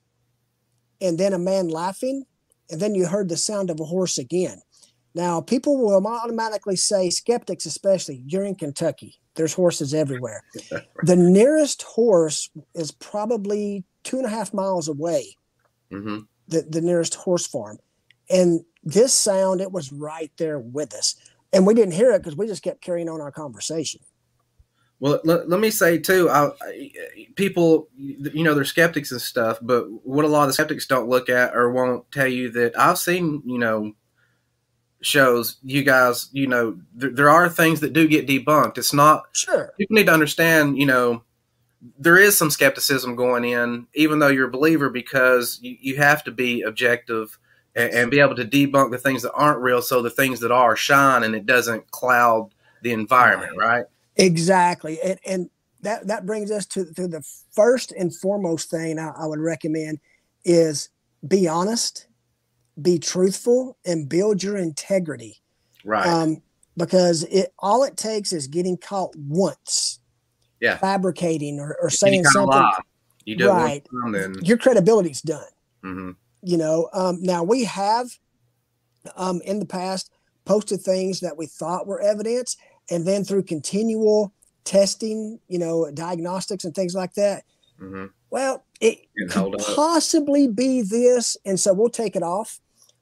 and 1.01 1.17
then 1.17 1.33
a 1.33 1.39
man 1.39 1.69
laughing, 1.69 2.25
and 2.69 2.81
then 2.81 2.95
you 2.95 3.07
heard 3.07 3.29
the 3.29 3.37
sound 3.37 3.69
of 3.69 3.79
a 3.79 3.85
horse 3.85 4.17
again. 4.17 4.61
Now, 5.15 5.41
people 5.41 5.77
will 5.77 6.05
automatically 6.05 6.75
say, 6.75 7.09
skeptics 7.09 7.65
especially, 7.65 8.23
you're 8.27 8.43
in 8.43 8.55
Kentucky. 8.55 9.15
There's 9.35 9.53
horses 9.53 9.93
everywhere. 9.93 10.43
the 11.03 11.15
nearest 11.15 11.81
horse 11.83 12.49
is 12.75 12.91
probably 12.91 13.83
two 14.03 14.17
and 14.17 14.25
a 14.25 14.29
half 14.29 14.53
miles 14.53 14.87
away, 14.87 15.35
mm-hmm. 15.91 16.19
the, 16.47 16.61
the 16.69 16.81
nearest 16.81 17.15
horse 17.15 17.47
farm. 17.47 17.79
And 18.29 18.61
this 18.83 19.13
sound, 19.13 19.61
it 19.61 19.71
was 19.71 19.91
right 19.91 20.31
there 20.37 20.59
with 20.59 20.93
us. 20.93 21.15
And 21.53 21.65
we 21.65 21.73
didn't 21.73 21.93
hear 21.93 22.11
it 22.11 22.19
because 22.19 22.37
we 22.37 22.45
just 22.45 22.63
kept 22.63 22.81
carrying 22.81 23.09
on 23.09 23.21
our 23.21 23.31
conversation. 23.31 24.01
Well, 24.99 25.19
let, 25.23 25.47
let 25.47 25.59
me 25.59 25.69
say 25.69 25.99
too, 25.99 26.29
I, 26.29 26.49
people, 27.35 27.87
you 27.95 28.43
know, 28.43 28.55
they're 28.55 28.65
skeptics 28.65 29.11
and 29.11 29.21
stuff, 29.21 29.59
but 29.61 29.85
what 30.03 30.25
a 30.25 30.27
lot 30.27 30.43
of 30.43 30.47
the 30.47 30.53
skeptics 30.53 30.87
don't 30.87 31.07
look 31.07 31.29
at 31.29 31.55
or 31.55 31.71
won't 31.71 32.11
tell 32.11 32.27
you 32.27 32.49
that 32.51 32.77
I've 32.77 32.97
seen, 32.97 33.43
you 33.45 33.59
know, 33.59 33.93
shows 35.01 35.57
you 35.63 35.83
guys 35.83 36.29
you 36.31 36.47
know 36.47 36.77
th- 36.99 37.13
there 37.13 37.29
are 37.29 37.47
things 37.49 37.81
that 37.81 37.93
do 37.93 38.07
get 38.07 38.27
debunked. 38.27 38.77
It's 38.77 38.93
not 38.93 39.25
sure. 39.31 39.71
People 39.77 39.95
need 39.95 40.07
to 40.07 40.13
understand 40.13 40.77
you 40.77 40.85
know 40.85 41.23
there 41.99 42.17
is 42.17 42.37
some 42.37 42.49
skepticism 42.49 43.15
going 43.15 43.45
in 43.45 43.87
even 43.93 44.19
though 44.19 44.27
you're 44.27 44.47
a 44.47 44.51
believer 44.51 44.89
because 44.89 45.59
you, 45.61 45.77
you 45.79 45.97
have 45.97 46.23
to 46.23 46.31
be 46.31 46.63
objective 46.63 47.37
and, 47.75 47.93
and, 47.93 48.11
be 48.11 48.19
able 48.19 48.35
to 48.35 48.43
debunk 48.43 48.89
the 48.89 48.97
things 48.97 49.21
that 49.21 49.33
aren't 49.33 49.61
real 49.61 49.81
so 49.81 50.01
the 50.01 50.09
things 50.09 50.39
that 50.39 50.51
are 50.51 50.75
shine 50.75 51.23
and 51.23 51.35
it 51.35 51.45
doesn't 51.45 51.91
cloud 51.91 52.49
the 52.81 52.91
environment 52.91 53.51
right, 53.55 53.67
right? 53.67 53.85
Exactly 54.17 54.99
and, 55.01 55.19
and 55.25 55.49
that 55.81 56.07
that 56.07 56.25
brings 56.25 56.51
us 56.51 56.65
to, 56.65 56.91
to 56.93 57.07
the 57.07 57.23
first 57.51 57.91
and 57.91 58.15
foremost 58.15 58.69
thing 58.69 58.99
I, 58.99 59.09
I 59.09 59.25
would 59.25 59.39
recommend 59.39 59.99
is 60.43 60.89
be 61.27 61.47
honest 61.47 62.07
be 62.81 62.99
truthful 62.99 63.77
and 63.85 64.07
build 64.07 64.43
your 64.43 64.57
integrity. 64.57 65.41
Right. 65.83 66.07
Um, 66.07 66.41
because 66.75 67.23
it 67.23 67.53
all 67.59 67.83
it 67.83 67.97
takes 67.97 68.31
is 68.31 68.47
getting 68.47 68.77
caught 68.77 69.15
once. 69.15 69.99
Yeah. 70.59 70.77
Fabricating 70.77 71.59
or, 71.59 71.77
or 71.81 71.89
saying 71.89 72.25
something. 72.25 72.63
You 73.25 73.35
do 73.35 73.49
right. 73.49 73.85
Then. 74.11 74.35
Your 74.41 74.57
credibility's 74.57 75.21
done. 75.21 75.43
Mm-hmm. 75.83 76.11
You 76.43 76.57
know, 76.57 76.89
um, 76.93 77.21
now 77.21 77.43
we 77.43 77.63
have 77.65 78.09
um, 79.15 79.41
in 79.43 79.59
the 79.59 79.65
past 79.65 80.11
posted 80.45 80.81
things 80.81 81.19
that 81.19 81.37
we 81.37 81.45
thought 81.45 81.87
were 81.87 82.01
evidence, 82.01 82.57
and 82.89 83.07
then 83.07 83.23
through 83.23 83.43
continual 83.43 84.33
testing, 84.63 85.39
you 85.47 85.59
know, 85.59 85.89
diagnostics 85.93 86.63
and 86.63 86.75
things 86.75 86.93
like 86.93 87.13
that, 87.13 87.43
mm-hmm. 87.81 88.05
well, 88.29 88.63
it 88.79 89.07
could 89.29 89.55
possibly 89.75 90.47
be 90.47 90.81
this, 90.81 91.37
and 91.45 91.59
so 91.59 91.73
we'll 91.73 91.89
take 91.89 92.15
it 92.15 92.23
off. 92.23 92.59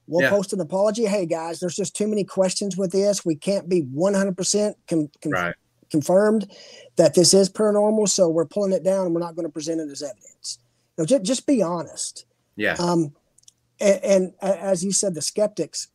We'll 0.07 0.23
yeah. 0.23 0.29
post 0.29 0.53
an 0.53 0.61
apology. 0.61 1.05
Hey 1.05 1.25
guys, 1.25 1.59
there's 1.59 1.75
just 1.75 1.95
too 1.95 2.07
many 2.07 2.23
questions 2.23 2.77
with 2.77 2.91
this. 2.91 3.25
We 3.25 3.35
can't 3.35 3.67
be 3.67 3.81
100% 3.81 4.75
con- 4.87 5.09
con- 5.21 5.31
right. 5.31 5.55
confirmed 5.89 6.51
that 6.95 7.15
this 7.15 7.33
is 7.33 7.49
paranormal, 7.49 8.07
so 8.07 8.29
we're 8.29 8.45
pulling 8.45 8.71
it 8.71 8.83
down 8.83 9.05
and 9.05 9.15
we're 9.15 9.21
not 9.21 9.35
going 9.35 9.47
to 9.47 9.51
present 9.51 9.81
it 9.81 9.89
as 9.89 10.03
evidence. 10.03 10.59
You 10.95 11.01
know, 11.01 11.05
just, 11.07 11.23
just 11.23 11.47
be 11.47 11.63
honest. 11.63 12.25
Yeah. 12.55 12.75
Um, 12.77 13.13
and, 13.79 13.99
and 14.03 14.33
as 14.41 14.83
you 14.83 14.91
said, 14.91 15.15
the 15.15 15.21
skeptics, 15.21 15.87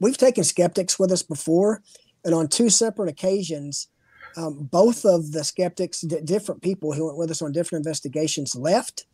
we've 0.00 0.16
taken 0.16 0.44
skeptics 0.44 0.98
with 0.98 1.10
us 1.10 1.22
before, 1.22 1.82
and 2.24 2.34
on 2.34 2.48
two 2.48 2.70
separate 2.70 3.08
occasions, 3.08 3.88
um, 4.36 4.68
both 4.70 5.04
of 5.04 5.32
the 5.32 5.44
skeptics, 5.44 6.00
d- 6.00 6.20
different 6.24 6.62
people 6.62 6.92
who 6.92 7.06
went 7.06 7.18
with 7.18 7.30
us 7.30 7.42
on 7.42 7.52
different 7.52 7.84
investigations, 7.84 8.54
left. 8.54 9.06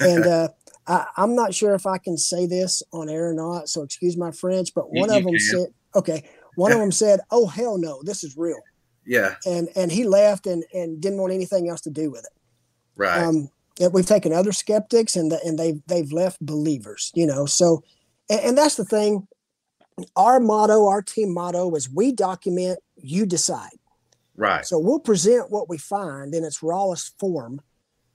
And 0.00 0.24
uh, 0.26 0.48
I, 0.86 1.06
am 1.16 1.34
not 1.34 1.54
sure 1.54 1.74
if 1.74 1.86
I 1.86 1.98
can 1.98 2.18
say 2.18 2.46
this 2.46 2.82
on 2.92 3.08
air 3.08 3.30
or 3.30 3.34
not, 3.34 3.68
so 3.68 3.82
excuse 3.82 4.16
my 4.16 4.30
French, 4.30 4.74
but 4.74 4.90
one 4.90 5.10
you, 5.10 5.16
of 5.16 5.24
them 5.24 5.32
can. 5.32 5.40
said, 5.40 5.66
okay, 5.94 6.28
one 6.56 6.72
of 6.72 6.78
them 6.78 6.92
said, 7.04 7.20
"Oh 7.30 7.46
hell 7.46 7.78
no, 7.78 8.02
this 8.02 8.24
is 8.24 8.36
real." 8.36 8.60
Yeah. 9.06 9.34
And 9.46 9.68
and 9.76 9.90
he 9.92 10.04
left 10.04 10.46
and 10.46 10.64
and 10.72 11.00
didn't 11.00 11.20
want 11.20 11.32
anything 11.32 11.68
else 11.68 11.80
to 11.82 11.90
do 11.90 12.10
with 12.10 12.24
it. 12.24 12.32
Right. 12.96 13.22
Um, 13.22 13.50
we've 13.92 14.06
taken 14.06 14.32
other 14.32 14.52
skeptics 14.52 15.16
and 15.16 15.32
the, 15.32 15.40
and 15.44 15.58
they've 15.58 15.80
they've 15.86 16.12
left 16.12 16.44
believers, 16.44 17.12
you 17.14 17.26
know. 17.26 17.46
So, 17.46 17.82
and, 18.30 18.40
and 18.40 18.58
that's 18.58 18.76
the 18.76 18.84
thing. 18.84 19.26
Our 20.16 20.40
motto, 20.40 20.86
our 20.86 21.02
team 21.02 21.32
motto, 21.32 21.74
is 21.74 21.88
we 21.88 22.12
document, 22.12 22.78
you 22.96 23.26
decide. 23.26 23.70
Right. 24.36 24.64
So 24.66 24.78
we'll 24.78 24.98
present 24.98 25.50
what 25.50 25.68
we 25.68 25.78
find 25.78 26.34
in 26.34 26.44
its 26.44 26.62
rawest 26.62 27.18
form. 27.18 27.60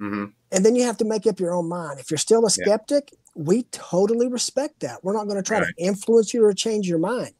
Mm-hmm. 0.01 0.25
And 0.51 0.65
then 0.65 0.75
you 0.75 0.83
have 0.83 0.97
to 0.97 1.05
make 1.05 1.27
up 1.27 1.39
your 1.39 1.53
own 1.53 1.69
mind. 1.69 1.99
If 1.99 2.11
you're 2.11 2.17
still 2.17 2.45
a 2.45 2.49
skeptic, 2.49 3.09
yeah. 3.11 3.17
we 3.35 3.63
totally 3.71 4.27
respect 4.27 4.81
that. 4.81 5.03
We're 5.03 5.13
not 5.13 5.25
going 5.25 5.37
to 5.37 5.43
try 5.43 5.59
right. 5.59 5.73
to 5.77 5.83
influence 5.83 6.33
you 6.33 6.43
or 6.43 6.53
change 6.53 6.87
your 6.87 6.99
mind. 6.99 7.31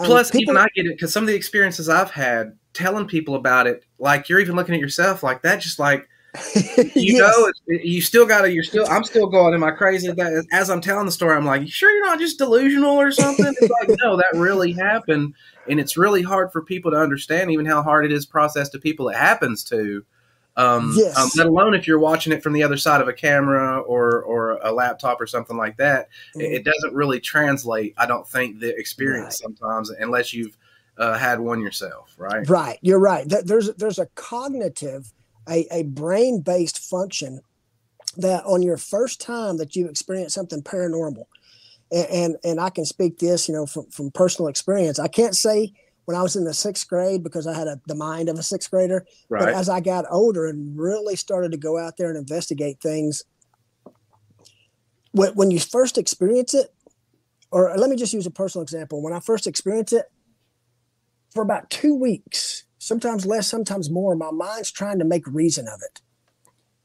Um, 0.00 0.06
Plus, 0.06 0.30
people, 0.30 0.54
even 0.54 0.56
I 0.56 0.68
get 0.74 0.86
it 0.86 0.96
because 0.96 1.12
some 1.12 1.22
of 1.22 1.28
the 1.28 1.34
experiences 1.34 1.88
I've 1.88 2.10
had 2.10 2.56
telling 2.72 3.06
people 3.06 3.34
about 3.34 3.66
it, 3.66 3.84
like 3.98 4.28
you're 4.28 4.40
even 4.40 4.56
looking 4.56 4.74
at 4.74 4.80
yourself 4.80 5.22
like 5.22 5.42
that, 5.42 5.60
just 5.60 5.78
like 5.78 6.08
you 6.54 7.18
yes. 7.18 7.20
know, 7.20 7.52
you 7.66 8.00
still 8.00 8.24
got 8.24 8.42
to. 8.42 8.52
You're 8.52 8.62
still. 8.62 8.86
I'm 8.88 9.04
still 9.04 9.26
going. 9.26 9.52
Am 9.52 9.62
I 9.62 9.70
crazy? 9.70 10.10
That 10.10 10.46
as 10.50 10.70
I'm 10.70 10.80
telling 10.80 11.04
the 11.04 11.12
story, 11.12 11.36
I'm 11.36 11.44
like, 11.44 11.60
you 11.60 11.68
sure 11.68 11.90
you're 11.90 12.06
not 12.06 12.18
just 12.18 12.38
delusional 12.38 12.98
or 12.98 13.12
something? 13.12 13.54
It's 13.60 13.70
like, 13.88 13.98
no, 14.02 14.16
that 14.16 14.30
really 14.34 14.72
happened, 14.72 15.34
and 15.68 15.78
it's 15.78 15.98
really 15.98 16.22
hard 16.22 16.50
for 16.50 16.62
people 16.62 16.90
to 16.92 16.96
understand, 16.96 17.50
even 17.50 17.66
how 17.66 17.82
hard 17.82 18.06
it 18.06 18.12
is 18.12 18.24
process 18.24 18.70
to 18.70 18.78
people 18.78 19.10
it 19.10 19.16
happens 19.16 19.62
to. 19.64 20.04
Um, 20.56 20.92
yes. 20.96 21.16
um, 21.16 21.30
let 21.36 21.46
alone 21.46 21.74
if 21.74 21.86
you're 21.86 21.98
watching 21.98 22.32
it 22.32 22.42
from 22.42 22.52
the 22.52 22.62
other 22.62 22.76
side 22.76 23.00
of 23.00 23.08
a 23.08 23.12
camera 23.12 23.80
or 23.80 24.22
or 24.22 24.52
a 24.62 24.72
laptop 24.72 25.20
or 25.20 25.26
something 25.26 25.56
like 25.56 25.76
that, 25.78 26.08
mm-hmm. 26.30 26.40
it, 26.42 26.52
it, 26.52 26.64
doesn't 26.64 26.94
really 26.94 27.20
translate. 27.20 27.94
I 27.96 28.06
don't 28.06 28.26
think 28.26 28.60
the 28.60 28.76
experience 28.76 29.42
right. 29.42 29.56
sometimes, 29.58 29.90
unless 29.90 30.34
you've 30.34 30.56
uh, 30.98 31.16
had 31.16 31.40
one 31.40 31.60
yourself, 31.60 32.14
right? 32.18 32.48
Right. 32.48 32.78
You're 32.82 32.98
right. 32.98 33.26
There's 33.26 33.72
there's 33.74 33.98
a 33.98 34.06
cognitive, 34.14 35.12
a, 35.48 35.66
a 35.70 35.82
brain 35.84 36.40
based 36.40 36.78
function 36.78 37.40
that 38.16 38.44
on 38.44 38.62
your 38.62 38.76
first 38.76 39.20
time 39.20 39.56
that 39.56 39.74
you 39.74 39.88
experience 39.88 40.34
something 40.34 40.62
paranormal, 40.62 41.24
and, 41.90 42.06
and 42.10 42.36
and 42.44 42.60
I 42.60 42.70
can 42.70 42.84
speak 42.84 43.18
this, 43.18 43.48
you 43.48 43.54
know, 43.54 43.66
from 43.66 43.86
from 43.90 44.10
personal 44.10 44.48
experience. 44.48 44.98
I 44.98 45.08
can't 45.08 45.36
say 45.36 45.72
when 46.04 46.16
I 46.16 46.22
was 46.22 46.36
in 46.36 46.44
the 46.44 46.54
sixth 46.54 46.88
grade 46.88 47.22
because 47.22 47.46
I 47.46 47.54
had 47.54 47.68
a, 47.68 47.80
the 47.86 47.94
mind 47.94 48.28
of 48.28 48.38
a 48.38 48.42
sixth 48.42 48.70
grader. 48.70 49.06
Right. 49.28 49.40
But 49.40 49.54
as 49.54 49.68
I 49.68 49.80
got 49.80 50.04
older 50.10 50.46
and 50.46 50.78
really 50.78 51.16
started 51.16 51.52
to 51.52 51.58
go 51.58 51.78
out 51.78 51.96
there 51.96 52.08
and 52.08 52.18
investigate 52.18 52.80
things, 52.80 53.22
when, 55.12 55.32
when 55.34 55.50
you 55.50 55.60
first 55.60 55.98
experience 55.98 56.54
it, 56.54 56.74
or 57.50 57.76
let 57.76 57.88
me 57.88 57.96
just 57.96 58.12
use 58.12 58.26
a 58.26 58.30
personal 58.30 58.62
example. 58.62 59.02
When 59.02 59.12
I 59.12 59.20
first 59.20 59.46
experienced 59.46 59.92
it, 59.92 60.06
for 61.30 61.42
about 61.42 61.70
two 61.70 61.94
weeks, 61.94 62.64
sometimes 62.82 63.24
less, 63.24 63.46
sometimes 63.46 63.88
more, 63.90 64.16
my 64.16 64.32
mind's 64.32 64.72
trying 64.72 64.98
to 64.98 65.04
make 65.04 65.24
reason 65.28 65.68
of 65.68 65.80
it, 65.84 66.00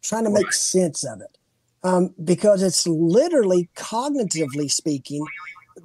trying 0.03 0.25
to 0.25 0.29
make 0.29 0.53
sense 0.53 1.03
of 1.03 1.21
it. 1.21 1.37
Um, 1.83 2.13
because 2.23 2.61
it's 2.61 2.87
literally 2.87 3.69
cognitively 3.75 4.69
speaking, 4.69 5.25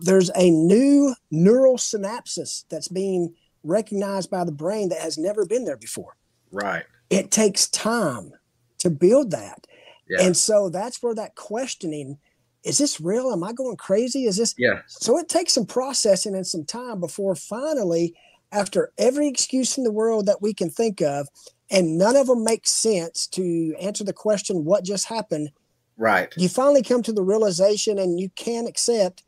there's 0.03 0.31
a 0.35 0.51
new 0.51 1.15
neural 1.31 1.79
synapses 1.79 2.65
that's 2.69 2.89
being 2.89 3.35
recognized 3.63 4.31
by 4.31 4.45
the 4.45 4.53
brain 4.53 4.91
that 4.91 5.01
has 5.01 5.17
never 5.17 5.47
been 5.47 5.65
there 5.65 5.79
before. 5.79 6.17
Right. 6.51 6.85
It 7.09 7.31
takes 7.31 7.69
time 7.69 8.33
to 8.79 8.91
build 8.91 9.31
that. 9.31 9.67
Yeah. 10.11 10.27
And 10.27 10.37
so 10.37 10.69
that's 10.69 11.03
where 11.03 11.15
that 11.15 11.37
questioning 11.37 12.19
is 12.65 12.79
this 12.79 13.01
real? 13.01 13.33
Am 13.33 13.43
I 13.43 13.53
going 13.53 13.77
crazy? 13.77 14.27
Is 14.27 14.37
this? 14.37 14.55
Yeah. 14.57 14.83
So 14.87 15.19
it 15.19 15.29
takes 15.29 15.53
some 15.53 15.67
processing 15.67 16.37
and 16.37 16.47
some 16.47 16.65
time 16.65 17.01
before 17.01 17.35
finally, 17.35 18.15
after 18.53 18.93
every 18.99 19.27
excuse 19.27 19.79
in 19.79 19.85
the 19.85 19.93
world 19.93 20.27
that 20.27 20.43
we 20.43 20.55
can 20.55 20.71
think 20.71 21.01
of, 21.01 21.29
and 21.71 21.99
none 21.99 22.17
of 22.17 22.27
them 22.27 22.45
make 22.45 22.67
sense 22.67 23.27
to 23.29 23.75
answer 23.81 24.05
the 24.05 24.13
question, 24.13 24.65
what 24.65 24.85
just 24.85 25.09
happened? 25.09 25.51
Right. 25.97 26.33
You 26.37 26.49
finally 26.49 26.83
come 26.83 27.03
to 27.05 27.13
the 27.13 27.23
realization 27.23 27.99
and 27.99 28.21
you 28.21 28.29
can 28.31 28.67
accept 28.67 29.25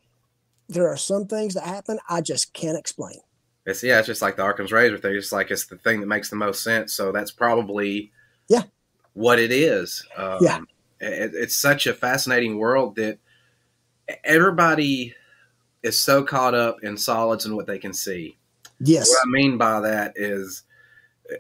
there 0.69 0.89
are 0.89 0.97
some 0.97 1.27
things 1.27 1.55
that 1.55 1.65
happen 1.65 1.99
I 2.09 2.21
just 2.21 2.53
can't 2.53 2.79
explain. 2.79 3.19
It's 3.67 3.83
yeah, 3.83 3.99
it's 3.99 4.07
just 4.07 4.21
like 4.23 4.37
the 4.37 4.47
Occam's 4.47 4.73
razor 4.73 4.99
thing. 4.99 5.15
It's 5.15 5.33
like 5.33 5.51
it's 5.51 5.67
the 5.67 5.79
thing 5.79 6.01
that 6.01 6.07
makes 6.07 6.29
the 6.29 6.37
most 6.37 6.63
sense. 6.63 6.93
So 6.95 7.13
that's 7.13 7.31
probably 7.31 8.13
yeah 8.49 8.65
what 9.15 9.39
it 9.39 9.51
is. 9.51 10.07
Um, 10.17 10.39
yeah, 10.43 10.59
it, 11.01 11.33
it's 11.35 11.57
such 11.57 11.87
a 11.87 11.95
fascinating 11.95 12.59
world 12.59 12.97
that 12.97 13.19
everybody 14.23 15.15
is 15.83 16.01
so 16.01 16.23
caught 16.23 16.55
up 16.55 16.83
in 16.83 16.97
solids 16.97 17.47
and 17.47 17.57
what 17.57 17.67
they 17.67 17.79
can 17.79 17.95
see. 17.95 18.37
Yes. 18.85 19.09
What 19.09 19.19
I 19.25 19.31
mean 19.31 19.59
by 19.59 19.81
that 19.81 20.15
is, 20.17 20.63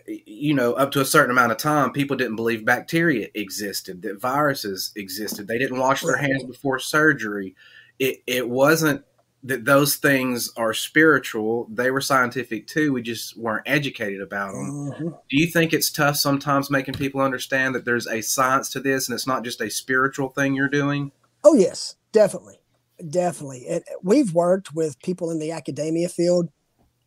you 0.06 0.54
know, 0.54 0.72
up 0.72 0.90
to 0.92 1.00
a 1.00 1.04
certain 1.04 1.30
amount 1.30 1.52
of 1.52 1.58
time, 1.58 1.92
people 1.92 2.16
didn't 2.16 2.36
believe 2.36 2.64
bacteria 2.64 3.28
existed, 3.34 4.02
that 4.02 4.20
viruses 4.20 4.92
existed. 4.96 5.46
They 5.46 5.58
didn't 5.58 5.78
wash 5.78 6.02
their 6.02 6.16
hands 6.16 6.44
before 6.44 6.78
surgery. 6.78 7.54
It, 7.98 8.22
it 8.26 8.48
wasn't 8.48 9.04
that 9.42 9.66
those 9.66 9.96
things 9.96 10.50
are 10.56 10.72
spiritual. 10.72 11.68
They 11.70 11.90
were 11.90 12.00
scientific 12.00 12.66
too. 12.66 12.94
We 12.94 13.02
just 13.02 13.36
weren't 13.36 13.64
educated 13.66 14.22
about 14.22 14.52
them. 14.52 14.70
Mm-hmm. 14.70 15.08
Do 15.08 15.38
you 15.38 15.50
think 15.50 15.74
it's 15.74 15.90
tough 15.90 16.16
sometimes 16.16 16.70
making 16.70 16.94
people 16.94 17.20
understand 17.20 17.74
that 17.74 17.84
there's 17.84 18.06
a 18.06 18.22
science 18.22 18.70
to 18.70 18.80
this 18.80 19.06
and 19.06 19.14
it's 19.14 19.26
not 19.26 19.44
just 19.44 19.60
a 19.60 19.70
spiritual 19.70 20.30
thing 20.30 20.54
you're 20.54 20.68
doing? 20.68 21.12
Oh, 21.44 21.54
yes, 21.54 21.96
definitely. 22.10 22.58
Definitely. 23.06 23.66
It, 23.66 23.82
we've 24.02 24.32
worked 24.32 24.72
with 24.72 24.98
people 25.00 25.30
in 25.30 25.38
the 25.38 25.52
academia 25.52 26.08
field. 26.08 26.48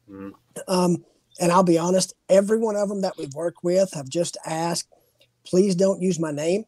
Mm-hmm. 0.09 0.29
Um, 0.67 1.03
and 1.39 1.51
I'll 1.51 1.63
be 1.63 1.77
honest, 1.77 2.13
every 2.29 2.57
one 2.57 2.75
of 2.75 2.89
them 2.89 3.01
that 3.01 3.17
we've 3.17 3.33
worked 3.33 3.63
with 3.63 3.93
have 3.93 4.09
just 4.09 4.37
asked, 4.45 4.87
please 5.45 5.75
don't 5.75 6.01
use 6.01 6.19
my 6.19 6.31
name. 6.31 6.65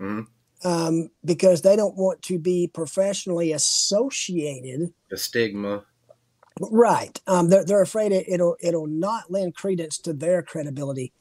Mm-hmm 0.00 0.22
um, 0.64 1.10
because 1.24 1.62
they 1.62 1.76
don't 1.76 1.96
want 1.96 2.22
to 2.22 2.38
be 2.38 2.70
professionally 2.72 3.52
associated. 3.52 4.92
The 5.10 5.16
stigma. 5.16 5.84
Right. 6.60 7.20
Um, 7.26 7.48
they're, 7.48 7.64
they're 7.64 7.82
afraid 7.82 8.12
it, 8.12 8.26
it'll 8.28 8.56
it'll 8.60 8.88
not 8.88 9.30
lend 9.30 9.54
credence 9.54 9.98
to 9.98 10.12
their 10.12 10.42
credibility. 10.42 11.12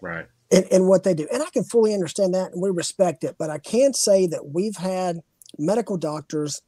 Right. 0.00 0.26
In, 0.50 0.64
in 0.64 0.86
what 0.86 1.04
they 1.04 1.14
do. 1.14 1.26
And 1.32 1.42
I 1.42 1.48
can 1.50 1.64
fully 1.64 1.94
understand 1.94 2.34
that 2.34 2.52
and 2.52 2.62
we 2.62 2.70
respect 2.70 3.24
it. 3.24 3.36
But 3.38 3.48
I 3.48 3.58
can 3.58 3.94
say 3.94 4.26
that 4.26 4.50
we've 4.52 4.76
had 4.76 5.20
medical 5.58 5.96
doctors, 5.96 6.60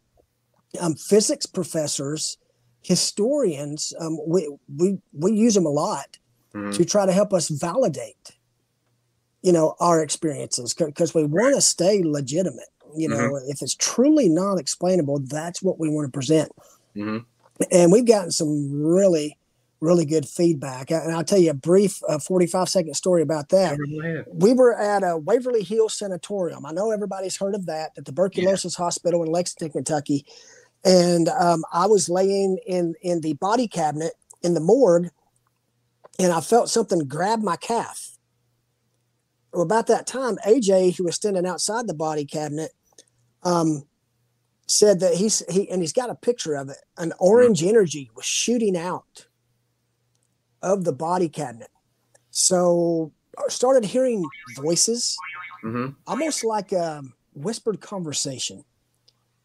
um, 0.80 0.94
physics 0.94 1.44
professors, 1.44 2.38
historians, 2.86 3.92
um, 3.98 4.18
we, 4.26 4.48
we, 4.76 4.98
we 5.12 5.32
use 5.32 5.54
them 5.54 5.66
a 5.66 5.70
lot 5.70 6.18
mm-hmm. 6.54 6.70
to 6.70 6.84
try 6.84 7.04
to 7.04 7.12
help 7.12 7.32
us 7.32 7.48
validate 7.48 8.36
you 9.42 9.52
know 9.52 9.76
our 9.78 10.02
experiences 10.02 10.74
because 10.74 11.14
we 11.14 11.24
want 11.24 11.54
to 11.54 11.60
stay 11.60 12.02
legitimate 12.02 12.68
you 12.96 13.08
know 13.08 13.16
mm-hmm. 13.16 13.50
if 13.50 13.62
it's 13.62 13.74
truly 13.76 14.28
non 14.28 14.58
explainable 14.58 15.20
that's 15.20 15.62
what 15.62 15.78
we 15.78 15.88
want 15.88 16.06
to 16.06 16.10
present 16.10 16.50
mm-hmm. 16.96 17.18
and 17.70 17.92
we've 17.92 18.06
gotten 18.06 18.32
some 18.32 18.82
really 18.82 19.38
really 19.80 20.04
good 20.04 20.26
feedback 20.26 20.90
and 20.90 21.14
i'll 21.14 21.22
tell 21.22 21.38
you 21.38 21.50
a 21.50 21.54
brief 21.54 22.00
uh, 22.08 22.18
45 22.18 22.68
second 22.68 22.94
story 22.94 23.22
about 23.22 23.50
that 23.50 23.78
we 24.32 24.52
were 24.52 24.76
at 24.76 25.04
a 25.04 25.16
waverly 25.16 25.62
Hills 25.62 25.94
sanatorium 25.94 26.66
i 26.66 26.72
know 26.72 26.90
everybody's 26.90 27.36
heard 27.36 27.54
of 27.54 27.66
that 27.66 27.94
the 27.94 28.02
tuberculosis 28.02 28.76
yeah. 28.76 28.84
hospital 28.84 29.22
in 29.22 29.30
lexington 29.30 29.70
kentucky 29.70 30.24
and 30.86 31.28
um, 31.28 31.62
i 31.72 31.84
was 31.86 32.08
laying 32.08 32.58
in 32.66 32.94
in 33.02 33.20
the 33.20 33.34
body 33.34 33.68
cabinet 33.68 34.14
in 34.42 34.54
the 34.54 34.60
morgue 34.60 35.10
and 36.18 36.32
i 36.32 36.40
felt 36.40 36.70
something 36.70 37.00
grab 37.00 37.42
my 37.42 37.56
calf 37.56 38.16
well, 39.56 39.64
about 39.64 39.86
that 39.86 40.06
time, 40.06 40.36
AJ, 40.46 40.98
who 40.98 41.04
was 41.04 41.14
standing 41.14 41.46
outside 41.46 41.86
the 41.86 41.94
body 41.94 42.26
cabinet, 42.26 42.72
um, 43.42 43.86
said 44.66 45.00
that 45.00 45.14
he's 45.14 45.42
he 45.48 45.70
and 45.70 45.80
he's 45.80 45.94
got 45.94 46.10
a 46.10 46.14
picture 46.14 46.54
of 46.54 46.68
it. 46.68 46.76
An 46.98 47.14
orange 47.18 47.60
mm-hmm. 47.60 47.70
energy 47.70 48.10
was 48.14 48.26
shooting 48.26 48.76
out 48.76 49.28
of 50.60 50.84
the 50.84 50.92
body 50.92 51.30
cabinet. 51.30 51.70
So 52.30 53.12
I 53.38 53.48
started 53.48 53.86
hearing 53.86 54.28
voices, 54.56 55.16
mm-hmm. 55.64 55.92
almost 56.06 56.44
like 56.44 56.72
a 56.72 57.02
whispered 57.32 57.80
conversation. 57.80 58.62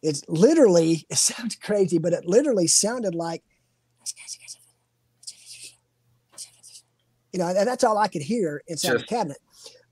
It's 0.02 0.24
literally, 0.28 1.06
it 1.10 1.18
sounds 1.18 1.56
crazy, 1.56 1.98
but 1.98 2.14
it 2.14 2.26
literally 2.26 2.68
sounded 2.68 3.16
like, 3.16 3.44
you 7.32 7.40
know, 7.40 7.48
and 7.48 7.68
that's 7.68 7.84
all 7.84 7.98
I 7.98 8.08
could 8.10 8.22
hear 8.22 8.62
inside 8.68 8.94
Just, 8.94 9.08
the 9.08 9.16
cabinet 9.16 9.38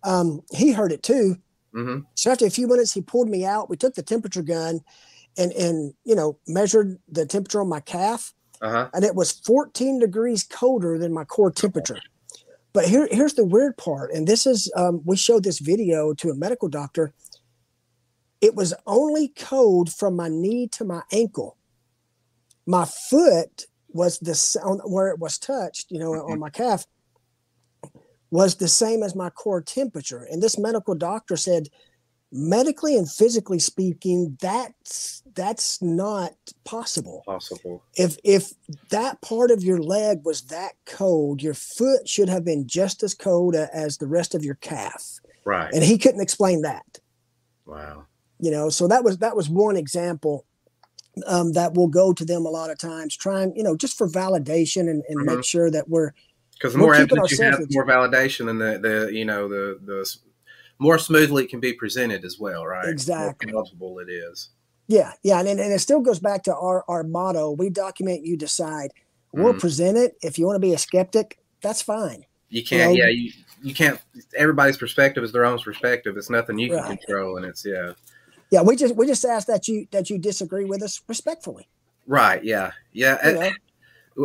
um, 0.04 0.42
he 0.52 0.72
heard 0.72 0.92
it 0.92 1.04
too. 1.04 1.38
Mm-hmm. 1.74 2.00
So 2.16 2.32
after 2.32 2.46
a 2.46 2.52
few 2.52 2.68
minutes, 2.68 2.94
he 2.94 3.02
pulled 3.02 3.30
me 3.30 3.46
out. 3.46 3.70
We 3.70 3.78
took 3.78 3.96
the 3.96 4.04
temperature 4.04 4.42
gun 4.42 4.82
and 5.38 5.52
and 5.54 5.94
you 6.04 6.16
know 6.16 6.38
measured 6.48 7.00
the 7.08 7.26
temperature 7.26 7.62
on 7.62 7.70
my 7.70 7.80
calf, 7.80 8.34
uh-huh. 8.62 8.90
and 8.94 9.06
it 9.06 9.16
was 9.16 9.32
14 9.32 10.00
degrees 10.00 10.44
colder 10.44 10.98
than 10.98 11.14
my 11.14 11.24
core 11.24 11.52
temperature. 11.52 12.00
But 12.74 12.86
here 12.86 13.08
here's 13.12 13.36
the 13.36 13.46
weird 13.46 13.78
part, 13.78 14.12
and 14.12 14.28
this 14.28 14.46
is 14.46 14.72
um, 14.76 15.02
we 15.06 15.16
showed 15.16 15.44
this 15.44 15.60
video 15.60 16.14
to 16.16 16.30
a 16.30 16.36
medical 16.36 16.70
doctor. 16.70 17.14
It 18.42 18.56
was 18.56 18.74
only 18.86 19.30
cold 19.30 19.92
from 19.92 20.16
my 20.16 20.30
knee 20.30 20.68
to 20.70 20.86
my 20.86 21.02
ankle. 21.12 21.58
My 22.66 22.86
foot 22.86 23.66
was 23.90 24.20
the 24.20 24.82
where 24.86 25.10
it 25.10 25.20
was 25.20 25.38
touched, 25.38 25.92
you 25.92 26.00
know, 26.00 26.12
mm-hmm. 26.12 26.32
on 26.32 26.40
my 26.40 26.50
calf 26.50 26.86
was 28.32 28.56
the 28.56 28.68
same 28.68 29.04
as 29.04 29.16
my 29.16 29.30
core 29.30 29.62
temperature. 29.62 30.28
And 30.30 30.42
this 30.42 30.58
medical 30.58 30.96
doctor 30.96 31.36
said, 31.36 31.70
medically 32.32 32.96
and 32.96 33.10
physically 33.10 33.60
speaking, 33.60 34.38
that's 34.40 35.24
that's 35.36 35.82
not 35.82 36.34
possible. 36.64 37.24
Possible. 37.26 37.84
If 37.96 38.18
if 38.24 38.52
that 38.90 39.22
part 39.22 39.52
of 39.52 39.64
your 39.64 39.80
leg 39.80 40.20
was 40.24 40.44
that 40.44 40.74
cold, 40.86 41.42
your 41.42 41.54
foot 41.54 42.08
should 42.08 42.30
have 42.30 42.46
been 42.46 42.68
just 42.68 43.04
as 43.04 43.16
cold 43.16 43.56
as 43.56 43.98
the 43.98 44.08
rest 44.08 44.36
of 44.36 44.44
your 44.44 44.56
calf. 44.56 45.20
Right. 45.46 45.74
And 45.74 45.84
he 45.84 45.98
couldn't 45.98 46.22
explain 46.22 46.62
that. 46.62 47.00
Wow. 47.66 48.06
You 48.40 48.52
know, 48.52 48.70
so 48.70 48.88
that 48.88 49.04
was 49.04 49.18
that 49.18 49.36
was 49.36 49.50
one 49.50 49.76
example 49.76 50.46
um, 51.28 51.54
that 51.54 51.74
will 51.74 51.88
go 51.88 52.14
to 52.14 52.26
them 52.26 52.46
a 52.46 52.50
lot 52.50 52.70
of 52.70 52.78
times, 52.78 53.16
trying, 53.16 53.56
you 53.56 53.64
know, 53.64 53.76
just 53.76 53.98
for 53.98 54.08
validation 54.08 54.82
and, 54.90 55.04
and 55.08 55.20
mm-hmm. 55.20 55.36
make 55.36 55.44
sure 55.44 55.70
that 55.72 55.90
we're 55.90 56.14
because 56.54 56.74
the 56.74 56.80
more 56.80 56.94
evidence 56.94 57.32
you 57.32 57.44
have, 57.44 57.60
the 57.60 57.68
more 57.72 57.86
validation, 57.86 58.50
and 58.50 58.60
the 58.60 58.80
the 58.80 59.14
you 59.14 59.26
know 59.26 59.48
the 59.48 59.80
the 59.86 60.18
more 60.78 60.98
smoothly 60.98 61.44
it 61.44 61.50
can 61.50 61.60
be 61.60 61.74
presented 61.74 62.26
as 62.26 62.40
well, 62.40 62.66
right? 62.66 62.88
Exactly. 62.88 63.52
more 63.52 63.64
palatable 63.64 64.00
it 64.00 64.10
is. 64.10 64.50
Yeah, 64.88 65.14
yeah, 65.24 65.40
and, 65.40 65.48
and 65.48 65.60
it 65.60 65.80
still 65.80 66.02
goes 66.02 66.20
back 66.20 66.44
to 66.44 66.56
our 66.56 66.84
our 66.88 67.04
motto: 67.04 67.52
we 67.52 67.70
document, 67.70 68.26
you 68.26 68.36
decide. 68.36 68.92
We'll 69.32 69.52
mm-hmm. 69.52 69.60
present 69.60 69.98
it. 69.98 70.18
If 70.24 70.40
you 70.40 70.48
want 70.48 70.56
to 70.56 70.60
be 70.60 70.74
a 70.74 70.78
skeptic, 70.78 71.38
that's 71.62 71.82
fine. 71.82 72.26
You 72.50 72.64
can't. 72.64 72.96
You 72.96 73.04
know? 73.04 73.06
Yeah, 73.06 73.12
you 73.12 73.32
you 73.62 73.74
can't. 73.74 74.00
Everybody's 74.36 74.78
perspective 74.78 75.24
is 75.24 75.32
their 75.32 75.46
own 75.46 75.60
perspective. 75.60 76.18
It's 76.18 76.30
nothing 76.30 76.58
you 76.58 76.70
can 76.70 76.78
right. 76.78 77.00
control, 77.00 77.38
and 77.38 77.46
it's 77.46 77.64
yeah. 77.66 77.94
Yeah, 78.52 78.62
we 78.62 78.76
just 78.76 78.96
we 78.96 79.06
just 79.06 79.24
ask 79.26 79.48
that 79.48 79.68
you 79.68 79.88
that 79.92 80.10
you 80.10 80.18
disagree 80.18 80.66
with 80.66 80.82
us 80.82 81.02
respectfully. 81.08 81.68
Right. 82.08 82.44
Yeah. 82.44 82.72
Yeah. 82.92 83.44
You 83.46 83.52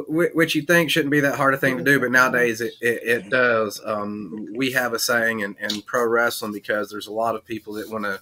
which 0.09 0.57
you 0.57 0.63
think 0.63 0.91
shouldn't 0.91 1.13
be 1.13 1.21
that 1.21 1.37
hard 1.37 1.55
a 1.55 1.57
thing 1.57 1.79
to 1.79 1.85
do, 1.85 2.01
but 2.01 2.11
nowadays 2.11 2.61
it, 2.61 2.75
it, 2.81 3.03
it 3.05 3.31
does. 3.31 3.81
Um, 3.85 4.49
we 4.53 4.73
have 4.73 4.93
a 4.93 4.99
saying 4.99 5.41
in, 5.41 5.55
in, 5.61 5.83
pro 5.83 6.05
wrestling 6.05 6.53
because 6.53 6.91
there's 6.91 7.07
a 7.07 7.13
lot 7.13 7.37
of 7.37 7.45
people 7.45 7.75
that 7.75 7.89
want 7.89 8.05
to 8.05 8.21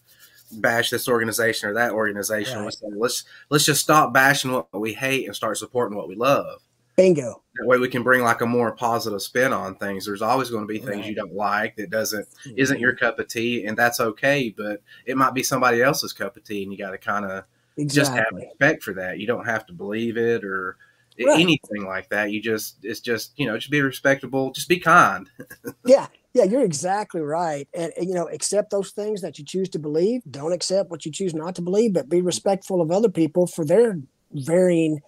bash 0.52 0.90
this 0.90 1.08
organization 1.08 1.70
or 1.70 1.74
that 1.74 1.92
organization. 1.92 2.58
Right. 2.58 2.64
Let's, 2.64 2.82
let's 2.82 3.24
let's 3.48 3.64
just 3.64 3.80
stop 3.80 4.12
bashing 4.12 4.52
what 4.52 4.68
we 4.74 4.92
hate 4.92 5.26
and 5.26 5.34
start 5.34 5.56
supporting 5.56 5.96
what 5.96 6.08
we 6.08 6.14
love. 6.14 6.60
Bingo. 6.96 7.42
That 7.56 7.66
way 7.66 7.78
we 7.78 7.88
can 7.88 8.02
bring 8.02 8.22
like 8.22 8.40
a 8.40 8.46
more 8.46 8.72
positive 8.72 9.22
spin 9.22 9.52
on 9.52 9.74
things. 9.76 10.06
There's 10.06 10.22
always 10.22 10.50
going 10.50 10.66
to 10.66 10.72
be 10.72 10.78
things 10.78 10.98
right. 10.98 11.06
you 11.06 11.14
don't 11.14 11.34
like 11.34 11.76
that 11.76 11.90
doesn't 11.90 12.26
hmm. 12.44 12.52
isn't 12.56 12.80
your 12.80 12.94
cup 12.94 13.18
of 13.18 13.28
tea, 13.28 13.64
and 13.66 13.76
that's 13.76 14.00
okay. 14.00 14.54
But 14.56 14.82
it 15.06 15.16
might 15.16 15.34
be 15.34 15.42
somebody 15.42 15.82
else's 15.82 16.12
cup 16.12 16.36
of 16.36 16.44
tea, 16.44 16.62
and 16.62 16.72
you 16.72 16.78
got 16.78 16.90
to 16.92 16.98
kind 16.98 17.24
of 17.24 17.44
exactly. 17.76 18.00
just 18.00 18.12
have 18.12 18.26
respect 18.32 18.82
for 18.82 18.94
that. 18.94 19.18
You 19.18 19.26
don't 19.26 19.46
have 19.46 19.66
to 19.66 19.72
believe 19.72 20.16
it 20.16 20.44
or 20.44 20.76
right. 21.22 21.40
anything 21.40 21.84
like 21.84 22.08
that. 22.10 22.30
You 22.30 22.40
just 22.40 22.78
it's 22.82 23.00
just 23.00 23.32
you 23.36 23.46
know 23.46 23.56
just 23.58 23.70
be 23.70 23.82
respectable, 23.82 24.52
just 24.52 24.68
be 24.68 24.78
kind. 24.78 25.28
yeah, 25.84 26.06
yeah, 26.34 26.44
you're 26.44 26.64
exactly 26.64 27.20
right. 27.20 27.68
And, 27.74 27.92
you 28.00 28.14
know, 28.14 28.28
accept 28.28 28.70
those 28.70 28.90
things 28.90 29.20
that 29.20 29.38
you 29.38 29.44
choose 29.44 29.68
to 29.70 29.78
believe. 29.78 30.22
Don't 30.30 30.52
accept 30.52 30.90
what 30.90 31.04
you 31.04 31.12
choose 31.12 31.34
not 31.34 31.54
to 31.56 31.62
believe, 31.62 31.92
but 31.92 32.08
be 32.08 32.22
respectful 32.22 32.80
of 32.80 32.90
other 32.90 33.10
people 33.10 33.46
for 33.46 33.64
their 33.64 33.98
varying 34.32 35.00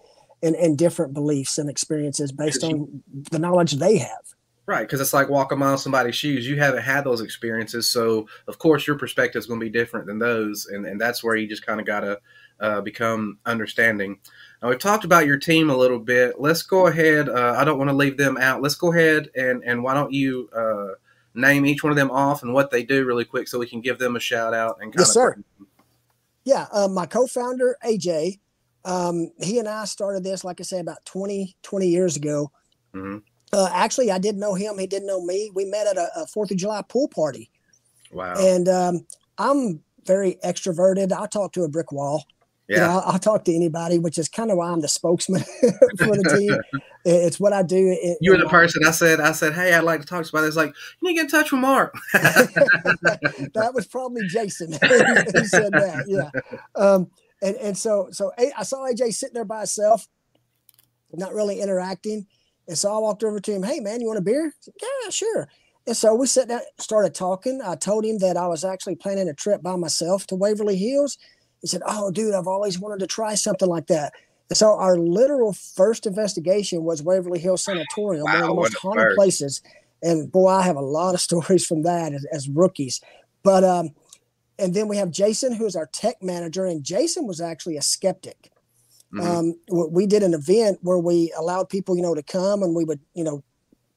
and, 0.45 0.55
and 0.55 0.77
different 0.77 1.13
beliefs 1.13 1.57
and 1.57 1.69
experiences 1.69 2.31
based 2.31 2.63
on 2.63 3.03
the 3.31 3.39
knowledge 3.39 3.73
they 3.73 3.97
have. 3.97 4.35
Right, 4.67 4.81
because 4.81 4.99
it's 4.99 5.13
like 5.13 5.29
walk 5.29 5.51
a 5.51 5.55
mile 5.55 5.73
in 5.73 5.77
somebody's 5.77 6.15
shoes. 6.15 6.47
You 6.47 6.57
haven't 6.57 6.81
had 6.81 7.03
those 7.03 7.21
experiences, 7.21 7.87
so 7.87 8.27
of 8.47 8.57
course 8.57 8.87
your 8.87 8.97
perspective 8.97 9.39
is 9.39 9.45
going 9.45 9.59
to 9.59 9.65
be 9.65 9.71
different 9.71 10.07
than 10.07 10.17
those, 10.17 10.65
and 10.65 10.87
and 10.87 10.99
that's 10.99 11.23
where 11.23 11.35
you 11.35 11.47
just 11.47 11.63
kind 11.63 11.79
of 11.79 11.85
got 11.85 11.99
to 11.99 12.19
uh, 12.59 12.81
become 12.81 13.37
understanding. 13.45 14.17
Now 14.63 14.69
we've 14.69 14.79
talked 14.79 15.05
about 15.05 15.27
your 15.27 15.37
team 15.37 15.69
a 15.69 15.77
little 15.77 15.99
bit. 15.99 16.39
Let's 16.39 16.63
go 16.63 16.87
ahead. 16.87 17.29
Uh, 17.29 17.53
I 17.55 17.63
don't 17.63 17.77
want 17.77 17.91
to 17.91 17.95
leave 17.95 18.17
them 18.17 18.37
out. 18.37 18.63
Let's 18.63 18.73
go 18.73 18.91
ahead 18.91 19.29
and 19.35 19.63
and 19.63 19.83
why 19.83 19.93
don't 19.93 20.11
you 20.11 20.49
uh, 20.55 20.95
name 21.35 21.65
each 21.67 21.83
one 21.83 21.91
of 21.91 21.97
them 21.97 22.09
off 22.09 22.41
and 22.41 22.51
what 22.51 22.71
they 22.71 22.83
do 22.83 23.05
really 23.05 23.25
quick 23.25 23.47
so 23.47 23.59
we 23.59 23.67
can 23.67 23.81
give 23.81 23.99
them 23.99 24.15
a 24.15 24.19
shout 24.19 24.55
out 24.55 24.77
and 24.81 24.91
kind 24.91 25.01
yes, 25.01 25.09
of 25.09 25.13
sir. 25.13 25.43
Yeah, 26.43 26.67
uh, 26.71 26.87
my 26.87 27.05
co-founder 27.05 27.77
AJ, 27.85 28.39
um, 28.85 29.31
he 29.41 29.59
and 29.59 29.67
I 29.67 29.85
started 29.85 30.23
this, 30.23 30.43
like 30.43 30.61
I 30.61 30.63
said, 30.63 30.81
about 30.81 31.03
20, 31.05 31.55
20 31.63 31.87
years 31.87 32.15
ago. 32.15 32.51
Mm-hmm. 32.93 33.17
Uh, 33.51 33.69
actually, 33.73 34.11
I 34.11 34.19
didn't 34.19 34.39
know 34.39 34.53
him. 34.53 34.77
He 34.77 34.87
didn't 34.87 35.07
know 35.07 35.23
me. 35.23 35.51
We 35.53 35.65
met 35.65 35.87
at 35.87 35.97
a, 35.97 36.27
Fourth 36.27 36.51
of 36.51 36.57
July 36.57 36.83
pool 36.87 37.07
party. 37.07 37.49
Wow. 38.11 38.35
And 38.37 38.69
um, 38.69 39.07
I'm 39.37 39.81
very 40.05 40.37
extroverted. 40.43 41.11
I 41.11 41.25
talk 41.27 41.53
to 41.53 41.63
a 41.63 41.69
brick 41.69 41.91
wall. 41.91 42.25
Yeah. 42.67 42.75
You 42.75 42.81
know, 42.81 42.89
I'll, 42.89 43.13
I'll, 43.13 43.19
talk 43.19 43.45
to 43.45 43.53
anybody, 43.53 43.99
which 43.99 44.17
is 44.17 44.27
kind 44.27 44.49
of 44.49 44.57
why 44.57 44.71
I'm 44.71 44.81
the 44.81 44.87
spokesman 44.87 45.41
for 45.99 46.15
the 46.15 46.35
team. 46.37 46.81
it's 47.05 47.39
what 47.39 47.53
I 47.53 47.61
do. 47.61 47.77
In, 47.77 48.17
you 48.21 48.31
were 48.31 48.37
the 48.37 48.49
person 48.49 48.81
I 48.85 48.91
said, 48.91 49.19
I 49.19 49.33
said, 49.33 49.53
Hey, 49.53 49.73
I'd 49.73 49.83
like 49.83 50.01
to 50.01 50.07
talk 50.07 50.27
about 50.27 50.41
this. 50.41 50.55
Like, 50.55 50.73
you 50.99 51.07
need 51.07 51.13
to 51.13 51.15
get 51.15 51.25
in 51.25 51.29
touch 51.29 51.51
with 51.51 51.61
Mark. 51.61 51.95
that 52.13 53.71
was 53.73 53.85
probably 53.85 54.27
Jason 54.27 54.71
who 54.71 55.45
said 55.45 55.73
that. 55.73 56.05
Yeah. 56.07 56.31
Um, 56.75 57.11
and, 57.45 57.55
and 57.57 57.77
so, 57.77 58.07
so 58.11 58.31
I 58.37 58.63
saw 58.63 58.87
AJ 58.87 59.13
sitting 59.13 59.35
there 59.35 59.45
by 59.45 59.59
himself, 59.59 60.07
not 61.13 61.33
really 61.33 61.61
interacting. 61.61 62.25
And 62.67 62.77
so 62.77 62.93
I 62.93 62.97
walked 62.97 63.23
over 63.23 63.39
to 63.39 63.51
him, 63.51 63.63
Hey 63.63 63.79
man, 63.79 64.01
you 64.01 64.07
want 64.07 64.19
a 64.19 64.23
beer? 64.23 64.53
Said, 64.59 64.73
yeah, 64.81 65.09
sure. 65.09 65.47
And 65.87 65.95
so 65.95 66.15
we 66.15 66.25
sat 66.25 66.47
down, 66.47 66.61
started 66.79 67.13
talking. 67.13 67.61
I 67.63 67.75
told 67.75 68.05
him 68.05 68.17
that 68.17 68.37
I 68.37 68.47
was 68.47 68.65
actually 68.65 68.95
planning 68.95 69.29
a 69.29 69.33
trip 69.33 69.61
by 69.61 69.75
myself 69.75 70.25
to 70.27 70.35
Waverly 70.35 70.75
Hills. 70.75 71.19
He 71.61 71.67
said, 71.67 71.83
Oh, 71.85 72.09
dude, 72.09 72.33
I've 72.33 72.47
always 72.47 72.79
wanted 72.79 72.99
to 73.01 73.07
try 73.07 73.35
something 73.35 73.69
like 73.69 73.87
that. 73.87 74.13
And 74.49 74.57
so 74.57 74.75
our 74.77 74.97
literal 74.97 75.53
first 75.53 76.07
investigation 76.07 76.83
was 76.83 77.03
Waverly 77.03 77.39
Hills 77.39 77.63
Sanatorium, 77.63 78.25
wow, 78.25 78.33
one 78.33 78.41
of 78.41 78.49
the 78.49 78.55
most 78.55 78.77
haunted 78.77 79.15
places. 79.15 79.61
And 80.01 80.31
boy, 80.31 80.49
I 80.49 80.63
have 80.63 80.75
a 80.75 80.81
lot 80.81 81.13
of 81.13 81.21
stories 81.29 81.65
from 81.65 81.83
that 81.83 82.13
as, 82.13 82.25
as 82.31 82.49
rookies. 82.49 83.01
But 83.43 83.63
um, 83.63 83.91
and 84.57 84.73
then 84.73 84.87
we 84.87 84.97
have 84.97 85.11
Jason, 85.11 85.53
who 85.53 85.65
is 85.65 85.75
our 85.75 85.87
tech 85.87 86.21
manager, 86.21 86.65
and 86.65 86.83
Jason 86.83 87.27
was 87.27 87.41
actually 87.41 87.77
a 87.77 87.81
skeptic. 87.81 88.51
Mm-hmm. 89.13 89.27
Um, 89.71 89.91
we 89.91 90.05
did 90.05 90.23
an 90.23 90.33
event 90.33 90.79
where 90.81 90.97
we 90.97 91.31
allowed 91.37 91.69
people, 91.69 91.95
you 91.95 92.01
know, 92.01 92.15
to 92.15 92.23
come 92.23 92.63
and 92.63 92.75
we 92.75 92.83
would, 92.83 92.99
you 93.13 93.23
know, 93.23 93.43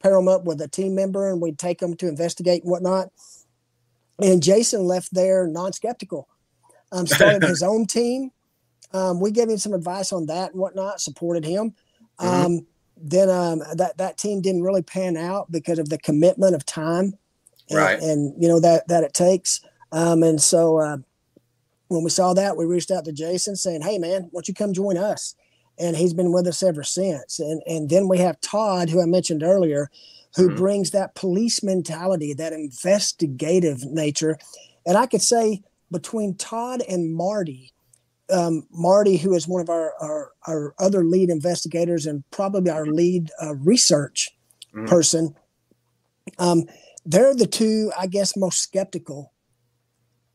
pair 0.01 0.13
them 0.13 0.29
up 0.29 0.45
with 0.45 0.61
a 0.61 0.69
team 0.69 0.95
member 0.95 1.31
and 1.31 1.41
we'd 1.41 1.59
take 1.59 1.79
them 1.79 1.97
to 1.97 2.09
investigate 2.09 2.63
and 2.63 2.71
whatnot. 2.71 3.09
And 4.21 4.43
Jason 4.43 4.83
left 4.83 5.13
there 5.13 5.47
non-skeptical, 5.47 6.29
um, 6.93 7.07
started 7.07 7.43
his 7.43 7.63
own 7.65 7.87
team. 7.87 8.31
Um, 8.93 9.21
we 9.21 9.31
gave 9.31 9.49
him 9.49 9.59
some 9.59 9.75
advice 9.75 10.13
on 10.13 10.27
that 10.27 10.53
and 10.53 10.61
whatnot, 10.61 11.01
supported 11.01 11.45
him. 11.45 11.75
Mm-hmm. 12.21 12.47
Um, 12.47 12.67
then 13.01 13.31
um, 13.31 13.63
that 13.77 13.97
that 13.99 14.19
team 14.19 14.41
didn't 14.41 14.63
really 14.63 14.83
pan 14.83 15.17
out 15.17 15.53
because 15.53 15.79
of 15.79 15.89
the 15.89 15.99
commitment 15.99 16.57
of 16.57 16.67
time, 16.67 17.15
and, 17.69 17.79
right? 17.79 18.01
And 18.01 18.35
you 18.43 18.49
know 18.49 18.59
that 18.59 18.89
that 18.89 19.05
it 19.05 19.15
takes. 19.15 19.61
Um, 19.93 20.23
and 20.23 20.41
so 20.41 20.79
uh, 20.79 20.99
when 21.89 22.05
we 22.05 22.11
saw 22.11 22.35
that, 22.35 22.57
we 22.57 22.67
reached 22.67 22.91
out 22.91 23.05
to 23.07 23.13
Jason 23.13 23.57
saying, 23.57 23.83
"Hey, 23.83 23.99
man, 23.99 24.23
why 24.31 24.39
don't 24.39 24.49
you 24.49 24.55
come 24.55 24.73
join 24.73 24.97
us?" 24.97 25.35
And 25.79 25.97
he's 25.97 26.15
been 26.15 26.33
with 26.33 26.47
us 26.47 26.63
ever 26.63 26.83
since. 26.83 27.39
And 27.39 27.63
and 27.67 27.89
then 27.89 28.09
we 28.09 28.19
have 28.19 28.41
Todd, 28.41 28.91
who 28.91 29.03
I 29.03 29.07
mentioned 29.07 29.43
earlier, 29.43 29.91
who 30.37 30.49
mm-hmm. 30.49 30.57
brings 30.57 30.91
that 30.91 31.15
police 31.15 31.63
mentality, 31.63 32.35
that 32.35 32.53
investigative 32.53 33.85
nature. 33.85 34.39
And 34.87 34.97
I 34.97 35.07
could 35.07 35.23
say 35.23 35.63
between 35.91 36.35
Todd 36.35 36.83
and 36.89 37.13
Marty, 37.13 37.73
um, 38.31 38.67
Marty, 38.71 39.17
who 39.17 39.35
is 39.35 39.49
one 39.49 39.61
of 39.61 39.71
our, 39.71 39.95
our, 40.01 40.33
our 40.47 40.75
other 40.79 41.05
lead 41.05 41.31
investigators 41.31 42.07
and 42.07 42.25
probably 42.31 42.71
our 42.71 42.87
lead 42.87 43.31
uh, 43.43 43.55
research 43.57 44.31
mm-hmm. 44.75 44.87
person, 44.87 45.35
um, 46.39 46.65
they're 47.07 47.35
the 47.35 47.47
two, 47.47 47.91
I 47.99 48.07
guess, 48.07 48.37
most 48.37 48.61
skeptical 48.61 49.33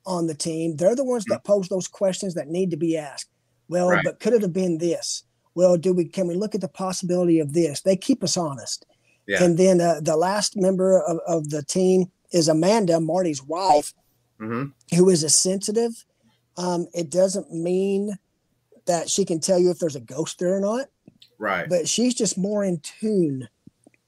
on 0.06 0.28
the 0.28 0.36
team. 0.36 0.76
They're 0.76 0.96
the 0.96 1.04
ones 1.04 1.26
that 1.26 1.44
pose 1.44 1.70
those 1.70 1.88
questions 1.88 2.34
that 2.34 2.48
need 2.48 2.72
to 2.72 2.78
be 2.78 2.98
asked. 2.98 3.30
Well, 3.68 3.90
right. 3.90 4.04
but 4.04 4.20
could 4.20 4.34
it 4.34 4.42
have 4.42 4.54
been 4.54 4.78
this? 4.78 5.24
Well, 5.56 5.78
do 5.78 5.94
we 5.94 6.06
can 6.06 6.28
we 6.28 6.36
look 6.36 6.56
at 6.56 6.62
the 6.62 6.68
possibility 6.68 7.40
of 7.40 7.54
this? 7.54 7.82
They 7.82 7.96
keep 7.96 8.24
us 8.24 8.38
honest. 8.38 8.86
Yeah. 9.28 9.44
And 9.44 9.58
then 9.58 9.80
uh, 9.80 10.02
the 10.02 10.18
last 10.18 10.58
member 10.58 11.02
of, 11.02 11.20
of 11.28 11.50
the 11.50 11.64
team 11.64 12.12
is 12.32 12.48
Amanda, 12.48 13.00
Marty's 13.00 13.42
wife, 13.42 13.94
mm-hmm. 14.40 14.66
who 14.96 15.10
is 15.10 15.24
a 15.24 15.30
sensitive. 15.30 16.06
Um, 16.58 16.88
it 16.94 17.10
doesn't 17.10 17.52
mean 17.52 18.18
that 18.86 19.10
she 19.10 19.24
can 19.24 19.40
tell 19.40 19.60
you 19.60 19.70
if 19.70 19.80
there's 19.80 19.96
a 19.96 20.02
ghost 20.02 20.40
there 20.40 20.56
or 20.56 20.60
not. 20.60 20.88
Right. 21.40 21.70
But 21.70 21.88
she's 21.88 22.14
just 22.14 22.38
more 22.38 22.64
in 22.64 22.80
tune 22.82 23.48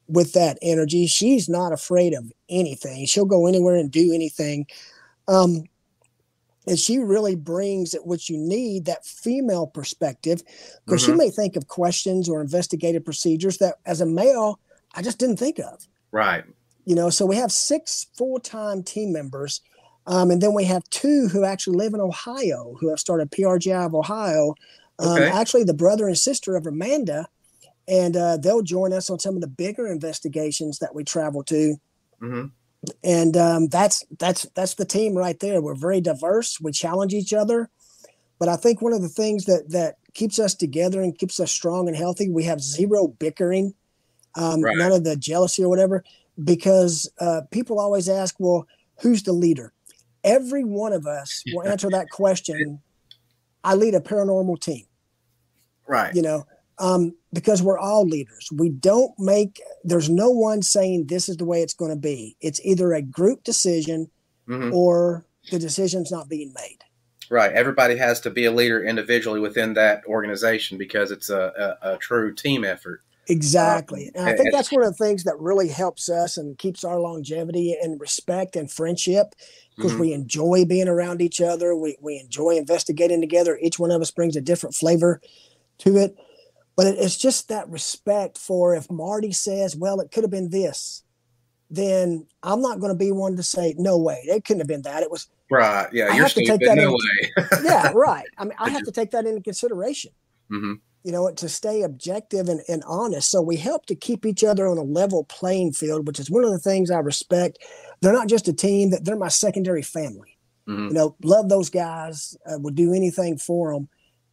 with 0.07 0.33
that 0.33 0.57
energy. 0.61 1.07
She's 1.07 1.47
not 1.47 1.71
afraid 1.71 2.13
of 2.13 2.31
anything. 2.49 3.05
She'll 3.05 3.25
go 3.25 3.47
anywhere 3.47 3.75
and 3.75 3.89
do 3.89 4.13
anything. 4.13 4.67
Um, 5.27 5.63
and 6.68 6.80
she 6.80 6.97
really 6.97 7.36
brings 7.36 7.93
what 8.03 8.30
you 8.30 8.38
need 8.38 8.86
that 8.86 9.05
female 9.05 9.68
perspective 9.68 10.41
because 10.86 11.03
mm-hmm. 11.03 11.11
she 11.11 11.18
may 11.18 11.30
think 11.30 11.55
of 11.55 11.68
questions 11.68 12.28
or 12.28 12.41
investigative 12.41 13.05
procedures 13.05 13.57
that 13.57 13.76
as 13.86 14.01
a 14.01 14.05
male 14.05 14.59
i 14.93 15.01
just 15.01 15.20
didn't 15.20 15.38
think 15.38 15.59
of. 15.59 15.88
Right. 16.11 16.43
You 16.86 16.95
know 16.95 17.09
so 17.09 17.26
we 17.26 17.36
have 17.36 17.51
six 17.51 18.07
full-time 18.18 18.84
team 18.84 19.11
members 19.11 19.61
um, 20.07 20.30
and 20.30 20.41
then 20.41 20.53
we 20.53 20.66
have 20.66 20.88
two 20.89 21.28
who 21.28 21.43
actually 21.43 21.78
live 21.78 21.93
in 21.93 22.01
ohio 22.01 22.76
who 22.80 22.89
have 22.89 22.99
started 22.99 23.32
prgi 23.32 23.86
of 23.86 23.95
ohio. 23.95 24.55
Um, 24.97 25.09
okay. 25.09 25.30
actually 25.30 25.63
the 25.63 25.74
brother 25.74 26.07
and 26.07 26.18
sister 26.18 26.55
of 26.55 26.66
amanda 26.66 27.28
and 27.88 28.18
uh, 28.18 28.38
they'll 28.38 28.63
join 28.63 28.93
us 28.93 29.09
on 29.09 29.20
some 29.20 29.36
of 29.36 29.41
the 29.41 29.47
bigger 29.47 29.86
investigations 29.86 30.80
that 30.80 30.95
we 30.95 31.03
travel 31.03 31.43
to. 31.43 31.76
Mm-hmm 32.22 32.47
and 33.03 33.38
um, 33.38 33.67
that's 33.67 34.03
that's 34.19 34.43
that's 34.55 34.75
the 34.75 34.86
team 34.86 35.15
right 35.15 35.39
there. 35.39 35.61
We're 35.61 35.75
very 35.75 36.01
diverse. 36.01 36.59
We 36.59 36.71
challenge 36.71 37.13
each 37.13 37.33
other, 37.33 37.69
but 38.39 38.49
I 38.49 38.55
think 38.55 38.81
one 38.81 38.93
of 38.93 39.01
the 39.01 39.09
things 39.09 39.45
that 39.45 39.69
that 39.69 39.95
keeps 40.13 40.39
us 40.39 40.55
together 40.55 41.01
and 41.01 41.17
keeps 41.17 41.39
us 41.39 41.51
strong 41.51 41.88
and 41.88 41.95
healthy, 41.95 42.29
we 42.29 42.43
have 42.45 42.61
zero 42.61 43.07
bickering, 43.07 43.73
um, 44.36 44.61
right. 44.61 44.77
none 44.77 44.91
of 44.91 45.03
the 45.03 45.15
jealousy 45.15 45.63
or 45.63 45.69
whatever. 45.69 46.03
Because 46.43 47.09
uh, 47.19 47.41
people 47.51 47.79
always 47.79 48.09
ask, 48.09 48.36
well, 48.39 48.67
who's 49.01 49.23
the 49.23 49.31
leader? 49.31 49.73
Every 50.23 50.63
one 50.63 50.91
of 50.91 51.05
us 51.05 51.43
will 51.53 51.67
answer 51.67 51.89
that 51.91 52.09
question. 52.09 52.81
I 53.63 53.75
lead 53.75 53.95
a 53.95 53.99
paranormal 53.99 54.59
team. 54.59 54.86
Right. 55.88 56.13
You 56.13 56.21
know, 56.21 56.45
um, 56.79 57.15
because 57.36 57.61
we're 57.61 57.77
all 57.77 58.05
leaders. 58.05 58.49
We 58.51 58.69
don't 58.69 59.11
make, 59.19 59.61
there's 59.83 60.09
no 60.09 60.29
one 60.29 60.61
saying 60.61 61.07
this 61.07 61.27
is 61.27 61.38
the 61.38 61.45
way 61.45 61.61
it's 61.61 61.73
going 61.73 61.91
to 61.91 61.97
be. 61.97 62.38
It's 62.39 62.61
either 62.63 62.93
a 62.93 63.01
group 63.01 63.43
decision 63.43 64.09
mm-hmm. 64.47 64.73
or 64.73 65.25
the 65.51 65.59
decision's 65.59 66.11
not 66.11 66.29
being 66.29 66.53
made. 66.55 66.79
Right. 67.29 67.51
Everybody 67.51 67.97
has 67.97 68.21
to 68.21 68.29
be 68.29 68.45
a 68.45 68.51
leader 68.51 68.83
individually 68.83 69.39
within 69.39 69.73
that 69.73 70.05
organization 70.05 70.77
because 70.77 71.11
it's 71.11 71.29
a, 71.29 71.77
a, 71.83 71.93
a 71.93 71.97
true 71.97 72.33
team 72.33 72.63
effort. 72.63 73.01
Exactly. 73.27 74.11
Um, 74.15 74.21
and 74.21 74.29
I 74.29 74.38
think 74.38 74.53
that's 74.53 74.71
one 74.71 74.83
of 74.83 74.95
the 74.95 75.03
things 75.03 75.23
that 75.23 75.38
really 75.39 75.67
helps 75.67 76.09
us 76.09 76.38
and 76.38 76.57
keeps 76.57 76.83
our 76.83 76.99
longevity 76.99 77.75
and 77.81 77.99
respect 77.99 78.55
and 78.55 78.71
friendship 78.71 79.33
because 79.75 79.91
mm-hmm. 79.91 80.01
we 80.01 80.13
enjoy 80.13 80.63
being 80.65 80.88
around 80.88 81.21
each 81.21 81.41
other. 81.41 81.75
We, 81.75 81.97
we 81.99 82.19
enjoy 82.19 82.51
investigating 82.51 83.21
together. 83.21 83.57
Each 83.61 83.79
one 83.79 83.91
of 83.91 84.01
us 84.01 84.11
brings 84.11 84.36
a 84.36 84.41
different 84.41 84.75
flavor 84.75 85.19
to 85.79 85.97
it. 85.97 86.15
But 86.76 86.88
it's 86.88 87.17
just 87.17 87.47
that 87.49 87.69
respect 87.69 88.38
for 88.38 88.76
if 88.76 88.91
Marty 88.91 89.32
says, 89.32 89.76
well, 89.76 90.01
it 90.01 90.11
could 90.11 90.23
have 90.23 90.32
been 90.32 90.49
this, 90.49 91.03
then 91.69 92.28
I'm 92.43 92.61
not 92.61 92.80
going 92.80 92.91
to 92.91 92.97
be 92.97 93.11
one 93.11 93.36
to 93.38 93.43
say, 93.43 93.76
no 93.78 93.97
way, 93.97 94.21
it 94.26 94.43
couldn't 94.45 94.61
have 94.61 94.67
been 94.67 94.84
that. 94.84 95.01
It 95.01 95.09
was 95.09 95.28
right. 95.49 95.88
Yeah, 95.91 96.05
I 96.05 96.15
you're 96.15 96.23
have 96.23 96.34
to 96.34 96.45
take 96.45 96.59
that 96.61 96.76
no 96.76 96.95
into, 96.95 96.99
way. 97.38 97.45
yeah, 97.63 97.91
right. 97.95 98.28
I 98.38 98.43
mean, 98.43 98.53
I 98.59 98.69
have 98.69 98.84
to 98.84 98.91
take 98.91 99.11
that 99.11 99.26
into 99.26 99.41
consideration. 99.41 100.11
Mm-hmm. 100.51 100.73
You 101.03 101.11
know, 101.11 101.32
to 101.32 101.49
stay 101.49 101.84
objective 101.84 102.49
and, 102.49 102.61
and 102.67 102.84
honest. 102.88 103.30
So 103.30 103.39
we 103.41 103.57
help 103.57 103.86
to 103.88 103.95
keep 103.95 104.26
each 104.26 104.43
other 104.43 104.67
on 104.67 104.78
a 104.80 104.84
level 104.84 105.23
playing 105.26 105.73
field, 105.73 106.07
which 106.07 106.19
is 106.19 106.32
one 106.32 106.43
of 106.43 106.51
the 106.51 106.59
things 106.59 106.89
I 106.89 106.97
respect. 106.97 107.59
They're 108.01 108.11
not 108.11 108.28
just 108.28 108.47
a 108.47 108.53
team; 108.53 108.89
that 108.89 109.05
they're 109.05 109.15
my 109.15 109.28
secondary 109.28 109.84
family. 109.84 110.38
Mm-hmm. 110.67 110.88
You 110.88 110.93
know, 110.93 111.15
love 111.23 111.47
those 111.47 111.69
guys. 111.69 112.36
Uh, 112.45 112.57
would 112.59 112.76
do 112.76 112.93
anything 112.93 113.38
for 113.38 113.73
them, 113.73 113.88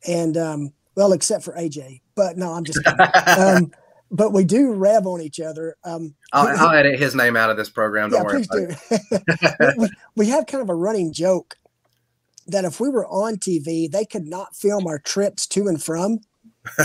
and 0.08 0.36
um, 0.38 0.72
well, 0.96 1.12
except 1.12 1.44
for 1.44 1.52
AJ. 1.54 2.01
But 2.14 2.36
no, 2.36 2.52
I'm 2.52 2.64
just 2.64 2.80
um, 3.38 3.72
but 4.10 4.32
we 4.32 4.44
do 4.44 4.72
rev 4.72 5.06
on 5.06 5.20
each 5.20 5.40
other. 5.40 5.76
Um, 5.84 6.14
I'll, 6.32 6.48
I'll, 6.48 6.76
edit 6.76 6.98
his 6.98 7.14
name 7.14 7.36
out 7.36 7.50
of 7.50 7.56
this 7.56 7.70
program. 7.70 8.10
Don't 8.10 8.20
yeah, 8.20 8.24
worry. 8.24 8.76
Please 8.90 9.08
do. 9.18 9.72
we, 9.78 9.88
we 10.16 10.26
have 10.26 10.46
kind 10.46 10.62
of 10.62 10.68
a 10.68 10.74
running 10.74 11.12
joke 11.12 11.56
that 12.46 12.64
if 12.64 12.80
we 12.80 12.88
were 12.88 13.06
on 13.06 13.36
TV, 13.36 13.90
they 13.90 14.04
could 14.04 14.26
not 14.26 14.54
film 14.54 14.86
our 14.86 14.98
trips 14.98 15.46
to 15.46 15.66
and 15.68 15.82
from 15.82 16.18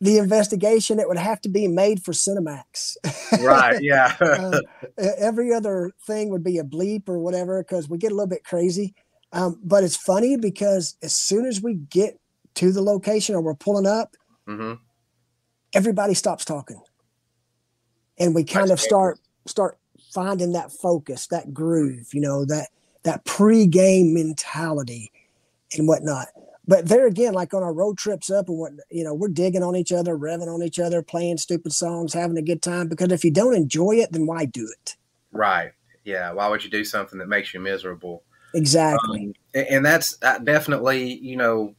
the 0.00 0.18
investigation. 0.18 0.98
It 0.98 1.08
would 1.08 1.18
have 1.18 1.40
to 1.42 1.48
be 1.48 1.68
made 1.68 2.02
for 2.02 2.12
Cinemax. 2.12 2.96
right. 3.40 3.80
Yeah. 3.80 4.16
uh, 4.20 4.60
every 4.96 5.52
other 5.52 5.92
thing 6.06 6.30
would 6.30 6.44
be 6.44 6.58
a 6.58 6.64
bleep 6.64 7.08
or 7.08 7.18
whatever 7.18 7.62
because 7.62 7.88
we 7.88 7.98
get 7.98 8.12
a 8.12 8.14
little 8.14 8.26
bit 8.26 8.44
crazy. 8.44 8.94
Um, 9.32 9.60
but 9.62 9.84
it's 9.84 9.96
funny 9.96 10.36
because 10.36 10.96
as 11.02 11.14
soon 11.14 11.46
as 11.46 11.60
we 11.60 11.74
get 11.74 12.18
to 12.56 12.72
the 12.72 12.82
location 12.82 13.34
or 13.34 13.40
we're 13.40 13.54
pulling 13.54 13.86
up, 13.86 14.16
mm-hmm. 14.48 14.74
everybody 15.72 16.14
stops 16.14 16.44
talking, 16.44 16.80
and 18.18 18.34
we 18.34 18.44
kind 18.44 18.70
That's 18.70 18.82
of 18.82 18.86
start 18.86 19.20
start 19.46 19.78
finding 20.12 20.52
that 20.52 20.72
focus, 20.72 21.26
that 21.28 21.54
groove, 21.54 22.12
you 22.12 22.20
know, 22.20 22.44
that 22.46 22.68
that 23.04 23.24
pre-game 23.24 24.12
mentality 24.12 25.12
and 25.76 25.86
whatnot. 25.86 26.28
But 26.68 26.88
there 26.88 27.06
again, 27.06 27.32
like 27.32 27.54
on 27.54 27.62
our 27.62 27.72
road 27.72 27.96
trips 27.96 28.30
up 28.30 28.48
and 28.48 28.58
what 28.58 28.72
you 28.90 29.04
know, 29.04 29.14
we're 29.14 29.28
digging 29.28 29.62
on 29.62 29.76
each 29.76 29.92
other, 29.92 30.18
revving 30.18 30.52
on 30.52 30.62
each 30.62 30.80
other, 30.80 31.00
playing 31.00 31.38
stupid 31.38 31.72
songs, 31.72 32.12
having 32.12 32.36
a 32.36 32.42
good 32.42 32.60
time. 32.62 32.88
Because 32.88 33.12
if 33.12 33.24
you 33.24 33.30
don't 33.30 33.54
enjoy 33.54 33.92
it, 33.96 34.10
then 34.10 34.26
why 34.26 34.46
do 34.46 34.68
it? 34.80 34.96
Right. 35.30 35.72
Yeah. 36.04 36.32
Why 36.32 36.48
would 36.48 36.64
you 36.64 36.70
do 36.70 36.84
something 36.84 37.18
that 37.20 37.28
makes 37.28 37.54
you 37.54 37.60
miserable? 37.60 38.24
Exactly. 38.54 39.34
Um, 39.54 39.64
and 39.70 39.86
that's 39.86 40.16
uh, 40.22 40.38
definitely, 40.38 41.14
you 41.14 41.36
know, 41.36 41.74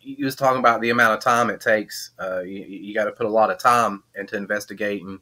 you 0.00 0.24
was 0.24 0.36
talking 0.36 0.58
about 0.58 0.80
the 0.80 0.90
amount 0.90 1.14
of 1.14 1.20
time 1.20 1.50
it 1.50 1.60
takes. 1.60 2.12
Uh, 2.20 2.40
you, 2.40 2.64
you 2.64 2.94
got 2.94 3.04
to 3.04 3.12
put 3.12 3.26
a 3.26 3.30
lot 3.30 3.50
of 3.50 3.58
time 3.58 4.02
into 4.14 4.36
investigating. 4.36 5.20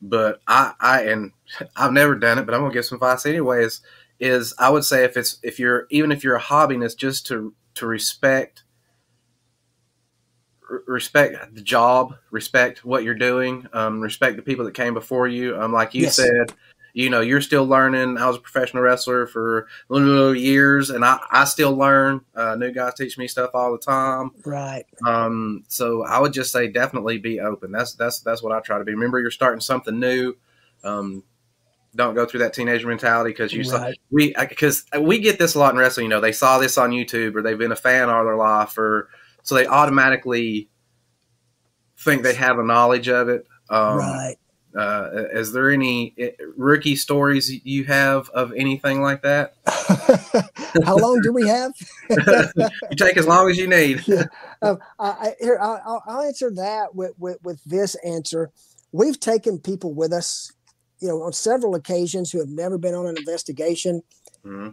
But 0.00 0.40
I, 0.46 0.72
I, 0.80 1.02
and 1.04 1.32
I've 1.76 1.92
never 1.92 2.14
done 2.14 2.38
it, 2.38 2.46
but 2.46 2.54
I'm 2.54 2.62
gonna 2.62 2.72
give 2.72 2.84
some 2.84 2.96
advice 2.96 3.26
anyways. 3.26 3.80
Is 4.20 4.54
I 4.58 4.70
would 4.70 4.84
say 4.84 5.04
if 5.04 5.16
it's 5.16 5.38
if 5.42 5.58
you're 5.58 5.86
even 5.90 6.10
if 6.10 6.24
you're 6.24 6.36
a 6.36 6.40
hobbyist, 6.40 6.96
just 6.96 7.26
to 7.28 7.54
to 7.74 7.86
respect 7.86 8.64
respect 10.86 11.54
the 11.54 11.62
job, 11.62 12.16
respect 12.30 12.84
what 12.84 13.04
you're 13.04 13.14
doing, 13.14 13.66
um, 13.72 14.00
respect 14.00 14.36
the 14.36 14.42
people 14.42 14.64
that 14.64 14.74
came 14.74 14.94
before 14.94 15.28
you. 15.28 15.60
Um, 15.60 15.72
like 15.72 15.94
you 15.94 16.02
yes. 16.02 16.16
said, 16.16 16.52
you 16.92 17.10
know, 17.10 17.20
you're 17.20 17.40
still 17.40 17.66
learning. 17.66 18.18
I 18.18 18.26
was 18.26 18.36
a 18.36 18.40
professional 18.40 18.82
wrestler 18.82 19.26
for 19.26 19.68
little 19.88 20.34
years, 20.34 20.90
and 20.90 21.04
I, 21.04 21.18
I 21.30 21.44
still 21.44 21.76
learn. 21.76 22.22
Uh, 22.34 22.54
new 22.56 22.72
guys 22.72 22.94
teach 22.94 23.18
me 23.18 23.28
stuff 23.28 23.50
all 23.54 23.72
the 23.72 23.78
time. 23.78 24.30
Right. 24.44 24.84
Um, 25.06 25.64
so 25.68 26.04
I 26.04 26.18
would 26.18 26.32
just 26.32 26.52
say 26.52 26.68
definitely 26.68 27.18
be 27.18 27.40
open. 27.40 27.72
That's 27.72 27.94
that's 27.94 28.20
that's 28.20 28.42
what 28.42 28.52
I 28.52 28.60
try 28.60 28.78
to 28.78 28.84
be. 28.84 28.92
Remember, 28.92 29.20
you're 29.20 29.30
starting 29.30 29.60
something 29.60 29.98
new. 29.98 30.34
Um, 30.82 31.24
don't 31.94 32.14
go 32.14 32.26
through 32.26 32.40
that 32.40 32.52
teenager 32.52 32.86
mentality 32.86 33.30
because 33.30 33.52
you 33.52 33.60
right. 33.60 33.68
saw 33.68 33.92
we 34.10 34.34
because 34.38 34.84
we 35.00 35.18
get 35.18 35.38
this 35.38 35.54
a 35.54 35.58
lot 35.58 35.72
in 35.72 35.78
wrestling. 35.78 36.04
You 36.04 36.10
know, 36.10 36.20
they 36.20 36.32
saw 36.32 36.58
this 36.58 36.78
on 36.78 36.90
YouTube 36.90 37.34
or 37.34 37.42
they've 37.42 37.58
been 37.58 37.72
a 37.72 37.76
fan 37.76 38.08
all 38.08 38.24
their 38.24 38.36
life, 38.36 38.76
or 38.78 39.08
so 39.42 39.54
they 39.54 39.66
automatically 39.66 40.68
think 41.98 42.22
they 42.22 42.34
have 42.34 42.58
a 42.58 42.64
knowledge 42.64 43.08
of 43.08 43.28
it. 43.28 43.46
Um, 43.70 43.98
right. 43.98 44.36
Uh, 44.78 45.10
is 45.32 45.52
there 45.52 45.70
any 45.70 46.14
eh, 46.18 46.30
rookie 46.56 46.94
stories 46.94 47.50
you 47.64 47.82
have 47.84 48.28
of 48.30 48.52
anything 48.54 49.02
like 49.02 49.22
that? 49.22 49.54
How 50.84 50.96
long 50.96 51.20
do 51.20 51.32
we 51.32 51.48
have? 51.48 51.72
you 52.08 52.96
take 52.96 53.16
as 53.16 53.26
long 53.26 53.50
as 53.50 53.58
you 53.58 53.66
need. 53.66 54.02
Yeah. 54.08 54.24
Um, 54.62 54.78
I, 54.98 55.34
here, 55.40 55.58
I'll, 55.60 56.02
I'll, 56.06 56.22
answer 56.22 56.50
that 56.52 56.94
with, 56.94 57.12
with, 57.18 57.38
with 57.42 57.62
this 57.64 57.94
answer. 57.96 58.50
We've 58.92 59.18
taken 59.18 59.58
people 59.58 59.92
with 59.94 60.12
us 60.12 60.52
you 61.00 61.08
know, 61.08 61.22
on 61.22 61.32
several 61.32 61.74
occasions 61.74 62.30
who 62.30 62.38
have 62.38 62.48
never 62.48 62.78
been 62.78 62.94
on 62.94 63.06
an 63.06 63.16
investigation. 63.16 64.02
Mm-hmm. 64.44 64.70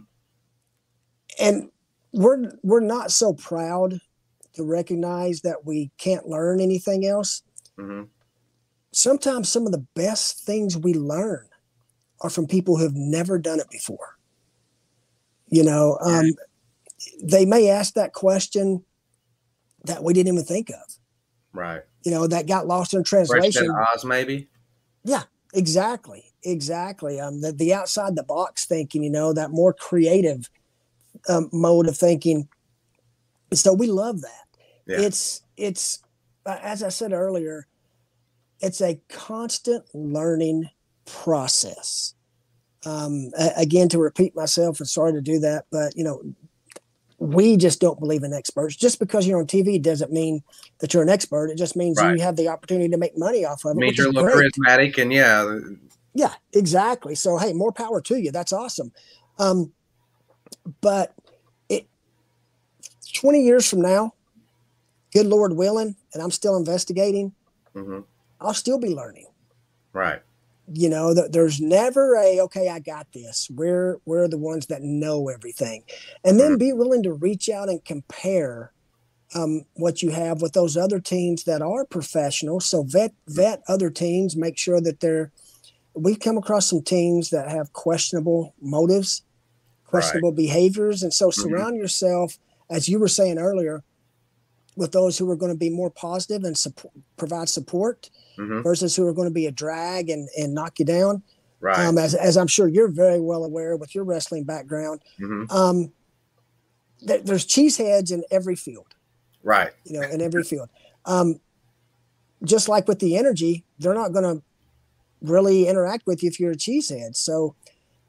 And 1.38 1.70
we're 2.12 2.52
we're 2.62 2.80
not 2.80 3.10
so 3.10 3.34
proud 3.34 4.00
to 4.54 4.64
recognize 4.64 5.42
that 5.42 5.64
we 5.64 5.90
can't 5.98 6.26
learn 6.26 6.60
anything 6.60 7.06
else. 7.06 7.42
Mm-hmm. 7.78 8.04
Sometimes 8.92 9.48
some 9.48 9.66
of 9.66 9.72
the 9.72 9.86
best 9.94 10.44
things 10.44 10.76
we 10.76 10.94
learn 10.94 11.48
are 12.20 12.30
from 12.30 12.46
people 12.46 12.76
who 12.76 12.84
have 12.84 12.94
never 12.94 13.38
done 13.38 13.60
it 13.60 13.68
before. 13.70 14.16
You 15.48 15.64
know, 15.64 15.98
um, 16.00 16.30
they 17.22 17.44
may 17.44 17.68
ask 17.68 17.94
that 17.94 18.12
question 18.12 18.84
that 19.84 20.02
we 20.02 20.12
didn't 20.12 20.32
even 20.32 20.44
think 20.44 20.70
of. 20.70 20.94
Right. 21.52 21.82
You 22.04 22.10
know, 22.10 22.26
that 22.26 22.46
got 22.46 22.66
lost 22.66 22.94
in 22.94 23.04
translation. 23.04 23.70
Oz, 23.70 24.04
maybe. 24.04 24.48
Yeah, 25.04 25.22
Exactly, 25.56 26.34
exactly. 26.42 27.18
Um, 27.18 27.40
the 27.40 27.50
the 27.50 27.72
outside 27.72 28.14
the 28.14 28.22
box 28.22 28.66
thinking, 28.66 29.02
you 29.02 29.10
know, 29.10 29.32
that 29.32 29.50
more 29.50 29.72
creative 29.72 30.50
um, 31.30 31.48
mode 31.50 31.88
of 31.88 31.96
thinking. 31.96 32.46
So 33.54 33.72
we 33.72 33.86
love 33.86 34.20
that. 34.20 34.46
Yeah. 34.86 35.00
It's 35.00 35.42
it's 35.56 36.00
uh, 36.44 36.58
as 36.60 36.82
I 36.82 36.90
said 36.90 37.12
earlier, 37.12 37.66
it's 38.60 38.80
a 38.80 39.00
constant 39.08 39.84
learning 39.94 40.68
process. 41.04 42.14
Um, 42.84 43.30
again, 43.56 43.88
to 43.90 43.98
repeat 43.98 44.36
myself, 44.36 44.78
and 44.78 44.88
sorry 44.88 45.12
to 45.12 45.20
do 45.20 45.40
that, 45.40 45.64
but 45.72 45.96
you 45.96 46.04
know, 46.04 46.22
we 47.18 47.56
just 47.56 47.80
don't 47.80 47.98
believe 47.98 48.22
in 48.22 48.32
experts. 48.32 48.76
Just 48.76 48.98
because 48.98 49.26
you're 49.26 49.38
on 49.38 49.46
TV 49.46 49.80
doesn't 49.80 50.12
mean 50.12 50.42
that 50.78 50.92
you're 50.92 51.02
an 51.02 51.08
expert. 51.08 51.50
It 51.50 51.56
just 51.56 51.76
means 51.76 51.98
right. 51.98 52.14
you 52.14 52.22
have 52.22 52.36
the 52.36 52.48
opportunity 52.48 52.88
to 52.90 52.98
make 52.98 53.16
money 53.16 53.44
off 53.44 53.64
of 53.64 53.76
it. 53.76 53.80
Means 53.80 53.98
you're 53.98 54.12
charismatic 54.12 54.98
and 54.98 55.12
yeah. 55.12 55.58
Yeah, 56.14 56.32
exactly. 56.52 57.14
So 57.14 57.36
hey, 57.38 57.52
more 57.52 57.72
power 57.72 58.00
to 58.02 58.16
you. 58.16 58.30
That's 58.30 58.52
awesome. 58.52 58.92
Um, 59.38 59.72
but 60.80 61.14
it 61.68 61.88
20 63.14 63.42
years 63.42 63.68
from 63.68 63.80
now, 63.80 64.14
good 65.12 65.26
Lord 65.26 65.54
willing, 65.54 65.96
and 66.12 66.22
I'm 66.22 66.30
still 66.30 66.56
investigating, 66.56 67.32
mm-hmm. 67.74 68.00
I'll 68.40 68.54
still 68.54 68.78
be 68.78 68.94
learning. 68.94 69.26
Right 69.92 70.22
you 70.72 70.88
know 70.88 71.14
there's 71.14 71.60
never 71.60 72.16
a 72.16 72.40
okay 72.40 72.68
i 72.68 72.78
got 72.78 73.06
this 73.12 73.48
we're 73.54 73.98
we're 74.04 74.26
the 74.26 74.38
ones 74.38 74.66
that 74.66 74.82
know 74.82 75.28
everything 75.28 75.84
and 76.24 76.40
then 76.40 76.52
mm-hmm. 76.52 76.58
be 76.58 76.72
willing 76.72 77.02
to 77.02 77.12
reach 77.12 77.48
out 77.48 77.68
and 77.68 77.84
compare 77.84 78.72
um, 79.34 79.64
what 79.74 80.02
you 80.02 80.10
have 80.10 80.40
with 80.40 80.52
those 80.52 80.76
other 80.76 81.00
teams 81.00 81.44
that 81.44 81.62
are 81.62 81.84
professional 81.84 82.58
so 82.60 82.82
vet 82.82 83.12
vet 83.28 83.62
other 83.68 83.90
teams 83.90 84.36
make 84.36 84.58
sure 84.58 84.80
that 84.80 85.00
they're 85.00 85.30
we've 85.94 86.20
come 86.20 86.38
across 86.38 86.66
some 86.66 86.82
teams 86.82 87.30
that 87.30 87.48
have 87.48 87.72
questionable 87.72 88.54
motives 88.60 89.22
questionable 89.84 90.30
right. 90.30 90.36
behaviors 90.36 91.02
and 91.02 91.14
so 91.14 91.28
mm-hmm. 91.28 91.42
surround 91.42 91.74
mm-hmm. 91.74 91.82
yourself 91.82 92.38
as 92.70 92.88
you 92.88 92.98
were 92.98 93.08
saying 93.08 93.38
earlier 93.38 93.84
with 94.76 94.92
those 94.92 95.16
who 95.16 95.28
are 95.30 95.36
going 95.36 95.52
to 95.52 95.58
be 95.58 95.70
more 95.70 95.90
positive 95.90 96.44
and 96.44 96.56
support, 96.56 96.92
provide 97.16 97.48
support 97.48 98.10
mm-hmm. 98.38 98.60
versus 98.62 98.94
who 98.94 99.06
are 99.06 99.12
going 99.12 99.28
to 99.28 99.34
be 99.34 99.46
a 99.46 99.50
drag 99.50 100.10
and, 100.10 100.28
and 100.36 100.54
knock 100.54 100.78
you 100.78 100.84
down. 100.84 101.22
Right. 101.60 101.78
Um, 101.78 101.96
as, 101.96 102.14
as 102.14 102.36
I'm 102.36 102.46
sure 102.46 102.68
you're 102.68 102.90
very 102.90 103.18
well 103.18 103.42
aware 103.42 103.76
with 103.76 103.94
your 103.94 104.04
wrestling 104.04 104.44
background, 104.44 105.00
mm-hmm. 105.18 105.50
um, 105.50 105.92
th- 107.06 107.22
there's 107.24 107.46
cheeseheads 107.46 108.12
in 108.12 108.22
every 108.30 108.54
field. 108.54 108.94
Right. 109.42 109.72
You 109.84 110.00
know, 110.00 110.06
in 110.06 110.20
every 110.20 110.44
field. 110.44 110.68
Um, 111.06 111.40
just 112.44 112.68
like 112.68 112.86
with 112.86 112.98
the 112.98 113.16
energy, 113.16 113.64
they're 113.78 113.94
not 113.94 114.12
going 114.12 114.36
to 114.36 114.42
really 115.22 115.66
interact 115.66 116.06
with 116.06 116.22
you 116.22 116.28
if 116.28 116.38
you're 116.38 116.52
a 116.52 116.56
cheesehead. 116.56 117.16
So 117.16 117.54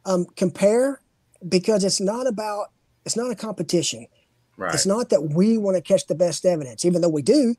um, 0.05 0.26
compare 0.36 0.99
because 1.47 1.86
it's 1.86 2.01
not 2.01 2.28
about, 2.28 2.72
it's 3.05 3.15
not 3.15 3.32
a 3.32 3.36
competition. 3.36 4.07
Right. 4.57 4.73
It's 4.73 4.85
not 4.85 5.09
that 5.09 5.21
we 5.21 5.57
want 5.57 5.77
to 5.77 5.81
catch 5.81 6.07
the 6.07 6.15
best 6.15 6.45
evidence, 6.45 6.83
even 6.83 7.01
though 7.01 7.09
we 7.09 7.21
do. 7.21 7.55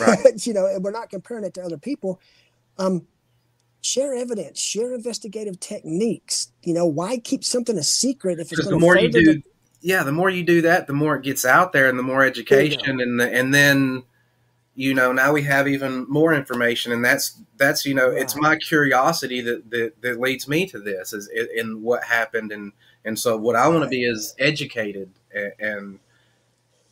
Right. 0.00 0.18
But, 0.24 0.46
you 0.46 0.52
know, 0.52 0.68
we're 0.80 0.90
not 0.90 1.08
comparing 1.08 1.44
it 1.44 1.54
to 1.54 1.62
other 1.62 1.78
people. 1.78 2.20
Um, 2.76 3.06
share 3.82 4.14
evidence, 4.14 4.60
share 4.60 4.94
investigative 4.94 5.58
techniques. 5.60 6.52
You 6.62 6.74
know, 6.74 6.86
why 6.86 7.18
keep 7.18 7.44
something 7.44 7.78
a 7.78 7.82
secret 7.82 8.40
if 8.40 8.52
it's 8.52 8.66
the 8.66 8.78
more 8.78 8.98
you 8.98 9.10
do, 9.10 9.24
the, 9.24 9.42
yeah, 9.80 10.02
the 10.02 10.12
more 10.12 10.28
you 10.28 10.42
do 10.42 10.60
that, 10.62 10.86
the 10.86 10.92
more 10.92 11.16
it 11.16 11.22
gets 11.22 11.44
out 11.44 11.72
there, 11.72 11.88
and 11.88 11.98
the 11.98 12.02
more 12.02 12.22
education, 12.22 13.00
and 13.00 13.18
the, 13.18 13.32
and 13.32 13.54
then 13.54 14.02
you 14.74 14.94
know 14.94 15.12
now 15.12 15.32
we 15.32 15.42
have 15.42 15.66
even 15.66 16.06
more 16.08 16.32
information 16.32 16.92
and 16.92 17.04
that's 17.04 17.40
that's 17.56 17.84
you 17.84 17.92
know 17.92 18.08
wow. 18.08 18.14
it's 18.14 18.36
my 18.36 18.56
curiosity 18.56 19.40
that, 19.40 19.68
that 19.68 20.00
that 20.00 20.20
leads 20.20 20.46
me 20.46 20.64
to 20.64 20.78
this 20.78 21.12
is 21.12 21.28
in 21.56 21.82
what 21.82 22.04
happened 22.04 22.52
and 22.52 22.72
and 23.04 23.18
so 23.18 23.36
what 23.36 23.56
i 23.56 23.66
want 23.66 23.82
to 23.82 23.88
be 23.88 24.04
is 24.04 24.34
educated 24.38 25.10
and, 25.34 25.52
and 25.58 25.98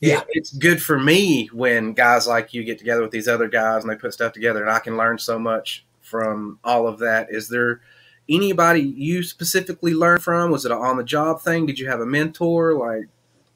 yeah, 0.01 0.23
it's 0.29 0.53
good 0.53 0.81
for 0.81 0.99
me 0.99 1.47
when 1.53 1.93
guys 1.93 2.27
like 2.27 2.55
you 2.55 2.63
get 2.63 2.79
together 2.79 3.03
with 3.03 3.11
these 3.11 3.29
other 3.29 3.49
guys 3.49 3.83
and 3.83 3.91
they 3.91 3.97
put 3.97 4.13
stuff 4.13 4.33
together, 4.33 4.63
and 4.63 4.71
I 4.71 4.79
can 4.79 4.97
learn 4.97 5.19
so 5.19 5.39
much 5.39 5.85
from 6.01 6.59
all 6.63 6.87
of 6.87 6.99
that. 7.01 7.29
Is 7.31 7.49
there 7.49 7.81
anybody 8.29 8.81
you 8.81 9.23
specifically 9.23 9.95
learned 9.95 10.23
from? 10.23 10.51
Was 10.51 10.65
it 10.65 10.73
an 10.73 10.79
on 10.79 10.97
the 10.97 11.05
job 11.05 11.43
thing? 11.43 11.67
Did 11.67 11.79
you 11.79 11.89
have 11.89 12.01
a 12.01 12.07
mentor? 12.07 12.75
Like, 12.75 13.09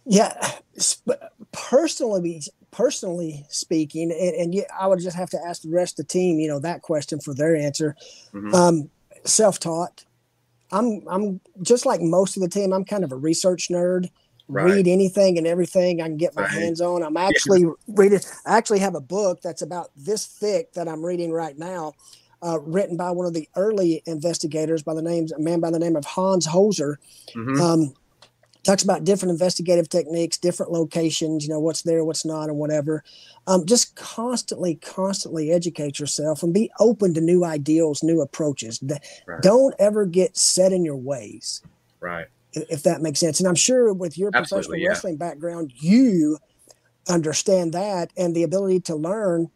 yeah, 0.05 0.57
personally, 1.53 2.43
personally 2.72 3.47
speaking, 3.49 4.11
and, 4.11 4.55
and 4.55 4.66
I 4.76 4.88
would 4.88 4.99
just 4.99 5.16
have 5.16 5.30
to 5.30 5.40
ask 5.47 5.62
the 5.62 5.70
rest 5.70 6.01
of 6.01 6.07
the 6.07 6.12
team, 6.12 6.40
you 6.40 6.49
know, 6.49 6.59
that 6.59 6.82
question 6.82 7.20
for 7.20 7.34
their 7.34 7.55
answer. 7.55 7.95
Mm-hmm. 8.32 8.55
Um, 8.55 8.90
Self 9.24 9.61
taught. 9.61 10.05
I'm 10.72 11.07
I'm 11.07 11.40
just 11.61 11.86
like 11.86 12.01
most 12.01 12.36
of 12.36 12.43
the 12.43 12.49
team. 12.49 12.72
I'm 12.72 12.84
kind 12.84 13.05
of 13.05 13.12
a 13.12 13.16
research 13.16 13.68
nerd 13.70 14.09
right. 14.49 14.64
read 14.64 14.88
anything 14.88 15.38
and 15.38 15.47
everything 15.47 16.01
I 16.01 16.07
can 16.07 16.16
get 16.16 16.34
my 16.34 16.43
right. 16.43 16.51
hands 16.51 16.80
on. 16.80 17.03
I'm 17.03 17.16
actually 17.16 17.64
reading. 17.88 18.20
I 18.47 18.57
actually 18.57 18.80
have 18.80 18.95
a 18.95 19.01
book 19.01 19.40
that's 19.43 19.62
about 19.62 19.90
this 19.97 20.26
thick 20.26 20.72
that 20.74 20.88
I'm 20.88 21.05
reading 21.05 21.32
right 21.32 21.57
now, 21.59 21.95
uh, 22.43 22.61
written 22.61 22.97
by 22.97 23.11
one 23.11 23.26
of 23.26 23.34
the 23.34 23.49
early 23.57 24.03
investigators 24.07 24.82
by 24.82 24.95
the 24.95 25.03
names 25.03 25.32
a 25.32 25.38
man 25.38 25.61
by 25.61 25.70
the 25.70 25.78
name 25.78 25.97
of 25.97 26.05
Hans 26.05 26.47
Holzer. 26.47 26.97
Mm-hmm. 27.34 27.61
Um, 27.61 27.95
talks 28.62 28.82
about 28.82 29.05
different 29.05 29.32
investigative 29.32 29.88
techniques, 29.88 30.38
different 30.38 30.72
locations, 30.72 31.45
you 31.45 31.51
know, 31.51 31.61
what's 31.61 31.82
there, 31.82 32.05
what's 32.05 32.24
not, 32.24 32.49
and 32.49 32.59
whatever. 32.59 33.03
Um, 33.47 33.66
just 33.66 33.97
constantly, 33.97 34.76
constantly 34.76 35.51
educate 35.51 35.99
yourself 35.99 36.43
and 36.43 36.55
be 36.55 36.70
open 36.78 37.14
to 37.14 37.20
new 37.20 37.45
ideals, 37.45 38.03
new 38.03 38.20
approaches. 38.20 38.82
Right. 39.26 39.43
Don't 39.43 39.74
ever 39.78 40.07
get 40.07 40.36
set 40.36 40.72
in 40.72 40.84
your 40.84 40.97
ways. 40.97 41.62
Right. 42.01 42.26
If 42.55 42.82
that 42.82 43.00
makes 43.00 43.20
sense. 43.20 43.40
And 43.40 43.48
I'm 43.48 43.55
sure 43.55 43.92
with 43.92 44.18
your 44.18 44.30
Absolutely, 44.34 44.66
professional 44.66 44.78
yeah. 44.78 44.88
wrestling 44.88 45.16
background, 45.16 45.72
you 45.76 46.38
understand 47.09 47.72
that 47.72 48.12
and 48.16 48.34
the 48.34 48.42
ability 48.42 48.80
to 48.80 48.94
learn 48.94 49.50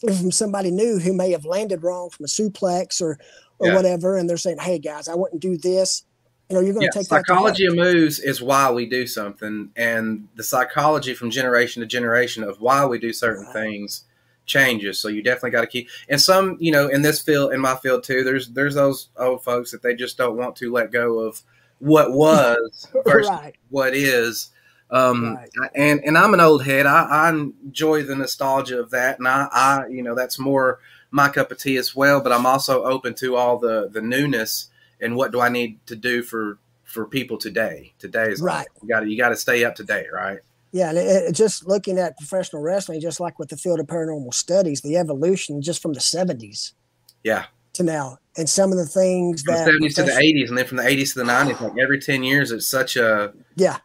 from 0.00 0.30
somebody 0.30 0.70
new 0.70 0.98
who 0.98 1.12
may 1.12 1.30
have 1.30 1.44
landed 1.44 1.82
wrong 1.82 2.10
from 2.10 2.24
a 2.24 2.28
suplex 2.28 3.00
or 3.00 3.18
or 3.58 3.68
yeah. 3.68 3.74
whatever, 3.76 4.16
and 4.16 4.28
they're 4.28 4.36
saying, 4.36 4.58
"Hey 4.58 4.78
guys, 4.78 5.08
I 5.08 5.14
wouldn't 5.14 5.42
do 5.42 5.56
this." 5.56 6.04
You 6.48 6.56
know, 6.56 6.62
you're 6.62 6.74
going 6.74 6.90
to 6.90 6.92
yeah, 6.94 7.00
take 7.00 7.06
psychology 7.06 7.64
of 7.66 7.76
moves 7.76 8.18
is 8.18 8.42
why 8.42 8.70
we 8.70 8.86
do 8.86 9.06
something, 9.06 9.70
and 9.76 10.28
the 10.34 10.42
psychology 10.42 11.14
from 11.14 11.30
generation 11.30 11.80
to 11.80 11.86
generation 11.86 12.42
of 12.42 12.60
why 12.60 12.84
we 12.84 12.98
do 12.98 13.12
certain 13.12 13.44
right. 13.44 13.52
things 13.52 14.04
changes. 14.44 14.98
So 14.98 15.08
you 15.08 15.22
definitely 15.22 15.50
got 15.50 15.62
to 15.62 15.66
keep. 15.66 15.88
And 16.08 16.20
some, 16.20 16.56
you 16.58 16.72
know, 16.72 16.88
in 16.88 17.02
this 17.02 17.22
field, 17.22 17.52
in 17.52 17.60
my 17.60 17.76
field 17.76 18.04
too, 18.04 18.24
there's 18.24 18.48
there's 18.48 18.74
those 18.74 19.08
old 19.16 19.44
folks 19.44 19.70
that 19.70 19.82
they 19.82 19.94
just 19.94 20.18
don't 20.18 20.36
want 20.36 20.56
to 20.56 20.72
let 20.72 20.90
go 20.90 21.20
of 21.20 21.40
what 21.82 22.12
was 22.12 22.86
versus 23.04 23.28
right. 23.28 23.56
what 23.68 23.94
is. 23.94 24.50
Um, 24.90 25.36
right. 25.36 25.70
and 25.74 26.00
and 26.04 26.16
I'm 26.16 26.34
an 26.34 26.40
old 26.40 26.64
head. 26.64 26.86
I, 26.86 27.04
I 27.04 27.30
enjoy 27.30 28.02
the 28.02 28.14
nostalgia 28.14 28.78
of 28.78 28.90
that, 28.90 29.18
and 29.18 29.26
I, 29.26 29.48
I 29.50 29.86
you 29.88 30.02
know 30.02 30.14
that's 30.14 30.38
more 30.38 30.80
my 31.10 31.28
cup 31.28 31.50
of 31.50 31.58
tea 31.58 31.76
as 31.76 31.96
well. 31.96 32.20
But 32.20 32.32
I'm 32.32 32.46
also 32.46 32.84
open 32.84 33.14
to 33.16 33.36
all 33.36 33.58
the 33.58 33.88
the 33.90 34.02
newness 34.02 34.68
and 35.00 35.16
what 35.16 35.32
do 35.32 35.40
I 35.40 35.48
need 35.48 35.84
to 35.86 35.96
do 35.96 36.22
for 36.22 36.58
for 36.84 37.06
people 37.06 37.38
today. 37.38 37.94
Today 37.98 38.30
is 38.30 38.40
right. 38.40 38.58
Like, 38.58 38.68
you 38.82 38.88
got 38.88 39.00
to 39.00 39.10
you 39.10 39.16
got 39.16 39.30
to 39.30 39.36
stay 39.36 39.64
up 39.64 39.74
to 39.76 39.84
date, 39.84 40.12
right? 40.12 40.38
Yeah, 40.72 40.90
and 40.90 40.98
it, 40.98 41.02
it, 41.02 41.32
just 41.32 41.66
looking 41.66 41.98
at 41.98 42.16
professional 42.16 42.62
wrestling, 42.62 43.00
just 43.00 43.20
like 43.20 43.38
with 43.38 43.50
the 43.50 43.56
field 43.56 43.80
of 43.80 43.86
paranormal 43.86 44.32
studies, 44.32 44.80
the 44.80 44.96
evolution 44.96 45.60
just 45.60 45.82
from 45.82 45.94
the 45.94 46.00
'70s, 46.00 46.72
yeah, 47.24 47.46
to 47.74 47.82
now, 47.82 48.18
and 48.36 48.48
some 48.48 48.72
of 48.72 48.78
the 48.78 48.86
things 48.86 49.42
from 49.42 49.54
that 49.54 49.64
the 49.66 49.72
'70s 49.72 49.94
to 49.96 50.02
the 50.04 50.12
'80s, 50.12 50.48
and 50.48 50.58
then 50.58 50.66
from 50.66 50.78
the 50.78 50.84
'80s 50.84 51.12
to 51.12 51.18
the 51.20 51.24
'90s, 51.24 51.60
like 51.60 51.78
every 51.78 52.00
ten 52.00 52.22
years, 52.22 52.50
it's 52.50 52.66
such 52.66 52.96
a 52.96 53.32
yeah. 53.56 53.78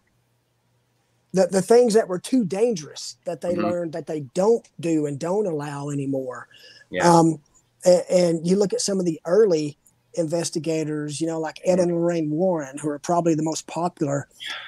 The, 1.34 1.46
the 1.48 1.62
things 1.62 1.94
that 1.94 2.08
were 2.08 2.20
too 2.20 2.46
dangerous 2.46 3.18
that 3.26 3.42
they 3.42 3.52
mm-hmm. 3.52 3.66
learned 3.66 3.94
that 3.94 4.08
they 4.08 4.22
don't 4.34 4.68
do 4.80 5.06
and 5.06 5.20
don't 5.20 5.46
allow 5.46 5.90
anymore 5.90 6.48
yeah. 6.90 7.10
Um, 7.10 7.40
and, 7.86 8.04
and, 8.10 8.48
you 8.48 8.56
look 8.56 8.74
at 8.74 8.82
some 8.82 9.00
of 9.00 9.06
the 9.06 9.20
early 9.26 9.78
investigators, 10.16 11.22
you 11.22 11.28
know, 11.28 11.40
like 11.40 11.60
Ed 11.64 11.80
and 11.80 11.92
Lorraine 11.92 12.30
Warren, 12.30 12.78
who 12.78 12.90
are 12.90 13.00
probably 13.00 13.36
the 13.36 13.44
most 13.44 13.68
popular, 13.68 14.28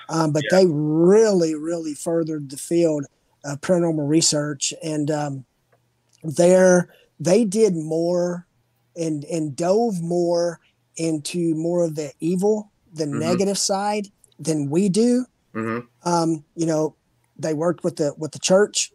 um, 0.09 0.31
but 0.31 0.43
yeah. 0.43 0.59
they 0.59 0.65
really, 0.67 1.55
really 1.55 1.95
furthered 1.95 2.49
the 2.49 2.57
field 2.57 3.05
of 3.45 3.61
paranormal 3.61 4.07
research. 4.07 4.73
And 4.83 5.09
um, 5.09 5.45
there, 6.23 6.93
they 7.19 7.45
did 7.45 7.75
more 7.75 8.45
and, 8.99 9.23
and 9.25 9.55
dove 9.55 10.01
more 10.01 10.59
into 10.97 11.55
more 11.55 11.85
of 11.85 11.95
the 11.95 12.11
evil, 12.19 12.71
the 12.93 13.05
mm-hmm. 13.05 13.19
negative 13.19 13.57
side 13.57 14.07
than 14.37 14.69
we 14.69 14.89
do. 14.89 15.25
Mm-hmm. 15.55 15.87
Um, 16.07 16.43
you 16.55 16.65
know, 16.65 16.95
they 17.37 17.53
worked 17.53 17.83
with 17.83 17.95
the 17.95 18.13
with 18.17 18.33
the 18.33 18.39
church 18.39 18.91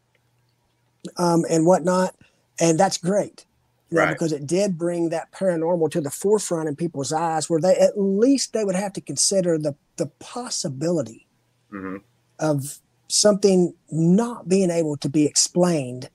um, 1.16 1.44
and 1.48 1.66
whatnot 1.66 2.14
and 2.60 2.78
that's 2.78 2.98
great 2.98 3.46
know, 3.90 4.02
right. 4.02 4.12
because 4.12 4.32
it 4.32 4.46
did 4.46 4.78
bring 4.78 5.08
that 5.10 5.32
paranormal 5.32 5.90
to 5.90 6.00
the 6.00 6.10
forefront 6.10 6.68
in 6.68 6.76
people's 6.76 7.12
eyes 7.12 7.48
where 7.48 7.60
they 7.60 7.74
at 7.76 7.98
least 7.98 8.52
they 8.52 8.64
would 8.64 8.74
have 8.74 8.92
to 8.92 9.00
consider 9.00 9.58
the 9.58 9.74
the 9.96 10.06
possibility 10.18 11.26
mm-hmm. 11.72 11.96
of 12.38 12.78
something 13.08 13.74
not 13.90 14.48
being 14.48 14.70
able 14.70 14.96
to 14.96 15.08
be 15.08 15.24
explained 15.24 16.08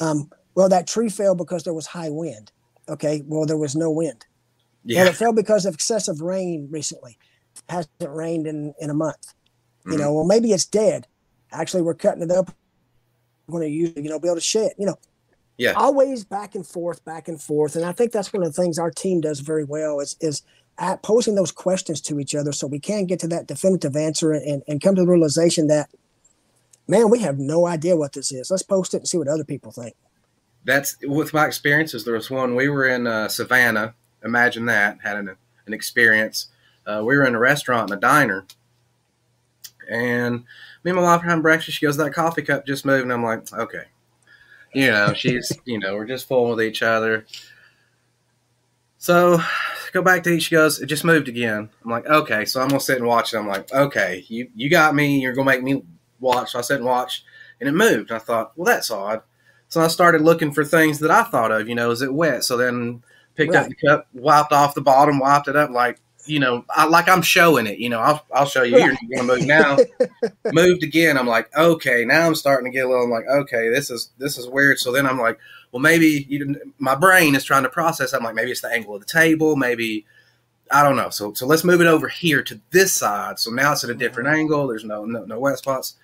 um, 0.00 0.30
well 0.54 0.68
that 0.68 0.86
tree 0.86 1.08
fell 1.08 1.34
because 1.34 1.64
there 1.64 1.74
was 1.74 1.86
high 1.86 2.10
wind 2.10 2.52
okay? 2.90 3.22
Well 3.26 3.46
there 3.46 3.56
was 3.56 3.76
no 3.76 3.90
wind. 3.90 4.26
Yeah. 4.84 5.02
well 5.02 5.10
it 5.10 5.16
fell 5.16 5.32
because 5.32 5.66
of 5.66 5.74
excessive 5.74 6.20
rain 6.20 6.68
recently. 6.70 7.18
It 7.56 7.62
hasn't 7.68 7.92
rained 8.00 8.46
in 8.46 8.74
in 8.80 8.90
a 8.90 8.94
month. 8.94 9.34
Mm-hmm. 9.80 9.92
you 9.92 9.98
know 9.98 10.12
well 10.12 10.24
maybe 10.24 10.52
it's 10.52 10.66
dead. 10.66 11.06
Actually 11.52 11.82
we're 11.82 11.94
cutting 11.94 12.22
it 12.22 12.30
up. 12.30 12.54
We're 13.46 13.60
going 13.60 13.68
to 13.68 13.74
use 13.74 13.92
you 13.96 14.10
know 14.10 14.18
be 14.18 14.28
able 14.28 14.36
to 14.36 14.40
shed 14.40 14.72
you 14.78 14.86
know. 14.86 14.98
Yeah. 15.56 15.72
Always 15.72 16.24
back 16.24 16.54
and 16.54 16.66
forth 16.66 17.04
back 17.04 17.28
and 17.28 17.40
forth 17.40 17.76
and 17.76 17.84
i 17.84 17.92
think 17.92 18.12
that's 18.12 18.32
one 18.32 18.42
of 18.42 18.54
the 18.54 18.62
things 18.62 18.78
our 18.78 18.90
team 18.90 19.20
does 19.20 19.40
very 19.40 19.64
well 19.64 20.00
is 20.00 20.16
is 20.18 20.42
at 20.78 21.02
posing 21.02 21.34
those 21.34 21.52
questions 21.52 22.00
to 22.00 22.18
each 22.18 22.34
other 22.34 22.52
so 22.52 22.66
we 22.66 22.80
can 22.80 23.04
get 23.04 23.20
to 23.20 23.28
that 23.28 23.46
definitive 23.46 23.94
answer 23.94 24.32
and, 24.32 24.62
and 24.66 24.80
come 24.80 24.94
to 24.94 25.02
the 25.02 25.06
realization 25.06 25.66
that 25.66 25.90
man 26.88 27.10
we 27.10 27.18
have 27.20 27.38
no 27.38 27.66
idea 27.66 27.96
what 27.96 28.14
this 28.14 28.32
is. 28.32 28.50
Let's 28.50 28.62
post 28.62 28.94
it 28.94 28.98
and 28.98 29.08
see 29.08 29.18
what 29.18 29.28
other 29.28 29.44
people 29.44 29.70
think 29.70 29.94
that's 30.64 30.96
with 31.02 31.32
my 31.32 31.46
experiences 31.46 32.04
there 32.04 32.14
was 32.14 32.30
one 32.30 32.54
we 32.54 32.68
were 32.68 32.86
in 32.86 33.06
uh, 33.06 33.28
savannah 33.28 33.94
imagine 34.24 34.66
that 34.66 34.98
had 35.02 35.16
an, 35.16 35.36
an 35.66 35.72
experience 35.72 36.48
uh, 36.86 37.02
we 37.04 37.16
were 37.16 37.24
in 37.24 37.34
a 37.34 37.38
restaurant 37.38 37.90
in 37.90 37.96
a 37.96 38.00
diner 38.00 38.46
and 39.90 40.44
me 40.84 40.90
and 40.90 40.96
my 40.96 41.02
wife 41.02 41.22
having 41.22 41.42
breakfast 41.42 41.78
she 41.78 41.86
goes 41.86 41.96
that 41.96 42.12
coffee 42.12 42.42
cup 42.42 42.66
just 42.66 42.84
moved 42.84 43.02
and 43.02 43.12
i'm 43.12 43.24
like 43.24 43.52
okay 43.52 43.84
you 44.72 44.90
know, 44.90 45.12
she's, 45.14 45.52
you 45.64 45.78
know, 45.78 45.94
we're 45.94 46.06
just 46.06 46.28
fooling 46.28 46.56
with 46.56 46.62
each 46.62 46.82
other. 46.82 47.26
So 48.98 49.40
go 49.92 50.02
back 50.02 50.22
to 50.24 50.30
each. 50.30 50.44
She 50.44 50.54
goes, 50.54 50.80
it 50.80 50.86
just 50.86 51.04
moved 51.04 51.28
again. 51.28 51.70
I'm 51.84 51.90
like, 51.90 52.06
okay. 52.06 52.44
So 52.44 52.60
I'm 52.60 52.68
gonna 52.68 52.80
sit 52.80 52.98
and 52.98 53.06
watch 53.06 53.32
it. 53.32 53.38
I'm 53.38 53.48
like, 53.48 53.72
okay, 53.72 54.24
you 54.28 54.50
you 54.54 54.68
got 54.68 54.94
me. 54.94 55.20
You're 55.20 55.32
gonna 55.32 55.50
make 55.50 55.62
me 55.62 55.82
watch. 56.18 56.52
So 56.52 56.58
I 56.58 56.62
sit 56.62 56.76
and 56.76 56.84
watch, 56.84 57.24
and 57.60 57.68
it 57.68 57.72
moved. 57.72 58.12
I 58.12 58.18
thought, 58.18 58.52
well, 58.56 58.66
that's 58.66 58.90
odd. 58.90 59.22
So 59.70 59.80
I 59.80 59.88
started 59.88 60.20
looking 60.20 60.52
for 60.52 60.64
things 60.64 60.98
that 60.98 61.10
I 61.10 61.22
thought 61.22 61.52
of. 61.52 61.68
You 61.68 61.74
know, 61.74 61.90
is 61.90 62.02
it 62.02 62.12
wet? 62.12 62.44
So 62.44 62.56
then 62.56 63.02
picked 63.36 63.54
right. 63.54 63.62
up 63.62 63.68
the 63.68 63.74
cup, 63.74 64.08
wiped 64.12 64.52
off 64.52 64.74
the 64.74 64.80
bottom, 64.82 65.18
wiped 65.18 65.48
it 65.48 65.56
up. 65.56 65.70
Like 65.70 66.00
you 66.26 66.38
know, 66.38 66.64
I, 66.68 66.86
like 66.86 67.08
I'm 67.08 67.22
showing 67.22 67.66
it. 67.66 67.78
You 67.78 67.88
know, 67.88 68.00
I'll, 68.00 68.24
I'll 68.32 68.46
show 68.46 68.62
you. 68.62 68.78
You're 68.78 68.96
going 69.16 69.16
to 69.16 69.22
move 69.22 69.46
now. 69.46 69.78
Moved 70.52 70.82
again. 70.82 71.16
I'm 71.16 71.26
like, 71.26 71.54
okay. 71.56 72.04
Now 72.04 72.26
I'm 72.26 72.34
starting 72.34 72.70
to 72.70 72.76
get 72.76 72.84
a 72.84 72.88
little. 72.88 73.04
I'm 73.04 73.10
like, 73.10 73.26
okay, 73.26 73.70
this 73.70 73.90
is 73.90 74.10
this 74.18 74.36
is 74.36 74.46
weird. 74.46 74.78
So 74.78 74.92
then 74.92 75.06
I'm 75.06 75.18
like, 75.18 75.38
well, 75.72 75.80
maybe 75.80 76.26
you, 76.28 76.60
my 76.78 76.94
brain 76.94 77.34
is 77.34 77.44
trying 77.44 77.62
to 77.62 77.68
process. 77.68 78.12
I'm 78.12 78.24
like, 78.24 78.34
maybe 78.34 78.50
it's 78.50 78.60
the 78.60 78.72
angle 78.72 78.94
of 78.96 79.00
the 79.00 79.06
table. 79.06 79.56
Maybe 79.56 80.04
I 80.70 80.82
don't 80.82 80.96
know. 80.96 81.10
So 81.10 81.32
so 81.34 81.46
let's 81.46 81.64
move 81.64 81.80
it 81.80 81.86
over 81.86 82.08
here 82.08 82.42
to 82.42 82.60
this 82.70 82.92
side. 82.92 83.38
So 83.38 83.50
now 83.50 83.72
it's 83.72 83.84
at 83.84 83.90
a 83.90 83.94
different 83.94 84.28
mm-hmm. 84.28 84.40
angle. 84.40 84.66
There's 84.66 84.84
no 84.84 85.04
no, 85.04 85.24
no 85.24 85.38
wet 85.38 85.58
spots. 85.58 85.94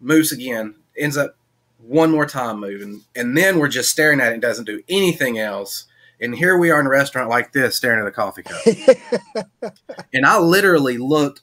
Moves 0.00 0.32
again. 0.32 0.76
Ends 0.96 1.16
up 1.16 1.36
one 1.82 2.10
more 2.10 2.26
time 2.26 2.60
moving, 2.60 3.02
and 3.14 3.36
then 3.36 3.58
we're 3.58 3.68
just 3.68 3.90
staring 3.90 4.20
at 4.20 4.30
it. 4.30 4.34
and 4.34 4.42
Doesn't 4.42 4.64
do 4.66 4.82
anything 4.88 5.38
else 5.38 5.86
and 6.20 6.34
here 6.34 6.58
we 6.58 6.70
are 6.70 6.80
in 6.80 6.86
a 6.86 6.90
restaurant 6.90 7.30
like 7.30 7.52
this, 7.52 7.76
staring 7.76 8.00
at 8.00 8.06
a 8.06 8.10
coffee 8.10 8.42
cup. 8.42 9.74
and 10.12 10.26
I 10.26 10.38
literally 10.38 10.98
looked. 10.98 11.40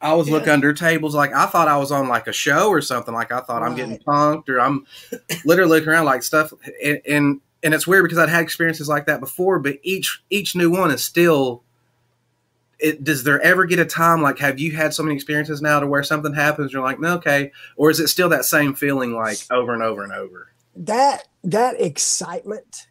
I 0.00 0.14
was 0.14 0.28
yeah. 0.28 0.34
looking 0.34 0.48
under 0.48 0.72
tables 0.72 1.14
like 1.14 1.32
I 1.32 1.46
thought 1.46 1.68
I 1.68 1.76
was 1.76 1.92
on 1.92 2.08
like 2.08 2.26
a 2.26 2.32
show 2.32 2.68
or 2.68 2.80
something. 2.80 3.14
Like 3.14 3.32
I 3.32 3.40
thought 3.40 3.62
right. 3.62 3.70
I'm 3.70 3.76
getting 3.76 3.98
punked 3.98 4.48
or 4.48 4.60
I'm 4.60 4.86
literally 5.44 5.70
looking 5.70 5.88
around 5.88 6.06
like 6.06 6.22
stuff. 6.22 6.52
And, 6.82 7.00
and 7.08 7.40
and 7.62 7.74
it's 7.74 7.86
weird 7.86 8.04
because 8.04 8.18
I'd 8.18 8.28
had 8.28 8.42
experiences 8.42 8.88
like 8.88 9.06
that 9.06 9.20
before, 9.20 9.58
but 9.58 9.76
each 9.82 10.22
each 10.30 10.54
new 10.54 10.70
one 10.70 10.90
is 10.90 11.02
still. 11.02 11.64
It, 12.82 13.04
does 13.04 13.22
there 13.22 13.40
ever 13.40 13.64
get 13.64 13.78
a 13.78 13.84
time 13.84 14.22
like 14.22 14.38
have 14.40 14.58
you 14.58 14.72
had 14.72 14.92
so 14.92 15.04
many 15.04 15.14
experiences 15.14 15.62
now 15.62 15.78
to 15.78 15.86
where 15.86 16.02
something 16.02 16.34
happens 16.34 16.72
you're 16.72 16.82
like 16.82 16.98
no 16.98 17.14
okay 17.14 17.52
or 17.76 17.90
is 17.90 18.00
it 18.00 18.08
still 18.08 18.28
that 18.30 18.44
same 18.44 18.74
feeling 18.74 19.14
like 19.14 19.38
over 19.50 19.72
and 19.72 19.82
over 19.82 20.02
and 20.02 20.12
over? 20.12 20.48
That 20.74 21.28
that 21.44 21.80
excitement 21.80 22.88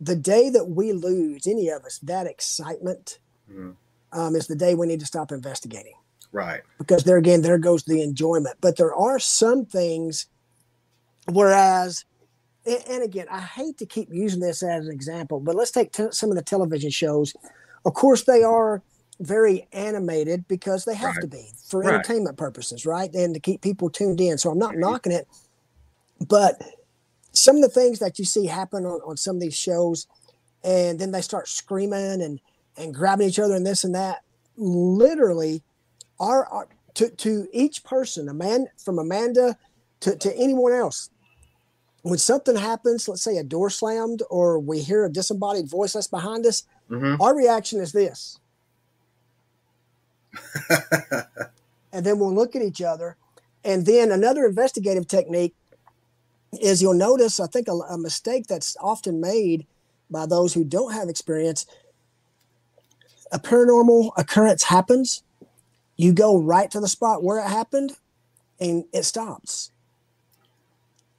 the 0.00 0.14
day 0.14 0.50
that 0.50 0.66
we 0.66 0.92
lose 0.92 1.46
any 1.48 1.68
of 1.68 1.84
us 1.84 1.98
that 1.98 2.26
excitement 2.26 3.18
mm-hmm. 3.50 3.72
um, 4.18 4.36
is 4.36 4.46
the 4.46 4.54
day 4.54 4.74
we 4.74 4.86
need 4.86 5.00
to 5.00 5.06
stop 5.06 5.32
investigating. 5.32 5.94
Right. 6.30 6.60
Because 6.78 7.04
there 7.04 7.16
again 7.16 7.42
there 7.42 7.58
goes 7.58 7.84
the 7.84 8.02
enjoyment. 8.02 8.56
But 8.60 8.76
there 8.76 8.94
are 8.94 9.18
some 9.18 9.64
things 9.64 10.26
whereas 11.26 12.04
and 12.66 13.02
again 13.02 13.26
i 13.30 13.40
hate 13.40 13.78
to 13.78 13.86
keep 13.86 14.08
using 14.12 14.40
this 14.40 14.62
as 14.62 14.86
an 14.86 14.92
example 14.92 15.40
but 15.40 15.54
let's 15.54 15.70
take 15.70 15.92
t- 15.92 16.08
some 16.10 16.30
of 16.30 16.36
the 16.36 16.42
television 16.42 16.90
shows. 16.90 17.34
Of 17.84 17.94
course 17.94 18.24
they 18.24 18.42
are 18.42 18.82
very 19.20 19.66
animated 19.72 20.46
because 20.46 20.84
they 20.84 20.94
have 20.94 21.16
right. 21.16 21.22
to 21.22 21.26
be 21.26 21.50
for 21.66 21.80
right. 21.80 21.94
entertainment 21.94 22.36
purposes 22.36 22.86
right 22.86 23.12
and 23.14 23.34
to 23.34 23.40
keep 23.40 23.60
people 23.60 23.90
tuned 23.90 24.20
in 24.20 24.38
so 24.38 24.50
i'm 24.50 24.58
not 24.58 24.70
mm-hmm. 24.70 24.80
knocking 24.80 25.12
it 25.12 25.26
but 26.28 26.62
some 27.32 27.56
of 27.56 27.62
the 27.62 27.68
things 27.68 27.98
that 28.00 28.18
you 28.18 28.24
see 28.24 28.46
happen 28.46 28.84
on, 28.84 29.00
on 29.06 29.16
some 29.16 29.36
of 29.36 29.42
these 29.42 29.56
shows, 29.56 30.06
and 30.64 30.98
then 30.98 31.12
they 31.12 31.22
start 31.22 31.48
screaming 31.48 32.22
and 32.22 32.40
and 32.76 32.94
grabbing 32.94 33.28
each 33.28 33.38
other 33.38 33.54
and 33.54 33.66
this 33.66 33.84
and 33.84 33.94
that. 33.94 34.22
Literally, 34.56 35.62
are, 36.18 36.46
are 36.46 36.68
to 36.94 37.10
to 37.10 37.46
each 37.52 37.84
person, 37.84 38.28
a 38.28 38.34
man 38.34 38.66
from 38.76 38.98
Amanda 38.98 39.56
to 40.00 40.16
to 40.16 40.36
anyone 40.36 40.72
else. 40.72 41.10
When 42.02 42.18
something 42.18 42.56
happens, 42.56 43.08
let's 43.08 43.22
say 43.22 43.36
a 43.36 43.44
door 43.44 43.70
slammed 43.70 44.22
or 44.30 44.58
we 44.58 44.80
hear 44.80 45.04
a 45.04 45.12
disembodied 45.12 45.68
voice 45.68 45.92
that's 45.92 46.06
behind 46.06 46.46
us, 46.46 46.62
mm-hmm. 46.90 47.20
our 47.20 47.36
reaction 47.36 47.80
is 47.80 47.92
this. 47.92 48.38
and 51.92 52.04
then 52.04 52.18
we'll 52.18 52.34
look 52.34 52.56
at 52.56 52.62
each 52.62 52.82
other. 52.82 53.16
And 53.64 53.86
then 53.86 54.12
another 54.12 54.46
investigative 54.46 55.08
technique 55.08 55.54
is 56.60 56.80
you'll 56.80 56.94
notice, 56.94 57.40
I 57.40 57.46
think, 57.46 57.68
a, 57.68 57.72
a 57.72 57.98
mistake 57.98 58.46
that's 58.46 58.76
often 58.80 59.20
made 59.20 59.66
by 60.10 60.26
those 60.26 60.54
who 60.54 60.64
don't 60.64 60.92
have 60.92 61.08
experience. 61.08 61.66
A 63.30 63.38
paranormal 63.38 64.12
occurrence 64.16 64.62
happens, 64.64 65.22
you 65.96 66.12
go 66.12 66.40
right 66.40 66.70
to 66.70 66.80
the 66.80 66.88
spot 66.88 67.22
where 67.22 67.38
it 67.38 67.48
happened, 67.48 67.96
and 68.60 68.84
it 68.92 69.04
stops. 69.04 69.70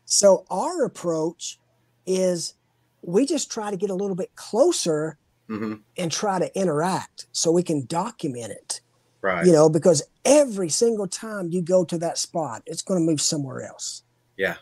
So 0.05 0.45
our 0.49 0.84
approach 0.84 1.60
is 2.05 2.55
we 3.03 3.26
just 3.26 3.51
try 3.51 3.70
to 3.70 3.78
get 3.78 3.91
a 3.91 3.95
little 3.95 4.16
bit 4.16 4.36
closer 4.36 5.18
mm-hmm. 5.47 5.76
and 5.97 6.12
try 6.12 6.39
to 6.39 6.60
interact 6.60 7.28
so 7.32 7.51
we 7.51 7.64
can 7.64 7.86
document 7.86 8.51
it. 8.51 8.82
Right. 9.22 9.45
You 9.45 9.51
know, 9.51 9.70
because 9.70 10.01
every 10.24 10.70
single 10.70 11.07
time 11.07 11.49
you 11.51 11.61
go 11.61 11.84
to 11.86 11.97
that 11.97 12.17
spot, 12.17 12.63
it's 12.65 12.82
going 12.82 12.99
to 12.99 13.05
move 13.05 13.22
somewhere 13.22 13.61
else. 13.61 14.03
Yeah. 14.38 14.55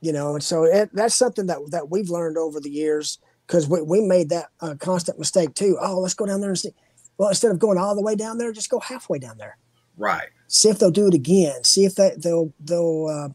You 0.00 0.12
know, 0.12 0.34
and 0.34 0.42
so 0.42 0.64
it, 0.64 0.90
that's 0.92 1.14
something 1.14 1.46
that 1.46 1.58
that 1.70 1.90
we've 1.90 2.08
learned 2.08 2.38
over 2.38 2.58
the 2.58 2.70
years 2.70 3.18
because 3.46 3.68
we, 3.68 3.82
we 3.82 4.00
made 4.00 4.30
that 4.30 4.46
uh, 4.60 4.74
constant 4.78 5.18
mistake 5.18 5.54
too. 5.54 5.76
Oh, 5.80 6.00
let's 6.00 6.14
go 6.14 6.26
down 6.26 6.40
there 6.40 6.50
and 6.50 6.58
see. 6.58 6.70
Well, 7.18 7.28
instead 7.28 7.50
of 7.50 7.58
going 7.58 7.76
all 7.76 7.94
the 7.94 8.02
way 8.02 8.16
down 8.16 8.38
there, 8.38 8.50
just 8.50 8.70
go 8.70 8.80
halfway 8.80 9.18
down 9.18 9.36
there. 9.36 9.58
Right. 9.98 10.28
See 10.48 10.70
if 10.70 10.78
they'll 10.78 10.90
do 10.90 11.06
it 11.06 11.14
again. 11.14 11.64
See 11.64 11.84
if 11.84 11.94
they, 11.94 12.12
they'll 12.16 12.52
they'll 12.58 13.06
uh, 13.06 13.28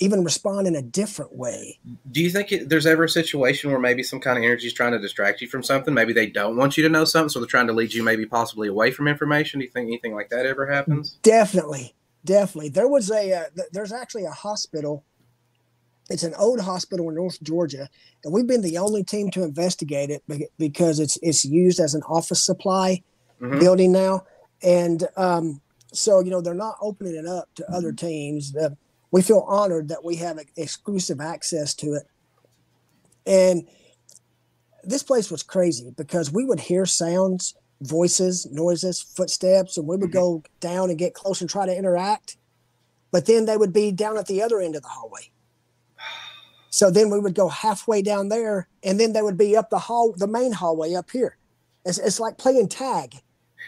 even 0.00 0.22
respond 0.22 0.66
in 0.66 0.76
a 0.76 0.82
different 0.82 1.34
way. 1.34 1.78
Do 2.10 2.22
you 2.22 2.30
think 2.30 2.52
it, 2.52 2.68
there's 2.68 2.86
ever 2.86 3.04
a 3.04 3.08
situation 3.08 3.70
where 3.70 3.80
maybe 3.80 4.02
some 4.02 4.20
kind 4.20 4.38
of 4.38 4.44
energy 4.44 4.66
is 4.66 4.72
trying 4.72 4.92
to 4.92 4.98
distract 4.98 5.40
you 5.40 5.48
from 5.48 5.62
something? 5.62 5.92
Maybe 5.92 6.12
they 6.12 6.26
don't 6.26 6.56
want 6.56 6.76
you 6.76 6.82
to 6.84 6.88
know 6.88 7.04
something, 7.04 7.28
so 7.28 7.40
they're 7.40 7.46
trying 7.46 7.66
to 7.66 7.72
lead 7.72 7.92
you 7.92 8.02
maybe 8.02 8.24
possibly 8.24 8.68
away 8.68 8.90
from 8.90 9.08
information. 9.08 9.60
Do 9.60 9.66
you 9.66 9.72
think 9.72 9.88
anything 9.88 10.14
like 10.14 10.28
that 10.30 10.46
ever 10.46 10.66
happens? 10.66 11.18
Definitely, 11.22 11.94
definitely. 12.24 12.70
There 12.70 12.88
was 12.88 13.10
a 13.10 13.32
uh, 13.32 13.44
th- 13.54 13.68
there's 13.72 13.92
actually 13.92 14.24
a 14.24 14.30
hospital. 14.30 15.04
It's 16.10 16.22
an 16.22 16.34
old 16.34 16.60
hospital 16.60 17.08
in 17.08 17.16
North 17.16 17.42
Georgia, 17.42 17.88
and 18.24 18.32
we've 18.32 18.46
been 18.46 18.62
the 18.62 18.78
only 18.78 19.04
team 19.04 19.30
to 19.32 19.42
investigate 19.42 20.10
it 20.10 20.22
because 20.58 21.00
it's 21.00 21.18
it's 21.22 21.44
used 21.44 21.80
as 21.80 21.94
an 21.94 22.02
office 22.02 22.42
supply 22.42 23.02
mm-hmm. 23.40 23.58
building 23.58 23.92
now, 23.92 24.24
and 24.62 25.08
um, 25.16 25.60
so 25.92 26.20
you 26.20 26.30
know 26.30 26.40
they're 26.40 26.54
not 26.54 26.76
opening 26.80 27.16
it 27.16 27.26
up 27.26 27.48
to 27.56 27.70
other 27.70 27.92
teams. 27.92 28.52
We 29.10 29.22
feel 29.22 29.44
honored 29.48 29.88
that 29.88 30.04
we 30.04 30.16
have 30.16 30.38
exclusive 30.56 31.20
access 31.20 31.74
to 31.74 31.94
it. 31.94 32.04
And 33.26 33.68
this 34.84 35.02
place 35.02 35.30
was 35.30 35.42
crazy 35.42 35.92
because 35.96 36.32
we 36.32 36.44
would 36.44 36.60
hear 36.60 36.86
sounds, 36.86 37.54
voices, 37.80 38.46
noises, 38.50 39.00
footsteps, 39.00 39.76
and 39.76 39.86
we 39.86 39.96
would 39.96 40.10
mm-hmm. 40.10 40.18
go 40.18 40.42
down 40.60 40.90
and 40.90 40.98
get 40.98 41.14
close 41.14 41.40
and 41.40 41.48
try 41.48 41.66
to 41.66 41.76
interact. 41.76 42.36
But 43.10 43.26
then 43.26 43.46
they 43.46 43.56
would 43.56 43.72
be 43.72 43.92
down 43.92 44.18
at 44.18 44.26
the 44.26 44.42
other 44.42 44.60
end 44.60 44.76
of 44.76 44.82
the 44.82 44.88
hallway. 44.88 45.30
So 46.70 46.90
then 46.90 47.10
we 47.10 47.18
would 47.18 47.34
go 47.34 47.48
halfway 47.48 48.02
down 48.02 48.28
there, 48.28 48.68
and 48.82 49.00
then 49.00 49.14
they 49.14 49.22
would 49.22 49.38
be 49.38 49.56
up 49.56 49.70
the 49.70 49.78
hall, 49.78 50.12
the 50.16 50.26
main 50.26 50.52
hallway 50.52 50.94
up 50.94 51.10
here. 51.10 51.38
It's, 51.86 51.98
it's 51.98 52.20
like 52.20 52.36
playing 52.36 52.68
tag, 52.68 53.14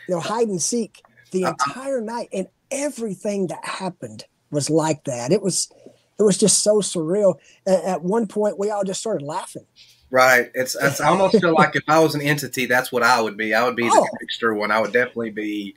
you 0.07 0.15
know, 0.15 0.21
hide 0.21 0.49
and 0.49 0.61
seek 0.61 1.03
the 1.31 1.45
uh-uh. 1.45 1.51
entire 1.53 2.01
night, 2.03 2.29
and 2.33 2.49
everything 2.71 3.47
that 3.47 3.65
happened 3.65 4.25
was 4.51 4.71
like 4.71 5.05
that. 5.05 5.33
It 5.33 5.43
was 5.43 5.73
it 6.19 6.23
was 6.23 6.37
just 6.37 6.63
so 6.63 6.81
surreal. 6.81 7.37
At, 7.67 7.85
at 7.85 8.03
one 8.03 8.27
point, 8.27 8.59
we 8.59 8.71
all 8.71 8.85
just 8.85 9.01
started 9.01 9.25
laughing. 9.25 9.67
Right. 10.11 10.51
It's, 10.55 10.77
it's 10.77 11.01
I 11.01 11.09
almost 11.11 11.41
feel 11.41 11.55
like 11.55 11.77
if 11.77 11.85
I 11.89 11.99
was 12.01 12.15
an 12.15 12.21
entity, 12.21 12.67
that's 12.67 12.93
what 12.93 13.03
I 13.03 13.21
would 13.21 13.37
be. 13.37 13.55
I 13.55 13.65
would 13.65 13.77
be 13.77 13.89
oh. 13.91 14.03
the 14.03 14.17
trickster 14.19 14.55
one. 14.55 14.71
I 14.71 14.81
would 14.81 14.93
definitely 14.93 15.31
be. 15.31 15.77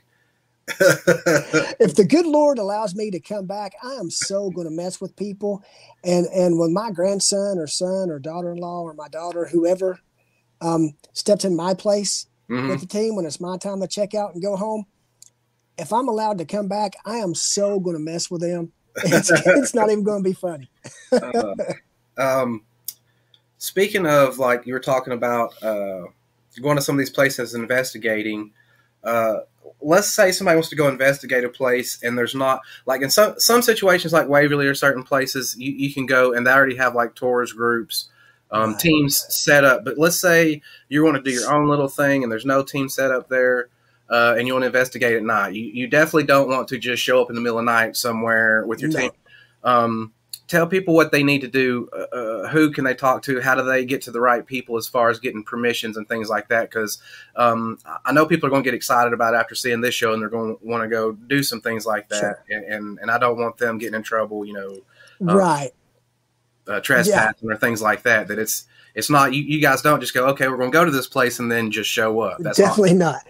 if 0.66 1.94
the 1.94 2.06
good 2.08 2.26
Lord 2.26 2.58
allows 2.58 2.94
me 2.94 3.10
to 3.10 3.20
come 3.20 3.46
back, 3.46 3.74
I 3.82 3.94
am 3.94 4.10
so 4.10 4.50
going 4.50 4.66
to 4.66 4.72
mess 4.72 5.00
with 5.00 5.16
people. 5.16 5.62
And 6.02 6.26
and 6.26 6.58
when 6.58 6.72
my 6.72 6.90
grandson 6.90 7.58
or 7.58 7.66
son 7.66 8.10
or 8.10 8.18
daughter-in-law 8.18 8.82
or 8.82 8.94
my 8.94 9.08
daughter, 9.08 9.46
whoever, 9.46 10.00
um, 10.60 10.94
steps 11.12 11.44
in 11.44 11.54
my 11.54 11.74
place 11.74 12.26
mm-hmm. 12.50 12.68
with 12.68 12.80
the 12.80 12.86
team 12.86 13.14
when 13.14 13.26
it's 13.26 13.40
my 13.40 13.58
time 13.58 13.80
to 13.80 13.86
check 13.86 14.14
out 14.14 14.32
and 14.32 14.42
go 14.42 14.56
home, 14.56 14.86
if 15.78 15.92
I'm 15.92 16.08
allowed 16.08 16.38
to 16.38 16.44
come 16.44 16.68
back, 16.68 16.94
I 17.04 17.16
am 17.16 17.34
so 17.34 17.80
going 17.80 17.96
to 17.96 18.02
mess 18.02 18.30
with 18.30 18.40
them. 18.40 18.72
It's, 19.04 19.28
it's 19.30 19.74
not 19.74 19.90
even 19.90 20.04
going 20.04 20.22
to 20.22 20.28
be 20.30 20.34
funny. 20.34 20.70
uh, 21.10 21.54
um, 22.16 22.62
speaking 23.58 24.06
of 24.06 24.38
like 24.38 24.66
you 24.66 24.72
were 24.72 24.80
talking 24.80 25.12
about 25.12 25.60
uh, 25.64 26.02
going 26.60 26.76
to 26.76 26.82
some 26.82 26.94
of 26.94 26.98
these 26.98 27.10
places 27.10 27.54
and 27.54 27.62
investigating. 27.62 28.52
Uh, 29.02 29.40
let's 29.80 30.12
say 30.12 30.32
somebody 30.32 30.56
wants 30.56 30.68
to 30.70 30.76
go 30.76 30.88
investigate 30.88 31.44
a 31.44 31.48
place 31.48 32.02
and 32.02 32.16
there's 32.16 32.34
not 32.34 32.60
like 32.86 33.02
in 33.02 33.10
some 33.10 33.34
some 33.38 33.62
situations 33.62 34.12
like 34.12 34.28
Waverly 34.28 34.66
or 34.66 34.74
certain 34.74 35.02
places 35.02 35.56
you, 35.58 35.72
you 35.72 35.92
can 35.92 36.06
go 36.06 36.32
and 36.32 36.46
they 36.46 36.50
already 36.50 36.76
have 36.76 36.94
like 36.94 37.14
tours 37.14 37.52
groups 37.52 38.08
um, 38.50 38.76
teams 38.76 39.26
set 39.34 39.64
up 39.64 39.84
but 39.84 39.98
let's 39.98 40.20
say 40.20 40.62
you 40.88 41.04
want 41.04 41.16
to 41.16 41.22
do 41.22 41.30
your 41.30 41.52
own 41.52 41.68
little 41.68 41.88
thing 41.88 42.22
and 42.22 42.30
there's 42.32 42.46
no 42.46 42.62
team 42.62 42.88
set 42.88 43.10
up 43.10 43.28
there 43.28 43.68
uh, 44.08 44.34
and 44.36 44.46
you 44.46 44.52
want 44.52 44.62
to 44.62 44.66
investigate 44.66 45.14
at 45.14 45.22
night. 45.22 45.54
You, 45.54 45.64
you 45.64 45.86
definitely 45.86 46.24
don't 46.24 46.48
want 46.48 46.68
to 46.68 46.78
just 46.78 47.02
show 47.02 47.20
up 47.20 47.30
in 47.30 47.34
the 47.34 47.40
middle 47.40 47.58
of 47.58 47.64
the 47.64 47.72
night 47.72 47.96
somewhere 47.96 48.64
with 48.66 48.80
your 48.80 48.90
no. 48.90 48.98
team. 48.98 49.10
Um, 49.62 50.12
tell 50.46 50.66
people 50.66 50.94
what 50.94 51.10
they 51.10 51.22
need 51.22 51.40
to 51.40 51.48
do. 51.48 51.88
Uh, 51.92 52.16
uh, 52.16 52.48
who 52.48 52.70
can 52.70 52.84
they 52.84 52.94
talk 52.94 53.22
to? 53.22 53.40
How 53.40 53.54
do 53.54 53.62
they 53.62 53.84
get 53.84 54.02
to 54.02 54.10
the 54.10 54.20
right 54.20 54.44
people 54.44 54.76
as 54.76 54.86
far 54.86 55.08
as 55.08 55.18
getting 55.18 55.42
permissions 55.42 55.96
and 55.96 56.08
things 56.08 56.28
like 56.28 56.48
that? 56.48 56.70
Because 56.70 56.98
um, 57.36 57.78
I 58.04 58.12
know 58.12 58.26
people 58.26 58.46
are 58.46 58.50
going 58.50 58.62
to 58.62 58.66
get 58.66 58.74
excited 58.74 59.12
about 59.12 59.34
after 59.34 59.54
seeing 59.54 59.80
this 59.80 59.94
show, 59.94 60.12
and 60.12 60.20
they're 60.20 60.28
going 60.28 60.56
to 60.56 60.66
want 60.66 60.82
to 60.82 60.88
go 60.88 61.12
do 61.12 61.42
some 61.42 61.60
things 61.60 61.86
like 61.86 62.08
that. 62.08 62.20
Sure. 62.20 62.44
And, 62.50 62.64
and, 62.64 62.98
and 63.00 63.10
I 63.10 63.18
don't 63.18 63.38
want 63.38 63.56
them 63.58 63.78
getting 63.78 63.94
in 63.94 64.02
trouble. 64.02 64.44
You 64.44 64.52
know, 64.52 64.76
um, 65.28 65.36
right? 65.36 65.70
Uh, 66.66 66.80
trespassing 66.80 67.48
yeah. 67.48 67.54
or 67.54 67.56
things 67.56 67.82
like 67.82 68.02
that. 68.02 68.28
That 68.28 68.38
it's 68.38 68.66
it's 68.94 69.10
not 69.10 69.32
you, 69.32 69.42
you 69.42 69.60
guys 69.60 69.82
don't 69.82 70.00
just 70.00 70.14
go 70.14 70.26
okay. 70.28 70.48
We're 70.48 70.56
going 70.56 70.70
to 70.70 70.76
go 70.76 70.84
to 70.84 70.90
this 70.90 71.08
place 71.08 71.38
and 71.38 71.50
then 71.50 71.70
just 71.70 71.90
show 71.90 72.20
up. 72.20 72.38
That's 72.40 72.58
definitely 72.58 72.94
not. 72.94 73.22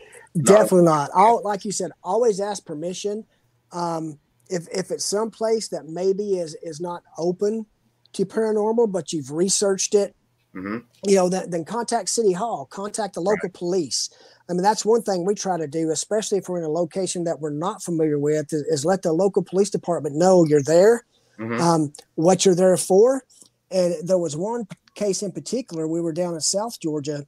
Definitely 0.43 0.85
not. 0.85 1.11
All 1.14 1.43
like 1.45 1.64
you 1.64 1.72
said, 1.72 1.93
always 2.03 2.41
ask 2.41 2.64
permission. 2.64 3.24
Um, 3.72 4.18
if 4.51 4.66
if 4.72 4.91
it's 4.91 5.05
some 5.05 5.30
place 5.30 5.68
that 5.68 5.87
maybe 5.87 6.39
is 6.39 6.57
is 6.62 6.80
not 6.80 7.03
open 7.18 7.66
to 8.14 8.24
paranormal, 8.24 8.91
but 8.91 9.12
you've 9.12 9.30
researched 9.30 9.95
it, 9.95 10.14
mm-hmm. 10.55 10.78
you 11.07 11.16
know, 11.16 11.28
that, 11.28 11.51
then 11.51 11.64
contact 11.64 12.09
City 12.09 12.32
Hall, 12.32 12.66
contact 12.66 13.14
the 13.14 13.20
local 13.20 13.49
right. 13.49 13.55
police. 13.55 14.11
I 14.49 14.53
mean, 14.53 14.62
that's 14.62 14.85
one 14.85 15.03
thing 15.03 15.24
we 15.24 15.35
try 15.35 15.59
to 15.59 15.66
do, 15.66 15.91
especially 15.91 16.39
if 16.39 16.49
we're 16.49 16.59
in 16.59 16.64
a 16.64 16.68
location 16.68 17.24
that 17.24 17.41
we're 17.41 17.51
not 17.51 17.82
familiar 17.82 18.18
with, 18.18 18.53
is, 18.53 18.62
is 18.62 18.85
let 18.85 19.03
the 19.03 19.12
local 19.12 19.43
police 19.43 19.70
department 19.70 20.16
know 20.16 20.45
you're 20.45 20.62
there, 20.62 21.05
mm-hmm. 21.39 21.61
um, 21.61 21.93
what 22.14 22.45
you're 22.45 22.55
there 22.55 22.76
for. 22.76 23.24
And 23.70 23.95
there 24.07 24.18
was 24.18 24.37
one 24.37 24.68
case 24.95 25.22
in 25.22 25.32
particular, 25.32 25.89
we 25.89 26.01
were 26.01 26.12
down 26.12 26.35
in 26.35 26.41
South 26.41 26.78
Georgia, 26.78 27.26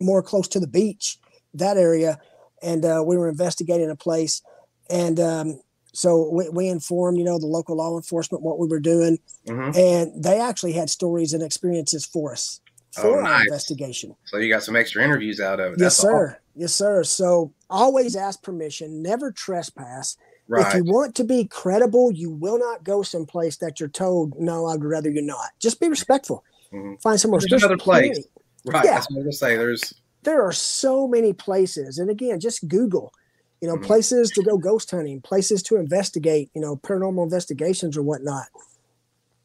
more 0.00 0.22
close 0.22 0.48
to 0.48 0.60
the 0.60 0.66
beach, 0.66 1.18
that 1.54 1.76
area, 1.76 2.18
and 2.62 2.84
uh, 2.84 3.02
we 3.06 3.16
were 3.16 3.28
investigating 3.28 3.90
a 3.90 3.96
place, 3.96 4.42
and 4.90 5.18
um, 5.20 5.60
so 5.92 6.30
we, 6.32 6.48
we, 6.48 6.68
informed 6.68 7.18
you 7.18 7.24
know 7.24 7.38
the 7.38 7.46
local 7.46 7.76
law 7.76 7.96
enforcement 7.96 8.42
what 8.42 8.58
we 8.58 8.66
were 8.66 8.80
doing, 8.80 9.18
mm-hmm. 9.46 9.76
and 9.78 10.22
they 10.22 10.40
actually 10.40 10.72
had 10.72 10.90
stories 10.90 11.32
and 11.32 11.42
experiences 11.42 12.04
for 12.04 12.32
us 12.32 12.60
oh, 12.98 13.02
for 13.02 13.20
oh, 13.20 13.22
nice. 13.22 13.32
our 13.32 13.42
investigation. 13.42 14.14
So 14.24 14.38
you 14.38 14.52
got 14.52 14.62
some 14.62 14.76
extra 14.76 15.02
interviews 15.02 15.40
out 15.40 15.60
of 15.60 15.74
it. 15.74 15.80
Yes, 15.80 15.96
sir. 15.96 16.38
Yes, 16.54 16.72
sir. 16.72 17.02
So 17.04 17.52
always 17.68 18.16
ask 18.16 18.42
permission. 18.42 19.02
Never 19.02 19.32
trespass. 19.32 20.16
Right. 20.46 20.66
If 20.66 20.74
you 20.74 20.84
want 20.84 21.14
to 21.16 21.24
be 21.24 21.46
credible, 21.46 22.12
you 22.12 22.30
will 22.30 22.58
not 22.58 22.84
go 22.84 23.02
someplace 23.02 23.56
that 23.58 23.80
you're 23.80 23.88
told, 23.88 24.38
no, 24.38 24.66
I'd 24.66 24.84
rather 24.84 25.10
you 25.10 25.22
not. 25.22 25.50
Just 25.58 25.80
be 25.80 25.88
respectful. 25.88 26.44
Mm-hmm. 26.72 26.96
Find 26.96 27.18
somewhere. 27.18 27.40
There's 27.48 27.62
another 27.62 27.78
place. 27.78 28.26
Right. 28.66 28.84
Yeah. 28.84 28.94
That's 28.94 29.10
what 29.10 29.16
I 29.16 29.24
was 29.24 29.24
going 29.24 29.30
to 29.30 29.36
say. 29.36 29.56
There's 29.56 29.94
there 30.24 30.42
are 30.42 30.52
so 30.52 31.06
many 31.06 31.32
places. 31.32 31.98
And 31.98 32.10
again, 32.10 32.40
just 32.40 32.66
Google, 32.68 33.12
you 33.60 33.68
know, 33.68 33.74
mm-hmm. 33.74 33.84
places 33.84 34.30
to 34.30 34.42
go 34.42 34.58
ghost 34.58 34.90
hunting, 34.90 35.20
places 35.20 35.62
to 35.64 35.76
investigate, 35.76 36.50
you 36.54 36.60
know, 36.60 36.76
paranormal 36.76 37.22
investigations 37.22 37.96
or 37.96 38.02
whatnot. 38.02 38.46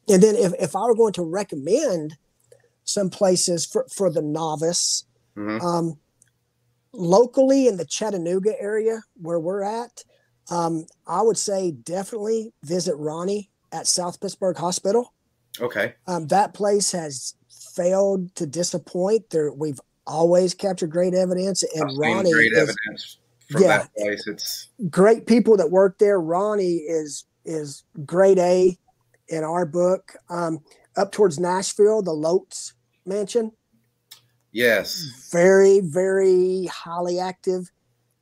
And 0.08 0.22
then 0.22 0.34
if, 0.34 0.52
if 0.58 0.74
I 0.74 0.80
were 0.82 0.94
going 0.94 1.12
to 1.14 1.22
recommend 1.22 2.16
some 2.84 3.10
places 3.10 3.64
for, 3.64 3.86
for 3.94 4.10
the 4.10 4.22
novice, 4.22 5.04
mm-hmm. 5.36 5.64
um, 5.64 5.98
locally 6.92 7.68
in 7.68 7.76
the 7.76 7.84
Chattanooga 7.84 8.60
area 8.60 9.02
where 9.20 9.38
we're 9.38 9.62
at, 9.62 10.02
um, 10.50 10.86
I 11.06 11.22
would 11.22 11.38
say 11.38 11.70
definitely 11.70 12.52
visit 12.64 12.96
Ronnie 12.96 13.50
at 13.72 13.86
South 13.86 14.20
Pittsburg 14.20 14.56
Hospital. 14.56 15.12
Okay. 15.60 15.94
Um, 16.06 16.26
that 16.28 16.54
place 16.54 16.90
has 16.92 17.34
failed 17.74 18.34
to 18.34 18.46
disappoint. 18.46 19.30
There, 19.30 19.52
we've 19.52 19.80
always 20.10 20.54
captured 20.54 20.90
great 20.90 21.14
evidence. 21.14 21.62
And 21.74 21.96
Ronnie, 21.96 22.32
great 22.32 22.52
is, 22.52 22.58
evidence 22.58 23.18
from 23.50 23.62
yeah, 23.62 23.68
that 23.68 23.94
place. 23.96 24.26
It's 24.26 24.68
great 24.90 25.26
people 25.26 25.56
that 25.56 25.70
work 25.70 25.98
there. 25.98 26.20
Ronnie 26.20 26.78
is 26.78 27.24
is 27.44 27.84
grade 28.04 28.38
A 28.38 28.76
in 29.28 29.44
our 29.44 29.64
book. 29.64 30.14
Um, 30.28 30.58
up 30.96 31.12
towards 31.12 31.38
Nashville, 31.38 32.02
the 32.02 32.10
Lotz 32.10 32.72
Mansion. 33.06 33.52
Yes. 34.52 35.28
Very, 35.32 35.80
very 35.80 36.66
highly 36.66 37.20
active 37.20 37.70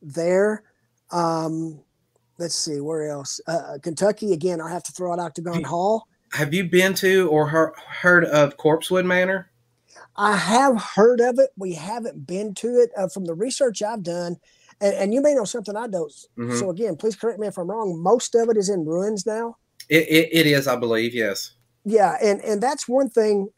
there. 0.03 0.63
Um, 1.11 1.81
let's 2.39 2.55
see 2.55 2.81
where 2.81 3.09
else. 3.09 3.41
Uh, 3.49 3.53
uh, 3.53 3.79
Kentucky 3.79 4.33
again. 4.33 4.61
I 4.61 4.71
have 4.71 4.83
to 4.85 4.93
throw 4.93 5.13
out 5.13 5.19
Octagon 5.19 5.65
Hall. 5.65 6.07
Have 6.33 6.53
you 6.53 6.65
been 6.65 6.95
to 6.97 7.29
or 7.29 7.49
heard, 7.49 7.73
heard 7.77 8.27
of 8.27 8.59
Corpsewood 8.59 9.07
Manor? 9.07 9.51
I 10.17 10.37
have 10.37 10.81
heard 10.81 11.21
of 11.21 11.39
it. 11.39 11.51
We 11.57 11.75
haven't 11.75 12.27
been 12.27 12.55
to 12.57 12.69
it. 12.69 12.91
Uh, 12.97 13.09
from 13.09 13.25
the 13.25 13.35
research 13.35 13.83
I've 13.83 14.03
done, 14.03 14.37
and, 14.81 14.95
and, 14.95 15.15
you 15.15 15.21
may 15.21 15.35
know 15.35 15.45
something 15.45 15.77
I 15.77 15.89
don't. 15.89 16.13
Mm-hmm. 16.39 16.57
So 16.57 16.71
again, 16.71 16.97
please 16.97 17.17
correct 17.17 17.39
me 17.39 17.47
if 17.47 17.59
I'm 17.59 17.71
wrong. 17.71 18.01
Most 18.01 18.35
of 18.35 18.49
it 18.49 18.57
is 18.57 18.69
in 18.69 18.85
ruins 18.85 19.27
now. 19.27 19.57
It, 19.89 20.07
it, 20.09 20.29
it 20.33 20.47
is, 20.47 20.69
I 20.69 20.77
believe, 20.77 21.15
yes. 21.15 21.53
Yeah, 21.85 22.17
and 22.23 22.41
and 22.43 22.63
that's 22.63 22.89
one 22.89 23.09
thing. 23.09 23.49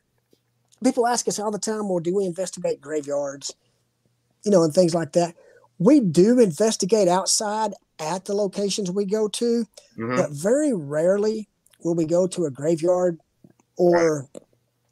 People 0.82 1.06
ask 1.06 1.28
us 1.28 1.38
all 1.38 1.50
the 1.50 1.58
time, 1.58 1.88
well, 1.88 1.98
do 1.98 2.14
we 2.14 2.24
investigate 2.24 2.80
graveyards? 2.80 3.54
You 4.44 4.50
know, 4.50 4.62
and 4.62 4.72
things 4.72 4.94
like 4.94 5.12
that. 5.12 5.34
We 5.78 6.00
do 6.00 6.38
investigate 6.38 7.08
outside 7.08 7.72
at 7.98 8.24
the 8.24 8.34
locations 8.34 8.90
we 8.90 9.04
go 9.04 9.28
to, 9.28 9.66
mm-hmm. 9.98 10.16
but 10.16 10.30
very 10.30 10.72
rarely 10.72 11.48
will 11.82 11.94
we 11.94 12.04
go 12.04 12.26
to 12.26 12.44
a 12.46 12.50
graveyard 12.50 13.18
or 13.76 14.28
right. 14.34 14.42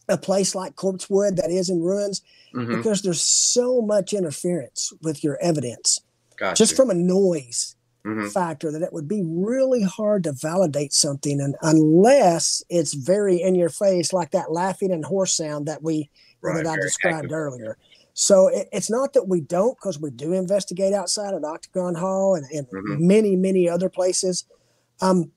A 0.09 0.17
place 0.17 0.55
like 0.55 0.77
Corpsewood 0.77 1.37
that 1.37 1.51
is 1.51 1.69
in 1.69 1.81
ruins 1.81 2.23
mm-hmm. 2.55 2.77
because 2.77 3.03
there's 3.03 3.21
so 3.21 3.81
much 3.81 4.13
interference 4.13 4.93
with 5.03 5.23
your 5.23 5.39
evidence. 5.41 6.01
Gotcha. 6.37 6.57
Just 6.57 6.77
from 6.77 6.91
a 6.91 6.95
noise 6.95 7.77
mm-hmm. 8.07 8.29
factor 8.29 8.71
that 8.73 8.83
it 8.83 8.93
would 8.93 9.09
be 9.09 9.23
really 9.25 9.83
hard 9.83 10.25
to 10.25 10.33
validate 10.33 10.93
something 10.93 11.41
and 11.41 11.57
unless 11.63 12.63
it's 12.69 12.95
very 12.95 13.41
in 13.41 13.55
your 13.55 13.69
face 13.69 14.13
like 14.13 14.31
that 14.31 14.53
laughing 14.53 14.93
and 14.93 15.05
horse 15.05 15.35
sound 15.35 15.67
that 15.67 15.83
we 15.83 16.11
right, 16.41 16.65
that 16.65 16.71
I 16.71 16.77
described 16.77 17.17
active. 17.17 17.33
earlier. 17.33 17.77
So 18.15 18.49
it, 18.49 18.69
it's 18.73 18.91
not 18.91 19.13
that 19.13 19.29
we 19.29 19.41
don't, 19.41 19.77
because 19.77 20.01
we 20.01 20.11
do 20.11 20.33
investigate 20.33 20.93
outside 20.93 21.35
at 21.35 21.45
Octagon 21.45 21.95
Hall 21.95 22.35
and, 22.35 22.45
and 22.51 22.67
mm-hmm. 22.67 23.07
many, 23.07 23.37
many 23.37 23.69
other 23.69 23.89
places. 23.89 24.45
Um, 25.01 25.31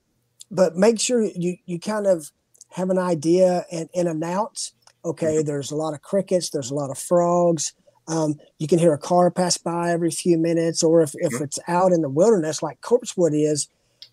but 0.49 0.75
make 0.75 0.99
sure 0.99 1.23
you 1.23 1.57
you 1.65 1.79
kind 1.79 2.07
of 2.07 2.31
have 2.71 2.89
an 2.89 2.97
idea 2.97 3.65
and, 3.71 3.89
and 3.95 4.07
announce. 4.07 4.73
Okay, 5.03 5.37
mm-hmm. 5.37 5.47
there's 5.47 5.71
a 5.71 5.75
lot 5.75 5.93
of 5.93 6.01
crickets. 6.01 6.49
There's 6.49 6.71
a 6.71 6.75
lot 6.75 6.91
of 6.91 6.97
frogs. 6.97 7.73
Um, 8.07 8.35
you 8.59 8.67
can 8.67 8.79
hear 8.79 8.93
a 8.93 8.97
car 8.97 9.31
pass 9.31 9.57
by 9.57 9.91
every 9.91 10.11
few 10.11 10.37
minutes, 10.37 10.83
or 10.83 11.01
if, 11.01 11.13
if 11.15 11.33
mm-hmm. 11.33 11.43
it's 11.43 11.59
out 11.67 11.91
in 11.91 12.01
the 12.01 12.09
wilderness 12.09 12.61
like 12.61 12.81
Corpsewood 12.81 13.33
is, 13.33 13.67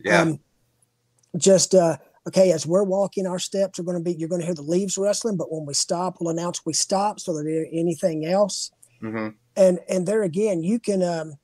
yeah. 0.04 0.22
Um, 0.22 0.40
just 1.36 1.74
uh, 1.74 1.96
okay, 2.28 2.52
as 2.52 2.66
we're 2.66 2.84
walking, 2.84 3.26
our 3.26 3.38
steps 3.38 3.78
are 3.78 3.82
going 3.82 3.96
to 3.96 4.02
be, 4.02 4.12
you're 4.12 4.28
going 4.28 4.40
to 4.40 4.46
hear 4.46 4.54
the 4.54 4.62
leaves 4.62 4.98
rustling, 4.98 5.36
but 5.36 5.50
when 5.50 5.66
we 5.66 5.74
stop, 5.74 6.16
we'll 6.20 6.30
announce 6.30 6.64
we 6.64 6.72
stop 6.72 7.18
so 7.18 7.32
that 7.34 7.68
anything 7.72 8.26
else. 8.26 8.70
Mm-hmm. 9.02 9.28
And, 9.56 9.78
and 9.88 10.06
there 10.06 10.22
again, 10.22 10.62
you 10.62 10.78
can, 10.78 11.02
um, 11.02 11.34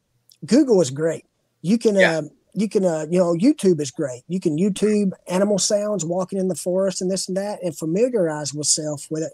Google 0.47 0.81
is 0.81 0.91
great. 0.91 1.25
You 1.63 1.79
can, 1.79 1.97
yeah. 1.97 2.21
You 2.55 2.69
can, 2.69 2.85
uh, 2.85 3.07
you 3.11 3.19
know, 3.19 3.35
YouTube 3.35 3.81
is 3.81 3.91
great. 3.91 4.23
You 4.29 4.41
can 4.41 4.57
YouTube 4.57 5.13
animal 5.29 5.59
sounds 5.59 6.05
walking 6.05 6.39
in 6.39 6.49
the 6.49 6.55
forest 6.55 7.03
and 7.03 7.11
this 7.11 7.29
and 7.29 7.37
that 7.37 7.63
and 7.63 7.77
familiarize 7.77 8.55
yourself 8.55 9.09
with 9.11 9.25
it. 9.25 9.33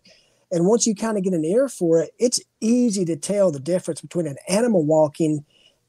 And 0.51 0.67
once 0.67 0.87
you 0.87 0.95
kind 0.95 1.17
of 1.17 1.23
get 1.23 1.35
an 1.35 1.45
ear 1.45 1.69
for 1.69 2.01
it, 2.01 2.11
it's 2.19 2.41
easy 2.61 3.05
to 3.05 3.17
tell 3.17 3.51
the 3.53 3.61
difference 3.61 4.01
between 4.01 4.27
an 4.27 4.37
animal 4.49 4.85
walking 4.85 5.45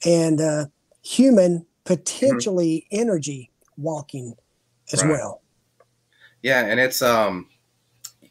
and 0.05 0.39
uh, 0.39 0.65
human 1.01 1.65
potentially 1.85 2.85
mm-hmm. 2.91 3.01
energy 3.01 3.49
walking 3.77 4.35
as 4.91 5.01
right. 5.01 5.11
well. 5.11 5.41
Yeah, 6.43 6.65
and 6.65 6.79
it's 6.79 7.01
um, 7.01 7.47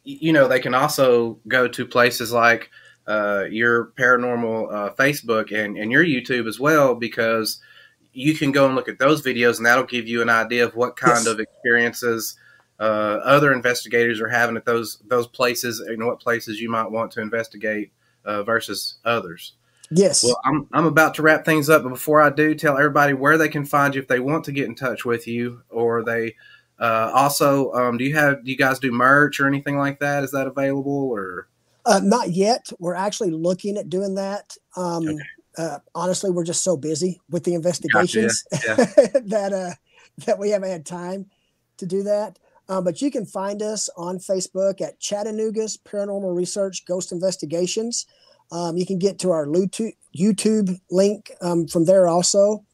you 0.05 0.33
know, 0.33 0.49
they 0.49 0.61
can 0.61 0.75
also 0.75 1.39
go 1.49 1.69
to 1.69 1.87
places 1.87 2.33
like 2.33 2.71
uh, 3.07 3.45
your 3.51 3.93
paranormal 3.99 4.73
uh, 4.73 4.95
Facebook 4.95 5.53
and 5.53 5.77
and 5.77 5.91
your 5.91 6.05
YouTube 6.05 6.47
as 6.47 6.61
well 6.61 6.95
because 6.95 7.61
you 8.13 8.35
can 8.35 8.53
go 8.53 8.67
and 8.67 8.75
look 8.75 8.89
at 8.89 8.99
those 8.99 9.23
videos 9.23 9.59
and 9.59 9.67
that'll 9.67 9.85
give 9.85 10.09
you 10.09 10.23
an 10.23 10.29
idea 10.29 10.65
of 10.65 10.75
what 10.75 10.97
kind 10.97 11.25
yes. 11.25 11.27
of 11.27 11.41
experiences 11.41 12.37
uh, 12.81 13.21
other 13.25 13.53
investigators 13.53 14.21
are 14.21 14.29
having 14.29 14.57
at 14.57 14.65
those 14.65 15.03
those 15.07 15.27
places 15.27 15.81
and 15.81 16.05
what 16.05 16.19
places 16.21 16.61
you 16.61 16.71
might 16.71 16.91
want 16.91 17.11
to 17.13 17.21
investigate 17.21 17.93
uh, 18.25 18.43
versus 18.43 18.97
others. 19.05 19.55
Yes. 19.91 20.23
Well, 20.23 20.41
I'm, 20.45 20.69
I'm 20.73 20.87
about 20.87 21.15
to 21.17 21.23
wrap 21.23 21.45
things 21.45 21.69
up, 21.69 21.83
but 21.83 21.89
before 21.89 22.23
I 22.23 22.31
do, 22.31 22.55
tell 22.55 22.79
everybody 22.79 23.13
where 23.13 23.37
they 23.37 23.49
can 23.49 23.65
find 23.65 23.95
you 23.95 24.01
if 24.01 24.07
they 24.07 24.21
want 24.21 24.45
to 24.45 24.53
get 24.53 24.67
in 24.67 24.77
touch 24.77 25.05
with 25.05 25.27
you 25.27 25.63
or 25.69 26.05
they 26.05 26.37
uh, 26.79 27.11
also, 27.13 27.73
um, 27.73 27.99
do 27.99 28.05
you 28.05 28.15
have 28.15 28.43
do 28.43 28.51
you 28.51 28.57
guys 28.57 28.79
do 28.79 28.91
merch 28.91 29.39
or 29.39 29.47
anything 29.47 29.77
like 29.77 30.01
that? 30.01 30.25
Is 30.25 30.31
that 30.31 30.47
available 30.47 31.11
or? 31.11 31.49
Uh, 31.85 32.01
not 32.03 32.31
yet. 32.31 32.71
We're 32.79 32.95
actually 32.95 33.31
looking 33.31 33.77
at 33.77 33.91
doing 33.91 34.15
that. 34.15 34.57
Um, 34.77 35.09
okay. 35.09 35.19
Uh, 35.61 35.79
honestly, 35.95 36.31
we're 36.31 36.45
just 36.45 36.65
so 36.65 36.77
busy 36.77 37.21
with 37.29 37.45
the 37.45 37.55
investigations 37.55 38.45
gotcha, 38.51 38.67
yeah. 38.67 38.77
Yeah. 38.97 39.21
that 39.27 39.53
uh, 39.53 39.75
that 40.27 40.39
we 40.39 40.51
haven't 40.51 40.71
had 40.71 40.87
time 40.87 41.27
to 41.79 41.87
do 41.87 42.03
that. 42.05 42.39
Uh, 42.69 42.81
but 42.81 43.03
you 43.03 43.11
can 43.11 43.27
find 43.27 43.63
us 43.63 43.91
on 43.97 44.19
Facebook 44.19 44.81
at 44.81 45.01
Chattanooga's 45.01 45.77
Paranormal 45.77 46.35
Research 46.35 46.85
Ghost 46.87 47.11
Investigations. 47.11 48.07
Um, 48.53 48.77
you 48.77 48.87
can 48.87 48.99
get 48.99 49.19
to 49.21 49.31
our 49.33 49.47
YouTube 49.47 50.81
link 50.91 51.33
um, 51.43 51.67
from 51.67 51.85
there 51.85 52.07
also. 52.07 52.65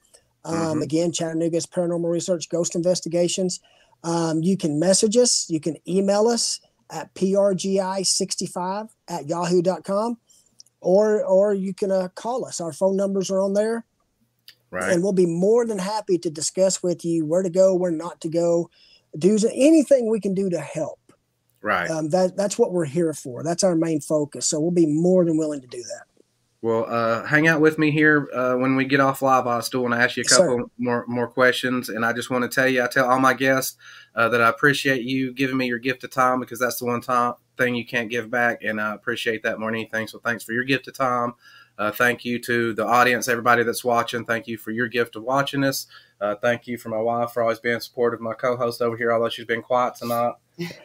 Um, 0.45 0.55
mm-hmm. 0.55 0.83
Again, 0.83 1.13
Chattanooga's 1.13 1.67
Paranormal 1.67 2.11
Research 2.11 2.49
Ghost 2.51 2.75
Investigations. 2.75 3.61
Um, 4.05 4.43
you 4.43 4.57
can 4.57 4.79
message 4.79 5.17
us, 5.17 5.49
you 5.49 5.61
can 5.61 5.77
email 5.89 6.29
us 6.29 6.61
at 6.91 7.13
prgi65 7.15 8.91
at 9.09 9.27
yahoo.com, 9.27 10.19
or 10.87 11.25
or 11.25 11.53
you 11.53 11.75
can 11.75 11.91
uh, 11.91 12.09
call 12.15 12.45
us. 12.45 12.61
Our 12.61 12.73
phone 12.73 12.97
numbers 12.97 13.31
are 13.31 13.41
on 13.41 13.55
there. 13.55 13.85
Right. 14.71 14.93
And 14.93 15.03
we'll 15.03 15.13
be 15.13 15.27
more 15.27 15.67
than 15.67 15.79
happy 15.79 16.19
to 16.19 16.31
discuss 16.31 16.83
with 16.83 17.05
you 17.05 17.25
where 17.25 17.43
to 17.43 17.51
go, 17.51 17.75
where 17.75 17.91
not 17.91 18.21
to 18.21 18.29
go, 18.29 18.71
do 19.19 19.39
anything 19.53 20.11
we 20.11 20.21
can 20.21 20.35
do 20.35 20.51
to 20.51 20.61
help. 20.61 21.01
Right. 21.61 21.91
Um, 21.91 22.11
that 22.11 22.37
that's 22.37 22.59
what 22.59 22.73
we're 22.73 22.85
here 22.85 23.13
for. 23.13 23.43
That's 23.43 23.65
our 23.65 23.75
main 23.75 24.01
focus. 24.01 24.47
So 24.47 24.61
we'll 24.61 24.71
be 24.71 24.87
more 24.87 25.25
than 25.25 25.37
willing 25.37 25.61
to 25.61 25.67
do 25.67 25.83
that. 25.83 26.05
Well, 26.63 26.87
uh, 26.89 27.25
hang 27.25 27.49
out 27.49 27.61
with 27.61 27.79
me 27.79 27.91
here 27.91 28.29
uh, 28.35 28.55
when 28.55 28.77
we 28.77 28.85
get 28.85 29.01
off 29.01 29.23
live. 29.23 29.47
I 29.47 29.61
still 29.61 29.83
want 29.83 29.95
to 29.95 30.01
ask 30.01 30.17
you 30.17 30.23
a 30.23 30.29
couple 30.29 30.71
more 30.79 31.05
more 31.07 31.29
questions, 31.29 31.89
and 31.89 32.05
I 32.05 32.13
just 32.13 32.31
want 32.31 32.43
to 32.43 32.49
tell 32.49 32.69
you, 32.69 32.83
I 32.83 32.87
tell 32.87 33.09
all 33.09 33.21
my 33.21 33.35
guests 33.35 33.77
uh, 34.15 34.29
that 34.29 34.41
I 34.41 34.49
appreciate 34.49 35.03
you 35.03 35.33
giving 35.33 35.57
me 35.57 35.67
your 35.67 35.79
gift 35.79 36.05
of 36.05 36.11
time 36.11 36.41
because 36.41 36.59
that's 36.59 36.79
the 36.79 36.87
one 36.87 37.01
time 37.01 37.35
thing 37.57 37.75
you 37.75 37.87
can't 37.87 38.11
give 38.11 38.31
back, 38.31 38.63
and 38.63 38.81
I 38.81 38.95
appreciate 38.95 39.43
that 39.43 39.59
more 39.59 39.71
than 39.71 39.81
anything. 39.81 40.07
So, 40.07 40.19
thanks 40.19 40.45
for 40.45 40.53
your 40.53 40.65
gift 40.65 40.89
of 40.89 40.95
time. 40.95 41.35
Uh, 41.79 41.91
thank 41.91 42.25
you 42.25 42.39
to 42.39 42.73
the 42.73 42.87
audience, 42.87 43.29
everybody 43.29 43.63
that's 43.63 43.85
watching. 43.85 44.25
Thank 44.25 44.47
you 44.47 44.57
for 44.57 44.71
your 44.71 44.89
gift 44.89 45.17
of 45.17 45.23
watching 45.25 45.63
us. 45.63 45.87
Uh, 46.21 46.35
thank 46.37 46.67
you 46.67 46.79
for 46.79 46.89
my 46.89 46.99
wife 46.99 47.33
for 47.33 47.43
always 47.43 47.59
being 47.59 47.81
supportive. 47.81 48.21
My 48.21 48.33
co-host 48.33 48.81
over 48.81 48.97
here, 48.97 49.13
although 49.13 49.29
she's 49.29 49.45
been 49.45 49.63
quiet 49.63 49.95
tonight, 49.97 50.33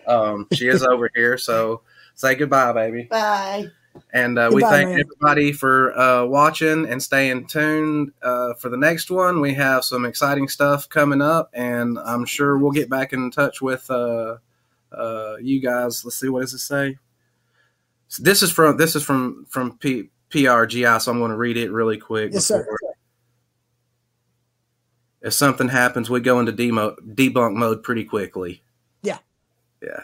um, 0.08 0.48
she 0.52 0.68
is 0.68 0.84
over 0.84 1.10
here. 1.16 1.38
So, 1.38 1.82
say 2.16 2.36
goodbye, 2.36 2.74
baby. 2.74 3.04
Bye. 3.04 3.68
And 4.14 4.40
uh, 4.40 4.50
we 4.54 4.62
thank 4.62 4.90
man. 4.90 5.00
everybody 5.02 5.52
for 5.52 5.98
uh, 5.98 6.26
watching 6.26 6.86
and 6.88 7.02
staying 7.02 7.48
tuned 7.48 8.12
uh, 8.22 8.54
for 8.54 8.70
the 8.70 8.78
next 8.78 9.12
one. 9.12 9.42
We 9.42 9.54
have 9.56 9.84
some 9.84 10.06
exciting 10.06 10.48
stuff 10.48 10.88
coming 10.88 11.22
up, 11.22 11.50
and 11.54 12.00
I'm 12.00 12.26
sure 12.26 12.58
we'll 12.58 12.72
get 12.72 12.90
back 12.90 13.14
in 13.14 13.32
touch 13.32 13.62
with 13.62 13.90
uh, 14.92 15.36
you 15.42 15.60
guys. 15.60 16.04
Let's 16.04 16.20
see, 16.20 16.30
what 16.30 16.42
does 16.42 16.54
it 16.54 16.60
say? 16.60 16.98
So 18.08 18.24
this 18.24 18.44
is 18.44 18.52
from 18.52 18.78
this 18.78 18.96
is 18.96 19.04
from 19.04 19.46
from 19.50 19.78
P, 19.78 20.10
PRGI, 20.30 21.02
so 21.02 21.12
I'm 21.12 21.20
going 21.20 21.32
to 21.32 21.38
read 21.38 21.58
it 21.58 21.72
really 21.72 21.98
quick. 21.98 22.34
Yes, 22.34 22.46
sir. 22.46 22.66
If 25.22 25.34
something 25.34 25.70
happens, 25.70 26.10
we 26.10 26.20
go 26.20 26.40
into 26.40 26.52
demo, 26.52 26.96
debunk 26.96 27.54
mode 27.54 27.84
pretty 27.84 28.04
quickly. 28.04 28.64
Yeah. 29.04 29.20
Yeah. 29.82 30.02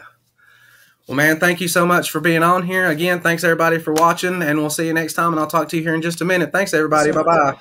Well, 1.08 1.16
man, 1.16 1.40
thank 1.40 1.60
you 1.60 1.68
so 1.68 1.86
much 1.86 2.10
for 2.10 2.20
being 2.20 2.42
on 2.42 2.66
here. 2.66 2.86
Again, 2.86 3.20
thanks 3.20 3.42
everybody 3.42 3.78
for 3.78 3.94
watching, 3.94 4.42
and 4.42 4.58
we'll 4.58 4.70
see 4.70 4.86
you 4.86 4.92
next 4.92 5.14
time. 5.14 5.32
And 5.32 5.40
I'll 5.40 5.46
talk 5.46 5.68
to 5.70 5.76
you 5.76 5.82
here 5.82 5.94
in 5.94 6.02
just 6.02 6.20
a 6.20 6.24
minute. 6.24 6.52
Thanks, 6.52 6.72
everybody. 6.74 7.10
Bye 7.12 7.22
bye. 7.22 7.58